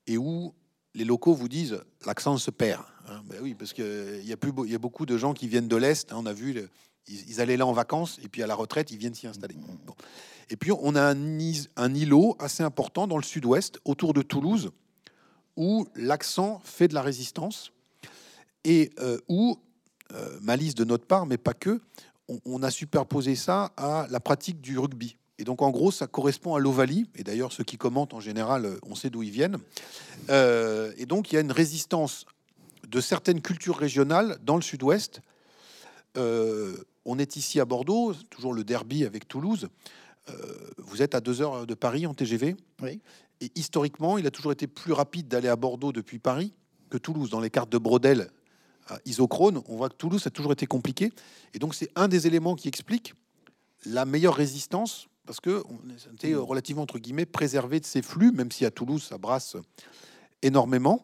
et 0.07 0.17
où 0.17 0.53
les 0.95 1.05
locaux 1.05 1.33
vous 1.33 1.47
disent 1.47 1.81
l'accent 2.05 2.37
se 2.37 2.51
perd. 2.51 2.83
Hein. 3.07 3.21
ben 3.25 3.39
oui, 3.41 3.53
parce 3.53 3.73
qu'il 3.73 4.23
y, 4.23 4.33
a 4.33 4.37
plus, 4.37 4.51
y 4.65 4.75
a 4.75 4.79
beaucoup 4.79 5.05
de 5.05 5.17
gens 5.17 5.33
qui 5.33 5.47
viennent 5.47 5.67
de 5.67 5.75
l'Est. 5.75 6.11
Hein. 6.11 6.17
on 6.19 6.25
a 6.25 6.33
vu, 6.33 6.69
ils, 7.07 7.41
allaient 7.41 7.57
là 7.57 7.65
en 7.65 7.73
vacances 7.73 8.19
et 8.23 8.29
puis 8.29 8.43
à 8.43 8.47
la 8.47 8.55
retraite, 8.55 8.91
ils 8.91 8.97
viennent 8.97 9.15
s'y 9.15 9.27
installer. 9.27 9.55
Et 10.49 10.55
puis 10.55 10.71
on 10.71 10.95
a 10.95 11.13
un, 11.13 11.17
un 11.75 11.93
îlot 11.93 12.35
assez 12.39 12.63
important 12.63 13.07
dans 13.07 13.17
le 13.17 13.23
sud-ouest, 13.23 13.79
autour 13.85 14.13
de 14.13 14.21
Toulouse, 14.21 14.71
où 15.55 15.87
l'accent 15.95 16.61
fait 16.63 16.87
de 16.87 16.93
la 16.93 17.01
résistance 17.01 17.71
et 18.63 18.91
euh, 18.99 19.19
où, 19.27 19.59
euh, 20.13 20.39
malice 20.41 20.75
de 20.75 20.83
notre 20.83 21.05
part, 21.05 21.25
mais 21.25 21.37
pas 21.37 21.53
que, 21.53 21.81
on 22.45 22.63
a 22.63 22.71
superposé 22.71 23.35
ça 23.35 23.73
à 23.75 24.07
la 24.09 24.21
pratique 24.21 24.61
du 24.61 24.79
rugby. 24.79 25.17
Et 25.39 25.43
donc, 25.43 25.61
en 25.61 25.71
gros, 25.71 25.91
ça 25.91 26.07
correspond 26.07 26.55
à 26.55 26.59
l'Ovalie. 26.59 27.05
Et 27.15 27.23
d'ailleurs, 27.23 27.51
ceux 27.51 27.63
qui 27.63 27.77
commentent, 27.77 28.13
en 28.13 28.19
général, 28.19 28.65
euh, 28.65 28.77
on 28.83 28.95
sait 28.95 29.09
d'où 29.09 29.23
ils 29.23 29.31
viennent. 29.31 29.57
Euh, 30.29 30.93
et 30.97 31.05
donc, 31.05 31.31
il 31.31 31.35
y 31.35 31.37
a 31.37 31.41
une 31.41 31.51
résistance 31.51 32.25
de 32.93 33.01
certaines 33.01 33.41
cultures 33.41 33.75
régionales 33.75 34.37
dans 34.43 34.55
le 34.55 34.61
sud-ouest. 34.61 35.21
Euh, 36.15 36.77
on 37.05 37.17
est 37.17 37.35
ici 37.35 37.59
à 37.59 37.65
Bordeaux, 37.65 38.13
toujours 38.29 38.53
le 38.53 38.63
derby 38.63 39.03
avec 39.03 39.27
Toulouse. 39.27 39.67
Euh, 40.29 40.33
vous 40.77 41.01
êtes 41.01 41.15
à 41.15 41.19
deux 41.19 41.41
heures 41.41 41.65
de 41.65 41.73
Paris 41.73 42.05
en 42.05 42.13
TGV. 42.13 42.55
Oui. 42.83 43.01
Et 43.41 43.51
historiquement, 43.55 44.19
il 44.19 44.27
a 44.27 44.31
toujours 44.31 44.51
été 44.51 44.67
plus 44.67 44.93
rapide 44.93 45.27
d'aller 45.27 45.47
à 45.47 45.55
Bordeaux 45.55 45.91
depuis 45.91 46.19
Paris 46.19 46.53
que 46.91 46.99
Toulouse. 46.99 47.31
Dans 47.31 47.39
les 47.39 47.49
cartes 47.49 47.71
de 47.71 47.79
Brodel 47.79 48.29
à 48.87 48.99
isochrone, 49.05 49.63
on 49.67 49.75
voit 49.75 49.89
que 49.89 49.95
Toulouse 49.95 50.27
a 50.27 50.29
toujours 50.29 50.51
été 50.51 50.67
compliqué. 50.67 51.11
Et 51.55 51.59
donc, 51.59 51.73
c'est 51.73 51.89
un 51.95 52.07
des 52.07 52.27
éléments 52.27 52.55
qui 52.55 52.67
explique 52.67 53.15
la 53.85 54.05
meilleure 54.05 54.35
résistance 54.35 55.07
parce 55.25 55.39
que 55.39 55.63
on 55.67 56.13
était 56.13 56.35
relativement 56.35 56.83
entre 56.83 56.99
guillemets 56.99 57.25
préservé 57.25 57.79
de 57.79 57.85
ces 57.85 58.03
flux, 58.03 58.31
même 58.31 58.51
si 58.51 58.65
à 58.65 58.71
Toulouse 58.71 59.03
ça 59.03 59.17
brasse 59.17 59.57
énormément. 60.43 61.01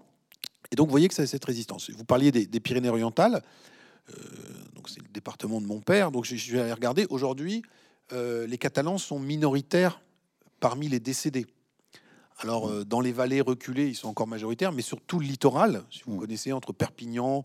Et 0.71 0.75
donc 0.75 0.87
vous 0.87 0.91
voyez 0.91 1.07
que 1.07 1.13
ça 1.13 1.23
a 1.23 1.27
cette 1.27 1.45
résistance. 1.45 1.89
Vous 1.89 2.05
parliez 2.05 2.31
des, 2.31 2.45
des 2.45 2.59
Pyrénées-Orientales, 2.59 3.41
euh, 4.09 4.13
donc 4.75 4.89
c'est 4.89 5.01
le 5.01 5.07
département 5.09 5.61
de 5.61 5.65
mon 5.65 5.79
père. 5.81 6.11
Donc 6.11 6.25
je, 6.25 6.35
je 6.35 6.53
vais 6.53 6.61
aller 6.61 6.73
regarder. 6.73 7.05
Aujourd'hui, 7.09 7.63
euh, 8.13 8.45
les 8.47 8.57
Catalans 8.57 8.97
sont 8.97 9.19
minoritaires 9.19 10.01
parmi 10.59 10.87
les 10.87 10.99
décédés. 10.99 11.45
Alors 12.39 12.69
euh, 12.69 12.85
dans 12.85 13.01
les 13.01 13.11
vallées 13.11 13.41
reculées, 13.41 13.87
ils 13.87 13.95
sont 13.95 14.07
encore 14.07 14.27
majoritaires, 14.27 14.71
mais 14.71 14.81
sur 14.81 15.01
tout 15.01 15.19
le 15.19 15.25
littoral, 15.25 15.83
si 15.91 16.01
vous 16.05 16.15
Mm. 16.15 16.19
connaissez 16.19 16.51
entre 16.53 16.71
Perpignan, 16.71 17.43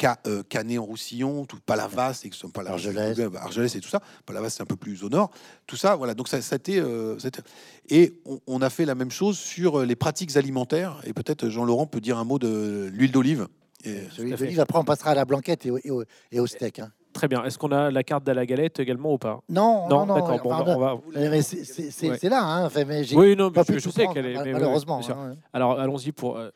Ca- 0.00 0.18
euh, 0.26 0.42
Canet-en-Roussillon, 0.48 1.44
tout 1.44 1.58
Palavas, 1.64 2.20
et 2.24 2.28
que 2.28 2.34
ce 2.36 2.42
sont 2.42 2.50
pas 2.50 2.62
la- 2.62 2.70
Argelès. 2.72 3.18
Argelès 3.36 3.74
et 3.74 3.80
tout 3.80 3.88
ça. 3.88 4.00
Palavas, 4.26 4.50
c'est 4.50 4.62
un 4.62 4.66
peu 4.66 4.76
plus 4.76 5.02
au 5.02 5.08
nord. 5.08 5.30
Tout 5.66 5.76
ça, 5.76 5.96
voilà. 5.96 6.14
Donc 6.14 6.28
ça, 6.28 6.40
ça 6.40 6.54
a 6.54 6.56
été, 6.56 6.78
euh, 6.78 7.18
ça 7.18 7.26
a 7.26 7.28
été- 7.28 7.42
et 7.88 8.20
on, 8.24 8.38
on 8.46 8.62
a 8.62 8.70
fait 8.70 8.84
la 8.84 8.94
même 8.94 9.10
chose 9.10 9.36
sur 9.38 9.80
euh, 9.80 9.84
les 9.86 9.96
pratiques 9.96 10.36
alimentaires. 10.36 11.00
Et 11.04 11.12
peut-être 11.12 11.48
Jean-Laurent 11.48 11.86
peut 11.86 12.00
dire 12.00 12.16
un 12.18 12.24
mot 12.24 12.38
de 12.38 12.88
l'huile 12.92 13.10
d'olive. 13.12 13.48
Fait. 13.82 14.08
l'olive, 14.18 14.60
après, 14.60 14.78
on 14.78 14.84
passera 14.84 15.10
à 15.10 15.14
la 15.14 15.24
blanquette 15.24 15.64
et 15.66 15.70
au, 15.70 15.78
et 15.82 15.90
au- 15.90 16.02
et 16.32 16.40
au 16.40 16.46
steak. 16.46 16.80
hein. 16.80 16.90
Très 17.12 17.26
bien. 17.26 17.42
Est-ce 17.44 17.58
qu'on 17.58 17.72
a 17.72 17.90
la 17.90 18.02
carte 18.04 18.22
de 18.24 18.30
la 18.32 18.44
galette 18.46 18.78
également 18.78 19.14
ou 19.14 19.18
pas? 19.18 19.40
Non, 19.48 19.88
non, 19.88 20.04
non. 20.06 20.14
d'accord. 20.14 20.38
Bon, 20.64 20.72
on 20.76 20.78
va- 20.78 21.42
c'est- 21.42 21.64
c'est 21.64 21.90
c'est- 21.90 22.10
Ouais. 22.10 22.18
c'est 22.20 22.28
là, 22.28 22.42
hein. 22.44 22.66
Enfin, 22.66 22.84
mais 22.84 23.02
j'ai 23.02 23.16
Oui, 23.16 23.34
non, 23.34 23.50
pas 23.50 23.62
mais 23.68 23.74
pu 23.74 23.80
je, 23.80 23.84
tout 23.84 23.90
je 23.90 23.94
sais 24.02 24.06
qu'elle 24.12 24.26
est. 24.26 24.52
malheureusement. 24.52 25.00
hein. 25.08 25.34
Alors, 25.52 25.80
allons-y 25.80 26.12
pour. 26.12 26.36
euh, 26.36 26.50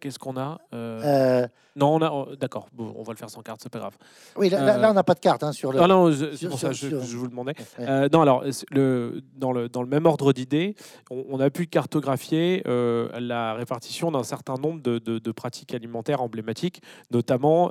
Qu'est-ce 0.00 0.18
qu'on 0.18 0.36
a 0.36 0.58
Euh, 0.74 1.42
Euh, 1.42 1.48
Non, 1.76 1.94
on 1.94 2.02
a. 2.02 2.10
oh, 2.10 2.34
D'accord. 2.38 2.68
Bon, 2.72 2.92
on 2.96 3.02
va 3.04 3.12
le 3.12 3.18
faire 3.18 3.30
sans 3.30 3.40
carte. 3.42 3.60
C'est 3.62 3.70
pas 3.72 3.78
grave. 3.78 3.96
oui, 4.36 4.48
là, 4.48 4.58
Euh, 4.78 4.90
on 4.90 4.94
n'a 4.94 5.02
pas 5.04 5.14
de 5.14 5.20
carte 5.20 5.42
hein, 5.44 5.52
sur 5.52 5.72
le. 5.72 5.80
Ah 5.80 5.86
non, 5.86 6.10
je- 6.10 6.30
c'est 6.32 6.36
sur- 6.36 6.50
pour 6.50 6.58
ça 6.58 6.68
que 6.70 6.74
sur- 6.74 7.02
je, 7.02 7.16
vous 7.16 7.24
le 7.24 7.30
demandais. 7.30 7.54
Ouais. 7.78 7.84
Euh, 7.88 8.08
non, 8.12 8.20
alors, 8.22 8.42
le, 8.72 9.22
dans, 9.36 9.52
le, 9.52 9.68
dans 9.68 9.82
le 9.82 9.88
même 9.88 10.06
ordre 10.06 10.32
d'idées, 10.32 10.74
on, 11.10 11.24
on 11.28 11.40
a 11.40 11.50
pu 11.50 11.66
cartographier 11.66 12.62
la 12.66 13.54
répartition 13.54 14.10
d'un 14.10 14.22
certain 14.24 14.54
nombre 14.54 14.82
de, 14.82 14.98
de- 14.98 15.18
de 15.18 15.32
pratiques 15.32 15.74
alimentaires 15.74 16.20
emblématiques, 16.22 16.82
notamment 17.12 17.70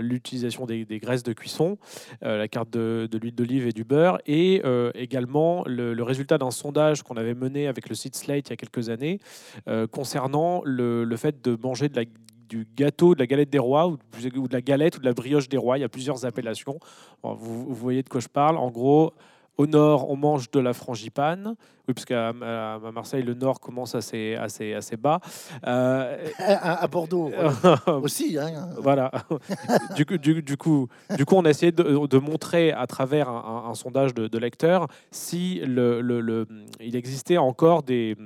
l'utilisation 0.00 0.66
des, 0.66 0.84
des 0.84 0.98
graisses 0.98 1.22
de 1.22 1.32
cuisson, 1.32 1.76
la 2.22 2.48
carte 2.48 2.70
de, 2.70 3.08
de 3.10 3.18
l'huile 3.18 3.34
d'olive 3.34 3.66
et 3.66 3.72
du 3.72 3.84
beurre, 3.84 4.18
et 4.26 4.62
également 4.94 5.64
le, 5.66 5.92
le 5.94 6.02
résultat 6.02 6.38
d'un 6.38 6.50
sondage 6.50 7.02
qu'on 7.02 7.16
avait 7.16 7.34
mené 7.34 7.66
avec 7.68 7.88
le 7.88 7.94
site 7.94 8.16
Slate 8.16 8.48
il 8.48 8.50
y 8.50 8.52
a 8.54 8.56
quelques 8.56 8.88
années 8.88 9.20
concernant 9.90 10.62
le, 10.64 11.04
le 11.04 11.16
fait 11.16 11.42
de 11.42 11.53
manger 11.62 11.90
du 12.48 12.66
gâteau, 12.76 13.14
de 13.14 13.20
la 13.20 13.26
galette 13.26 13.50
des 13.50 13.58
rois, 13.58 13.86
ou 13.88 13.96
de 13.96 14.52
la 14.52 14.60
galette 14.60 14.96
ou 14.96 15.00
de 15.00 15.04
la 15.06 15.12
brioche 15.12 15.48
des 15.48 15.56
rois. 15.56 15.78
Il 15.78 15.82
y 15.82 15.84
a 15.84 15.88
plusieurs 15.88 16.24
appellations. 16.24 16.78
Vous, 17.22 17.64
vous 17.66 17.74
voyez 17.74 18.02
de 18.02 18.08
quoi 18.08 18.20
je 18.20 18.28
parle. 18.28 18.56
En 18.56 18.70
gros, 18.70 19.12
au 19.56 19.66
nord, 19.66 20.10
on 20.10 20.16
mange 20.16 20.50
de 20.50 20.60
la 20.60 20.72
frangipane. 20.72 21.56
Oui, 21.86 21.92
parce 21.94 22.06
qu'à 22.06 22.28
à- 22.30 22.78
Marseille, 22.92 23.22
le 23.22 23.34
nord 23.34 23.60
commence 23.60 23.94
assez, 23.94 24.34
assez, 24.36 24.72
assez 24.72 24.96
bas. 24.96 25.20
Euh, 25.66 26.16
À, 26.38 26.82
à 26.82 26.86
Bordeaux 26.86 27.30
aussi. 28.02 28.38
Hein. 28.38 28.70
voilà. 28.78 29.10
du, 29.94 30.06
coup, 30.06 30.16
du, 30.16 30.42
du 30.42 30.56
coup, 30.56 30.88
du 31.16 31.24
coup, 31.26 31.34
on 31.36 31.44
a 31.44 31.50
essayé 31.50 31.72
de, 31.72 32.06
de 32.06 32.18
montrer 32.18 32.72
à 32.72 32.86
travers 32.86 33.28
un, 33.28 33.64
un- 33.66 33.70
un 33.70 33.74
sondage 33.74 34.14
de, 34.14 34.28
de 34.28 34.38
lecteurs 34.38 34.86
si 35.10 35.60
le, 35.64 36.00
le- 36.00 36.20
le- 36.20 36.46
il 36.80 36.96
existait 36.96 37.36
encore 37.36 37.82
des, 37.82 38.16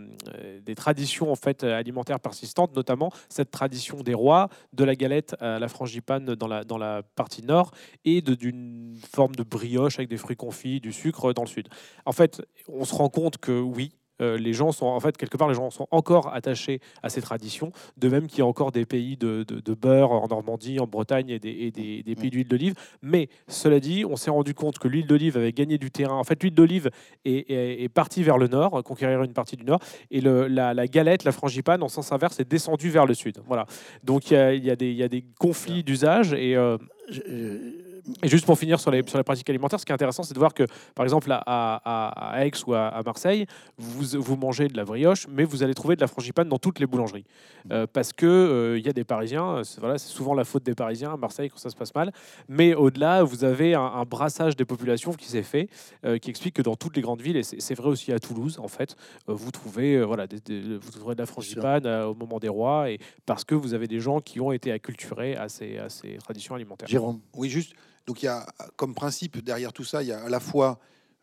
des 0.64 0.74
traditions 0.74 1.30
en 1.32 1.36
fait 1.36 1.64
alimentaires 1.64 2.20
persistantes, 2.20 2.74
notamment 2.76 3.10
cette 3.28 3.50
tradition 3.50 4.00
des 4.02 4.14
rois, 4.14 4.48
de 4.72 4.84
la 4.84 4.94
galette 4.94 5.34
à 5.40 5.58
la 5.58 5.68
frangipane 5.68 6.24
dans 6.34 6.46
la, 6.46 6.62
dans 6.64 6.78
la 6.78 7.02
partie 7.16 7.42
nord 7.44 7.72
et 8.04 8.20
d'une 8.20 8.96
forme 9.12 9.34
de 9.34 9.42
brioche 9.42 9.98
avec 9.98 10.08
des 10.08 10.16
fruits 10.16 10.36
confits, 10.36 10.80
du 10.80 10.92
sucre 10.92 11.32
dans 11.32 11.42
le 11.42 11.48
sud. 11.48 11.68
En 12.06 12.12
fait, 12.12 12.40
on 12.68 12.84
se 12.84 12.94
rend 12.94 13.08
compte 13.08 13.38
que 13.38 13.47
oui. 13.52 13.92
euh, 14.20 14.36
les 14.36 14.52
gens 14.52 14.72
sont 14.72 14.86
en 14.86 14.98
fait 14.98 15.16
quelque 15.16 15.36
part 15.36 15.46
les 15.48 15.54
gens 15.54 15.70
sont 15.70 15.86
encore 15.92 16.34
attachés 16.34 16.80
à 17.04 17.08
ces 17.08 17.22
traditions 17.22 17.70
de 17.96 18.08
même 18.08 18.26
qu'il 18.26 18.40
y 18.40 18.42
a 18.42 18.46
encore 18.46 18.72
des 18.72 18.84
pays 18.84 19.16
de, 19.16 19.44
de- 19.44 19.60
de 19.60 19.74
beurre 19.74 20.10
en 20.10 20.26
Normandie, 20.26 20.80
en 20.80 20.88
Bretagne 20.88 21.28
et 21.30 21.38
des, 21.38 21.50
et 21.50 21.70
des- 21.70 22.02
des 22.02 22.16
pays 22.16 22.28
d'huile 22.30 22.48
d'olive. 22.48 22.74
Mais 23.00 23.28
cela 23.46 23.78
dit, 23.78 24.04
on 24.04 24.16
s'est 24.16 24.32
rendu 24.32 24.54
compte 24.54 24.80
que 24.80 24.88
l'huile 24.88 25.06
d'olive 25.06 25.36
avait 25.36 25.52
gagné 25.52 25.78
du 25.78 25.92
terrain. 25.92 26.16
En 26.16 26.24
fait, 26.24 26.42
l'huile 26.42 26.52
d'olive 26.54 26.90
est, 27.24 27.48
est- 27.48 27.84
est 27.84 27.88
partie 27.88 28.24
vers 28.24 28.38
le 28.38 28.48
nord, 28.48 28.82
conquérir 28.82 29.22
une 29.22 29.32
partie 29.34 29.54
du 29.56 29.64
nord, 29.64 29.78
et 30.10 30.20
le- 30.20 30.48
la, 30.48 30.74
la 30.74 30.88
galette, 30.88 31.22
la 31.22 31.30
frangipane, 31.30 31.84
en 31.84 31.88
sens 31.88 32.10
inverse, 32.10 32.40
est 32.40 32.50
descendue 32.50 32.90
vers 32.90 33.06
le 33.06 33.14
sud. 33.14 33.38
Voilà. 33.46 33.66
Donc 34.02 34.32
il 34.32 34.34
y 34.34 34.36
a, 34.36 34.52
il 34.52 34.64
y 34.64 34.70
a 34.72 34.74
des, 34.74 34.90
il 34.90 34.96
y 34.96 35.04
a 35.04 35.08
des 35.08 35.24
conflits 35.38 35.84
d'usage 35.84 36.32
et 36.32 36.56
euh, 36.56 36.76
Je- 37.10 37.20
je- 37.24 37.87
et 38.22 38.28
juste 38.28 38.46
pour 38.46 38.58
finir 38.58 38.80
sur 38.80 38.90
les, 38.90 39.02
sur 39.06 39.18
les 39.18 39.24
pratiques 39.24 39.48
alimentaires, 39.50 39.78
ce 39.80 39.84
qui 39.86 39.92
est 39.92 39.94
intéressant, 39.94 40.22
c'est 40.22 40.34
de 40.34 40.38
voir 40.38 40.54
que, 40.54 40.64
par 40.94 41.04
exemple, 41.04 41.30
à, 41.32 41.42
à- 41.46 42.34
à 42.36 42.44
Aix 42.46 42.50
ou 42.66 42.74
à, 42.74 42.88
à 42.88 43.02
Marseille, 43.02 43.46
vous, 43.76 44.20
vous 44.20 44.36
mangez 44.36 44.68
de 44.68 44.76
la 44.76 44.84
brioche, 44.84 45.26
mais 45.28 45.44
vous 45.44 45.62
allez 45.62 45.74
trouver 45.74 45.96
de 45.96 46.00
la 46.00 46.06
frangipane 46.06 46.48
dans 46.48 46.58
toutes 46.58 46.78
les 46.80 46.86
boulangeries. 46.86 47.24
Euh, 47.70 47.86
parce 47.92 48.12
que 48.12 48.26
euh, 48.26 48.78
il 48.78 48.86
y 48.86 48.88
a 48.88 48.92
des 48.92 49.04
Parisiens, 49.04 49.62
c'est 49.64 49.80
voilà, 49.80 49.98
c'est 49.98 50.08
souvent 50.08 50.34
la 50.34 50.44
faute 50.44 50.62
des 50.62 50.74
Parisiens 50.74 51.12
à 51.12 51.16
Marseille 51.16 51.50
quand 51.50 51.58
ça 51.58 51.70
se 51.70 51.76
passe 51.76 51.94
mal. 51.94 52.12
Mais 52.48 52.74
au-delà, 52.74 53.22
vous 53.22 53.44
avez 53.44 53.74
un, 53.74 53.82
un 53.82 54.04
brassage 54.04 54.56
des 54.56 54.64
populations 54.64 55.12
qui 55.12 55.26
s'est 55.28 55.42
fait, 55.42 55.68
euh, 56.04 56.18
qui 56.18 56.30
explique 56.30 56.54
que 56.54 56.62
dans 56.62 56.76
toutes 56.76 56.96
les 56.96 57.02
grandes 57.02 57.20
villes, 57.22 57.36
et 57.36 57.42
c'est 57.42 57.60
c'est 57.60 57.74
vrai 57.74 57.88
aussi 57.88 58.12
à 58.12 58.18
Toulouse, 58.18 58.58
en 58.62 58.68
fait, 58.68 58.96
euh, 59.28 59.34
vous 59.34 59.50
trouvez 59.50 59.94
euh, 59.96 60.04
voilà, 60.04 60.26
des- 60.26 60.40
des- 60.40 60.76
vous 60.78 60.90
trouverez 60.90 61.14
de 61.14 61.20
la 61.20 61.26
frangipane 61.26 61.84
euh, 61.86 62.06
au 62.06 62.14
moment 62.14 62.38
des 62.38 62.48
rois, 62.48 62.90
et 62.90 62.98
parce 63.26 63.44
que 63.44 63.54
vous 63.54 63.74
avez 63.74 63.86
des 63.86 64.00
gens 64.00 64.20
qui 64.20 64.40
ont 64.40 64.52
été 64.52 64.72
acculturés 64.72 65.36
à 65.36 65.48
ces, 65.48 65.78
à 65.78 65.88
ces 65.88 66.16
traditions 66.18 66.54
alimentaires. 66.54 66.88
Jérôme. 66.88 67.20
Oui, 67.36 67.48
juste. 67.50 67.72
Donc 68.08 68.22
il 68.22 68.24
y 68.24 68.28
a 68.28 68.46
comme 68.76 68.94
principe 68.94 69.44
derrière 69.44 69.74
tout 69.74 69.84
ça, 69.84 70.02
il 70.02 70.08
y 70.08 70.12
a 70.12 70.24
à 70.24 70.30
la 70.30 70.40
fois 70.40 70.78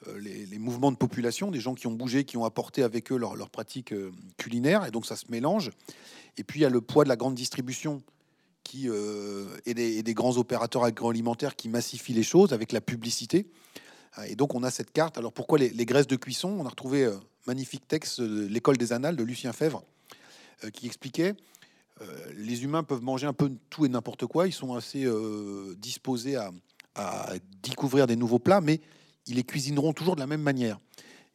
euh, 0.07 0.19
les, 0.19 0.59
mouvements 0.59 0.91
de 0.91 0.97
population, 0.97 1.49
des 1.49 1.59
gens 1.59 1.73
qui 1.73 1.87
ont 1.87 1.93
bougé, 1.93 2.25
qui 2.25 2.37
ont 2.37 2.45
apporté 2.45 2.83
avec 2.83 3.11
eux 3.11 3.17
leurs 3.17 3.35
leurs 3.35 3.49
pratiques 3.49 3.91
euh, 3.91 4.11
culinaires, 4.37 4.85
et 4.85 4.91
donc 4.91 5.07
ça 5.07 5.15
se 5.15 5.25
mélange. 5.29 5.71
Et 6.37 6.43
puis 6.43 6.59
il 6.59 6.61
y 6.61 6.65
a 6.65 6.69
le 6.69 6.81
poids 6.81 7.03
de 7.03 7.09
la 7.09 7.15
grande 7.15 7.33
distribution 7.33 8.03
qui 8.63 8.87
euh, 8.87 9.47
et, 9.65 9.73
des, 9.73 9.97
et 9.97 10.03
des 10.03 10.13
grands 10.13 10.37
opérateurs 10.37 10.83
agroalimentaires 10.83 11.55
qui 11.55 11.69
massifient 11.69 12.13
les 12.13 12.21
choses 12.21 12.53
avec 12.53 12.71
la 12.71 12.81
publicité. 12.81 13.47
Euh, 14.19 14.25
Et 14.29 14.35
donc 14.35 14.53
on 14.53 14.61
a 14.61 14.69
cette 14.69 14.91
carte. 14.91 15.17
Alors 15.17 15.33
pourquoi 15.33 15.57
les, 15.57 15.85
graisses 15.87 16.07
de 16.07 16.15
cuisson? 16.15 16.49
On 16.49 16.67
a 16.67 16.69
retrouvé 16.69 17.03
euh, 17.03 17.15
magnifique 17.47 17.87
texte 17.87 18.21
de 18.21 18.45
l'école 18.45 18.77
des 18.77 18.93
annales 18.93 19.15
de 19.15 19.23
Lucien 19.23 19.53
Fèvre 19.53 19.83
euh, 20.63 20.69
qui 20.69 20.85
expliquait 20.85 21.33
euh, 22.01 22.05
les 22.35 22.63
humains 22.63 22.83
peuvent 22.83 23.03
manger 23.03 23.25
un 23.25 23.33
peu 23.33 23.51
tout 23.69 23.85
et 23.85 23.89
n'importe 23.89 24.25
quoi. 24.25 24.47
Ils 24.47 24.53
sont 24.53 24.73
assez 24.73 25.05
euh, 25.05 25.75
disposés 25.77 26.35
à, 26.35 26.51
à 26.95 27.33
découvrir 27.61 28.07
des 28.07 28.15
nouveaux 28.15 28.39
plats, 28.39 28.61
mais 28.61 28.81
ils 29.27 29.35
les 29.35 29.43
cuisineront 29.43 29.93
toujours 29.93 30.15
de 30.15 30.21
la 30.21 30.27
même 30.27 30.41
manière. 30.41 30.79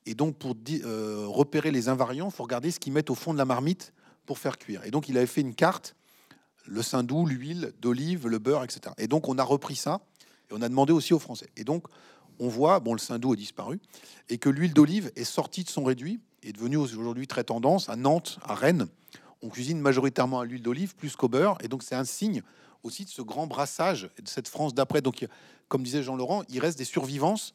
Et 0.06 0.14
donc, 0.14 0.36
pour 0.36 0.56
euh, 0.84 1.26
repérer 1.26 1.70
les 1.70 1.88
invariants, 1.88 2.28
il 2.28 2.34
faut 2.34 2.42
regarder 2.42 2.70
ce 2.70 2.80
qu'ils 2.80 2.92
mettent 2.92 3.10
au 3.10 3.14
fond 3.14 3.32
de 3.32 3.38
la 3.38 3.44
marmite 3.44 3.92
pour 4.26 4.38
faire 4.38 4.58
cuire. 4.58 4.84
Et 4.84 4.90
donc, 4.90 5.08
il 5.08 5.16
avait 5.16 5.26
fait 5.26 5.40
une 5.40 5.54
carte, 5.54 5.94
le 6.66 6.82
saindoux, 6.82 7.26
l'huile 7.26 7.72
d'olive, 7.80 8.26
le 8.26 8.38
beurre, 8.38 8.64
etc. 8.64 8.94
Et 8.98 9.08
donc, 9.08 9.28
on 9.28 9.38
a 9.38 9.42
repris 9.42 9.76
ça 9.76 10.00
et 10.50 10.54
on 10.54 10.62
a 10.62 10.68
demandé 10.68 10.92
aussi 10.92 11.12
aux 11.12 11.18
Français. 11.18 11.50
Et 11.56 11.64
donc, 11.64 11.84
on 12.38 12.48
voit, 12.48 12.80
bon, 12.80 12.94
le 12.94 12.98
saindoux 12.98 13.34
a 13.34 13.36
disparu, 13.36 13.80
et 14.30 14.38
que 14.38 14.48
l'huile 14.48 14.72
d'olive 14.72 15.12
est 15.14 15.24
sortie 15.24 15.62
de 15.62 15.68
son 15.68 15.84
réduit, 15.84 16.20
est 16.42 16.52
devenue 16.52 16.78
aujourd'hui 16.78 17.26
très 17.26 17.44
tendance 17.44 17.90
à 17.90 17.96
Nantes, 17.96 18.38
à 18.42 18.54
Rennes. 18.54 18.86
On 19.42 19.50
cuisine 19.50 19.78
majoritairement 19.78 20.40
à 20.40 20.44
l'huile 20.46 20.62
d'olive 20.62 20.96
plus 20.96 21.16
qu'au 21.16 21.28
beurre, 21.28 21.58
et 21.62 21.68
donc 21.68 21.82
c'est 21.82 21.94
un 21.94 22.04
signe 22.04 22.42
aussi 22.82 23.04
de 23.04 23.10
ce 23.10 23.22
grand 23.22 23.46
brassage 23.46 24.10
de 24.22 24.28
cette 24.28 24.48
France 24.48 24.74
d'après. 24.74 25.02
Donc, 25.02 25.26
comme 25.68 25.82
disait 25.82 26.02
Jean-Laurent, 26.02 26.42
il 26.48 26.60
reste 26.60 26.78
des 26.78 26.84
survivances, 26.84 27.54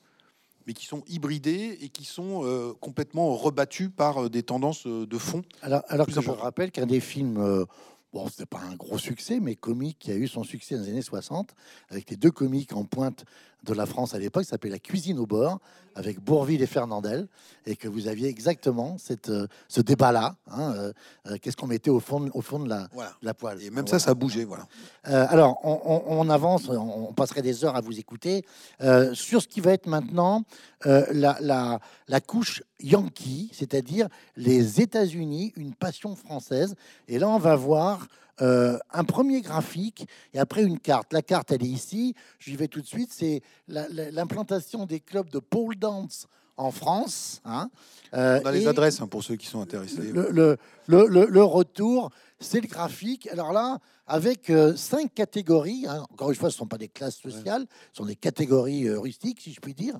mais 0.67 0.73
qui 0.73 0.85
sont 0.85 1.03
hybridées 1.07 1.77
et 1.81 1.89
qui 1.89 2.05
sont 2.05 2.43
euh, 2.43 2.73
complètement 2.79 3.35
rebattues 3.35 3.89
par 3.89 4.25
euh, 4.25 4.29
des 4.29 4.43
tendances 4.43 4.87
euh, 4.87 5.05
de 5.05 5.17
fond. 5.17 5.43
Alors, 5.61 5.83
que 6.07 6.11
je 6.11 6.29
rappelle 6.29 6.71
qu'un 6.71 6.85
des 6.85 6.99
films, 6.99 7.37
euh, 7.37 7.65
bon, 8.13 8.27
c'était 8.29 8.45
pas 8.45 8.59
un 8.59 8.75
gros 8.75 8.97
succès, 8.97 9.39
mais 9.39 9.55
comique, 9.55 9.99
qui 9.99 10.11
a 10.11 10.15
eu 10.15 10.27
son 10.27 10.43
succès 10.43 10.75
dans 10.75 10.81
les 10.83 10.89
années 10.89 11.01
60, 11.01 11.53
avec 11.89 12.09
les 12.09 12.17
deux 12.17 12.31
comiques 12.31 12.73
en 12.73 12.83
pointe 12.83 13.25
de 13.65 13.73
la 13.73 13.85
France 13.85 14.13
à 14.13 14.19
l'époque, 14.19 14.45
s'appelait 14.45 14.69
La 14.69 14.79
cuisine 14.79 15.19
au 15.19 15.25
bord, 15.25 15.59
avec 15.95 16.19
Bourville 16.19 16.61
et 16.61 16.67
Fernandel, 16.67 17.27
et 17.65 17.75
que 17.77 17.87
vous 17.87 18.07
aviez 18.07 18.27
exactement 18.27 18.97
cette, 18.97 19.29
euh, 19.29 19.47
ce 19.69 19.79
débat-là. 19.81 20.35
hein, 20.51 20.73
euh, 20.75 20.93
euh, 21.27 21.37
Qu'est-ce 21.41 21.55
qu'on 21.57 21.67
mettait 21.67 21.89
au 21.89 21.99
fond, 22.01 22.19
de- 22.19 22.31
au 22.33 22.41
fond 22.41 22.59
de 22.59 22.67
la, 22.69 22.87
Voilà. 22.93 23.11
de 23.21 23.25
la 23.25 23.33
poêle 23.33 23.61
Et 23.61 23.69
même 23.69 23.85
Voilà. 23.85 23.99
ça, 23.99 23.99
ça 23.99 24.11
a 24.11 24.13
bougé. 24.13 24.43
Voilà. 24.43 24.67
Euh, 25.07 25.25
alors, 25.29 25.57
on, 25.63 25.79
on- 25.85 26.03
on 26.19 26.29
avance, 26.29 26.67
on, 26.69 27.07
on 27.09 27.13
passerait 27.13 27.41
des 27.41 27.63
heures 27.63 27.75
à 27.77 27.81
vous 27.81 27.97
écouter 27.97 28.45
euh, 28.81 29.13
sur 29.13 29.41
ce 29.41 29.47
qui 29.47 29.61
va 29.61 29.71
être 29.71 29.87
maintenant 29.87 30.43
la, 30.85 31.37
la- 31.41 31.79
la 32.07 32.21
couche 32.21 32.61
Yankee, 32.79 33.49
c'est-à-dire 33.53 34.07
les 34.35 34.81
États-Unis, 34.81 35.51
une 35.55 35.73
passion 35.73 36.15
française. 36.15 36.75
Et 37.07 37.17
là, 37.17 37.27
on 37.27 37.39
va 37.39 37.55
voir 37.55 38.05
euh, 38.41 38.77
un 38.91 39.03
premier 39.03 39.41
graphique 39.41 40.07
et 40.33 40.39
après 40.39 40.63
une 40.63 40.79
carte. 40.79 41.13
La 41.13 41.21
carte, 41.21 41.51
elle 41.51 41.63
est 41.63 41.67
ici. 41.67 42.13
J'y 42.39 42.55
vais 42.55 42.67
tout 42.67 42.81
de 42.81 42.87
suite. 42.87 43.11
C'est 43.13 43.41
la- 43.67 43.87
la- 43.89 44.11
l'implantation 44.11 44.85
des 44.85 44.99
clubs 44.99 45.29
de 45.29 45.39
pole 45.39 45.75
dance 45.75 46.27
en 46.57 46.71
France. 46.71 47.41
hein. 47.45 47.69
Euh, 48.13 48.39
On 48.43 48.45
a 48.47 48.51
les 48.51 48.67
adresses 48.67 49.01
hein, 49.01 49.07
pour 49.07 49.23
ceux 49.23 49.35
qui 49.35 49.47
sont 49.47 49.61
intéressés. 49.61 50.11
Le, 50.11 50.29
le- 50.31 50.57
le- 50.87 51.07
le- 51.07 51.25
le 51.25 51.43
retour, 51.43 52.11
c'est 52.39 52.61
le 52.61 52.67
graphique. 52.67 53.27
Alors 53.27 53.51
là, 53.51 53.79
avec 54.07 54.49
euh, 54.49 54.75
cinq 54.75 55.13
catégories. 55.13 55.85
hein. 55.87 56.05
Encore 56.11 56.29
une 56.29 56.35
fois, 56.35 56.49
ce 56.49 56.55
ne 56.55 56.59
sont 56.59 56.67
pas 56.67 56.77
des 56.77 56.87
classes 56.87 57.17
sociales, 57.17 57.65
ce 57.91 57.97
sont 57.97 58.05
des 58.05 58.15
catégories 58.15 58.87
euh, 58.87 58.99
rustiques, 58.99 59.41
si 59.41 59.51
je 59.51 59.59
puis 59.59 59.73
dire. 59.73 59.97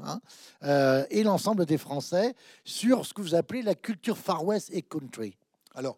et 1.09 1.23
l'ensemble 1.23 1.65
des 1.65 1.77
Français 1.77 2.36
sur 2.63 3.05
ce 3.05 3.13
que 3.13 3.21
vous 3.21 3.36
appelez 3.36 3.61
la 3.61 3.75
culture 3.75 4.17
Far 4.17 4.45
West 4.45 4.69
et 4.71 4.81
country. 4.81 5.38
Alors, 5.73 5.97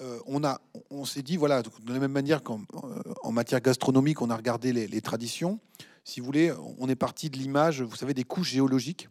euh, 0.00 0.18
on, 0.26 0.44
a, 0.44 0.60
on 0.90 1.04
s'est 1.04 1.22
dit, 1.22 1.36
voilà, 1.36 1.62
de 1.62 1.92
la 1.92 1.98
même 1.98 2.12
manière 2.12 2.42
qu'en 2.42 2.60
euh, 2.74 3.30
matière 3.30 3.60
gastronomique, 3.60 4.20
on 4.20 4.30
a 4.30 4.36
regardé 4.36 4.72
les, 4.72 4.86
les 4.86 5.00
traditions. 5.00 5.58
Si 6.04 6.20
vous 6.20 6.26
voulez, 6.26 6.52
on 6.78 6.88
est 6.88 6.96
parti 6.96 7.30
de 7.30 7.36
l'image, 7.36 7.82
vous 7.82 7.96
savez, 7.96 8.14
des 8.14 8.24
couches 8.24 8.50
géologiques 8.50 9.08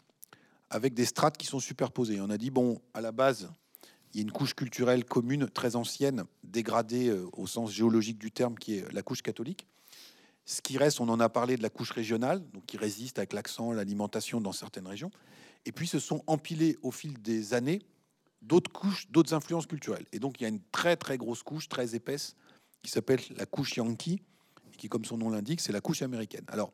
avec 0.69 0.93
des 0.93 1.05
strates 1.05 1.37
qui 1.37 1.45
sont 1.45 1.59
superposées. 1.59 2.21
On 2.21 2.29
a 2.29 2.37
dit, 2.37 2.51
bon, 2.51 2.81
à 2.93 3.01
la 3.01 3.11
base, 3.11 3.49
il 4.13 4.17
y 4.17 4.19
a 4.19 4.23
une 4.23 4.31
couche 4.31 4.53
culturelle 4.53 5.03
commune 5.03 5.49
très 5.49 5.75
ancienne, 5.75 6.23
dégradée 6.43 7.09
euh, 7.09 7.27
au 7.33 7.47
sens 7.47 7.71
géologique 7.71 8.17
du 8.17 8.31
terme, 8.31 8.55
qui 8.55 8.77
est 8.77 8.93
la 8.93 9.01
couche 9.01 9.21
catholique. 9.21 9.67
Ce 10.45 10.61
qui 10.61 10.77
reste, 10.77 11.01
on 11.01 11.09
en 11.09 11.19
a 11.19 11.27
parlé 11.27 11.57
de 11.57 11.63
la 11.63 11.69
couche 11.69 11.91
régionale, 11.91 12.43
donc 12.53 12.65
qui 12.65 12.77
résiste 12.77 13.17
avec 13.17 13.33
l'accent, 13.33 13.71
l'alimentation 13.71 14.39
dans 14.39 14.51
certaines 14.51 14.87
régions. 14.87 15.11
Et 15.65 15.71
puis 15.71 15.87
se 15.87 15.99
sont 15.99 16.23
empilés 16.27 16.77
au 16.83 16.91
fil 16.91 17.19
des 17.21 17.55
années 17.55 17.81
d'autres 18.45 18.71
couches, 18.71 19.09
d'autres 19.09 19.33
influences 19.33 19.65
culturelles. 19.65 20.05
Et 20.11 20.19
donc 20.19 20.39
il 20.39 20.43
y 20.43 20.45
a 20.45 20.49
une 20.49 20.61
très 20.71 20.95
très 20.95 21.17
grosse 21.17 21.43
couche, 21.43 21.67
très 21.67 21.95
épaisse, 21.95 22.35
qui 22.81 22.91
s'appelle 22.91 23.19
la 23.35 23.45
couche 23.45 23.75
Yankee, 23.77 24.21
qui, 24.77 24.89
comme 24.89 25.05
son 25.05 25.17
nom 25.17 25.29
l'indique, 25.29 25.61
c'est 25.61 25.71
la 25.71 25.81
couche 25.81 26.01
américaine. 26.01 26.45
Alors 26.47 26.71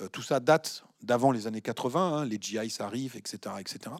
euh, 0.00 0.08
tout 0.08 0.22
ça 0.22 0.40
date 0.40 0.84
d'avant 1.02 1.32
les 1.32 1.46
années 1.46 1.60
80, 1.60 2.00
hein, 2.00 2.24
les 2.24 2.38
GI 2.40 2.58
arrivent, 2.78 3.16
etc., 3.16 3.56
etc. 3.58 3.94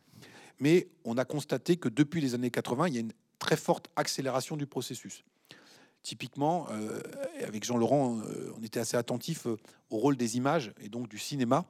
Mais 0.61 0.89
on 1.05 1.19
a 1.19 1.25
constaté 1.25 1.77
que 1.77 1.89
depuis 1.89 2.21
les 2.21 2.35
années 2.35 2.51
80, 2.51 2.89
il 2.89 2.95
y 2.95 2.97
a 2.97 3.01
une 3.01 3.13
très 3.39 3.57
forte 3.57 3.89
accélération 3.97 4.57
du 4.57 4.67
processus. 4.67 5.25
Typiquement, 6.03 6.67
euh, 6.71 7.01
avec 7.47 7.65
Jean 7.65 7.77
Laurent, 7.77 8.19
euh, 8.21 8.53
on 8.59 8.63
était 8.63 8.81
assez 8.81 8.97
attentif 8.97 9.47
au 9.47 9.97
rôle 9.99 10.17
des 10.17 10.37
images 10.37 10.73
et 10.81 10.89
donc 10.89 11.09
du 11.09 11.19
cinéma. 11.19 11.65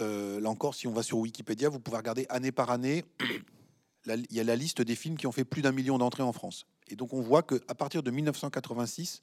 Là 0.00 0.48
encore, 0.48 0.74
si 0.74 0.86
on 0.86 0.92
va 0.92 1.02
sur 1.02 1.18
Wikipédia, 1.18 1.68
vous 1.68 1.78
pouvez 1.78 1.98
regarder 1.98 2.24
année 2.30 2.50
par 2.50 2.70
année. 2.70 3.04
Il 4.06 4.26
y 4.36 4.40
a 4.40 4.44
la 4.44 4.56
liste 4.56 4.82
des 4.82 4.94
films 4.96 5.16
qui 5.16 5.26
ont 5.26 5.32
fait 5.32 5.44
plus 5.44 5.62
d'un 5.62 5.72
million 5.72 5.98
d'entrées 5.98 6.22
en 6.22 6.32
France. 6.32 6.66
Et 6.88 6.96
donc 6.96 7.12
on 7.12 7.20
voit 7.20 7.42
que 7.42 7.60
à 7.68 7.74
partir 7.74 8.02
de 8.02 8.10
1986, 8.10 9.22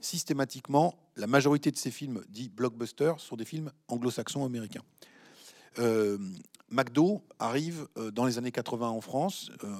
systématiquement, 0.00 0.94
la 1.16 1.26
majorité 1.26 1.70
de 1.70 1.76
ces 1.76 1.90
films 1.90 2.22
dits 2.28 2.48
blockbusters 2.48 3.18
sont 3.20 3.36
des 3.36 3.44
films 3.44 3.70
anglo-saxons 3.88 4.44
américains. 4.44 4.82
Euh, 5.78 6.18
McDo 6.70 7.22
arrive 7.38 7.86
euh, 7.96 8.10
dans 8.10 8.24
les 8.26 8.38
années 8.38 8.50
80 8.52 8.88
en 8.88 9.00
France. 9.00 9.50
Euh, 9.64 9.74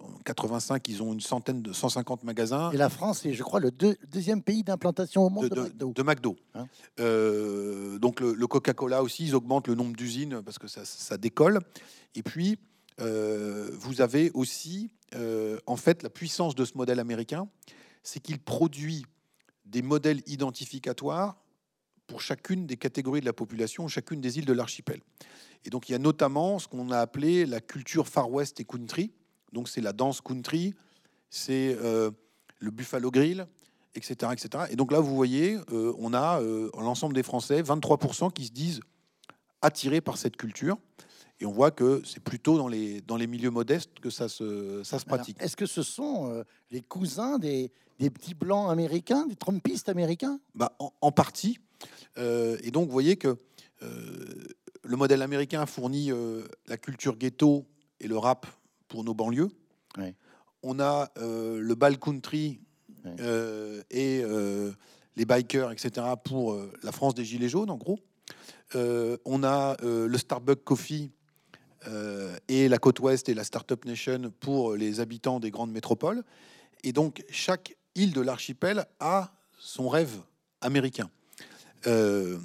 en 0.00 0.18
85, 0.24 0.86
ils 0.88 1.02
ont 1.02 1.12
une 1.12 1.20
centaine 1.20 1.62
de 1.62 1.72
150 1.72 2.24
magasins 2.24 2.70
Et 2.72 2.76
la 2.76 2.88
France 2.88 3.24
est, 3.26 3.32
je 3.32 3.42
crois, 3.42 3.60
le 3.60 3.70
deux- 3.70 3.96
deuxième 4.10 4.42
pays 4.42 4.62
d'implantation 4.62 5.22
au 5.26 5.30
monde 5.30 5.48
de, 5.48 5.54
de, 5.54 5.54
de- 5.54 5.62
McDo. 5.84 5.92
de 5.92 6.02
McDo. 6.02 6.36
Hein. 6.54 6.66
Euh, 7.00 7.98
donc 7.98 8.20
le, 8.20 8.32
le 8.34 8.46
Coca-Cola 8.46 9.02
aussi, 9.02 9.24
ils 9.24 9.34
augmentent 9.34 9.68
le 9.68 9.74
nombre 9.74 9.96
d'usines 9.96 10.40
parce 10.42 10.58
que 10.58 10.68
ça, 10.68 10.84
ça 10.84 11.16
décolle. 11.16 11.60
Et 12.14 12.22
puis, 12.22 12.58
euh, 13.00 13.70
vous 13.72 14.00
avez 14.00 14.30
aussi, 14.34 14.90
euh, 15.14 15.58
en 15.66 15.76
fait, 15.76 16.02
la 16.02 16.10
puissance 16.10 16.54
de 16.54 16.64
ce 16.64 16.76
modèle 16.76 17.00
américain, 17.00 17.48
c'est 18.02 18.20
qu'il 18.20 18.38
produit 18.38 19.04
des 19.64 19.82
modèles 19.82 20.22
identificatoires 20.26 21.36
pour 22.06 22.20
chacune 22.20 22.66
des 22.66 22.76
catégories 22.76 23.20
de 23.20 23.26
la 23.26 23.32
population, 23.32 23.88
chacune 23.88 24.20
des 24.20 24.38
îles 24.38 24.44
de 24.44 24.52
l'archipel. 24.52 25.00
Et 25.64 25.70
donc, 25.70 25.88
il 25.88 25.92
y 25.92 25.94
a 25.94 25.98
notamment 25.98 26.58
ce 26.58 26.68
qu'on 26.68 26.90
a 26.90 26.98
appelé 26.98 27.46
la 27.46 27.60
culture 27.60 28.06
Far 28.06 28.30
West 28.30 28.60
et 28.60 28.64
country. 28.64 29.10
Donc, 29.52 29.68
c'est 29.68 29.80
la 29.80 29.92
danse 29.92 30.20
country, 30.20 30.74
c'est 31.30 31.76
euh, 31.80 32.10
le 32.58 32.70
Buffalo 32.70 33.10
Grill, 33.10 33.46
etc., 33.94 34.32
etc. 34.32 34.64
Et 34.70 34.76
donc 34.76 34.92
là, 34.92 35.00
vous 35.00 35.14
voyez, 35.14 35.58
on 35.70 36.12
a 36.14 36.40
l'ensemble 36.40 37.14
des 37.14 37.22
Français, 37.22 37.62
23% 37.62 38.32
qui 38.32 38.46
se 38.46 38.50
disent 38.50 38.80
attirés 39.62 40.00
par 40.00 40.18
cette 40.18 40.36
culture. 40.36 40.76
Et 41.40 41.46
on 41.46 41.52
voit 41.52 41.70
que 41.70 42.00
c'est 42.04 42.22
plutôt 42.22 42.56
dans 42.56 42.68
les, 42.68 43.00
dans 43.00 43.16
les 43.16 43.26
milieux 43.26 43.50
modestes 43.50 43.98
que 44.00 44.10
ça 44.10 44.28
se, 44.28 44.82
ça 44.84 44.98
se 44.98 45.04
pratique. 45.04 45.36
Est-ce 45.40 45.56
que 45.56 45.66
ce 45.66 45.82
sont 45.82 46.30
euh, 46.30 46.44
les 46.70 46.80
cousins 46.80 47.38
des, 47.38 47.72
des 47.98 48.10
petits 48.10 48.34
blancs 48.34 48.70
américains, 48.70 49.26
des 49.26 49.36
trumpistes 49.36 49.88
américains? 49.88 50.38
Bah, 50.54 50.76
en, 50.78 50.92
en 51.00 51.12
partie. 51.12 51.58
Euh, 52.18 52.56
et 52.62 52.70
donc, 52.70 52.86
vous 52.86 52.92
voyez 52.92 53.16
que 53.16 53.36
euh, 53.82 54.44
le 54.84 54.96
modèle 54.96 55.22
américain 55.22 55.66
fournit 55.66 56.10
la 56.66 56.76
culture 56.76 57.16
ghetto 57.16 57.66
et 58.00 58.06
le 58.06 58.16
rap 58.16 58.46
pour 58.88 59.02
nos 59.02 59.14
banlieues. 59.14 59.50
On 60.62 60.78
a 60.80 61.10
le 61.16 61.74
bal 61.74 61.98
country 61.98 62.60
et 63.90 64.22
les 65.16 65.24
bikers, 65.24 65.72
etc., 65.72 66.06
pour 66.22 66.58
la 66.82 66.92
France 66.92 67.14
des 67.14 67.24
Gilets 67.24 67.48
jaunes, 67.48 67.70
en 67.70 67.76
gros. 67.76 67.98
Euh, 68.74 69.16
on 69.24 69.44
a 69.44 69.76
euh, 69.82 70.08
le 70.08 70.18
Starbucks 70.18 70.64
Coffee 70.64 71.12
et 72.48 72.68
la 72.68 72.78
côte 72.78 73.00
ouest 73.00 73.28
et 73.28 73.34
la 73.34 73.44
Startup 73.44 73.82
Nation 73.84 74.32
pour 74.40 74.74
les 74.74 75.00
habitants 75.00 75.40
des 75.40 75.50
grandes 75.50 75.72
métropoles. 75.72 76.22
Et 76.82 76.92
donc, 76.92 77.24
chaque 77.30 77.76
île 77.94 78.12
de 78.12 78.20
l'archipel 78.20 78.86
a 79.00 79.32
son 79.58 79.88
rêve 79.88 80.20
américain. 80.60 81.10
Euh, 81.86 82.38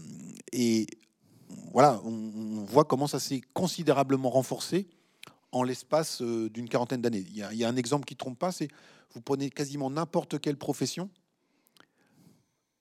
et 0.51 0.87
voilà, 1.73 2.01
on, 2.03 2.09
on 2.11 2.63
voit 2.65 2.83
comment 2.85 3.07
ça 3.07 3.19
s'est 3.19 3.41
considérablement 3.53 4.29
renforcé 4.29 4.87
en 5.51 5.63
l'espace 5.63 6.21
euh, 6.21 6.49
d'une 6.49 6.69
quarantaine 6.69 7.01
d'années. 7.01 7.25
Il, 7.29 7.37
y 7.37 7.41
a- 7.43 7.51
il 7.53 7.57
y 7.57 7.63
a 7.63 7.69
un 7.69 7.75
exemple 7.75 8.05
qui 8.05 8.13
ne 8.13 8.19
trompe 8.19 8.37
pas, 8.37 8.51
c'est 8.51 8.67
vous 9.13 9.21
prenez 9.21 9.49
quasiment 9.49 9.89
n'importe 9.89 10.39
quelle 10.39 10.57
profession, 10.57 11.09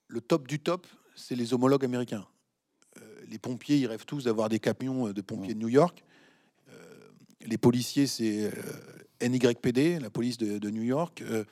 le 0.07 0.21
top 0.21 0.47
du 0.47 0.59
top, 0.59 0.85
c'est 1.15 1.35
les 1.35 1.53
homologues 1.53 1.85
américains. 1.85 2.27
Euh, 2.97 3.21
les 3.27 3.39
pompiers, 3.39 3.77
ils 3.77 3.87
rêvent 3.87 4.05
tous 4.05 4.25
d'avoir 4.25 4.49
des 4.49 4.59
camions 4.59 5.07
euh, 5.07 5.13
de 5.13 5.21
pompiers 5.21 5.53
de 5.53 5.59
New 5.59 5.69
York. 5.69 6.03
Les 7.45 7.57
policiers, 7.57 8.07
c'est 8.07 8.45
euh, 8.45 9.27
NYPD, 9.27 9.99
la 9.99 10.09
police 10.09 10.37
de, 10.37 10.57
de 10.57 10.69
New 10.69 10.83
York. 10.83 11.21
Euh, 11.21 11.43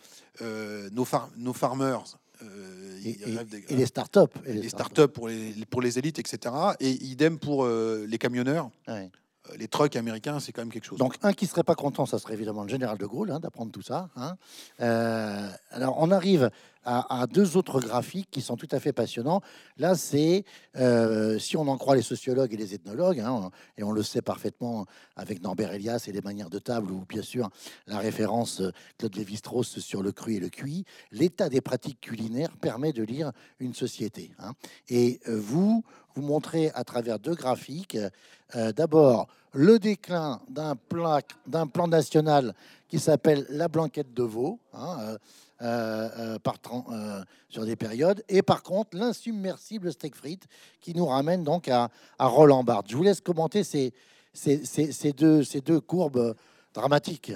euh, 0.41 0.89
nos, 0.91 1.05
far- 1.05 1.29
nos 1.37 1.53
farmers, 1.53 2.03
euh, 2.43 2.99
et, 3.03 3.17
ils 3.25 3.29
et- 3.33 3.37
rêvent 3.37 3.47
des- 3.49 3.65
et 3.69 3.75
les 3.75 3.85
startups 3.85 4.19
et 4.45 4.53
les 4.53 4.69
startups 4.69 5.07
pour 5.07 5.27
les, 5.29 5.53
pour 5.69 5.81
les 5.81 5.97
élites, 5.97 6.19
etc. 6.19 6.53
Et 6.79 6.91
idem 7.05 7.39
pour 7.39 7.63
euh, 7.65 8.05
les 8.07 8.17
camionneurs. 8.17 8.69
Ouais. 8.87 9.09
Euh, 9.49 9.55
Les 9.57 9.67
trucks 9.69 9.95
américains, 9.95 10.39
c'est 10.41 10.51
quand 10.51 10.61
même 10.61 10.71
quelque 10.71 10.85
chose. 10.85 10.99
Donc, 10.99 11.15
un 11.23 11.31
qui 11.33 11.47
serait 11.47 11.63
pas 11.63 11.73
content, 11.75 12.05
ça 12.05 12.19
serait 12.19 12.33
évidemment 12.33 12.63
le 12.63 12.69
général 12.69 12.97
de 12.97 13.05
Gaulle 13.05 13.31
hein, 13.31 13.39
d'apprendre 13.39 13.71
tout 13.71 13.81
ça. 13.81 14.09
hein. 14.17 14.35
Alors, 15.71 15.95
on 15.99 16.11
arrive 16.11 16.51
à, 16.87 17.27
deux 17.27 17.57
autres 17.57 17.81
graphiques 17.81 18.29
qui 18.31 18.41
sont 18.41 18.55
tout 18.55 18.67
à 18.71 18.79
fait 18.79 18.93
passionnants. 18.93 19.41
Là, 19.77 19.95
c'est, 19.95 20.45
euh, 20.77 21.37
si 21.37 21.57
on 21.57 21.67
en 21.67 21.77
croit 21.77 21.97
les 21.97 22.01
sociologues 22.01 22.53
et 22.53 22.57
les 22.57 22.73
ethnologues, 22.73 23.19
hein, 23.19 23.51
et 23.77 23.83
on 23.83 23.91
le 23.91 24.03
sait 24.03 24.21
parfaitement 24.21 24.85
avec 25.17 25.43
Norbert 25.43 25.73
Elias 25.73 26.05
et 26.07 26.13
les 26.13 26.21
manières 26.21 26.49
de 26.49 26.59
table, 26.59 26.91
ou 26.91 27.03
bien 27.07 27.21
sûr 27.21 27.49
la 27.87 27.99
référence 27.99 28.61
euh, 28.61 28.71
Claude 28.97 29.15
Lévi-Strauss 29.15 29.79
sur 29.79 30.01
le 30.01 30.13
cru 30.13 30.35
et 30.35 30.39
le 30.39 30.47
cuit, 30.47 30.85
l'état 31.11 31.49
des 31.49 31.59
pratiques 31.59 31.99
culinaires 31.99 32.55
permet 32.55 32.93
de 32.93 33.03
lire 33.03 33.33
une 33.59 33.73
société. 33.73 34.31
hein. 34.39 34.53
Et 34.87 35.19
euh, 35.27 35.37
vous, 35.37 35.83
vous 36.15 36.21
montrez 36.21 36.71
à 36.73 36.85
travers 36.85 37.19
deux 37.19 37.35
graphiques, 37.35 37.97
d'abord 38.75 39.27
le 39.53 39.77
déclin 39.77 40.41
d'un 40.49 40.75
plan, 40.75 41.87
national 41.87 42.55
qui 42.87 42.97
s'appelle 42.97 43.45
la 43.49 43.67
blanquette 43.67 44.15
de 44.15 44.23
veau, 44.23 44.59
hein, 44.73 45.17
euh, 45.61 46.09
euh, 46.19 46.37
euh, 46.91 47.23
sur 47.49 47.65
des 47.65 47.75
périodes, 47.75 48.23
et 48.29 48.41
par 48.43 48.61
contre 48.61 48.95
l'insubmersible 48.95 49.91
steak 49.91 50.15
frites 50.15 50.47
qui 50.81 50.93
nous 50.93 51.05
ramène 51.05 51.43
donc 51.43 51.67
à, 51.67 51.89
Roland 52.19 52.63
Barthes. 52.63 52.89
Je 52.89 52.95
vous 52.95 53.03
laisse 53.03 53.21
commenter 53.21 53.63
ces 53.63 53.93
deux 55.13 55.81
courbes 55.81 56.35
dramatiques. 56.73 57.31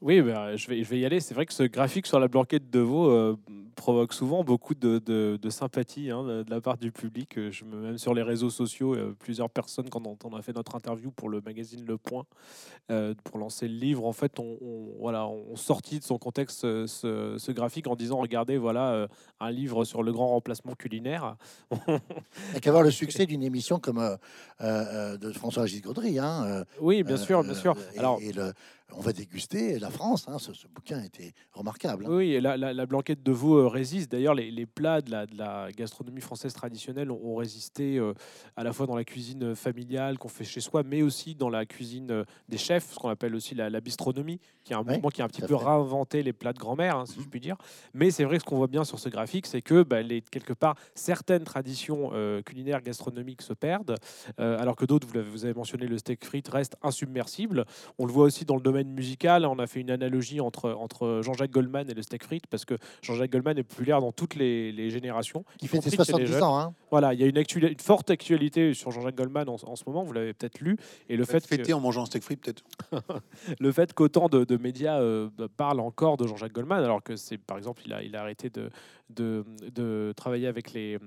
Oui, 0.00 0.22
ben, 0.22 0.54
je, 0.54 0.68
vais, 0.68 0.84
je 0.84 0.88
vais 0.88 1.00
y 1.00 1.04
aller. 1.04 1.18
C'est 1.18 1.34
vrai 1.34 1.44
que 1.44 1.52
ce 1.52 1.64
graphique 1.64 2.06
sur 2.06 2.20
la 2.20 2.28
blanquette 2.28 2.70
de 2.70 2.78
veau 2.78 3.10
euh, 3.10 3.36
provoque 3.74 4.12
souvent 4.12 4.44
beaucoup 4.44 4.74
de, 4.76 5.00
de- 5.04 5.36
de 5.42 5.50
sympathie 5.50 6.10
hein, 6.10 6.22
de, 6.22 6.44
la 6.48 6.60
part 6.60 6.76
du 6.78 6.92
public. 6.92 7.36
Euh, 7.36 7.50
Je 7.50 7.64
me, 7.64 7.76
même 7.80 7.98
sur 7.98 8.14
les 8.14 8.22
réseaux 8.22 8.48
sociaux, 8.50 8.94
euh, 8.94 9.16
plusieurs 9.18 9.50
personnes, 9.50 9.88
quand 9.90 10.06
on, 10.06 10.16
on 10.22 10.36
a 10.36 10.42
fait 10.42 10.52
notre 10.54 10.76
interview 10.76 11.10
pour 11.10 11.28
le 11.28 11.40
magazine 11.40 11.84
Le 11.84 11.98
Point, 11.98 12.26
euh, 12.92 13.12
pour 13.24 13.38
lancer 13.38 13.66
le 13.66 13.74
livre, 13.74 14.06
en 14.06 14.12
fait, 14.12 14.38
on, 14.38 14.56
on- 14.60 14.94
voilà, 15.00 15.26
on 15.26 15.56
sortit 15.56 15.98
de 15.98 16.04
son 16.04 16.16
contexte 16.16 16.60
ce, 16.86 17.34
ce 17.36 17.50
graphique 17.50 17.88
en 17.88 17.96
disant 17.96 18.18
regardez, 18.18 18.56
voilà 18.56 19.08
un 19.40 19.50
livre 19.50 19.84
sur 19.84 20.04
le 20.04 20.12
grand 20.12 20.28
remplacement 20.28 20.74
culinaire. 20.76 21.34
Il 21.72 21.76
n'y 22.52 22.56
a 22.56 22.60
qu'à 22.60 22.70
voir 22.70 22.84
le 22.84 22.92
succès 22.92 23.26
d'une 23.26 23.42
émission 23.42 23.80
comme 23.80 23.98
de 24.60 25.32
François-Régis 25.32 25.82
Gaudry. 25.82 26.20
Hein, 26.20 26.64
oui, 26.80 27.02
bien 27.02 27.16
sûr, 27.16 27.42
bien 27.42 27.54
sûr. 27.54 27.74
et- 27.94 27.98
Alors, 27.98 28.20
et 28.22 28.32
le, 28.32 28.52
on 28.94 29.00
va 29.00 29.12
déguster 29.12 29.78
la 29.78 29.90
France. 29.90 30.24
hein. 30.28 30.38
Ce, 30.38 30.52
ce 30.54 30.66
bouquin 30.66 31.02
était 31.02 31.32
remarquable. 31.52 32.06
hein. 32.06 32.10
Oui, 32.10 32.32
et 32.32 32.40
la, 32.40 32.56
la- 32.56 32.72
la 32.72 32.86
blanquette 32.86 33.22
de 33.22 33.32
veau 33.32 33.56
euh, 33.58 33.68
résiste. 33.68 34.10
D'ailleurs, 34.10 34.34
les, 34.34 34.50
les 34.50 34.66
plats 34.66 35.00
de 35.02 35.10
la, 35.10 35.26
de 35.26 35.36
la 35.36 35.70
gastronomie 35.72 36.20
française 36.20 36.52
traditionnelle 36.54 37.10
ont, 37.10 37.20
ont 37.22 37.36
résisté 37.36 37.98
euh, 37.98 38.14
à 38.56 38.64
la 38.64 38.72
fois 38.72 38.86
dans 38.86 38.96
la 38.96 39.04
cuisine 39.04 39.42
euh, 39.44 39.54
familiale 39.54 40.18
qu'on 40.18 40.28
fait 40.28 40.44
chez 40.44 40.60
soi, 40.60 40.82
mais 40.82 41.02
aussi 41.02 41.34
dans 41.34 41.50
la 41.50 41.66
cuisine 41.66 42.24
des 42.48 42.58
chefs, 42.58 42.92
ce 42.92 42.98
qu'on 42.98 43.08
appelle 43.10 43.34
aussi 43.34 43.54
la, 43.54 43.68
bistronomie, 43.80 44.40
qui 44.64 44.72
est 44.72 44.76
un 44.76 44.80
Oui, 44.80 44.94
mouvement 44.94 45.10
qui 45.10 45.22
a 45.22 45.24
un 45.24 45.28
petit 45.28 45.42
peu 45.42 45.54
réinventé 45.54 46.22
les 46.22 46.32
plats 46.32 46.52
de 46.52 46.58
grand-mère, 46.58 46.96
hein, 46.96 47.06
si 47.06 47.18
Mhm. 47.18 47.24
je 47.24 47.28
puis 47.28 47.40
dire. 47.40 47.56
Mais 47.94 48.10
c'est 48.10 48.24
vrai 48.24 48.36
que 48.38 48.42
ce 48.42 48.48
qu'on 48.48 48.56
voit 48.56 48.66
bien 48.68 48.84
sur 48.84 48.98
ce 48.98 49.08
graphique, 49.08 49.46
c'est 49.46 49.62
que 49.62 49.82
bah, 49.82 50.02
les, 50.02 50.22
quelque 50.22 50.52
part, 50.52 50.76
certaines 50.94 51.44
traditions 51.44 52.10
euh, 52.14 52.42
culinaires 52.42 52.82
gastronomiques 52.82 53.42
se 53.42 53.52
perdent, 53.52 53.96
alors 54.38 54.76
que 54.76 54.84
d'autres, 54.84 55.06
vous, 55.06 55.30
vous 55.30 55.44
avez 55.44 55.54
mentionné, 55.54 55.86
le 55.86 55.98
steak 55.98 56.24
frites 56.24 56.48
reste 56.48 56.76
insubmersible. 56.82 57.64
On 57.98 58.06
le 58.06 58.12
voit 58.12 58.24
aussi 58.24 58.44
dans 58.44 58.56
le 58.56 58.60
domaine 58.62 58.77
musical. 58.86 59.44
On 59.46 59.58
a 59.58 59.66
fait 59.66 59.80
une 59.80 59.90
analogie 59.90 60.40
entre, 60.40 60.70
entre 60.70 61.20
Jean-Jacques 61.24 61.50
Goldman 61.50 61.90
et 61.90 61.94
le 61.94 62.02
steak 62.02 62.22
frites 62.22 62.46
parce 62.46 62.64
que 62.64 62.74
Jean-Jacques 63.02 63.32
Goldman 63.32 63.58
est 63.58 63.62
populaire 63.64 64.00
dans 64.00 64.12
toutes 64.12 64.34
les, 64.36 64.70
les 64.70 64.90
générations. 64.90 65.44
Qui 65.58 65.66
les 65.66 65.80
70 65.80 66.26
jeunes. 66.26 66.42
ans. 66.42 66.58
hein. 66.58 66.74
Voilà, 66.90 67.12
il 67.14 67.20
y 67.20 67.24
a 67.24 67.26
une, 67.26 67.36
actuali- 67.38 67.72
une 67.72 67.78
forte 67.80 68.10
actualité 68.10 68.72
sur 68.74 68.90
Jean-Jacques 68.90 69.16
Goldman 69.16 69.48
en, 69.48 69.56
en 69.62 69.76
ce 69.76 69.82
moment. 69.86 70.04
Vous 70.04 70.12
l'avez 70.12 70.32
peut-être 70.32 70.60
lu. 70.60 70.76
Et 71.08 71.16
le 71.16 71.24
fait, 71.24 71.40
que, 71.40 71.48
Fêter 71.56 71.72
en 71.72 71.80
mangeant 71.80 72.02
un 72.02 72.06
steak 72.06 72.22
frites, 72.22 72.40
peut-être. 72.40 72.62
le 73.60 73.72
fait 73.72 73.92
qu'autant 73.92 74.28
de, 74.28 74.44
de 74.44 74.56
médias 74.56 75.00
euh, 75.00 75.28
parlent 75.56 75.80
encore 75.80 76.16
de 76.16 76.26
Jean-Jacques 76.26 76.52
Goldman, 76.52 76.82
alors 76.82 77.02
que 77.02 77.16
c'est, 77.16 77.38
par 77.38 77.58
exemple, 77.58 77.82
il 77.84 77.92
a, 77.92 78.02
il 78.02 78.14
a 78.16 78.20
arrêté 78.22 78.50
de, 78.50 78.70
de, 79.10 79.44
de 79.74 80.12
travailler 80.16 80.46
avec 80.46 80.72
les, 80.72 80.98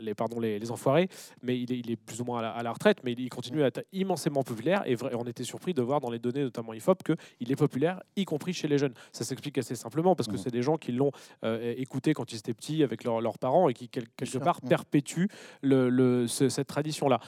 les, 0.00 0.14
pardon, 0.14 0.40
les, 0.40 0.58
les 0.58 0.70
enfoirés, 0.70 1.08
mais 1.42 1.58
il 1.58 1.72
est, 1.72 1.78
il 1.78 1.90
est 1.90 1.96
plus 1.96 2.20
ou 2.20 2.24
moins 2.24 2.38
à 2.40 2.42
la, 2.42 2.50
à 2.50 2.62
la 2.62 2.72
retraite, 2.72 2.98
mais 3.04 3.12
il 3.12 3.28
continue 3.28 3.62
à 3.62 3.66
être 3.66 3.84
immensément 3.92 4.42
populaire. 4.42 4.82
Et 4.86 4.94
vrai, 4.94 5.12
on 5.14 5.24
était 5.24 5.44
surpris 5.44 5.74
de 5.74 5.82
voir 5.82 6.00
dans 6.00 6.10
les 6.10 6.18
données, 6.18 6.42
notamment 6.42 6.72
IFOP, 6.74 7.02
qu'il 7.38 7.50
est 7.52 7.56
populaire, 7.56 8.02
y 8.16 8.24
compris 8.24 8.52
chez 8.52 8.68
les 8.68 8.78
jeunes. 8.78 8.94
Ça 9.12 9.24
s'explique 9.24 9.58
assez 9.58 9.74
simplement 9.74 10.14
parce 10.16 10.26
que 10.28 10.32
Mhm. 10.34 10.38
c'est 10.38 10.50
des 10.50 10.62
gens 10.62 10.76
qui 10.76 10.92
l'ont 10.92 11.10
euh, 11.44 11.74
écouté 11.76 12.14
quand 12.14 12.32
ils 12.32 12.36
étaient 12.38 12.54
petits 12.54 12.82
avec 12.82 13.04
leurs 13.04 13.20
leurs 13.20 13.38
parents 13.38 13.68
et 13.68 13.74
qui, 13.74 13.88
quel- 13.88 14.08
quelque 14.16 14.38
part, 14.38 14.60
Mhm. 14.62 14.68
perpétuent 14.68 15.28
le, 15.62 15.88
le- 15.88 16.26
ce- 16.26 16.48
cette 16.48 16.66
tradition-là. 16.68 17.20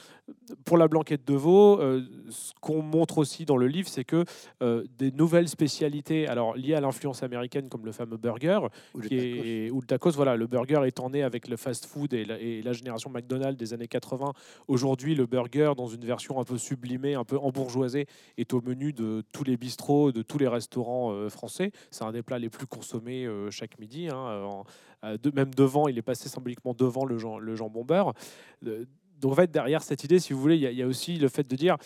Pour 0.65 0.77
la 0.77 0.87
blanquette 0.87 1.25
de 1.27 1.33
veau, 1.33 1.79
euh, 1.79 2.03
ce 2.29 2.51
qu'on 2.61 2.81
montre 2.81 3.17
aussi 3.17 3.45
dans 3.45 3.57
le 3.57 3.67
livre, 3.67 3.87
c'est 3.89 4.03
que 4.05 4.23
euh, 4.61 4.83
des 4.97 5.11
nouvelles 5.11 5.47
spécialités, 5.49 6.27
alors 6.27 6.55
liées 6.55 6.73
à 6.73 6.81
l'influence 6.81 7.23
américaine, 7.23 7.69
comme 7.69 7.85
le 7.85 7.91
fameux 7.91 8.17
burger, 8.17 8.59
Ou 8.95 8.99
le 8.99 9.07
qui 9.07 9.15
est, 9.17 9.69
ou 9.71 9.81
le 9.81 9.87
tacos, 9.87 10.11
voilà, 10.11 10.35
le 10.35 10.47
burger 10.47 10.81
étant 10.85 11.09
né 11.09 11.23
avec 11.23 11.47
le 11.47 11.57
fast-food 11.57 12.13
et 12.13 12.25
la, 12.25 12.39
et 12.39 12.61
la 12.61 12.73
génération 12.73 13.09
McDonald's 13.09 13.57
des 13.57 13.73
années 13.73 13.87
80. 13.87 14.33
Aujourd'hui, 14.67 15.15
le 15.15 15.25
burger, 15.25 15.73
dans 15.75 15.87
une 15.87 16.05
version 16.05 16.39
un 16.39 16.43
peu 16.43 16.57
sublimée, 16.57 17.15
un 17.15 17.23
peu 17.25 17.37
embourgeoisée, 17.37 18.07
est 18.37 18.53
au 18.53 18.61
menu 18.61 18.93
de 18.93 19.23
tous 19.33 19.43
les 19.43 19.57
bistrots, 19.57 19.71
de 19.89 20.21
tous 20.21 20.37
les 20.37 20.47
restaurants 20.47 21.11
euh, 21.11 21.29
français. 21.29 21.71
C'est 21.89 22.03
un 22.03 22.11
des 22.11 22.21
plats 22.23 22.39
les 22.39 22.49
plus 22.49 22.67
consommés 22.67 23.25
euh, 23.25 23.49
chaque 23.51 23.79
midi. 23.79 24.07
hein, 24.09 24.63
euh, 25.03 25.17
même 25.33 25.53
devant, 25.53 25.87
il 25.87 25.97
est 25.97 26.03
passé 26.03 26.29
symboliquement 26.29 26.73
devant 26.73 27.05
le, 27.05 27.17
le 27.39 27.55
jambon 27.55 27.83
beurre. 27.83 28.13
Donc 28.61 29.33
en 29.33 29.35
fait, 29.35 29.51
derrière 29.51 29.83
cette 29.83 30.03
idée, 30.03 30.19
si 30.19 30.33
vous 30.33 30.39
voulez, 30.41 30.55
il 30.55 30.73
y, 30.73 30.81
a- 30.81 30.87
aussi 30.87 31.17
le 31.17 31.27
fait 31.27 31.47
de 31.47 31.55
dire, 31.55 31.77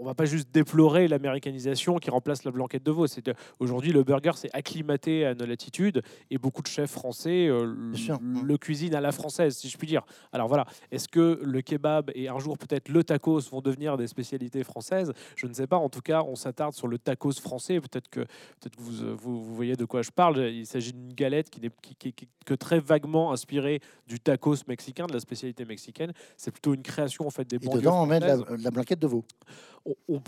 on 0.00 0.04
va 0.04 0.14
pas 0.14 0.24
juste 0.24 0.48
déplorer 0.52 1.08
l'américanisation 1.08 1.98
qui 1.98 2.10
remplace 2.10 2.44
la 2.44 2.50
blanquette 2.50 2.82
de 2.82 2.90
veau. 2.90 3.06
C'est 3.06 3.30
aujourd'hui 3.58 3.92
le 3.92 4.02
burger 4.02 4.32
s'est 4.34 4.50
acclimaté 4.52 5.24
à 5.24 5.34
nos 5.34 5.46
latitudes 5.46 6.02
et 6.30 6.38
beaucoup 6.38 6.62
de 6.62 6.66
chefs 6.66 6.90
français 6.90 7.48
euh, 7.48 7.94
sûr. 7.94 8.18
le, 8.20 8.56
cuisinent 8.58 8.94
à 8.94 9.00
la 9.00 9.12
française, 9.12 9.56
si 9.56 9.68
je 9.68 9.76
puis 9.78 9.86
dire. 9.86 10.02
Alors 10.32 10.48
voilà, 10.48 10.66
est-ce 10.90 11.08
que 11.08 11.40
le 11.42 11.60
kebab 11.62 12.10
et 12.14 12.28
un 12.28 12.38
jour 12.38 12.58
peut-être 12.58 12.88
le 12.88 13.04
tacos 13.04 13.40
vont 13.50 13.60
devenir 13.60 13.96
des 13.96 14.06
spécialités 14.06 14.64
françaises? 14.64 15.12
Je 15.36 15.46
ne 15.46 15.52
sais 15.52 15.66
pas. 15.66 15.76
En 15.76 15.88
tout 15.88 16.00
cas, 16.02 16.22
on 16.22 16.34
s'attarde 16.36 16.74
sur 16.74 16.88
le 16.88 16.98
tacos 16.98 17.40
français. 17.40 17.80
Peut-être 17.80 18.08
que 18.08 18.20
peut-être 18.20 18.76
que 18.76 18.82
vous, 18.82 19.02
euh, 19.02 19.14
vous, 19.18 19.42
vous 19.42 19.54
voyez 19.54 19.76
de 19.76 19.84
quoi 19.84 20.02
je 20.02 20.10
parle. 20.10 20.38
Il 20.50 20.66
s'agit 20.66 20.92
d'une 20.92 21.12
galette 21.12 21.50
qui 21.50 21.60
n'est 21.60 21.70
qui, 21.82 21.94
qui- 21.94 22.12
qui- 22.12 22.28
que 22.44 22.54
très 22.54 22.78
vaguement 22.78 23.32
inspirée 23.32 23.80
du 24.06 24.20
tacos 24.20 24.56
mexicain, 24.68 25.06
de 25.06 25.12
la 25.14 25.20
spécialité 25.20 25.64
mexicaine. 25.64 26.12
C'est 26.36 26.50
plutôt 26.50 26.74
une 26.74 26.82
création 26.82 27.26
en 27.26 27.30
fait 27.30 27.48
des 27.48 27.56
Et 27.56 27.68
dedans, 27.68 28.02
on 28.02 28.06
met 28.06 28.20
de 28.20 28.26
la, 28.26 28.36
de 28.36 28.62
la 28.62 28.70
blanquette 28.70 28.98
de 28.98 29.06
veau. 29.06 29.24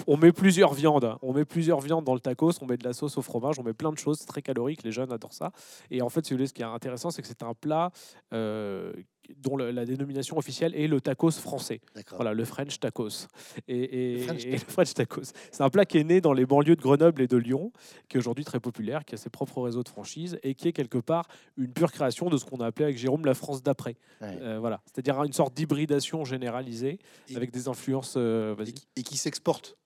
On, 0.07 0.17
met 0.17 0.33
plusieurs 0.33 0.75
viandes. 0.75 1.05
hein. 1.05 1.19
On 1.23 1.33
met 1.33 1.45
plusieurs 1.45 1.81
viandes 1.81 2.05
dans 2.05 2.15
le 2.15 2.21
tacos. 2.21 2.53
On 2.63 2.67
met 2.67 2.77
de 2.77 2.85
la 2.85 2.93
sauce 2.93 3.17
au 3.19 3.23
fromage. 3.23 3.59
On 3.59 3.63
met 3.63 3.73
plein 3.73 3.93
de 3.93 3.99
choses. 3.99 4.25
Très 4.27 4.43
calorique. 4.43 4.83
Les 4.83 4.93
jeunes 4.93 5.13
adorent 5.13 5.33
ça. 5.33 5.53
Et 5.91 6.03
en 6.03 6.09
fait, 6.09 6.27
ce 6.27 6.35
qui 6.35 6.63
est 6.63 6.65
intéressant, 6.65 7.11
c'est 7.11 7.23
que 7.23 7.29
c'est 7.29 7.43
un 7.43 7.55
plat 7.55 7.91
euh, 8.33 8.93
dont 9.39 9.57
la 9.57 9.85
dénomination 9.85 10.37
officielle 10.39 10.75
est 10.75 10.87
le 10.87 11.01
tacos 11.01 11.31
français. 11.33 11.81
Voilà, 12.15 12.33
le 12.35 12.45
French 12.45 12.79
tacos. 12.81 13.27
Et, 13.69 13.77
et- 13.77 14.15
Le 14.17 14.23
French 14.23 14.45
et 14.45 14.51
le 14.53 14.59
French 14.59 14.95
tacos. 14.95 15.33
C'est 15.51 15.63
un 15.63 15.71
plat 15.71 15.85
qui 15.85 15.99
est 15.99 16.05
né 16.05 16.21
dans 16.21 16.33
les 16.33 16.47
banlieues 16.47 16.77
de 16.77 16.81
Grenoble 16.83 17.23
et 17.23 17.27
de 17.27 17.37
Lyon, 17.37 17.73
qui 18.09 18.17
est 18.17 18.21
aujourd'hui 18.21 18.45
très 18.45 18.61
populaire, 18.61 19.05
qui 19.05 19.15
a 19.15 19.19
ses 19.19 19.31
propres 19.31 19.61
réseaux 19.63 19.83
de 19.83 19.89
franchise 19.89 20.39
et 20.43 20.55
qui 20.55 20.69
est 20.69 20.73
quelque 20.73 20.99
part 20.99 21.27
une 21.57 21.73
pure 21.73 21.93
création 21.93 22.29
de 22.31 22.37
ce 22.39 22.45
qu'on 22.45 22.59
a 22.61 22.67
appelé 22.67 22.85
avec 22.85 22.99
Jérôme 22.99 23.25
la 23.25 23.35
France 23.35 23.63
d'après. 23.63 23.97
Ouais. 24.21 24.39
Euh, 24.41 24.59
voilà, 24.61 24.81
c'est-à-dire 24.87 25.23
une 25.25 25.33
sorte 25.33 25.55
d'hybridation 25.55 26.25
généralisée 26.25 26.99
Et- 27.29 27.37
avec 27.37 27.51
des 27.51 27.69
influences. 27.69 28.15
euh, 28.17 28.55
et, 28.97 29.03
qui- 29.03 29.17
s'exporte. 29.17 29.77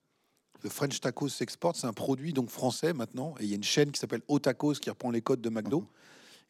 Le 0.63 0.69
French 0.69 1.01
tacos 1.01 1.29
s'exporte, 1.29 1.77
c'est 1.77 1.87
un 1.87 1.93
produit 1.93 2.33
donc 2.35 2.51
français 2.51 2.93
maintenant. 2.93 3.35
Et 3.41 3.45
il 3.45 3.49
y 3.49 3.53
a 3.53 3.57
une 3.57 3.63
chaîne 3.65 3.91
qui 3.93 3.99
s'appelle 3.99 4.21
O 4.29 4.39
Tacos 4.39 4.75
qui 4.75 4.91
reprend 4.91 5.11
les 5.11 5.23
codes 5.23 5.41
de 5.41 5.49
McDo. 5.49 5.87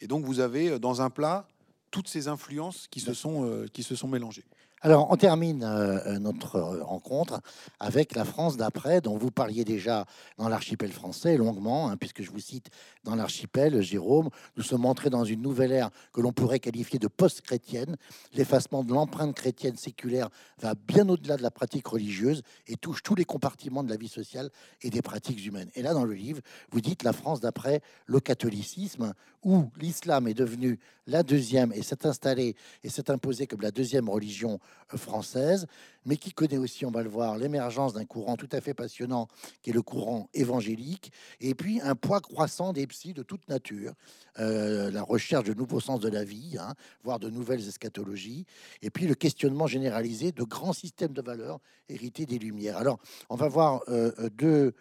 Et 0.00 0.06
donc 0.08 0.24
vous 0.24 0.40
avez 0.40 0.70
euh, 0.70 0.78
dans 0.80 1.00
un 1.02 1.10
plat 1.10 1.46
toutes 1.90 2.08
ces 2.08 2.28
influences 2.28 2.86
qui 2.88 3.00
se 3.00 3.14
sont, 3.14 3.44
euh, 3.44 3.66
qui 3.72 3.82
se 3.82 3.94
sont 3.94 4.08
mélangées. 4.08 4.44
Alors, 4.82 5.10
on 5.10 5.16
termine 5.16 5.62
euh, 5.62 6.18
notre 6.18 6.56
euh, 6.56 6.82
rencontre 6.82 7.42
avec 7.80 8.14
la 8.14 8.24
France 8.24 8.56
d'après, 8.56 9.02
dont 9.02 9.18
vous 9.18 9.30
parliez 9.30 9.62
déjà 9.62 10.06
dans 10.38 10.48
l'archipel 10.48 10.90
français 10.90 11.36
longuement, 11.36 11.90
hein, 11.90 11.98
puisque 11.98 12.22
je 12.22 12.30
vous 12.30 12.40
cite 12.40 12.70
dans 13.04 13.14
l'archipel, 13.14 13.82
Jérôme, 13.82 14.30
nous 14.56 14.62
sommes 14.62 14.86
entrés 14.86 15.10
dans 15.10 15.24
une 15.24 15.42
nouvelle 15.42 15.72
ère 15.72 15.90
que 16.14 16.22
l'on 16.22 16.32
pourrait 16.32 16.60
qualifier 16.60 16.98
de 16.98 17.08
post-chrétienne. 17.08 17.98
L'effacement 18.32 18.82
de 18.82 18.94
l'empreinte 18.94 19.34
chrétienne 19.34 19.76
séculaire 19.76 20.30
va 20.58 20.74
bien 20.74 21.06
au-delà 21.10 21.36
de 21.36 21.42
la 21.42 21.50
pratique 21.50 21.86
religieuse 21.86 22.40
et 22.66 22.76
touche 22.76 23.02
tous 23.02 23.14
les 23.14 23.26
compartiments 23.26 23.84
de 23.84 23.90
la 23.90 23.98
vie 23.98 24.08
sociale 24.08 24.48
et 24.80 24.88
des 24.88 25.02
pratiques 25.02 25.44
humaines. 25.44 25.68
Et 25.74 25.82
là, 25.82 25.92
dans 25.92 26.04
le 26.04 26.14
livre, 26.14 26.40
vous 26.70 26.80
dites 26.80 27.02
la 27.02 27.12
France 27.12 27.40
d'après 27.40 27.82
le 28.06 28.18
catholicisme, 28.18 29.12
où 29.42 29.70
l'islam 29.78 30.28
est 30.28 30.34
devenu 30.34 30.78
la 31.06 31.22
deuxième 31.22 31.72
et 31.72 31.82
s'est 31.82 32.06
installé 32.06 32.54
et 32.84 32.88
s'est 32.88 33.10
imposé 33.10 33.46
comme 33.46 33.62
la 33.62 33.70
deuxième 33.70 34.08
religion 34.08 34.60
euh, 34.92 34.96
française, 34.96 35.66
mais 36.04 36.16
qui 36.16 36.32
connaît 36.32 36.56
aussi, 36.56 36.84
on 36.86 36.90
va 36.90 37.02
le 37.02 37.08
voir, 37.08 37.36
l'émergence 37.36 37.94
d'un 37.94 38.04
courant 38.04 38.36
tout 38.36 38.48
à 38.52 38.60
fait 38.60 38.74
passionnant, 38.74 39.28
qui 39.62 39.70
est 39.70 39.72
le 39.72 39.82
courant 39.82 40.28
évangélique, 40.34 41.12
et 41.40 41.54
puis 41.54 41.80
un 41.80 41.94
poids 41.94 42.20
croissant 42.20 42.72
des 42.72 42.86
psys 42.86 43.14
de 43.14 43.22
toute 43.22 43.48
nature, 43.48 43.92
euh, 44.38 44.90
la 44.90 45.02
recherche 45.02 45.44
de 45.44 45.54
nouveaux 45.54 45.80
sens 45.80 46.00
de 46.00 46.08
la 46.08 46.24
vie, 46.24 46.56
hein, 46.58 46.74
voire 47.02 47.18
de 47.18 47.30
nouvelles 47.30 47.66
eschatologies, 47.66 48.46
et 48.82 48.90
puis 48.90 49.06
le 49.06 49.14
questionnement 49.14 49.66
généralisé 49.66 50.32
de 50.32 50.44
grands 50.44 50.72
systèmes 50.72 51.12
de 51.12 51.22
valeurs 51.22 51.60
hérités 51.88 52.26
des 52.26 52.38
Lumières. 52.38 52.76
Alors, 52.76 52.98
on 53.28 53.36
va 53.36 53.48
voir 53.48 53.82
euh, 53.88 54.12
deux, 54.30 54.74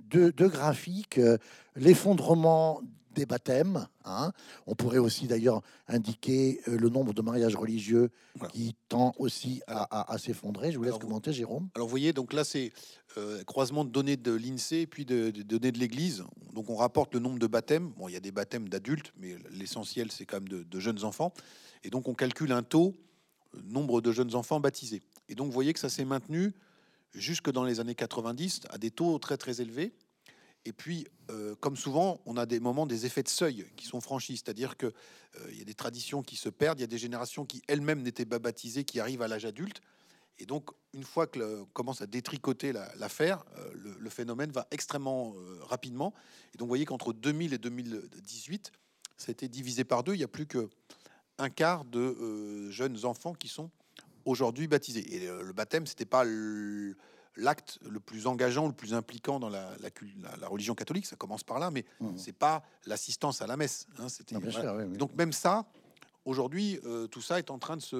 deux, 0.00 0.48
graphiques, 0.48 1.20
l'effondrement 1.74 2.80
des 3.16 3.26
baptêmes. 3.26 3.88
hein. 4.04 4.32
On 4.66 4.74
pourrait 4.74 4.98
aussi 4.98 5.26
d'ailleurs 5.26 5.62
indiquer 5.88 6.60
euh, 6.68 6.76
le 6.78 6.88
nombre 6.88 7.12
de 7.12 7.22
mariages 7.22 7.56
religieux 7.56 8.10
Voilà. 8.36 8.52
qui 8.52 8.76
tend 8.88 9.12
aussi 9.18 9.62
à, 9.66 9.82
à- 10.00 10.12
à 10.14 10.18
s'effondrer. 10.18 10.70
Je 10.70 10.76
vous 10.78 10.84
laisse 10.84 10.90
Alors, 10.92 11.00
commenter, 11.00 11.32
Jérôme. 11.32 11.68
Alors 11.74 11.88
vous 11.88 11.90
voyez, 11.90 12.12
donc 12.12 12.32
là 12.32 12.44
c'est 12.44 12.72
euh, 13.18 13.42
croisement 13.44 13.84
de 13.84 13.90
données 13.90 14.16
de 14.16 14.32
l'INSEE 14.32 14.82
et 14.82 14.86
puis 14.86 15.04
de, 15.04 15.30
de 15.30 15.42
données 15.42 15.72
de 15.72 15.78
l'Église. 15.78 16.24
Donc 16.52 16.70
on 16.70 16.76
rapporte 16.76 17.12
le 17.14 17.20
nombre 17.20 17.38
de 17.38 17.46
baptêmes. 17.46 17.88
Bon, 17.96 18.08
il 18.08 18.12
y 18.12 18.16
a 18.16 18.20
des 18.20 18.32
baptêmes 18.32 18.68
d'adultes, 18.68 19.12
mais 19.18 19.36
l'essentiel 19.50 20.12
c'est 20.12 20.26
quand 20.26 20.36
même 20.36 20.48
de, 20.48 20.62
de 20.62 20.80
jeunes 20.80 21.02
enfants. 21.04 21.32
Et 21.82 21.90
donc 21.90 22.06
on 22.08 22.14
calcule 22.14 22.52
un 22.52 22.62
taux, 22.62 22.94
euh, 23.54 23.58
nombre 23.64 24.00
de 24.00 24.12
jeunes 24.12 24.34
enfants 24.34 24.60
baptisés. 24.60 25.02
Et 25.28 25.34
donc 25.34 25.46
vous 25.46 25.52
voyez 25.52 25.72
que 25.72 25.80
ça 25.80 25.88
s'est 25.88 26.04
maintenu 26.04 26.52
jusque 27.14 27.50
dans 27.50 27.64
les 27.64 27.80
années 27.80 27.94
90 27.94 28.60
à 28.68 28.78
des 28.78 28.90
taux 28.90 29.18
très 29.18 29.36
très 29.38 29.60
élevés. 29.62 29.94
Et 30.66 30.72
puis, 30.72 31.06
euh, 31.30 31.54
comme 31.60 31.76
souvent, 31.76 32.20
on 32.26 32.36
a 32.36 32.44
des 32.44 32.58
moments, 32.60 32.86
des 32.86 33.06
effets 33.06 33.22
de 33.22 33.28
seuil 33.28 33.66
qui 33.76 33.86
sont 33.86 34.00
franchis, 34.00 34.36
c'est-à-dire 34.36 34.76
que 34.76 34.86
euh, 34.86 35.52
y 35.52 35.60
a 35.60 35.64
des 35.64 35.74
traditions 35.74 36.22
qui 36.22 36.34
se 36.36 36.48
perdent, 36.48 36.78
il 36.80 36.82
y 36.82 36.84
a 36.84 36.88
des 36.88 36.98
générations 36.98 37.46
qui 37.46 37.62
elles-mêmes 37.68 38.02
n'étaient 38.02 38.26
pas 38.26 38.40
baptisées, 38.40 38.82
qui 38.84 38.98
arrivent 38.98 39.22
à 39.22 39.28
l'âge 39.28 39.44
adulte. 39.44 39.80
Et 40.38 40.44
donc, 40.44 40.70
une 40.92 41.04
fois 41.04 41.26
que 41.28 41.38
le- 41.38 41.64
commence 41.72 42.02
à 42.02 42.06
détricoter 42.06 42.72
la- 42.72 42.92
l'affaire, 42.96 43.44
euh, 43.58 43.70
le, 43.98 44.10
phénomène 44.10 44.50
va 44.50 44.66
extrêmement 44.72 45.34
euh, 45.36 45.58
rapidement. 45.62 46.12
Et 46.52 46.58
donc, 46.58 46.66
vous 46.66 46.70
voyez 46.70 46.84
qu'entre 46.84 47.12
2000 47.12 47.54
et 47.54 47.58
2018, 47.58 48.72
ça 49.16 49.30
a 49.30 49.32
été 49.32 49.48
divisé 49.48 49.84
par 49.84 50.02
deux. 50.02 50.14
Il 50.14 50.18
n'y 50.18 50.24
a 50.24 50.28
plus 50.28 50.46
que 50.46 50.68
un 51.38 51.48
quart 51.48 51.84
de 51.84 52.70
jeunes 52.70 53.04
enfants 53.04 53.34
qui 53.34 53.48
sont 53.48 53.70
aujourd'hui 54.24 54.66
baptisés. 54.66 55.14
Et 55.14 55.26
le 55.26 55.52
baptême, 55.52 55.86
c'était 55.86 56.06
pas 56.06 56.24
le- 56.24 56.96
l'acte 57.36 57.78
le 57.88 58.00
plus 58.00 58.26
engageant, 58.26 58.66
le 58.66 58.72
plus 58.72 58.94
impliquant 58.94 59.38
dans 59.40 59.48
la, 59.48 59.70
la 59.80 59.90
cul- 59.90 60.14
la- 60.22 60.36
la 60.36 60.48
religion 60.48 60.74
catholique. 60.74 61.06
Ça 61.06 61.16
commence 61.16 61.44
par 61.44 61.58
là, 61.58 61.70
mais 61.70 61.84
Mhm. 62.00 62.16
c'est 62.18 62.32
pas 62.36 62.62
l'assistance 62.86 63.42
à 63.42 63.46
la 63.46 63.56
messe. 63.56 63.86
hein, 63.98 64.08
c'était 64.08 64.34
Non, 64.34 64.40
bien 64.40 64.50
voilà. 64.50 64.70
sûr, 64.70 64.78
oui, 64.78 64.84
oui. 64.92 64.96
Donc 64.98 65.14
même 65.16 65.32
ça, 65.32 65.66
aujourd'hui, 66.24 66.80
euh, 66.84 67.06
tout 67.06 67.20
ça 67.22 67.38
est 67.38 67.50
en 67.50 67.58
train 67.58 67.76
de 67.76 67.82
se, 67.82 67.94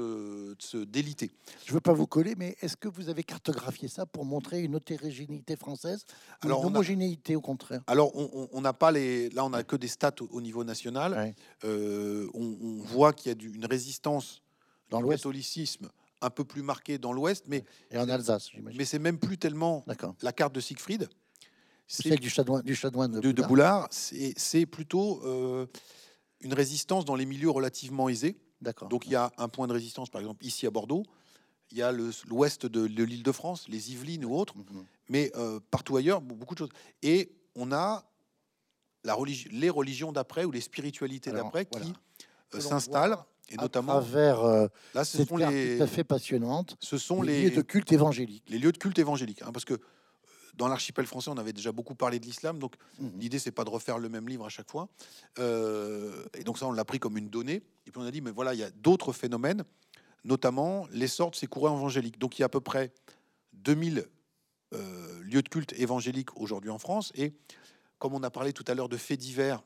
de 0.55 0.57
se 0.59 0.79
déliter. 0.79 1.31
Je 1.65 1.73
veux 1.73 1.81
pas 1.81 1.93
vous 1.93 2.07
coller, 2.07 2.35
mais 2.37 2.57
est-ce 2.61 2.77
que 2.77 2.89
vous 2.89 3.09
avez 3.09 3.23
cartographié 3.23 3.89
ça 3.89 4.05
pour 4.07 4.25
montrer 4.25 4.63
une 4.63 4.75
hétérogénéité 4.75 5.55
française 5.57 6.05
Alors, 6.41 6.61
une 6.61 6.65
a- 6.65 6.67
homogénéité 6.69 7.37
au 7.37 7.41
contraire? 7.41 7.83
Alors, 7.87 8.17
on- 8.17 8.61
n'a 8.61 8.73
pas 8.73 8.91
les. 8.91 9.29
Là, 9.31 9.45
on 9.45 9.51
n'a 9.51 9.63
que 9.63 9.77
des 9.77 9.87
stats 9.89 10.15
au, 10.23 10.27
au 10.33 10.41
niveau 10.41 10.65
national. 10.65 11.13
Ouais. 11.13 11.35
Euh, 11.65 12.29
on, 12.35 12.57
on 12.61 12.77
voit 12.83 13.13
qu'il 13.13 13.29
y 13.29 13.33
a 13.33 13.35
du- 13.37 13.53
une 13.55 13.67
résistance 13.67 14.43
Dans 14.91 15.01
l'Ouest 15.01 15.19
catholicisme 15.23 15.89
un 16.23 16.31
peu 16.31 16.45
plus 16.45 16.63
marquée 16.63 16.99
dans 16.99 17.13
l'Ouest, 17.13 17.45
mais, 17.49 17.65
et 17.91 17.99
en 17.99 18.09
Alsace, 18.09 18.51
j'imagine. 18.51 18.79
mais 18.79 18.85
c'est 18.85 18.99
même 18.99 19.19
plus 19.19 19.39
tellement 19.39 19.85
la 20.23 20.33
carte 20.33 20.55
de 20.55 20.61
Siegfried. 20.61 21.09
C'est 21.87 22.09
Celle 22.09 22.19
du 22.21 22.31
chanoine, 22.31 22.63
du 22.63 22.75
chanoine 22.75 23.21
de. 23.21 23.43
Boulard, 23.43 23.87
c'est 23.91 24.35
c'est 24.37 24.67
plutôt 24.67 25.21
euh, 25.25 25.67
une 26.41 26.53
résistance 26.53 27.05
dans 27.05 27.15
les 27.15 27.27
milieux 27.27 27.51
relativement 27.51 28.09
aisés. 28.09 28.37
D'accord. 28.61 28.89
Donc 28.89 29.07
il 29.07 29.13
y 29.13 29.17
a 29.17 29.31
un 29.39 29.49
point 29.49 29.67
de 29.69 29.73
résistance, 29.73 30.11
par 30.11 30.21
exemple 30.21 30.45
ici 30.45 30.67
à 30.67 30.71
Bordeaux. 30.71 31.05
Il 31.71 31.79
y 31.79 31.83
a 31.83 31.93
l'ouest 31.93 32.65
de, 32.67 32.87
de 32.87 33.05
l'Île-de-France, 33.05 33.69
les 33.69 33.93
Yvelines 33.93 34.25
ou 34.25 34.35
autres, 34.37 34.57
Mhm. 34.57 34.85
mais 35.09 35.31
euh, 35.37 35.61
partout 35.71 35.97
ailleurs, 35.97 36.21
be- 36.23 36.35
beaucoup 36.35 36.55
de 36.55 36.59
choses. 36.61 36.71
Et 37.03 37.31
on 37.55 37.71
a 37.73 38.05
la 39.05 39.15
religi- 39.15 39.49
les 39.53 39.71
religions 39.71 40.11
d'après 40.13 40.45
ou 40.45 40.51
les 40.51 40.61
spiritualités 40.61 41.31
d'après 41.31 41.67
qui 41.67 41.93
euh, 42.55 42.61
s'installent. 42.61 43.19
Et 43.49 43.59
à 43.59 43.63
notamment, 43.63 43.93
travers 44.01 44.41
euh, 44.45 44.67
là, 44.95 45.05
ce 45.05 45.19
cette 45.19 45.29
sont 45.29 45.37
carte 45.37 45.53
les, 45.53 45.77
tout 45.79 45.83
à 45.85 45.87
fait 45.87 46.05
passionnante, 46.05 46.77
ce 46.81 46.99
sont 46.99 47.23
les, 47.23 47.43
les, 47.43 47.51
lieux 47.51 47.57
de 47.57 47.63
culte 47.63 47.93
évangélique. 47.93 48.43
les 48.49 48.59
lieux 48.59 48.73
de 48.73 48.79
culte 48.79 48.99
évangélique. 48.99 49.43
hein, 49.43 49.51
parce 49.53 49.65
que 49.65 49.75
euh, 49.75 49.79
dans 50.57 50.67
l'archipel 50.69 51.07
français, 51.07 51.31
on 51.31 51.37
avait 51.37 51.53
déjà 51.53 51.71
beaucoup 51.71 51.95
parlé 51.95 52.19
de 52.19 52.27
l'islam, 52.27 52.59
donc 52.59 52.75
Mhm. 52.99 53.13
l'idée 53.21 53.39
c'est 53.39 53.53
pas 53.53 53.65
de 53.65 53.71
refaire 53.71 53.99
le 53.99 54.09
même 54.09 54.29
livre 54.29 54.45
à 54.45 54.49
chaque 54.49 54.71
fois. 54.71 54.89
Euh, 55.39 56.25
et 56.35 56.43
donc 56.45 56.59
ça, 56.59 56.67
on 56.67 56.73
l'a 56.73 56.85
pris 56.85 56.99
comme 56.99 57.17
une 57.19 57.29
donnée. 57.29 57.63
Et 57.87 57.91
puis 57.93 58.01
on 58.01 58.05
a 58.05 58.11
dit, 58.11 58.21
mais 58.21 58.33
voilà, 58.33 58.53
il 58.55 58.59
y 58.61 58.65
a 58.65 58.71
d'autres 58.71 59.13
phénomènes, 59.13 59.63
notamment 60.25 60.87
l'essor 60.91 61.31
de 61.31 61.37
ces 61.37 61.47
courants 61.47 61.77
évangéliques. 61.77 62.19
Donc 62.19 62.39
il 62.39 62.43
y 62.43 62.45
a 62.45 62.47
à 62.47 62.49
peu 62.49 62.61
près 62.61 62.93
2000 63.53 64.07
euh, 64.75 65.23
lieux 65.23 65.43
de 65.43 65.49
culte 65.49 65.73
évangéliques 65.75 66.37
aujourd'hui 66.37 66.71
en 66.71 66.79
France. 66.79 67.13
Et 67.15 67.33
comme 68.01 68.13
on 68.15 68.23
a 68.25 68.31
parlé 68.31 68.53
tout 68.53 68.65
à 68.67 68.75
l'heure 68.75 68.89
de 68.89 68.97
faits 68.97 69.21
divers 69.21 69.63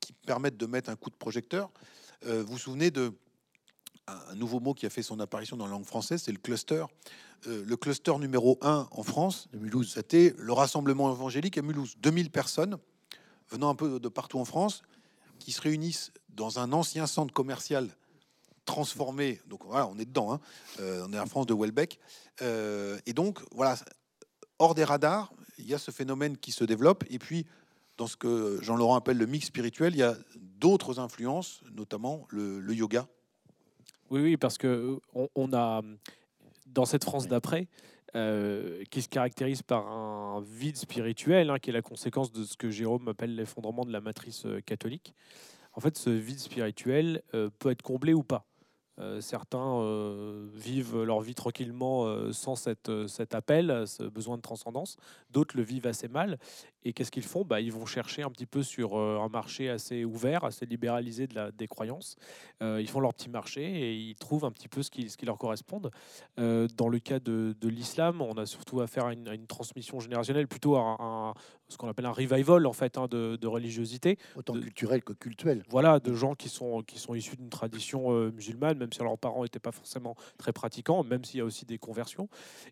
qui 0.00 0.12
permettent 0.12 0.58
de 0.58 0.66
mettre 0.66 0.90
un 0.90 0.96
coup 0.96 1.08
de 1.08 1.14
projecteur, 1.16 1.70
vous 2.24 2.46
vous 2.46 2.58
souvenez 2.58 2.90
de 2.90 3.12
un 4.06 4.34
nouveau 4.34 4.60
mot 4.60 4.74
qui 4.74 4.86
a 4.86 4.90
fait 4.90 5.02
son 5.02 5.20
apparition 5.20 5.56
dans 5.56 5.64
la 5.64 5.72
langue 5.72 5.86
française, 5.86 6.22
c'est 6.24 6.32
le 6.32 6.38
cluster. 6.38 6.84
Euh, 7.46 7.64
le 7.64 7.76
cluster 7.76 8.16
numéro 8.18 8.58
1 8.62 8.88
en 8.90 9.02
France, 9.02 9.48
Mulhouse. 9.52 9.92
c'était 9.94 10.34
le 10.38 10.52
rassemblement 10.52 11.12
évangélique 11.12 11.58
à 11.58 11.62
Mulhouse. 11.62 11.94
2000 11.98 12.30
personnes 12.30 12.78
venant 13.48 13.70
un 13.70 13.74
peu 13.74 14.00
de 14.00 14.08
partout 14.08 14.38
en 14.38 14.44
France 14.44 14.82
qui 15.38 15.52
se 15.52 15.60
réunissent 15.60 16.12
dans 16.28 16.58
un 16.58 16.72
ancien 16.72 17.06
centre 17.06 17.32
commercial 17.32 17.88
transformé. 18.64 19.40
Donc 19.46 19.64
voilà, 19.64 19.86
on 19.86 19.98
est 19.98 20.06
dedans. 20.06 20.32
hein. 20.32 20.40
Euh, 20.80 21.06
on 21.08 21.12
est 21.12 21.18
en 21.18 21.26
France 21.26 21.46
de 21.46 21.54
Welbeck. 21.54 21.98
Euh, 22.42 22.98
et 23.06 23.12
donc, 23.12 23.40
voilà, 23.52 23.76
hors 24.58 24.74
des 24.74 24.84
radars, 24.84 25.32
il 25.58 25.66
y 25.66 25.74
a 25.74 25.78
ce 25.78 25.90
phénomène 25.90 26.36
qui 26.38 26.52
se 26.52 26.64
développe. 26.64 27.04
Et 27.10 27.18
puis, 27.18 27.46
dans 27.96 28.06
ce 28.06 28.16
que 28.16 28.58
Jean-Laurent 28.62 28.96
appelle 28.96 29.18
le 29.18 29.26
mix 29.26 29.46
spirituel, 29.46 29.94
il 29.94 29.98
y 29.98 30.02
a 30.02 30.16
d'autres 30.58 30.98
influences, 30.98 31.62
notamment 31.72 32.26
le, 32.30 32.74
yoga. 32.74 33.06
Oui, 34.10 34.20
oui, 34.20 34.36
parce 34.36 34.58
que 34.58 34.98
euh, 35.16 35.26
on, 35.34 35.52
a 35.52 35.82
dans 36.66 36.84
cette 36.84 37.04
France 37.04 37.26
d'après, 37.26 37.68
euh, 38.14 38.84
qui 38.90 39.02
se 39.02 39.08
caractérise 39.08 39.62
par 39.62 39.86
un 39.88 40.42
vide 40.42 40.76
spirituel, 40.76 41.50
hein, 41.50 41.58
qui 41.58 41.70
est 41.70 41.72
la 41.72 41.82
conséquence 41.82 42.32
de 42.32 42.44
ce 42.44 42.56
que 42.56 42.70
Jérôme 42.70 43.08
appelle 43.08 43.34
l'effondrement 43.34 43.84
de 43.84 43.92
la 43.92 44.00
matrice 44.00 44.46
euh, 44.46 44.60
catholique. 44.60 45.14
En 45.72 45.80
fait, 45.80 45.98
ce 45.98 46.10
vide 46.10 46.38
spirituel 46.38 47.20
peut 47.58 47.72
être 47.72 47.82
comblé 47.82 48.14
ou 48.14 48.22
pas. 48.22 48.46
Certains 49.18 49.82
vivent 50.54 51.02
leur 51.02 51.20
vie 51.20 51.34
tranquillement 51.34 52.32
sans 52.32 52.54
cette, 52.54 53.08
cet 53.08 53.34
appel, 53.34 53.82
ce 53.88 54.04
besoin 54.04 54.36
de 54.36 54.42
transcendance. 54.42 54.98
D'autres 55.30 55.56
le 55.56 55.64
vivent 55.64 55.88
assez 55.88 56.06
mal. 56.06 56.38
Et 56.84 56.92
qu'est-ce 56.92 57.10
qu'ils 57.10 57.22
font? 57.22 57.44
Bah, 57.44 57.60
Ils 57.60 57.72
vont 57.72 57.86
chercher 57.86 58.22
un 58.22 58.30
petit 58.30 58.46
peu 58.46 58.62
sur 58.62 58.98
euh, 58.98 59.18
un 59.18 59.28
marché 59.28 59.70
assez 59.70 60.04
ouvert, 60.04 60.44
assez 60.44 60.66
libéralisé 60.66 61.26
de 61.26 61.34
la, 61.34 61.50
des 61.50 61.66
croyances. 61.66 62.16
Euh, 62.62 62.80
ils 62.80 62.88
font 62.88 63.00
leur 63.00 63.14
petit 63.14 63.30
marché 63.30 63.62
et 63.64 63.94
ils 63.94 64.14
trouvent 64.16 64.44
un 64.44 64.50
petit 64.52 64.68
peu 64.68 64.82
ce 64.82 64.90
qui, 64.90 65.08
ce 65.08 65.16
qui 65.16 65.24
leur 65.26 65.38
correspond. 65.38 65.80
Euh, 66.38 66.68
dans 66.76 66.88
le 66.88 66.98
cas 66.98 67.20
de, 67.20 67.54
de 67.60 67.68
l'islam, 67.68 68.20
on 68.20 68.34
a 68.34 68.46
surtout 68.46 68.80
affaire 68.80 69.06
à 69.06 69.12
une, 69.14 69.28
à 69.28 69.34
une 69.34 69.46
transmission 69.46 69.98
générationnelle, 70.00 70.46
plutôt 70.48 70.76
à 70.76 70.96
un- 71.00 71.34
ce 71.68 71.78
qu'on 71.78 71.88
appelle 71.88 72.04
un 72.06 72.12
revival 72.12 72.66
en 72.66 72.72
fait 72.74 72.98
hein, 72.98 73.06
de, 73.10 73.36
de 73.40 73.46
religiosité. 73.46 74.18
Autant 74.36 74.52
de- 74.54 74.60
culturel 74.60 75.02
que 75.02 75.14
cultuel. 75.14 75.62
Voilà, 75.70 75.98
de 76.00 76.12
gens 76.12 76.34
qui 76.34 76.48
sont, 76.50 76.82
qui 76.82 76.98
sont 76.98 77.14
issus 77.14 77.36
d'une 77.36 77.48
tradition 77.48 78.10
musulmane, 78.30 78.76
même 78.78 78.92
si 78.92 79.00
leurs 79.00 79.16
parents 79.18 79.42
n'étaient 79.42 79.58
pas 79.58 79.72
forcément 79.72 80.14
très 80.36 80.52
pratiquants, 80.52 81.02
même 81.02 81.24
s'il 81.24 81.38
y 81.38 81.40
a 81.40 81.44
aussi 81.44 81.64
des 81.64 81.78
conversions. 81.78 82.28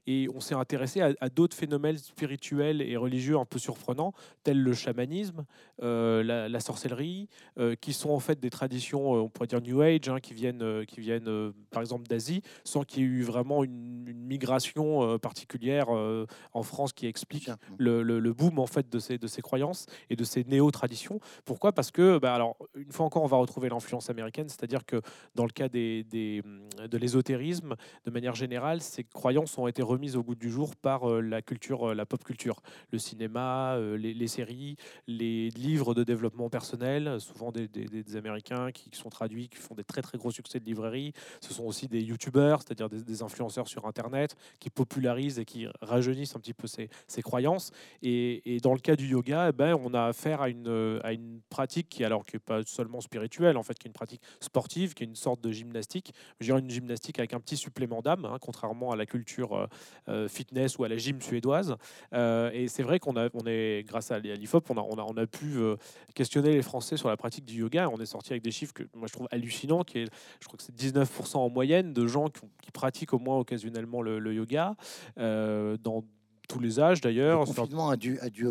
Et 0.07 0.29
on 0.35 0.41
s'est 0.41 0.55
intéressé 0.55 1.01
à, 1.01 1.15
à 1.21 1.29
d'autres 1.31 1.57
phénomènes 1.57 1.97
spirituels 1.97 2.83
et 2.83 2.97
religieux 2.97 3.39
un 3.39 3.45
peu 3.47 3.59
surprenants, 3.59 4.02
tels 4.43 4.61
le 4.61 4.73
chamanisme, 4.75 5.45
euh, 5.83 6.23
la, 6.23 6.49
la 6.49 6.61
sorcellerie, 6.61 7.29
euh, 7.59 7.75
qui 7.81 7.93
sont 7.93 8.11
en 8.11 8.19
fait 8.21 8.41
des 8.41 8.51
traditions, 8.51 9.15
euh, 9.15 9.21
on 9.21 9.29
pourrait 9.29 9.47
dire 9.47 9.61
New 9.61 9.81
Age, 9.83 10.09
hein, 10.09 10.19
qui 10.21 10.35
viennent, 10.35 10.85
qui 10.87 11.01
viennent 11.01 11.53
par 11.71 11.81
exemple 11.83 12.07
d'Asie, 12.09 12.43
sans 12.65 12.83
qu'il 12.85 13.03
y 13.03 13.05
ait 13.05 13.09
eu 13.09 13.23
vraiment 13.23 13.63
une, 13.65 14.05
une 14.09 14.23
migration 14.25 15.19
particulière 15.19 15.89
en 15.89 16.63
France 16.63 16.93
qui 16.93 17.07
explique 17.07 17.51
le, 17.79 18.03
le- 18.03 18.19
le 18.19 18.33
boom 18.33 18.59
en 18.59 18.67
fait 18.67 18.91
de 18.91 18.99
ces, 18.99 19.19
de 19.19 19.27
ces 19.27 19.43
croyances 19.43 19.87
et 20.11 20.17
de 20.17 20.25
ces 20.25 20.45
néo-traditions. 20.45 21.21
Pourquoi? 21.45 21.73
Parce 21.73 21.91
que, 21.91 22.19
bah, 22.19 22.35
alors, 22.35 22.57
une 22.75 22.91
fois 22.93 23.07
encore, 23.07 23.23
on 23.23 23.27
va 23.27 23.37
retrouver 23.37 23.69
l'influence 23.69 24.11
américaine, 24.11 24.49
c'est-à-dire 24.49 24.85
que 24.87 25.01
dans 25.35 25.45
le 25.45 25.51
cas 25.53 25.69
des, 25.69 26.05
des, 26.05 26.43
hum, 26.45 26.89
de 26.89 26.99
l'ésotérisme, 26.99 27.75
de 28.07 28.11
manière 28.11 28.35
générale, 28.35 28.81
ces 28.81 29.05
croyances 29.05 29.57
ont 29.59 29.67
été 29.67 29.83
remises 29.83 30.17
au 30.17 30.23
goût 30.23 30.35
du 30.35 30.51
jour 30.51 30.75
par 30.77 31.07
la 31.21 31.43
culture, 31.43 31.95
la 31.95 32.07
pop 32.07 32.23
culture, 32.25 32.61
le 32.91 32.99
cinéma, 32.99 33.77
les, 33.97 34.15
les 34.15 34.29
séries, 34.29 34.77
les 35.07 35.51
livres 35.51 35.95
de 35.95 36.05
développement 36.05 36.49
personnel, 36.49 37.21
souvent 37.21 37.53
des, 37.53 37.69
Américains 38.17 38.73
qui 38.73 38.91
sont 38.93 39.09
traduits, 39.09 39.49
qui 39.49 39.59
font 39.59 39.75
des 39.75 39.85
très 39.85 40.03
très 40.03 40.19
gros 40.19 40.31
succès 40.31 40.61
de 40.61 40.65
librairie. 40.65 41.13
Ce 41.41 41.53
sont 41.53 41.65
aussi 41.65 41.89
des 41.89 42.03
youtubeurs, 42.03 42.63
c'est-à-dire 42.63 42.89
des, 42.89 43.23
influenceurs 43.23 43.69
sur 43.69 43.87
Internet 43.87 44.37
qui 44.59 44.71
popularisent 44.71 45.39
et 45.39 45.45
qui 45.45 45.67
rajeunissent 45.81 46.37
un 46.37 46.41
petit 46.41 46.55
peu 46.55 46.67
ces, 46.67 46.89
ces 47.07 47.23
croyances. 47.23 47.71
Et, 48.03 48.59
dans 48.63 48.75
le 48.75 48.81
cas 48.81 48.97
du 48.97 49.07
yoga, 49.07 49.49
eh 49.49 49.53
ben, 49.53 49.75
on 49.75 49.95
a 49.95 50.05
affaire 50.05 50.41
à 50.41 50.49
une, 50.49 50.69
euh, 50.69 51.01
à 51.03 51.13
une 51.13 51.41
pratique 51.49 51.89
qui, 51.89 52.05
alors, 52.05 52.25
qui 52.25 52.37
n'est 52.37 52.41
pas 52.41 52.63
seulement 52.65 53.01
spirituelle, 53.01 53.57
en 53.57 53.63
fait, 53.63 53.79
qui 53.79 53.87
est 53.87 53.91
une 53.91 53.95
pratique 53.95 54.23
sportive, 54.41 54.95
qui 54.95 55.05
est 55.05 55.07
une 55.07 55.17
sorte 55.17 55.41
de 55.41 55.51
gymnastique. 55.51 56.13
Je 56.41 56.47
dirais 56.47 56.61
une 56.61 56.71
gymnastique 56.71 57.19
avec 57.19 57.35
un 57.35 57.41
petit 57.41 57.57
supplément 57.57 58.03
d'âme, 58.03 58.25
hein, 58.25 58.39
contrairement 58.41 58.93
à 58.93 58.97
la 58.97 59.07
culture 59.07 59.55
euh, 59.55 59.67
euh, 60.09 60.29
fitness 60.29 60.79
ou 60.79 60.85
à 60.85 60.89
la 60.89 60.97
gym 60.97 61.21
suédoise. 61.21 61.77
Euh, 62.13 62.51
et 62.53 62.69
c'est 62.69 62.83
vrai 62.83 62.99
qu'on 62.99 63.15
on 63.17 63.47
est, 63.47 63.82
grâce 63.85 64.11
à 64.11 64.19
l'IFOP, 64.19 64.71
on 64.71 64.77
a, 64.77 64.81
on 64.81 64.99
a, 64.99 65.03
on 65.03 65.17
a 65.17 65.27
pu 65.27 65.57
euh, 65.57 65.77
questionner 66.15 66.53
les 66.53 66.63
Français 66.63 66.97
sur 66.97 67.09
la 67.09 67.17
pratique 67.17 67.45
du 67.45 67.61
yoga. 67.61 67.89
On 67.91 67.99
est 67.99 68.07
sorti 68.07 68.33
avec 68.33 68.43
des 68.43 68.51
chiffres 68.51 68.73
que 68.73 68.85
moi 68.95 69.07
je 69.09 69.13
trouve 69.13 69.29
hallucinants, 69.31 69.85
qui 69.85 69.99
est, 69.99 70.07
je 70.41 70.47
crois 70.47 70.57
que 70.57 70.63
c'est 70.63 70.75
19% 70.75 71.37
en 71.37 71.51
moyenne 71.51 71.93
de 71.93 72.07
gens 72.07 72.29
qui, 72.29 72.71
pratiquent 72.73 73.13
au 73.13 73.19
moins 73.19 73.39
occasionnellement 73.39 74.01
le, 74.01 74.19
le 74.19 74.33
yoga, 74.35 74.75
euh, 75.19 75.77
dans 75.77 76.05
tous 76.49 76.59
les 76.59 76.81
âges 76.81 76.99
Le 76.99 77.03
d'ailleurs. 77.03 77.47
Sur- 77.47 77.55
confinement 77.57 77.91
a 77.91 77.97
dû, 77.97 78.19
a 78.21 78.31
dû 78.31 78.47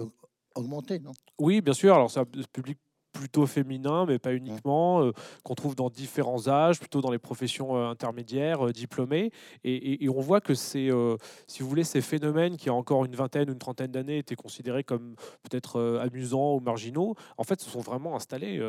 augmenter, 0.55 0.99
non? 0.99 1.11
Oui, 1.39 1.61
bien 1.61 1.73
sûr. 1.73 1.95
Alors, 1.95 2.11
c'est 2.11 2.19
un 2.19 2.25
public 2.53 2.77
plutôt 3.11 3.45
féminin, 3.45 4.05
mais 4.07 4.19
pas 4.19 4.33
uniquement, 4.33 5.03
euh, 5.03 5.11
qu'on 5.43 5.55
trouve 5.55 5.75
dans 5.75 5.89
différents 5.89 6.47
âges, 6.47 6.79
plutôt 6.79 7.01
dans 7.01 7.11
les 7.11 7.19
professions 7.19 7.75
euh, 7.75 7.89
intermédiaires, 7.89 8.67
euh, 8.67 8.71
diplômées. 8.71 9.31
Et, 9.63 9.73
et- 9.75 10.03
et 10.05 10.09
on 10.09 10.19
voit 10.19 10.41
que 10.41 10.53
c'est, 10.55 10.89
euh, 10.91 11.17
si 11.47 11.61
vous 11.61 11.69
voulez, 11.69 11.83
ces 11.83 12.01
phénomènes 12.01 12.57
qui, 12.57 12.65
il 12.65 12.67
y 12.67 12.69
a 12.69 12.73
encore 12.73 13.05
une 13.05 13.15
vingtaine 13.15 13.49
ou 13.49 13.53
une 13.53 13.59
trentaine 13.59 13.91
d'années, 13.91 14.19
étaient 14.19 14.35
considérés 14.35 14.83
comme 14.83 15.15
peut-être 15.43 15.99
amusants 16.01 16.55
ou 16.55 16.59
marginaux, 16.59 17.15
en 17.37 17.43
fait, 17.43 17.59
se 17.59 17.69
sont 17.69 17.79
vraiment 17.81 18.15
installés 18.15 18.59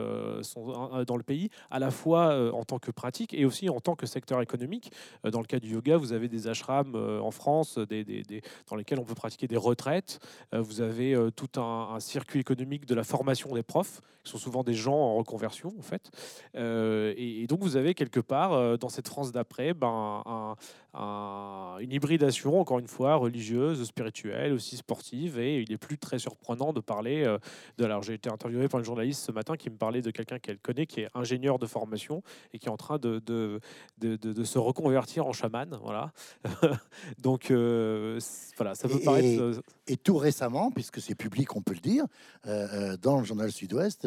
sont, 0.42 1.04
dans 1.06 1.16
le 1.16 1.22
pays, 1.22 1.50
à 1.70 1.78
la 1.78 1.90
fois 1.90 2.52
en 2.54 2.64
tant 2.64 2.78
que 2.78 2.90
pratique 2.90 3.34
et 3.34 3.44
aussi 3.44 3.68
en 3.68 3.80
tant 3.80 3.94
que 3.94 4.06
secteur 4.06 4.40
économique. 4.40 4.90
Dans 5.30 5.40
le 5.40 5.46
cas 5.46 5.60
du 5.60 5.74
yoga, 5.74 5.96
vous 5.96 6.12
avez 6.12 6.28
des 6.28 6.48
ashrams 6.48 6.94
en 6.96 7.30
France 7.30 7.78
des, 7.78 8.04
des- 8.04 8.22
des- 8.22 8.42
dans 8.68 8.76
lesquels 8.76 8.98
on 8.98 9.04
peut 9.04 9.14
pratiquer 9.14 9.46
des 9.46 9.56
retraites. 9.56 10.18
Vous 10.52 10.80
avez 10.80 11.16
tout 11.36 11.60
un, 11.60 11.90
un 11.94 12.00
circuit 12.00 12.40
économique 12.40 12.86
de 12.86 12.94
la 12.94 13.04
formation 13.04 13.52
des 13.54 13.62
profs, 13.62 14.00
qui 14.24 14.31
sont 14.32 14.38
souvent 14.38 14.62
des 14.64 14.74
gens 14.74 14.94
en 14.94 15.14
reconversion, 15.16 15.74
en 15.78 15.82
fait. 15.82 16.10
Euh, 16.56 17.12
et, 17.16 17.42
et 17.42 17.46
donc, 17.46 17.60
vous 17.62 17.76
avez 17.76 17.94
quelque 17.94 18.20
part, 18.20 18.52
euh, 18.52 18.76
dans 18.76 18.88
cette 18.88 19.08
France 19.08 19.30
d'après, 19.32 19.74
ben, 19.74 20.22
un- 20.26 20.54
un- 20.94 21.76
une 21.80 21.92
hybridation, 21.92 22.60
encore 22.60 22.78
une 22.78 22.86
fois, 22.88 23.14
religieuse, 23.16 23.84
spirituelle, 23.84 24.52
aussi 24.52 24.76
sportive. 24.76 25.38
Et 25.38 25.60
il 25.62 25.72
est 25.72 25.78
plus 25.78 25.98
très 25.98 26.18
surprenant 26.18 26.72
de 26.72 26.80
parler 26.80 27.24
euh, 27.24 27.38
de. 27.78 27.84
Alors, 27.84 28.02
j'ai 28.02 28.14
été 28.14 28.30
interviewé 28.30 28.68
par 28.68 28.80
une 28.80 28.84
journaliste 28.86 29.24
ce 29.24 29.32
matin 29.32 29.56
qui 29.56 29.70
me 29.70 29.76
parlait 29.76 30.02
de 30.02 30.10
quelqu'un 30.10 30.38
qu'elle 30.38 30.58
connaît, 30.58 30.86
qui 30.86 31.00
est 31.00 31.08
ingénieur 31.14 31.58
de 31.58 31.66
formation 31.66 32.22
et 32.52 32.58
qui 32.58 32.66
est 32.66 32.70
en 32.70 32.76
train 32.76 32.98
de, 32.98 33.20
de, 33.24 33.60
de, 33.98 34.16
de- 34.16 34.32
de 34.32 34.44
se 34.44 34.58
reconvertir 34.58 35.26
en 35.26 35.32
chaman. 35.32 35.78
Voilà. 35.82 36.12
donc, 37.18 37.50
voilà, 37.50 38.74
ça 38.74 38.88
peut 38.88 38.98
Et- 39.00 39.04
paraître. 39.04 39.60
Et 39.88 39.96
tout 39.96 40.16
récemment, 40.16 40.70
puisque 40.70 41.00
c'est 41.00 41.14
public, 41.14 41.56
on 41.56 41.60
peut 41.62 41.74
le 41.74 41.80
dire, 41.80 42.04
dans 43.02 43.18
le 43.18 43.24
journal 43.24 43.50
Sud-Ouest, 43.50 44.06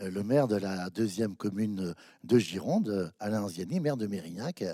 le 0.00 0.22
maire 0.22 0.48
de 0.48 0.56
la 0.56 0.90
deuxième 0.90 1.36
commune 1.36 1.94
de 2.24 2.38
Gironde, 2.38 3.12
Alain 3.20 3.48
Ziani, 3.48 3.80
maire 3.80 3.96
de 3.96 4.06
Mérignac, 4.06 4.64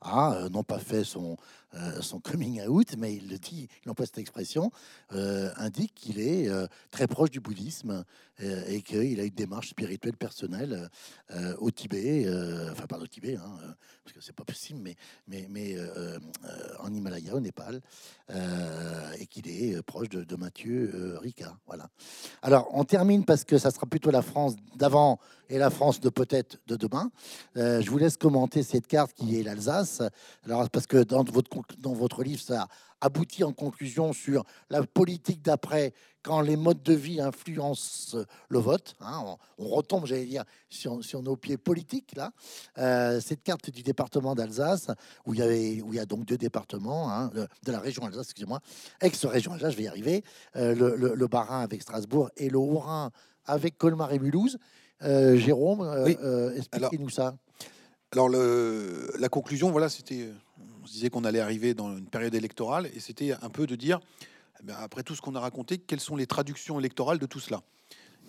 a 0.00 0.34
euh, 0.34 0.48
non 0.48 0.62
pas 0.62 0.78
fait 0.78 1.04
son, 1.04 1.36
euh, 1.74 2.00
coming 2.22 2.66
out, 2.66 2.96
mais 2.96 3.14
il 3.16 3.28
le 3.28 3.38
dit, 3.38 3.68
il 3.84 3.92
cette 3.98 4.18
expression, 4.18 4.70
indique 5.10 5.94
qu'il 5.94 6.20
est 6.20 6.48
très 6.90 7.06
proche 7.06 7.30
du 7.30 7.40
bouddhisme 7.40 8.04
et 8.38 8.82
qu'il 8.82 9.20
a 9.20 9.24
une 9.24 9.34
démarche 9.34 9.70
spirituelle 9.70 10.16
personnelle 10.16 10.88
au 11.58 11.70
Tibet, 11.70 12.26
enfin 12.70 12.86
pas 12.86 12.98
au 12.98 13.06
Tibet, 13.06 13.36
hein, 13.36 13.74
parce 14.04 14.14
que 14.14 14.20
c'est 14.22 14.34
pas 14.34 14.44
possible, 14.44 14.80
mais 15.28 15.76
en 16.80 16.92
Himalaya, 16.92 17.34
au 17.34 17.40
Népal, 17.40 17.80
et 19.18 19.26
qu'il 19.26 19.48
est 19.48 19.82
proche 19.82 20.08
de, 20.08 20.24
de 20.24 20.36
Mathieu 20.36 21.18
Ricard. 21.20 21.58
Voilà. 21.66 21.88
Alors, 22.42 22.68
on 22.72 22.84
termine 22.84 23.24
parce 23.24 23.44
que 23.44 23.58
ça 23.58 23.70
sera 23.70 23.86
plutôt 23.86 24.10
la 24.10 24.22
France 24.22 24.56
d'avant 24.74 25.18
et 25.48 25.58
la 25.58 25.70
France 25.70 26.00
de 26.00 26.08
peut-être 26.08 26.58
de 26.66 26.76
demain. 26.76 27.10
Euh, 27.56 27.80
je 27.80 27.90
vous 27.90 27.98
laisse 27.98 28.16
commenter 28.16 28.62
cette 28.62 28.86
carte 28.86 29.12
qui 29.14 29.38
est 29.38 29.42
l'Alsace. 29.42 30.02
Alors, 30.44 30.68
parce 30.70 30.86
que 30.86 31.02
dans 31.02 31.22
votre, 31.22 32.22
livre, 32.22 32.40
ça 32.40 32.68
aboutit 33.00 33.44
en 33.44 33.52
conclusion 33.52 34.12
sur 34.12 34.44
la 34.70 34.82
politique 34.82 35.42
d'après 35.42 35.92
quand 36.22 36.40
les 36.40 36.56
modes 36.56 36.82
de 36.82 36.94
vie 36.94 37.20
influencent 37.20 38.18
le 38.48 38.58
vote. 38.58 38.96
Hein. 39.00 39.36
on, 39.58 39.68
retombe, 39.68 40.06
j'allais 40.06 40.24
dire, 40.24 40.44
sur, 40.68 41.22
nos 41.22 41.36
pieds 41.36 41.56
politiques 41.56 42.16
là. 42.16 42.32
Euh, 42.78 43.20
cette 43.20 43.44
carte 43.44 43.70
du 43.70 43.82
département 43.82 44.34
d'Alsace, 44.34 44.88
où 45.24 45.34
il 45.34 45.94
y 45.94 45.98
a 46.00 46.06
donc 46.06 46.24
deux 46.24 46.38
départements 46.38 47.12
hein, 47.12 47.30
de, 47.32 47.72
la 47.72 47.78
région 47.78 48.04
Alsace, 48.04 48.24
excusez-moi, 48.24 48.60
ex-région 49.00 49.52
Alsace, 49.52 49.72
je 49.72 49.76
vais 49.76 49.84
y 49.84 49.88
arriver, 49.88 50.24
euh, 50.56 50.74
le, 50.74 51.14
le 51.14 51.26
Bas-Rhin 51.28 51.60
avec 51.60 51.82
Strasbourg 51.82 52.30
et 52.36 52.48
le 52.50 52.58
Haut-Rhin 52.58 53.12
avec 53.46 53.78
Colmar 53.78 54.12
et 54.12 54.18
Mulhouse. 54.18 54.58
Euh, 55.02 55.36
Jérôme, 55.36 55.82
euh, 55.82 56.14
euh, 56.22 56.56
expliquez-nous 56.56 57.10
ça. 57.10 57.36
Alors, 58.12 58.28
le, 58.28 59.12
la 59.18 59.28
conclusion, 59.28 59.70
voilà, 59.70 59.88
c'était. 59.88 60.28
On 60.82 60.86
se 60.86 60.92
disait 60.92 61.10
qu'on 61.10 61.24
allait 61.24 61.40
arriver 61.40 61.74
dans 61.74 61.96
une 61.96 62.08
période 62.08 62.34
électorale 62.34 62.88
et 62.94 63.00
c'était 63.00 63.32
un 63.32 63.50
peu 63.50 63.66
de 63.66 63.74
dire, 63.74 63.98
eh 64.62 64.70
après 64.70 65.02
tout 65.02 65.16
ce 65.16 65.20
qu'on 65.20 65.34
a 65.34 65.40
raconté, 65.40 65.78
quelles 65.78 66.00
sont 66.00 66.14
les 66.14 66.28
traductions 66.28 66.78
électorales 66.78 67.18
de 67.18 67.26
tout 67.26 67.40
cela? 67.40 67.62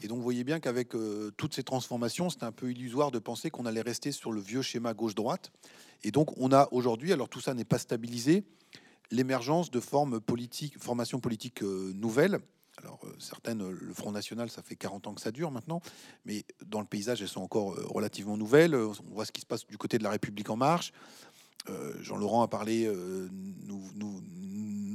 Et 0.02 0.08
donc, 0.08 0.18
vous 0.18 0.24
voyez 0.24 0.44
bien 0.44 0.60
qu'avec 0.60 0.90
toutes 1.38 1.54
ces 1.54 1.62
transformations, 1.62 2.32
c'était 2.32 2.46
un 2.46 2.52
peu 2.52 2.72
illusoire 2.72 3.12
de 3.12 3.20
penser 3.20 3.52
qu'on 3.52 3.68
allait 3.68 3.82
rester 3.82 4.12
sur 4.12 4.32
le 4.32 4.42
vieux 4.42 4.64
schéma 4.64 4.96
gauche-droite. 4.96 5.52
Et 6.04 6.10
donc, 6.10 6.36
on 6.38 6.52
a 6.52 6.68
aujourd'hui, 6.72 7.14
alors 7.14 7.30
tout 7.30 7.42
ça 7.42 7.54
n'est 7.54 7.64
pas 7.64 7.78
stabilisé, 7.78 8.44
l'émergence 9.12 9.70
de 9.70 9.80
formes 9.80 10.20
politiques, 10.20 10.82
formations 10.82 11.20
politiques 11.20 11.62
nouvelles, 11.62 12.40
alors, 12.78 13.00
euh, 13.06 13.16
certaines, 13.20 13.62
euh, 13.62 13.72
le 13.72 13.94
Front 13.94 14.12
National, 14.12 14.50
ça 14.50 14.62
fait 14.62 14.76
40 14.76 15.08
ans 15.08 15.14
que 15.14 15.22
ça 15.22 15.32
dure 15.32 15.52
maintenant, 15.52 15.82
mais 16.26 16.46
dans 16.66 16.80
le 16.80 16.86
paysage, 16.86 17.22
elles 17.22 17.28
sont 17.28 17.42
encore 17.42 17.74
euh, 17.74 17.86
relativement 17.88 18.38
nouvelles. 18.38 18.76
On 18.76 18.94
voit 19.14 19.26
ce 19.26 19.32
qui 19.32 19.42
se 19.42 19.48
passe 19.48 19.66
du 19.66 19.78
côté 19.78 19.98
de 19.98 20.04
la 20.04 20.12
République 20.12 20.50
en 20.50 20.58
marche. 20.58 20.94
Jean-Laurent 22.00 22.44
a 22.44 22.48
parlé 22.48 22.90
nous, 23.66 23.82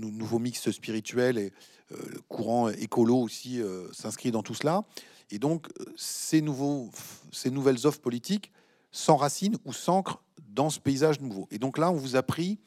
nouveau 0.01 0.39
mix 0.39 0.71
spirituel 0.71 1.37
et 1.37 1.53
le 1.91 2.23
courant 2.29 2.71
écolo 2.71 3.19
aussi 3.19 3.61
s'inscrit 3.93 4.31
dans 4.31 4.43
tout 4.43 4.55
cela. 4.55 4.83
Et 5.31 5.39
donc, 5.39 5.69
ces, 5.97 6.41
nouveaux, 6.41 6.91
ces 7.31 7.51
nouvelles 7.51 7.87
offres 7.87 8.01
politiques 8.01 8.53
s'enracinent 8.91 9.59
ou 9.67 9.75
s'ancrent 9.75 10.23
dans 10.49 10.71
ce 10.71 10.81
paysage 10.81 11.21
nouveau. 11.21 11.47
Et 11.51 11.59
donc 11.59 11.77
là, 11.77 11.91
on 11.91 11.97
vous 11.97 12.17
a 12.17 12.23
pris 12.23 12.59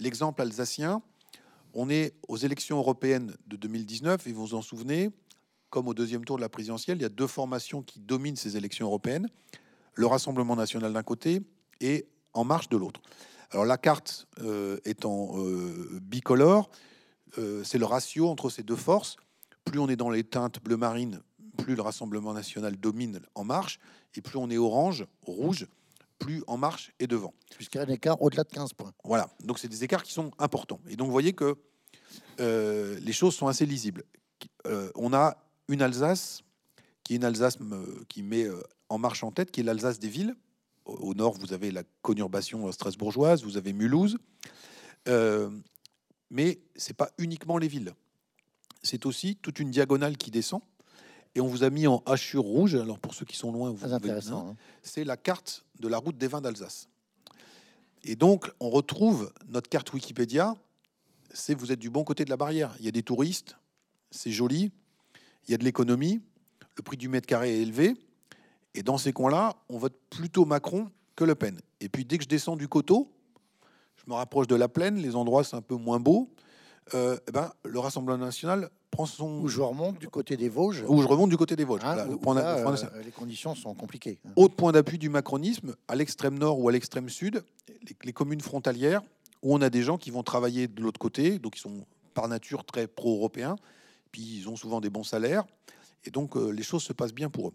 l'exemple 0.00 0.42
alsacien 0.42 1.00
on 1.74 1.90
est 1.90 2.14
aux 2.28 2.36
élections 2.36 2.78
européennes 2.78 3.34
de 3.46 3.56
2019 3.56 4.26
et 4.26 4.32
vous 4.32 4.46
vous 4.46 4.54
en 4.54 4.62
souvenez, 4.62 5.10
comme 5.70 5.88
au 5.88 5.94
deuxième 5.94 6.24
tour 6.24 6.36
de 6.36 6.40
la 6.40 6.48
présidentielle, 6.48 6.98
il 6.98 7.02
y 7.02 7.06
a 7.06 7.10
deux 7.10 7.26
formations 7.26 7.82
qui 7.82 8.00
dominent 8.00 8.36
ces 8.36 8.56
élections 8.56 8.86
européennes 8.86 9.28
le 9.94 10.06
Rassemblement 10.06 10.56
national 10.56 10.92
d'un 10.92 11.02
côté 11.02 11.42
et 11.80 12.06
En 12.32 12.44
Marche 12.44 12.68
de 12.68 12.76
l'autre. 12.76 13.00
Alors 13.50 13.64
la 13.64 13.78
carte 13.78 14.26
euh, 14.40 14.78
étant 14.84 15.38
euh, 15.38 16.00
bicolore, 16.02 16.68
euh, 17.38 17.62
c'est 17.62 17.78
le 17.78 17.84
ratio 17.84 18.28
entre 18.28 18.50
ces 18.50 18.62
deux 18.62 18.76
forces. 18.76 19.16
Plus 19.64 19.78
on 19.78 19.88
est 19.88 19.96
dans 19.96 20.10
les 20.10 20.24
teintes 20.24 20.60
bleu 20.62 20.76
marine, 20.76 21.20
plus 21.58 21.76
le 21.76 21.82
Rassemblement 21.82 22.32
national 22.32 22.76
domine 22.76 23.20
En 23.34 23.44
Marche, 23.44 23.78
et 24.16 24.20
plus 24.20 24.38
on 24.38 24.50
est 24.50 24.58
orange, 24.58 25.06
rouge, 25.22 25.66
plus 26.24 26.42
En 26.46 26.56
Marche 26.56 26.92
est 26.98 27.06
devant. 27.06 27.34
Puisqu'il 27.56 27.78
y 27.78 27.80
a 27.80 27.84
un 27.84 27.90
écart 27.90 28.20
au-delà 28.22 28.44
de 28.44 28.48
15 28.48 28.72
points. 28.72 28.92
Voilà, 29.04 29.28
donc 29.42 29.58
c'est 29.58 29.68
des 29.68 29.84
écarts 29.84 30.02
qui 30.02 30.12
sont 30.12 30.30
importants. 30.38 30.80
Et 30.88 30.96
donc 30.96 31.06
vous 31.06 31.12
voyez 31.12 31.32
que 31.32 31.56
euh, 32.40 32.98
les 33.00 33.12
choses 33.12 33.34
sont 33.34 33.46
assez 33.46 33.66
lisibles. 33.66 34.04
Euh, 34.66 34.90
on 34.94 35.12
a 35.12 35.36
une 35.68 35.82
Alsace 35.82 36.42
qui 37.02 37.14
est 37.14 37.16
une 37.16 37.24
Alsace 37.24 37.58
euh, 37.60 38.04
qui 38.08 38.22
met 38.22 38.46
En 38.88 38.98
Marche 38.98 39.22
en 39.22 39.30
tête, 39.30 39.50
qui 39.50 39.60
est 39.60 39.64
l'Alsace 39.64 39.98
des 39.98 40.08
villes. 40.08 40.34
Au, 40.86 41.14
nord, 41.14 41.34
vous 41.38 41.52
avez 41.54 41.70
la 41.70 41.82
conurbation 42.02 42.70
strasbourgeoise, 42.70 43.42
vous 43.42 43.56
avez 43.56 43.72
Mulhouse. 43.72 44.18
mais 46.30 46.60
c'est 46.76 46.96
pas 46.96 47.10
uniquement 47.18 47.58
les 47.58 47.68
villes. 47.68 47.94
C'est 48.82 49.06
aussi 49.06 49.36
toute 49.36 49.60
une 49.60 49.70
diagonale 49.70 50.18
qui 50.18 50.30
descend 50.30 50.60
et 51.34 51.40
on 51.40 51.46
vous 51.46 51.64
a 51.64 51.70
mis 51.70 51.86
en 51.86 52.02
hachure 52.06 52.44
rouge. 52.44 52.74
Alors 52.74 52.98
pour 52.98 53.14
ceux 53.14 53.24
qui 53.24 53.36
sont 53.36 53.52
loin, 53.52 53.70
vous 53.70 53.92
intéressant. 53.92 54.50
Hein. 54.50 54.56
C'est 54.82 55.04
la 55.04 55.16
carte 55.16 55.64
de 55.80 55.88
la 55.88 55.98
route 55.98 56.16
des 56.16 56.28
vins 56.28 56.40
d'Alsace. 56.40 56.88
Et 58.04 58.16
donc 58.16 58.50
on 58.60 58.70
retrouve 58.70 59.32
notre 59.48 59.68
carte 59.68 59.92
Wikipédia. 59.92 60.54
C'est 61.32 61.54
vous 61.54 61.72
êtes 61.72 61.80
du 61.80 61.90
bon 61.90 62.04
côté 62.04 62.24
de 62.24 62.30
la 62.30 62.36
barrière. 62.36 62.74
Il 62.78 62.84
y 62.84 62.88
a 62.88 62.92
des 62.92 63.02
touristes, 63.02 63.56
c'est 64.10 64.30
joli. 64.30 64.70
Il 65.46 65.50
y 65.50 65.54
a 65.54 65.58
de 65.58 65.64
l'économie. 65.64 66.20
Le 66.76 66.82
prix 66.82 66.96
du 66.96 67.08
mètre 67.08 67.26
carré 67.26 67.56
est 67.56 67.62
élevé. 67.62 67.96
Et 68.74 68.82
dans 68.82 68.98
ces 68.98 69.12
coins-là, 69.12 69.54
on 69.68 69.78
vote 69.78 69.96
plutôt 70.10 70.44
Macron 70.44 70.90
que 71.16 71.24
Le 71.24 71.34
Pen. 71.34 71.60
Et 71.80 71.88
puis 71.88 72.04
dès 72.04 72.18
que 72.18 72.24
je 72.24 72.28
descends 72.28 72.56
du 72.56 72.68
coteau, 72.68 73.12
je 73.96 74.10
me 74.10 74.14
rapproche 74.14 74.46
de 74.46 74.56
la 74.56 74.68
plaine. 74.68 74.96
Les 74.96 75.16
endroits 75.16 75.42
c'est 75.42 75.56
un 75.56 75.62
peu 75.62 75.76
moins 75.76 75.98
beau. 75.98 76.30
Euh, 76.92 77.16
eh 77.26 77.32
ben, 77.32 77.50
le 77.64 77.78
Rassemblement 77.78 78.18
national 78.18 78.70
prend 78.94 79.06
son. 79.06 79.40
Où 79.40 79.48
je 79.48 79.60
remonte 79.60 79.98
du 79.98 80.08
côté 80.08 80.36
des 80.36 80.48
Vosges. 80.48 80.84
Où 80.86 81.02
je 81.02 81.06
remonte 81.06 81.30
du 81.30 81.36
côté 81.36 81.56
des 81.56 81.64
Vosges. 81.64 81.84
Hein, 81.84 82.06
euh, 82.08 83.02
les 83.04 83.10
conditions 83.10 83.54
sont 83.54 83.74
compliquées. 83.74 84.18
Autre 84.36 84.54
point 84.54 84.72
d'appui 84.72 84.98
du 84.98 85.08
macronisme, 85.08 85.74
à 85.88 85.94
l'extrême 85.94 86.38
nord 86.38 86.60
ou 86.60 86.68
à 86.68 86.72
l'extrême 86.72 87.08
sud, 87.08 87.42
les, 88.04 88.12
communes 88.12 88.40
frontalières, 88.40 89.02
où 89.42 89.54
on 89.54 89.60
a 89.60 89.70
des 89.70 89.82
gens 89.82 89.98
qui 89.98 90.10
vont 90.10 90.22
travailler 90.22 90.68
de 90.68 90.82
l'autre 90.82 90.98
côté, 90.98 91.38
donc 91.38 91.56
ils 91.56 91.60
sont 91.60 91.84
par 92.14 92.28
nature 92.28 92.64
très 92.64 92.86
pro-européens, 92.86 93.56
puis 94.12 94.22
ils 94.22 94.48
ont 94.48 94.56
souvent 94.56 94.80
des 94.80 94.90
bons 94.90 95.04
salaires, 95.04 95.44
et 96.04 96.10
donc 96.10 96.36
euh, 96.36 96.50
les 96.50 96.62
choses 96.62 96.82
se 96.82 96.92
passent 96.92 97.14
bien 97.14 97.30
pour 97.30 97.48
eux. 97.48 97.52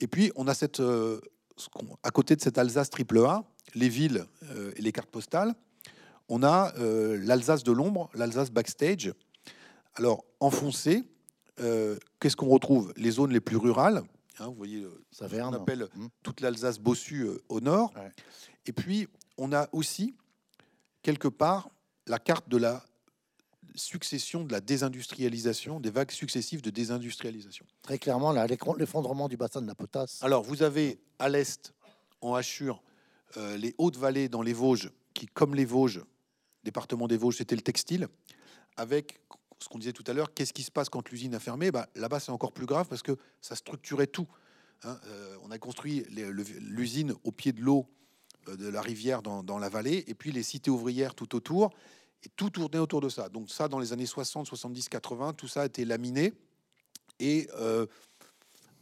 Et 0.00 0.06
puis 0.06 0.32
on 0.36 0.48
a 0.48 0.54
cette, 0.54 0.80
à 2.02 2.10
côté 2.10 2.36
de 2.36 2.40
cette 2.40 2.56
Alsace 2.56 2.88
triple 2.88 3.18
A, 3.18 3.44
les 3.74 3.88
villes 3.88 4.24
et 4.76 4.80
les 4.80 4.92
cartes 4.92 5.10
postales, 5.10 5.54
on 6.30 6.44
a 6.44 6.72
euh, 6.78 7.18
l'Alsace 7.22 7.64
de 7.64 7.72
l'ombre, 7.72 8.08
l'Alsace 8.14 8.50
backstage. 8.50 9.12
Alors, 9.94 10.24
enfoncé, 10.40 11.04
euh, 11.60 11.98
qu'est-ce 12.20 12.36
qu'on 12.36 12.48
retrouve? 12.48 12.92
Les 12.96 13.10
zones 13.12 13.32
les 13.32 13.40
plus 13.40 13.56
rurales. 13.56 14.02
Hein, 14.38 14.46
vous 14.46 14.54
voyez, 14.54 14.82
euh, 14.82 15.04
ça 15.10 15.26
on 15.30 15.52
appelle 15.52 15.88
mmh. 15.94 16.06
toute 16.22 16.40
l'Alsace 16.40 16.78
bossue 16.78 17.28
au 17.48 17.60
nord. 17.60 17.92
Et 18.66 18.72
puis, 18.72 19.08
on 19.36 19.52
a 19.52 19.68
aussi, 19.72 20.14
quelque 21.02 21.28
part, 21.28 21.68
la 22.06 22.18
carte 22.18 22.48
de 22.48 22.56
la 22.56 22.84
succession 23.74 24.44
de 24.44 24.52
la 24.52 24.60
désindustrialisation, 24.60 25.80
des 25.80 25.90
vagues 25.90 26.10
successives 26.10 26.62
de 26.62 26.70
désindustrialisation. 26.70 27.66
Très 27.82 27.98
clairement, 27.98 28.32
l'effondrement 28.76 29.28
du 29.28 29.36
bassin 29.36 29.62
de 29.62 29.66
la 29.66 29.74
potasse. 29.74 30.22
Alors, 30.22 30.42
vous 30.42 30.62
avez 30.62 31.00
à 31.18 31.28
l'est, 31.28 31.72
en 32.20 32.34
Hachure, 32.34 32.82
les 33.36 33.74
hautes 33.78 33.96
vallées 33.96 34.28
dans 34.28 34.42
les 34.42 34.52
Vosges, 34.52 34.90
qui, 35.14 35.26
comme 35.26 35.54
les 35.54 35.64
Vosges, 35.64 36.02
département 36.64 37.06
des 37.06 37.16
Vosges, 37.16 37.36
c'était 37.36 37.56
le 37.56 37.62
textile, 37.62 38.08
avec 38.76 39.20
ce 39.62 39.68
qu'on 39.68 39.78
disait 39.78 39.92
tout 39.92 40.04
à 40.06 40.12
l'heure, 40.12 40.32
qu'est-ce 40.32 40.52
qui 40.52 40.62
se 40.62 40.70
passe 40.70 40.88
quand 40.88 41.08
l'usine 41.10 41.34
a 41.34 41.40
fermé? 41.40 41.70
Bah, 41.70 41.88
Là-bas, 41.94 42.20
c'est 42.20 42.32
encore 42.32 42.52
plus 42.52 42.66
grave 42.66 42.86
parce 42.88 43.02
que 43.02 43.16
ça 43.40 43.54
structurait 43.54 44.06
tout. 44.06 44.26
Hein. 44.84 44.98
Euh, 45.06 45.36
on 45.42 45.50
a 45.50 45.58
construit 45.58 46.06
l'usine 46.10 47.14
au 47.24 47.32
pied 47.32 47.52
de 47.52 47.60
l'eau 47.60 47.86
euh, 48.48 48.56
de 48.56 48.68
la 48.68 48.80
rivière 48.80 49.22
dans, 49.22 49.58
la 49.58 49.68
vallée, 49.68 50.04
et 50.06 50.14
puis 50.14 50.32
les 50.32 50.42
cités 50.42 50.70
ouvrières 50.70 51.14
tout 51.14 51.34
autour, 51.36 51.70
et 52.24 52.28
tout 52.36 52.50
tournait 52.50 52.78
autour 52.78 53.00
de 53.00 53.08
ça. 53.08 53.28
Donc 53.28 53.50
ça, 53.50 53.68
dans 53.68 53.78
les 53.78 53.92
années 53.92 54.06
60, 54.06 54.46
70, 54.46 54.88
80, 54.88 55.34
tout 55.34 55.48
ça 55.48 55.62
a 55.62 55.66
été 55.66 55.84
laminé, 55.84 56.32
et 57.18 57.48
euh, 57.56 57.86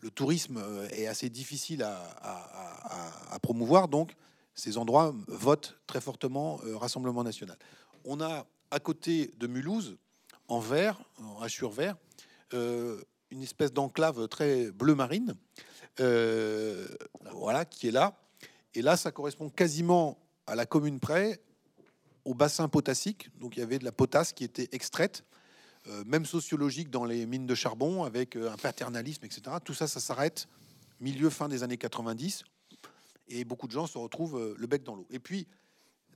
le 0.01 0.11
tourisme 0.11 0.63
est 0.93 1.09
assez 1.09 1.29
difficile 1.29 1.83
à, 1.83 3.33
à 3.33 3.39
promouvoir, 3.41 3.89
donc 3.89 4.13
ces 4.55 4.79
endroits 4.79 5.13
votent 5.27 5.77
très 5.89 6.01
fortement 6.01 6.61
Rassemblement 6.63 7.25
national. 7.25 7.59
On 8.05 8.21
a 8.21 8.47
à 8.71 8.79
côté 8.79 9.33
de 9.39 9.49
Mulhouse, 9.49 9.99
en 10.49 10.61
vert, 10.61 11.01
en 11.19 11.41
hachure 11.41 11.71
vert, 11.71 11.97
euh, 12.55 13.01
une 13.31 13.43
espèce 13.43 13.73
d'enclave 13.73 14.29
très 14.29 14.71
bleu 14.71 14.95
marine, 14.95 15.35
euh, 16.01 16.87
voilà, 17.33 17.65
qui 17.65 17.89
est 17.89 17.93
là. 17.93 18.19
Et 18.75 18.83
là, 18.83 18.97
ça 18.97 19.13
correspond 19.13 19.51
quasiment 19.51 20.19
à 20.47 20.55
la 20.55 20.67
commune 20.67 21.01
près, 21.01 21.41
au 22.25 22.35
bassin 22.35 22.69
potassique. 22.69 23.31
Donc 23.39 23.57
il 23.57 23.61
y 23.61 23.63
avait 23.63 23.79
de 23.79 23.85
la 23.85 23.93
potasse 23.93 24.33
qui 24.33 24.45
était 24.45 24.69
extraite, 24.73 25.25
même 26.05 26.27
sociologique 26.27 26.91
dans 26.91 27.07
les 27.07 27.25
mines 27.25 27.47
de 27.47 27.55
charbon, 27.55 28.05
avec 28.05 28.37
un 28.37 28.57
paternalisme, 28.57 29.25
etc. 29.25 29.57
Tout 29.65 29.73
ça, 29.73 29.87
ça 29.87 30.01
s'arrête 30.01 30.47
milieu 31.01 31.31
fin 31.31 31.49
des 31.49 31.63
années 31.63 31.79
90, 31.79 32.45
et 33.29 33.45
beaucoup 33.45 33.67
de 33.67 33.73
gens 33.73 33.87
se 33.87 33.99
retrouvent 33.99 34.39
euh, 34.39 34.55
le 34.59 34.67
bec 34.67 34.83
dans 34.83 34.95
l'eau. 34.95 35.07
Et 35.11 35.19
puis, 35.19 35.47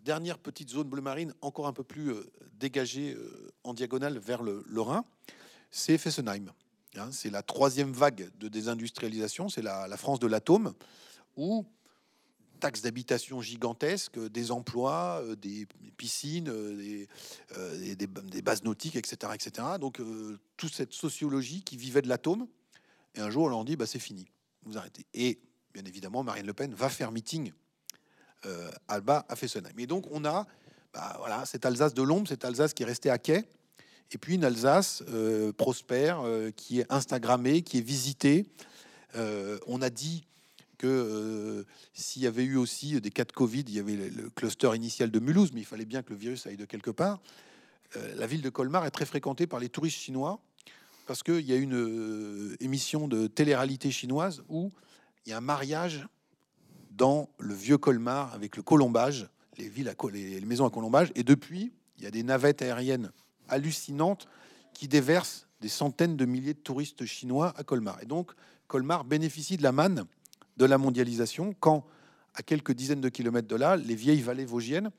dernière 0.02 0.38
petite 0.38 0.70
zone 0.70 0.88
bleu 0.88 1.02
marine, 1.02 1.34
encore 1.40 1.66
un 1.66 1.72
peu 1.72 1.84
plus 1.84 2.10
euh, 2.10 2.30
dégagée 2.54 3.14
euh, 3.14 3.52
en 3.64 3.74
diagonale 3.74 4.18
vers 4.18 4.42
le, 4.42 4.64
Rhin, 4.76 5.04
c'est 5.70 5.98
Fessenheim. 5.98 6.52
Hein, 6.96 7.08
c'est 7.10 7.30
la 7.30 7.42
troisième 7.42 7.92
vague 7.92 8.30
de 8.38 8.48
désindustrialisation, 8.48 9.48
c'est 9.48 9.62
la, 9.62 9.96
France 9.96 10.18
de 10.18 10.26
l'atome, 10.26 10.74
où 11.36 11.64
taxes 12.60 12.82
d'habitation 12.82 13.40
gigantesques, 13.40 14.18
des 14.18 14.52
emplois, 14.52 15.22
euh, 15.24 15.34
des 15.36 15.66
piscines, 15.96 16.52
des, 16.76 17.08
des- 17.96 18.42
bases 18.42 18.62
nautiques, 18.62 18.96
etc. 18.96 19.32
etc. 19.34 19.66
Donc, 19.80 20.00
toute 20.56 20.74
cette 20.74 20.92
sociologie 20.92 21.62
qui 21.62 21.76
vivait 21.76 22.02
de 22.02 22.08
l'atome, 22.08 22.46
et 23.14 23.20
un 23.20 23.30
jour, 23.30 23.44
on 23.44 23.48
leur 23.48 23.64
dit, 23.64 23.76
bah, 23.76 23.86
c'est 23.86 23.98
fini, 23.98 24.26
vous 24.64 24.76
arrêtez. 24.76 25.06
Et 25.14 25.40
bien 25.72 25.84
évidemment, 25.84 26.22
Marine 26.22 26.46
Le 26.46 26.54
Pen 26.54 26.74
va 26.74 26.88
faire 26.88 27.12
meeting 27.12 27.52
euh, 28.44 28.70
à 28.88 29.00
bas 29.00 29.24
à 29.28 29.36
Fessenheim. 29.36 29.78
Et 29.78 29.86
donc, 29.86 30.06
on 30.10 30.24
a 30.24 30.48
bah, 30.92 31.14
voilà, 31.18 31.46
cette 31.46 31.64
Alsace 31.64 31.94
de 31.94 32.02
l'ombre, 32.02 32.26
cette 32.26 32.44
Alsace 32.44 32.74
qui 32.74 32.82
est 32.82 32.86
restée 32.86 33.08
à 33.08 33.18
quai, 33.18 33.44
et 34.10 34.18
puis 34.18 34.34
une 34.34 34.44
Alsace 34.44 35.04
euh, 35.08 35.52
prospère, 35.52 36.22
euh, 36.24 36.50
qui 36.50 36.80
est 36.80 36.86
Instagrammée, 36.90 37.62
qui 37.62 37.78
est 37.78 37.82
visitée. 37.82 38.46
On 39.66 39.82
a 39.82 39.90
dit 39.90 40.24
que 40.78 41.66
s'il 41.92 42.22
y 42.22 42.26
avait 42.26 42.44
eu 42.44 42.56
aussi 42.56 42.98
des 43.00 43.10
cas 43.10 43.24
de 43.24 43.32
Covid, 43.32 43.60
il 43.60 43.74
y 43.74 43.78
avait 43.78 43.96
le, 43.96 44.30
cluster 44.30 44.74
initial 44.74 45.10
de 45.10 45.20
Mulhouse, 45.20 45.52
mais 45.52 45.60
il 45.60 45.66
fallait 45.66 45.84
bien 45.84 46.02
que 46.02 46.10
le 46.10 46.16
virus 46.16 46.46
aille 46.46 46.56
de 46.56 46.64
quelque 46.64 46.90
part. 46.90 47.20
La 48.16 48.26
ville 48.26 48.40
de 48.40 48.48
Colmar 48.48 48.86
est 48.86 48.90
très 48.90 49.04
fréquentée 49.04 49.46
par 49.46 49.60
les 49.60 49.68
touristes 49.68 49.98
chinois 49.98 50.40
parce 51.06 51.22
qu'il 51.22 51.42
y 51.42 51.52
a 51.52 51.56
une 51.56 52.56
émission 52.60 53.06
de 53.06 53.26
télé-réalité 53.26 53.90
chinoise 53.90 54.42
où 54.48 54.72
il 55.26 55.30
y 55.30 55.32
a 55.34 55.36
un 55.36 55.42
mariage 55.42 56.06
dans 56.96 57.28
le 57.38 57.54
vieux 57.54 57.78
Colmar 57.78 58.32
avec 58.34 58.56
le 58.56 58.62
colombage, 58.62 59.28
les 59.58 59.68
villes 59.68 59.88
à 59.88 59.94
les, 60.12 60.40
maisons 60.42 60.66
à 60.66 60.70
colombage, 60.70 61.12
et 61.14 61.22
depuis 61.22 61.72
il 61.98 62.04
y 62.04 62.06
a 62.06 62.10
des 62.10 62.22
navettes 62.22 62.62
aériennes 62.62 63.10
hallucinantes 63.48 64.28
qui 64.72 64.88
déversent 64.88 65.46
des 65.60 65.68
centaines 65.68 66.16
de 66.16 66.24
milliers 66.24 66.54
de 66.54 66.58
touristes 66.58 67.04
chinois 67.04 67.54
à 67.56 67.62
Colmar. 67.62 67.98
Et 68.02 68.06
donc 68.06 68.32
Colmar 68.66 69.04
bénéficie 69.04 69.56
de 69.56 69.62
la 69.62 69.72
manne 69.72 70.04
de 70.56 70.64
la 70.64 70.78
mondialisation 70.78 71.54
quand 71.60 71.84
à 72.34 72.42
quelques 72.42 72.72
dizaines 72.72 73.00
de 73.00 73.08
kilomètres 73.08 73.48
de 73.48 73.56
là, 73.56 73.76
les 73.76 73.94
vieilles 73.94 74.22
vallées 74.22 74.44
vosgiennes, 74.44 74.90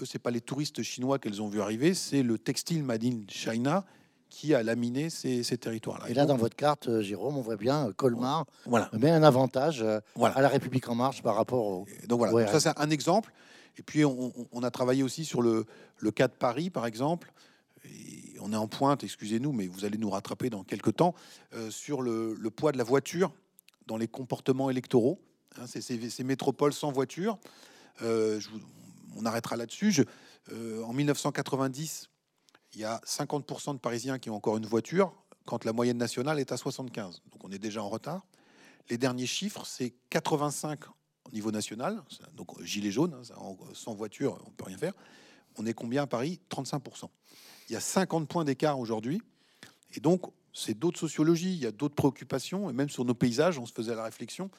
eux, 0.00 0.04
c'est 0.04 0.18
pas 0.18 0.30
les 0.30 0.40
touristes 0.40 0.82
chinois 0.82 1.18
qu'elles 1.18 1.42
ont 1.42 1.48
vu 1.48 1.60
arriver, 1.60 1.94
c'est 1.94 2.22
le 2.22 2.38
textile 2.38 2.84
made 2.84 3.04
in 3.04 3.20
China 3.28 3.84
qui 4.32 4.54
a 4.54 4.62
laminé 4.62 5.10
ces, 5.10 5.42
ces 5.42 5.58
territoires-là. 5.58 6.08
Et 6.08 6.14
là, 6.14 6.24
dans 6.24 6.38
votre 6.38 6.56
carte, 6.56 6.88
euh, 6.88 7.02
Jérôme, 7.02 7.36
on 7.36 7.42
voit 7.42 7.56
bien 7.56 7.88
euh, 7.88 7.92
Colmar 7.92 8.46
Voilà. 8.64 8.88
met 8.98 9.10
un 9.10 9.22
avantage 9.22 9.82
euh, 9.82 10.00
Voilà. 10.16 10.34
à 10.36 10.40
la 10.40 10.48
République 10.48 10.88
en 10.88 10.94
marche 10.94 11.22
par 11.22 11.36
rapport 11.36 11.66
au. 11.66 11.86
Et 12.02 12.06
Donc 12.06 12.18
voilà, 12.18 12.32
Donc 12.32 12.50
ça 12.50 12.58
c'est 12.58 12.80
un 12.80 12.88
exemple. 12.88 13.30
Et 13.76 13.82
puis 13.82 14.04
on, 14.06 14.62
a 14.62 14.70
travaillé 14.70 15.02
aussi 15.02 15.26
sur 15.26 15.42
le, 15.42 15.66
le 15.98 16.10
cas 16.10 16.28
de 16.28 16.32
Paris, 16.32 16.70
par 16.70 16.86
exemple. 16.86 17.30
Et 17.84 18.38
on 18.40 18.52
est 18.54 18.56
en 18.56 18.68
pointe, 18.68 19.04
excusez-nous, 19.04 19.52
mais 19.52 19.66
vous 19.66 19.84
allez 19.84 19.98
nous 19.98 20.10
rattraper 20.10 20.48
dans 20.48 20.62
quelques 20.64 20.96
temps, 20.96 21.14
euh, 21.54 21.70
sur 21.70 22.00
le, 22.00 22.34
le 22.34 22.50
poids 22.50 22.72
de 22.72 22.78
la 22.78 22.84
voiture 22.84 23.32
dans 23.86 23.98
les 23.98 24.08
comportements 24.08 24.70
électoraux. 24.70 25.20
Hein, 25.58 25.64
c'est 25.66 25.82
ces, 25.82 26.24
métropoles 26.24 26.72
sans 26.72 26.90
voiture. 26.90 27.38
Euh, 28.00 28.40
je 28.40 28.48
vous- 28.48 28.60
on 29.18 29.26
arrêtera 29.26 29.56
là-dessus. 29.56 30.06
Euh, 30.52 30.82
en 30.84 30.92
1990, 30.94 32.08
il 32.74 32.80
y 32.80 32.84
a 32.84 33.00
50% 33.06 33.74
de 33.74 33.78
Parisiens 33.78 34.18
qui 34.18 34.30
ont 34.30 34.36
encore 34.36 34.56
une 34.56 34.66
voiture, 34.66 35.14
quand 35.44 35.64
la 35.64 35.72
moyenne 35.72 35.98
nationale 35.98 36.38
est 36.38 36.52
à 36.52 36.56
75. 36.56 37.22
Donc 37.30 37.44
on 37.44 37.50
est 37.50 37.58
déjà 37.58 37.82
en 37.82 37.88
retard. 37.88 38.24
Les 38.90 38.98
derniers 38.98 39.26
chiffres, 39.26 39.66
c'est 39.66 39.94
85 40.10 40.80
au 40.88 41.30
niveau 41.32 41.50
national, 41.50 42.02
donc 42.34 42.60
gilet 42.62 42.90
jaune, 42.90 43.14
hein, 43.14 43.56
sans 43.74 43.94
voiture, 43.94 44.38
on 44.46 44.50
peut 44.50 44.64
rien 44.64 44.78
faire. 44.78 44.92
On 45.56 45.66
est 45.66 45.74
combien 45.74 46.02
à 46.02 46.06
Paris? 46.06 46.40
35%. 46.50 47.08
Il 47.68 47.72
y 47.72 47.76
a 47.76 47.80
50 47.80 48.28
points 48.28 48.44
d'écart 48.44 48.78
aujourd'hui. 48.78 49.22
Et 49.94 50.00
donc, 50.00 50.22
c'est 50.52 50.74
d'autres 50.74 50.98
sociologies, 50.98 51.52
il 51.52 51.60
y 51.60 51.66
a 51.66 51.72
d'autres 51.72 51.94
préoccupations. 51.94 52.70
Et 52.70 52.72
même 52.72 52.88
sur 52.88 53.04
nos 53.04 53.14
paysages, 53.14 53.58
on 53.58 53.66
se 53.66 53.72
faisait 53.72 53.94
la 53.94 54.04
réflexion. 54.04 54.50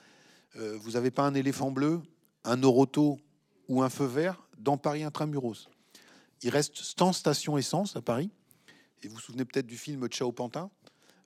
euh, 0.55 0.77
vous 0.79 0.91
n'avez 0.91 1.11
pas 1.11 1.23
un 1.23 1.33
éléphant 1.33 1.71
bleu, 1.71 2.01
un 2.43 2.57
Noroto 2.57 3.19
ou 3.67 3.81
un 3.81 3.89
feu 3.89 4.05
vert 4.05 4.41
dans 4.57 4.77
Paris 4.77 5.03
intramuros? 5.03 5.67
Il 6.43 6.49
reste 6.49 6.75
100 6.77 7.13
stations 7.13 7.57
essence 7.57 7.95
à 7.95 8.01
Paris. 8.01 8.29
Et 9.03 9.07
vous 9.07 9.15
vous 9.15 9.21
souvenez 9.21 9.45
peut-être 9.45 9.65
du 9.65 9.77
film 9.77 10.07
Ciao 10.07 10.31
Pantin? 10.31 10.69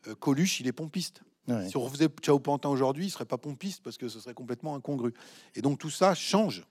Euh, 0.08 0.16
Coluche, 0.16 0.60
il 0.60 0.68
est 0.68 0.72
pompiste. 0.72 1.22
Ouais. 1.48 1.70
Si 1.70 1.78
on 1.78 1.82
refaisait 1.82 2.08
Ciao 2.22 2.40
Pantin 2.40 2.70
aujourd'hui, 2.70 3.06
il 3.06 3.10
serait 3.10 3.26
pas 3.26 3.38
pompiste 3.38 3.82
parce 3.84 3.98
que 3.98 4.10
ce 4.10 4.20
serait 4.20 4.34
complètement 4.34 4.76
incongru. 4.76 5.14
Et 5.56 5.62
donc 5.62 5.80
tout 5.80 5.90
ça 5.90 6.14
change 6.16 6.66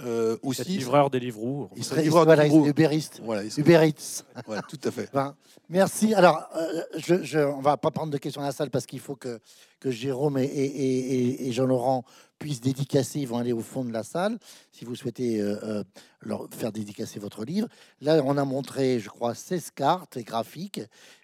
euh, 0.00 0.36
aussi. 0.42 0.62
livreur 0.64 1.10
Deliveroo. 1.10 1.68
Il 1.76 1.84
serait 1.84 2.02
livreur 2.02 2.22
de 2.22 2.26
voilà, 2.28 2.44
Deliveroo. 2.44 2.66
Uberiste. 2.68 3.20
Voilà, 3.24 3.42
il 3.44 3.50
serait- 3.50 3.62
Uber 3.62 3.88
Eats. 3.88 4.24
voilà, 4.46 4.62
tout 4.62 4.78
à 4.84 4.90
fait. 4.90 5.10
Ben, 5.12 5.34
merci. 5.68 6.14
Alors, 6.14 6.48
euh, 6.56 6.82
je, 6.98 7.22
je- 7.24 7.38
on 7.40 7.60
va 7.60 7.76
pas 7.76 7.90
prendre 7.90 8.12
de 8.12 8.18
questions 8.18 8.40
à 8.40 8.46
la 8.46 8.52
salle 8.52 8.70
parce 8.70 8.86
qu'il 8.86 9.00
faut 9.00 9.16
que, 9.16 9.40
que 9.80 9.90
Jérôme 9.90 10.38
et, 10.38 10.44
et- 10.44 11.14
et- 11.44 11.48
et 11.48 11.52
Jean-Laurent 11.52 12.04
puissent 12.40 12.60
dédicacer. 12.60 13.20
Ils 13.20 13.28
vont 13.28 13.38
aller 13.38 13.52
au 13.52 13.60
fond 13.60 13.84
de 13.84 13.92
la 13.92 14.02
salle 14.02 14.38
si 14.72 14.84
vous 14.84 14.96
souhaitez 14.96 15.40
euh, 15.40 15.56
euh, 15.62 15.84
leur 16.22 16.48
faire 16.50 16.72
dédicacer 16.72 17.20
votre 17.20 17.44
livre. 17.44 17.68
Là, 18.00 18.20
on 18.24 18.36
a 18.36 18.44
montré, 18.44 18.98
je 18.98 19.08
crois, 19.08 19.36
16 19.36 19.70
cartes 19.70 20.16
et 20.16 20.24
graphiques. 20.24 20.78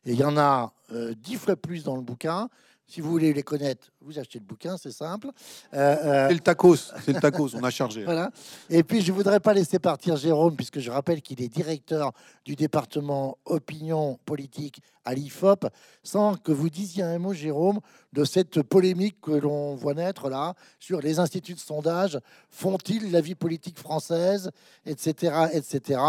Et 0.04 0.12
il 0.12 0.16
y 0.16 0.24
en 0.24 0.36
a 0.36 0.72
euh, 0.92 1.14
10 1.14 1.36
fois 1.36 1.56
plus 1.56 1.82
dans 1.82 1.96
le 1.96 2.02
bouquin. 2.02 2.48
Si 2.88 3.00
vous 3.00 3.10
voulez 3.10 3.32
les 3.32 3.42
connaître, 3.42 3.88
vous 4.00 4.16
achetez 4.16 4.38
le 4.38 4.44
bouquin, 4.44 4.76
c'est 4.76 4.92
simple. 4.92 5.28
Euh, 5.74 5.96
euh, 6.04 6.28
C'est 6.28 6.34
le 6.34 6.40
tacos, 6.40 6.76
c'est 6.76 7.12
le 7.12 7.20
tacos, 7.20 7.56
on 7.56 7.64
a 7.64 7.70
chargé. 7.70 8.04
voilà. 8.04 8.30
Et 8.70 8.84
puis, 8.84 9.00
je 9.00 9.10
voudrais 9.10 9.40
pas 9.40 9.52
laisser 9.54 9.80
partir 9.80 10.16
Jérôme, 10.16 10.54
puisque 10.54 10.78
je 10.78 10.92
rappelle 10.92 11.20
qu'il 11.20 11.42
est 11.42 11.48
directeur 11.48 12.12
du 12.44 12.54
département 12.54 13.38
opinion 13.44 14.20
politique 14.24 14.80
à 15.04 15.14
l'IFOP, 15.14 15.66
sans 16.04 16.36
que 16.36 16.52
vous 16.52 16.70
disiez 16.70 17.02
un 17.02 17.18
mot, 17.18 17.32
Jérôme, 17.32 17.80
de 18.12 18.24
cette 18.24 18.62
polémique 18.62 19.20
que 19.20 19.32
l'on 19.32 19.74
voit 19.74 19.94
naître 19.94 20.30
là 20.30 20.54
sur 20.78 21.00
les 21.00 21.18
instituts 21.18 21.54
de 21.54 21.58
sondage. 21.58 22.20
Font-ils 22.50 23.10
la 23.10 23.20
vie 23.20 23.34
politique 23.34 23.80
française, 23.80 24.50
etc., 24.84 25.48
etc. 25.52 26.00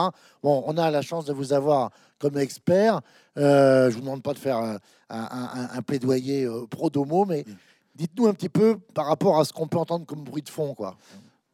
Bon, 0.43 0.63
on 0.67 0.77
a 0.77 0.91
la 0.91 1.01
chance 1.01 1.25
de 1.25 1.33
vous 1.33 1.53
avoir 1.53 1.89
comme 2.19 2.37
expert. 2.37 3.01
Euh, 3.37 3.89
je 3.89 3.95
vous 3.95 4.01
demande 4.01 4.23
pas 4.23 4.33
de 4.33 4.39
faire 4.39 4.79
un, 5.09 5.81
plaidoyer 5.81 6.45
euh, 6.45 6.65
pro 6.67 6.89
domo, 6.89 7.25
mais 7.25 7.43
Mm. 7.47 7.53
dites-nous 7.95 8.27
un 8.27 8.33
petit 8.33 8.49
peu 8.49 8.77
par 8.93 9.05
rapport 9.07 9.39
à 9.39 9.45
ce 9.45 9.53
qu'on 9.53 9.67
peut 9.67 9.77
entendre 9.77 10.05
comme 10.05 10.23
bruit 10.23 10.41
de 10.43 10.49
fond, 10.49 10.73
quoi. 10.75 10.97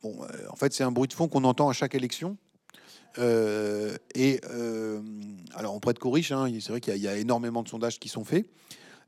Bon, 0.02 0.16
euh, 0.24 0.28
en 0.50 0.56
fait, 0.56 0.74
c'est 0.74 0.84
un 0.84 0.92
bruit 0.92 1.08
de 1.08 1.14
fond 1.14 1.28
qu'on 1.28 1.44
entend 1.44 1.70
à 1.70 1.74
chaque 1.74 1.96
élection. 1.96 2.38
Euh, 3.20 3.96
et 4.16 4.42
euh, 4.50 5.02
alors, 5.56 5.76
on 5.76 5.80
pourrait 5.80 5.92
être 5.92 6.00
corrige, 6.00 6.32
hein, 6.32 6.48
c'est 6.60 6.70
vrai 6.70 6.82
qu'il 6.82 6.92
y, 6.92 6.96
a- 6.96 6.98
il 6.98 7.04
y 7.04 7.08
a 7.08 7.16
énormément 7.18 7.62
de 7.64 7.70
sondages 7.70 8.00
qui 8.00 8.10
sont 8.10 8.26
faits. 8.26 8.46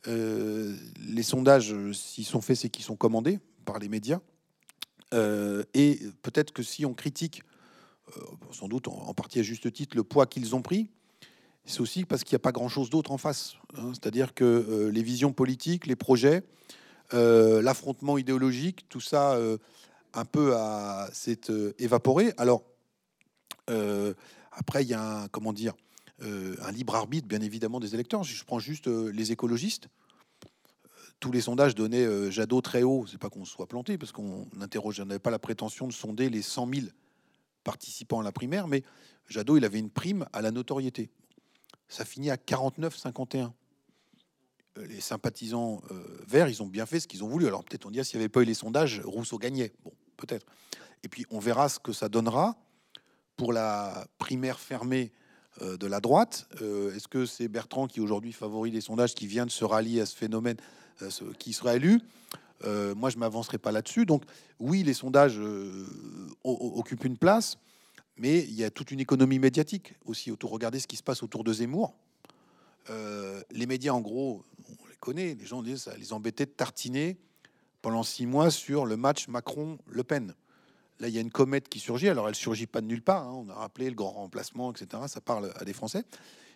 Euh, 0.08 0.76
les 1.08 1.24
sondages, 1.24 1.74
s'ils 1.94 2.26
sont 2.26 2.42
faits, 2.42 2.58
c'est 2.58 2.70
qu'ils 2.70 2.86
sont 2.86 2.96
commandés 2.96 3.40
par 3.66 3.80
les 3.80 3.90
médias. 3.90 4.20
Et 5.74 6.00
peut-être 6.22 6.52
que 6.52 6.62
si 6.62 6.86
on 6.86 6.94
critique, 6.94 7.42
sans 8.52 8.68
doute 8.68 8.88
en, 8.88 8.94
en 9.08 9.14
partie 9.14 9.40
à 9.40 9.44
juste 9.44 9.72
titre, 9.74 9.96
le 9.96 10.04
poids 10.04 10.26
qu'ils 10.28 10.56
ont 10.56 10.62
pris, 10.62 10.92
c'est 11.66 11.82
aussi 11.82 12.06
parce 12.06 12.24
qu'il 12.24 12.34
n'y 12.36 12.38
a 12.38 12.40
pas 12.40 12.52
grand-chose 12.52 12.90
d'autre 12.90 13.12
en 13.12 13.18
face. 13.18 13.56
hein. 13.78 13.92
C'est-à-dire 13.94 14.34
que 14.34 14.44
euh, 14.44 14.92
les 14.92 15.04
visions 15.04 15.34
politiques, 15.34 15.88
les 15.88 15.96
projets, 15.96 16.44
euh, 17.14 17.62
l'affrontement 17.62 18.18
idéologique, 18.18 18.88
tout 18.90 19.02
ça 19.02 19.34
euh, 19.34 19.58
un 20.14 20.26
peu 20.26 20.54
s'est 21.12 21.42
évaporé. 21.80 22.34
Alors 22.38 22.64
après, 24.52 24.84
il 24.84 24.90
y 24.90 24.94
a 24.94 25.24
un, 25.24 25.28
comment 25.28 25.52
dire, 25.52 25.74
un 26.22 26.72
libre 26.72 26.96
arbitre, 26.96 27.28
bien 27.28 27.42
évidemment, 27.42 27.82
des 27.82 27.96
électeurs. 27.96 28.24
Je 28.24 28.46
prends 28.46 28.60
juste 28.60 28.88
les 28.88 29.34
écologistes. 29.34 29.90
Tous 31.20 31.34
les 31.34 31.42
sondages 31.42 31.76
donnaient 31.76 32.32
Jadot 32.32 32.62
très 32.62 32.84
haut. 32.84 33.06
C'est 33.12 33.18
pas 33.18 33.30
qu'on 33.30 33.44
soit 33.44 33.68
planté, 33.68 33.98
parce 33.98 34.14
qu'on 34.14 34.48
interroge, 34.62 35.02
on 35.02 35.06
n'avait 35.06 35.20
pas 35.20 35.32
la 35.32 35.40
prétention 35.40 35.86
de 35.88 35.92
sonder 35.92 36.30
les 36.30 36.42
100 36.42 36.70
000 36.74 36.86
participants 37.66 38.22
à 38.22 38.24
la 38.24 38.32
primaire, 38.32 38.70
mais 38.70 38.84
Jadot, 39.28 39.58
il 39.58 39.66
avait 39.66 39.80
une 39.80 39.90
prime 39.90 40.26
à 40.32 40.42
la 40.42 40.52
notoriété. 40.52 41.10
Ça 41.88 42.06
finit 42.06 42.30
à 42.30 42.36
49-51. 42.36 43.52
Euh, 44.78 44.86
Les 44.88 45.02
sympathisants 45.02 45.82
euh, 45.92 46.04
verts, 46.28 46.50
ils 46.50 46.62
ont 46.62 46.68
bien 46.68 46.86
fait 46.86 47.00
ce 47.00 47.08
qu'ils 47.08 47.24
ont 47.24 47.28
voulu. 47.28 47.48
Alors 47.48 47.64
peut-être 47.64 47.86
on 47.86 47.92
dit, 47.92 48.00
ah, 48.00 48.04
s'il 48.04 48.20
n'y 48.20 48.24
avait 48.24 48.30
pas 48.30 48.42
eu 48.42 48.46
les 48.46 48.54
sondages, 48.54 49.02
Rousseau 49.04 49.38
gagnait. 49.38 49.72
Bon, 49.84 49.92
peut-être. 50.18 50.46
Et 51.04 51.08
puis 51.08 51.26
on 51.30 51.40
verra 51.40 51.70
ce 51.70 51.80
que 51.80 51.94
ça 51.94 52.10
donnera 52.10 52.56
pour 53.38 53.54
la 53.54 54.08
primaire 54.18 54.60
fermée 54.60 55.12
euh, 55.62 55.78
de 55.78 55.88
la 55.88 56.00
droite. 56.00 56.48
Est-ce 56.62 57.08
que 57.08 57.26
c'est 57.26 57.48
Bertrand 57.48 57.88
qui 57.88 58.02
aujourd'hui 58.02 58.34
favorise 58.34 58.74
les 58.74 58.82
sondages, 58.82 59.14
qui 59.14 59.28
vient 59.28 59.46
de 59.46 59.52
se 59.52 59.66
rallier 59.66 60.02
à 60.02 60.06
ce 60.06 60.16
phénomène, 60.16 60.58
qui 61.40 61.54
sera 61.54 61.76
élu? 61.76 62.02
Moi, 62.64 63.10
je 63.12 63.18
m'avancerai 63.18 63.58
pas 63.58 63.72
là-dessus. 63.72 64.06
Donc 64.06 64.24
oui, 64.60 64.82
les 64.82 64.94
sondages 64.94 65.40
occupent 66.44 67.04
une 67.04 67.18
place, 67.18 67.58
mais 68.18 68.40
il 68.40 68.54
y 68.54 68.64
a 68.64 68.70
toute 68.70 68.92
une 68.92 69.00
économie 69.00 69.40
médiatique 69.40 69.96
aussi 70.06 70.32
autour. 70.32 70.52
Regardez 70.52 70.80
ce 70.80 70.88
qui 70.88 70.96
se 70.96 71.04
passe 71.04 71.24
autour 71.24 71.44
de 71.44 71.54
Zemmour. 71.54 71.96
Euh, 72.90 73.42
les 73.52 73.66
médias, 73.66 73.94
en 73.94 74.02
gros, 74.02 74.44
on 74.70 74.88
les 74.88 74.96
connaît. 74.98 75.36
Les 75.36 75.46
gens 75.46 75.62
disent 75.62 75.84
ça 75.84 75.98
les 75.98 76.14
embêtait 76.14 76.46
de 76.46 76.52
tartiner 76.52 77.18
pendant 77.82 78.04
six 78.04 78.26
mois 78.26 78.52
sur 78.52 78.86
le 78.86 78.98
match 78.98 79.28
Macron-Le 79.28 80.04
Pen. 80.04 80.34
Là, 81.00 81.10
il 81.10 81.14
y 81.14 81.18
a 81.18 81.22
une 81.22 81.32
comète 81.32 81.68
qui 81.68 81.80
surgit. 81.80 82.08
Alors, 82.08 82.30
elle 82.30 82.36
surgit 82.36 82.68
pas 82.68 82.82
de 82.82 82.88
nulle 82.88 83.02
part. 83.02 83.28
hein. 83.28 83.44
On 83.46 83.50
a 83.50 83.54
rappelé 83.54 83.90
le 83.90 83.96
grand 83.96 84.12
remplacement, 84.12 84.72
etc. 84.72 85.04
Ça 85.08 85.20
parle 85.20 85.52
à 85.56 85.66
des 85.66 85.74
Français. 85.74 86.04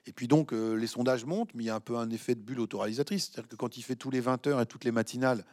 Et 0.05 0.13
puis 0.13 0.27
donc, 0.27 0.53
euh, 0.53 0.75
les 0.75 0.87
sondages 0.87 1.25
montent, 1.25 1.53
mais 1.53 1.63
il 1.63 1.67
y 1.67 1.69
a 1.69 1.75
un 1.75 1.81
peu 1.81 1.97
un 1.97 2.09
effet 2.09 2.35
de 2.35 2.39
bulle 2.39 2.61
autoralisatrice. 2.61 3.31
C'est-à-dire 3.31 3.49
que 3.49 3.55
quand 3.57 3.75
il 3.75 3.83
fait 3.83 3.97
tous 3.97 4.11
les 4.11 4.21
20 4.21 4.47
heures 4.47 4.61
et 4.61 4.65
toutes 4.65 4.85
les 4.85 4.91
matinales, 4.91 5.43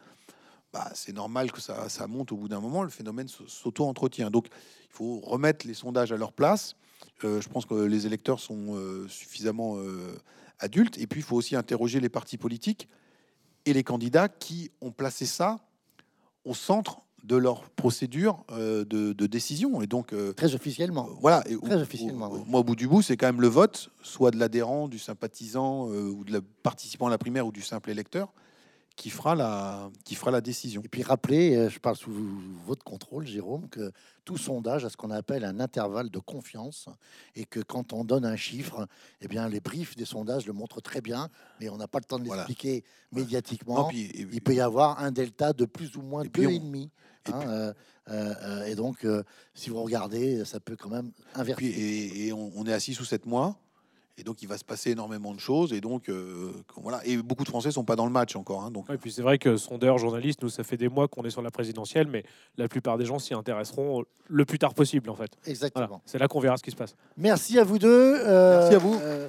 bah, 0.73 0.89
c'est 0.93 1.13
normal 1.13 1.51
que 1.51 1.61
ça, 1.61 1.89
ça 1.89 2.07
monte 2.07 2.31
au 2.31 2.37
bout 2.37 2.47
d'un 2.47 2.59
moment. 2.59 2.83
Le 2.83 2.89
phénomène 2.89 3.27
s'auto-entretient. 3.27 4.29
Donc, 4.29 4.47
il 4.89 4.93
faut 4.93 5.19
remettre 5.19 5.65
les 5.67 5.73
sondages 5.73 6.11
à 6.11 6.17
leur 6.17 6.33
place. 6.33 6.75
Euh, 7.23 7.41
je 7.41 7.49
pense 7.49 7.65
que 7.65 7.73
les 7.75 8.05
électeurs 8.05 8.39
sont 8.39 8.75
euh, 8.75 9.07
suffisamment 9.07 9.77
euh, 9.77 10.15
adultes. 10.59 10.97
Et 10.97 11.07
puis, 11.07 11.21
il 11.21 11.23
faut 11.23 11.35
aussi 11.35 11.55
interroger 11.55 11.99
les 11.99 12.09
partis 12.09 12.37
politiques 12.37 12.87
et 13.65 13.73
les 13.73 13.83
candidats 13.83 14.27
qui 14.29 14.71
ont 14.81 14.91
placé 14.91 15.25
ça 15.25 15.59
au 16.45 16.53
centre 16.53 17.01
de 17.23 17.35
leur 17.35 17.69
procédure 17.71 18.45
de, 18.49 18.83
de 18.85 19.25
décision. 19.27 19.81
Et 19.81 19.87
donc, 19.87 20.13
Très 20.35 20.55
officiellement. 20.55 21.09
voilà. 21.19 21.43
Et 21.49 21.57
Très 21.57 21.75
au- 21.75 21.81
officiellement, 21.81 22.29
au- 22.31 22.35
oui. 22.37 22.41
moi, 22.47 22.61
au 22.61 22.63
bout 22.63 22.75
du 22.77 22.87
bout, 22.87 23.01
c'est 23.01 23.17
quand 23.17 23.25
même 23.25 23.41
le 23.41 23.49
vote, 23.49 23.89
soit 24.01 24.31
de 24.31 24.37
l'adhérent, 24.37 24.87
du 24.87 24.97
sympathisant 24.99 25.87
ou 25.87 26.23
de 26.23 26.31
la 26.31 26.39
participant 26.63 27.07
à 27.07 27.09
la 27.09 27.17
primaire 27.17 27.45
ou 27.45 27.51
du 27.51 27.61
simple 27.61 27.89
électeur, 27.89 28.31
qui 28.97 29.11
fera 29.11 29.35
la, 29.35 29.89
qui 30.03 30.15
fera 30.15 30.31
la 30.31 30.41
décision. 30.41 30.81
Et 30.83 30.87
puis 30.89 31.03
rappelez, 31.03 31.55
euh, 31.55 31.69
je 31.69 31.79
parle 31.79 31.95
sous 31.95 32.11
votre 32.65 32.83
contrôle, 32.83 33.27
Jérôme, 33.27 33.69
que 33.69 33.91
tout 34.25 34.37
sondage 34.37 34.83
a 34.85 34.89
ce 34.89 34.97
qu'on 34.97 35.11
appelle 35.11 35.45
un 35.45 35.59
intervalle 35.59 36.09
de 36.09 36.17
confiance 36.19 36.87
et 37.35 37.45
que 37.45 37.59
quand 37.59 37.93
on 37.93 38.03
donne 38.03 38.25
un 38.25 38.35
chiffre, 38.35 38.87
eh 39.21 39.27
bien 39.27 39.47
les 39.47 39.59
briefs 39.59 39.95
des 39.95 40.03
sondages 40.05 40.47
le 40.47 40.53
montrent 40.53 40.81
très 40.81 40.99
bien, 40.99 41.29
mais 41.61 41.69
on 41.69 41.77
n'a 41.77 41.87
pas 41.87 41.99
le 41.99 42.05
temps 42.05 42.17
de 42.17 42.25
l'expliquer 42.25 42.83
Voilà. 43.11 43.23
médiatiquement. 43.25 43.75
Non, 43.83 43.87
puis- 43.87 44.05
et- 44.07 44.27
Il 44.33 44.41
peut 44.41 44.55
y 44.55 44.61
avoir 44.61 44.99
un 44.99 45.11
delta 45.11 45.53
de 45.53 45.65
plus 45.65 45.95
ou 45.95 46.01
moins 46.01 46.23
Et 46.23 46.29
puis 46.29 46.41
deux 46.41 46.47
on- 46.49 46.51
et 46.51 46.59
demi. 46.59 46.89
et 47.27 47.31
hein, 47.31 47.39
puis- 47.39 47.47
euh, 47.49 47.73
euh, 48.09 48.33
euh, 48.41 48.65
et 48.65 48.73
donc, 48.73 49.05
si 49.53 49.69
vous 49.69 49.81
regardez, 49.83 50.43
ça 50.43 50.59
peut 50.59 50.75
quand 50.75 50.89
même 50.89 51.11
puis- 51.11 51.23
inverser. 51.35 51.65
et, 51.65 52.27
et 52.27 52.33
on, 52.33 52.51
on 52.55 52.65
est 52.65 52.73
à 52.73 52.79
6 52.79 52.99
ou 52.99 53.05
7 53.05 53.27
mois. 53.27 53.59
Et 54.19 54.23
donc, 54.23 54.41
il 54.41 54.47
va 54.47 54.57
se 54.57 54.65
passer 54.65 54.91
énormément 54.91 55.33
de 55.33 55.39
choses. 55.39 55.73
Et 55.73 55.79
donc, 55.81 56.09
euh, 56.09 56.51
voilà. 56.75 57.01
Et 57.05 57.17
beaucoup 57.17 57.43
de 57.43 57.49
Français 57.49 57.69
sont 57.71 57.83
pas 57.83 57.95
dans 57.95 58.05
le 58.05 58.11
match 58.11 58.35
encore. 58.35 58.63
hein, 58.63 58.71
donc, 58.71 58.89
Et 58.89 58.97
puis 58.97 59.11
c'est 59.11 59.21
vrai 59.21 59.37
que 59.37 59.57
sondeurs, 59.57 59.99
journalistes, 59.99 60.41
nous, 60.41 60.49
ça 60.49 60.63
fait 60.63 60.75
des 60.77 60.89
mois 60.89 61.07
qu'on 61.07 61.23
est 61.23 61.29
sur 61.29 61.43
la 61.43 61.51
présidentielle, 61.51 62.07
mais 62.07 62.23
la 62.57 62.67
plupart 62.67 62.97
des 62.97 63.05
gens 63.05 63.19
s'y 63.19 63.35
intéresseront 63.35 64.03
le 64.27 64.45
plus 64.45 64.57
tard 64.57 64.73
possible, 64.73 65.09
en 65.11 65.15
fait. 65.15 65.31
Exactement. 65.45 65.85
Voilà. 65.87 66.01
C'est 66.05 66.17
là 66.17 66.27
qu'on 66.27 66.39
verra 66.39 66.57
ce 66.57 66.63
qui 66.63 66.71
se 66.71 66.75
passe. 66.75 66.95
Merci 67.15 67.59
à 67.59 67.63
vous 67.63 67.77
deux. 67.77 67.87
euh, 68.25 68.59
Merci 68.59 68.73
à 68.75 68.79
vous. 68.79 68.99
euh, 69.03 69.27